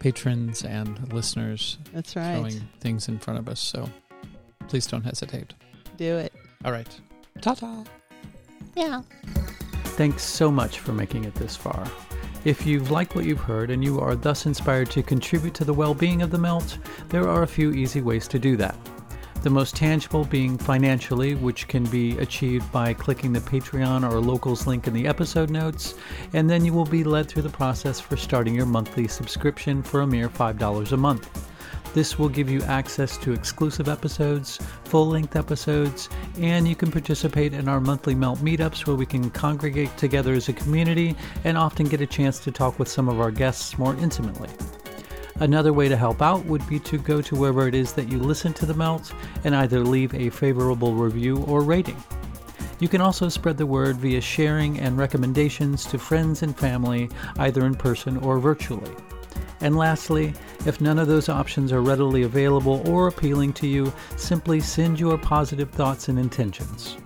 patrons 0.00 0.64
and 0.64 1.12
listeners 1.12 1.78
That's 1.92 2.16
right. 2.16 2.32
throwing 2.32 2.68
things 2.80 3.06
in 3.06 3.20
front 3.20 3.38
of 3.38 3.48
us. 3.48 3.60
So 3.60 3.88
please 4.66 4.88
don't 4.88 5.04
hesitate. 5.04 5.54
Do 5.96 6.16
it. 6.16 6.32
All 6.64 6.72
right. 6.72 6.88
Ta 7.40 7.54
ta. 7.54 7.84
Yeah. 8.74 9.02
Thanks 9.94 10.24
so 10.24 10.50
much 10.50 10.80
for 10.80 10.90
making 10.90 11.22
it 11.22 11.36
this 11.36 11.54
far. 11.54 11.86
If 12.44 12.66
you've 12.66 12.90
liked 12.90 13.14
what 13.14 13.26
you've 13.26 13.38
heard 13.38 13.70
and 13.70 13.84
you 13.84 14.00
are 14.00 14.16
thus 14.16 14.46
inspired 14.46 14.90
to 14.90 15.04
contribute 15.04 15.54
to 15.54 15.64
the 15.64 15.74
well 15.74 15.94
being 15.94 16.20
of 16.20 16.32
the 16.32 16.38
melt, 16.38 16.78
there 17.10 17.28
are 17.28 17.44
a 17.44 17.46
few 17.46 17.70
easy 17.70 18.00
ways 18.00 18.26
to 18.26 18.40
do 18.40 18.56
that. 18.56 18.76
The 19.42 19.48
most 19.48 19.74
tangible 19.74 20.26
being 20.26 20.58
financially, 20.58 21.34
which 21.34 21.66
can 21.66 21.84
be 21.84 22.18
achieved 22.18 22.70
by 22.70 22.92
clicking 22.92 23.32
the 23.32 23.40
Patreon 23.40 24.06
or 24.06 24.20
Locals 24.20 24.66
link 24.66 24.86
in 24.86 24.92
the 24.92 25.06
episode 25.06 25.48
notes, 25.48 25.94
and 26.34 26.48
then 26.48 26.62
you 26.62 26.74
will 26.74 26.84
be 26.84 27.04
led 27.04 27.26
through 27.26 27.42
the 27.42 27.48
process 27.48 27.98
for 27.98 28.18
starting 28.18 28.54
your 28.54 28.66
monthly 28.66 29.08
subscription 29.08 29.82
for 29.82 30.02
a 30.02 30.06
mere 30.06 30.28
$5 30.28 30.92
a 30.92 30.96
month. 30.98 31.48
This 31.94 32.18
will 32.18 32.28
give 32.28 32.50
you 32.50 32.62
access 32.64 33.16
to 33.16 33.32
exclusive 33.32 33.88
episodes, 33.88 34.58
full 34.84 35.08
length 35.08 35.34
episodes, 35.34 36.10
and 36.38 36.68
you 36.68 36.76
can 36.76 36.90
participate 36.90 37.54
in 37.54 37.66
our 37.66 37.80
monthly 37.80 38.14
Melt 38.14 38.40
meetups 38.40 38.86
where 38.86 38.94
we 38.94 39.06
can 39.06 39.30
congregate 39.30 39.96
together 39.96 40.34
as 40.34 40.50
a 40.50 40.52
community 40.52 41.16
and 41.44 41.56
often 41.56 41.88
get 41.88 42.02
a 42.02 42.06
chance 42.06 42.40
to 42.40 42.52
talk 42.52 42.78
with 42.78 42.88
some 42.88 43.08
of 43.08 43.18
our 43.18 43.30
guests 43.30 43.78
more 43.78 43.96
intimately. 43.96 44.50
Another 45.40 45.72
way 45.72 45.88
to 45.88 45.96
help 45.96 46.20
out 46.20 46.44
would 46.44 46.66
be 46.68 46.78
to 46.80 46.98
go 46.98 47.22
to 47.22 47.34
wherever 47.34 47.66
it 47.66 47.74
is 47.74 47.92
that 47.94 48.08
you 48.08 48.18
listen 48.18 48.52
to 48.52 48.66
the 48.66 48.74
Melt 48.74 49.12
and 49.44 49.56
either 49.56 49.80
leave 49.80 50.14
a 50.14 50.28
favorable 50.28 50.94
review 50.94 51.38
or 51.44 51.62
rating. 51.62 51.96
You 52.78 52.88
can 52.88 53.00
also 53.00 53.28
spread 53.28 53.56
the 53.56 53.66
word 53.66 53.96
via 53.96 54.20
sharing 54.20 54.78
and 54.80 54.98
recommendations 54.98 55.86
to 55.86 55.98
friends 55.98 56.42
and 56.42 56.56
family, 56.56 57.08
either 57.38 57.64
in 57.64 57.74
person 57.74 58.18
or 58.18 58.38
virtually. 58.38 58.94
And 59.62 59.76
lastly, 59.76 60.34
if 60.66 60.80
none 60.80 60.98
of 60.98 61.08
those 61.08 61.28
options 61.28 61.72
are 61.72 61.82
readily 61.82 62.22
available 62.22 62.86
or 62.88 63.08
appealing 63.08 63.54
to 63.54 63.66
you, 63.66 63.92
simply 64.16 64.60
send 64.60 65.00
your 65.00 65.16
positive 65.16 65.70
thoughts 65.70 66.08
and 66.08 66.18
intentions. 66.18 66.96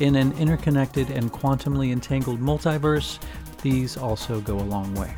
In 0.00 0.16
an 0.16 0.32
interconnected 0.38 1.10
and 1.10 1.32
quantumly 1.32 1.92
entangled 1.92 2.40
multiverse, 2.40 3.18
these 3.62 3.96
also 3.96 4.40
go 4.42 4.56
a 4.56 4.60
long 4.60 4.94
way. 4.94 5.14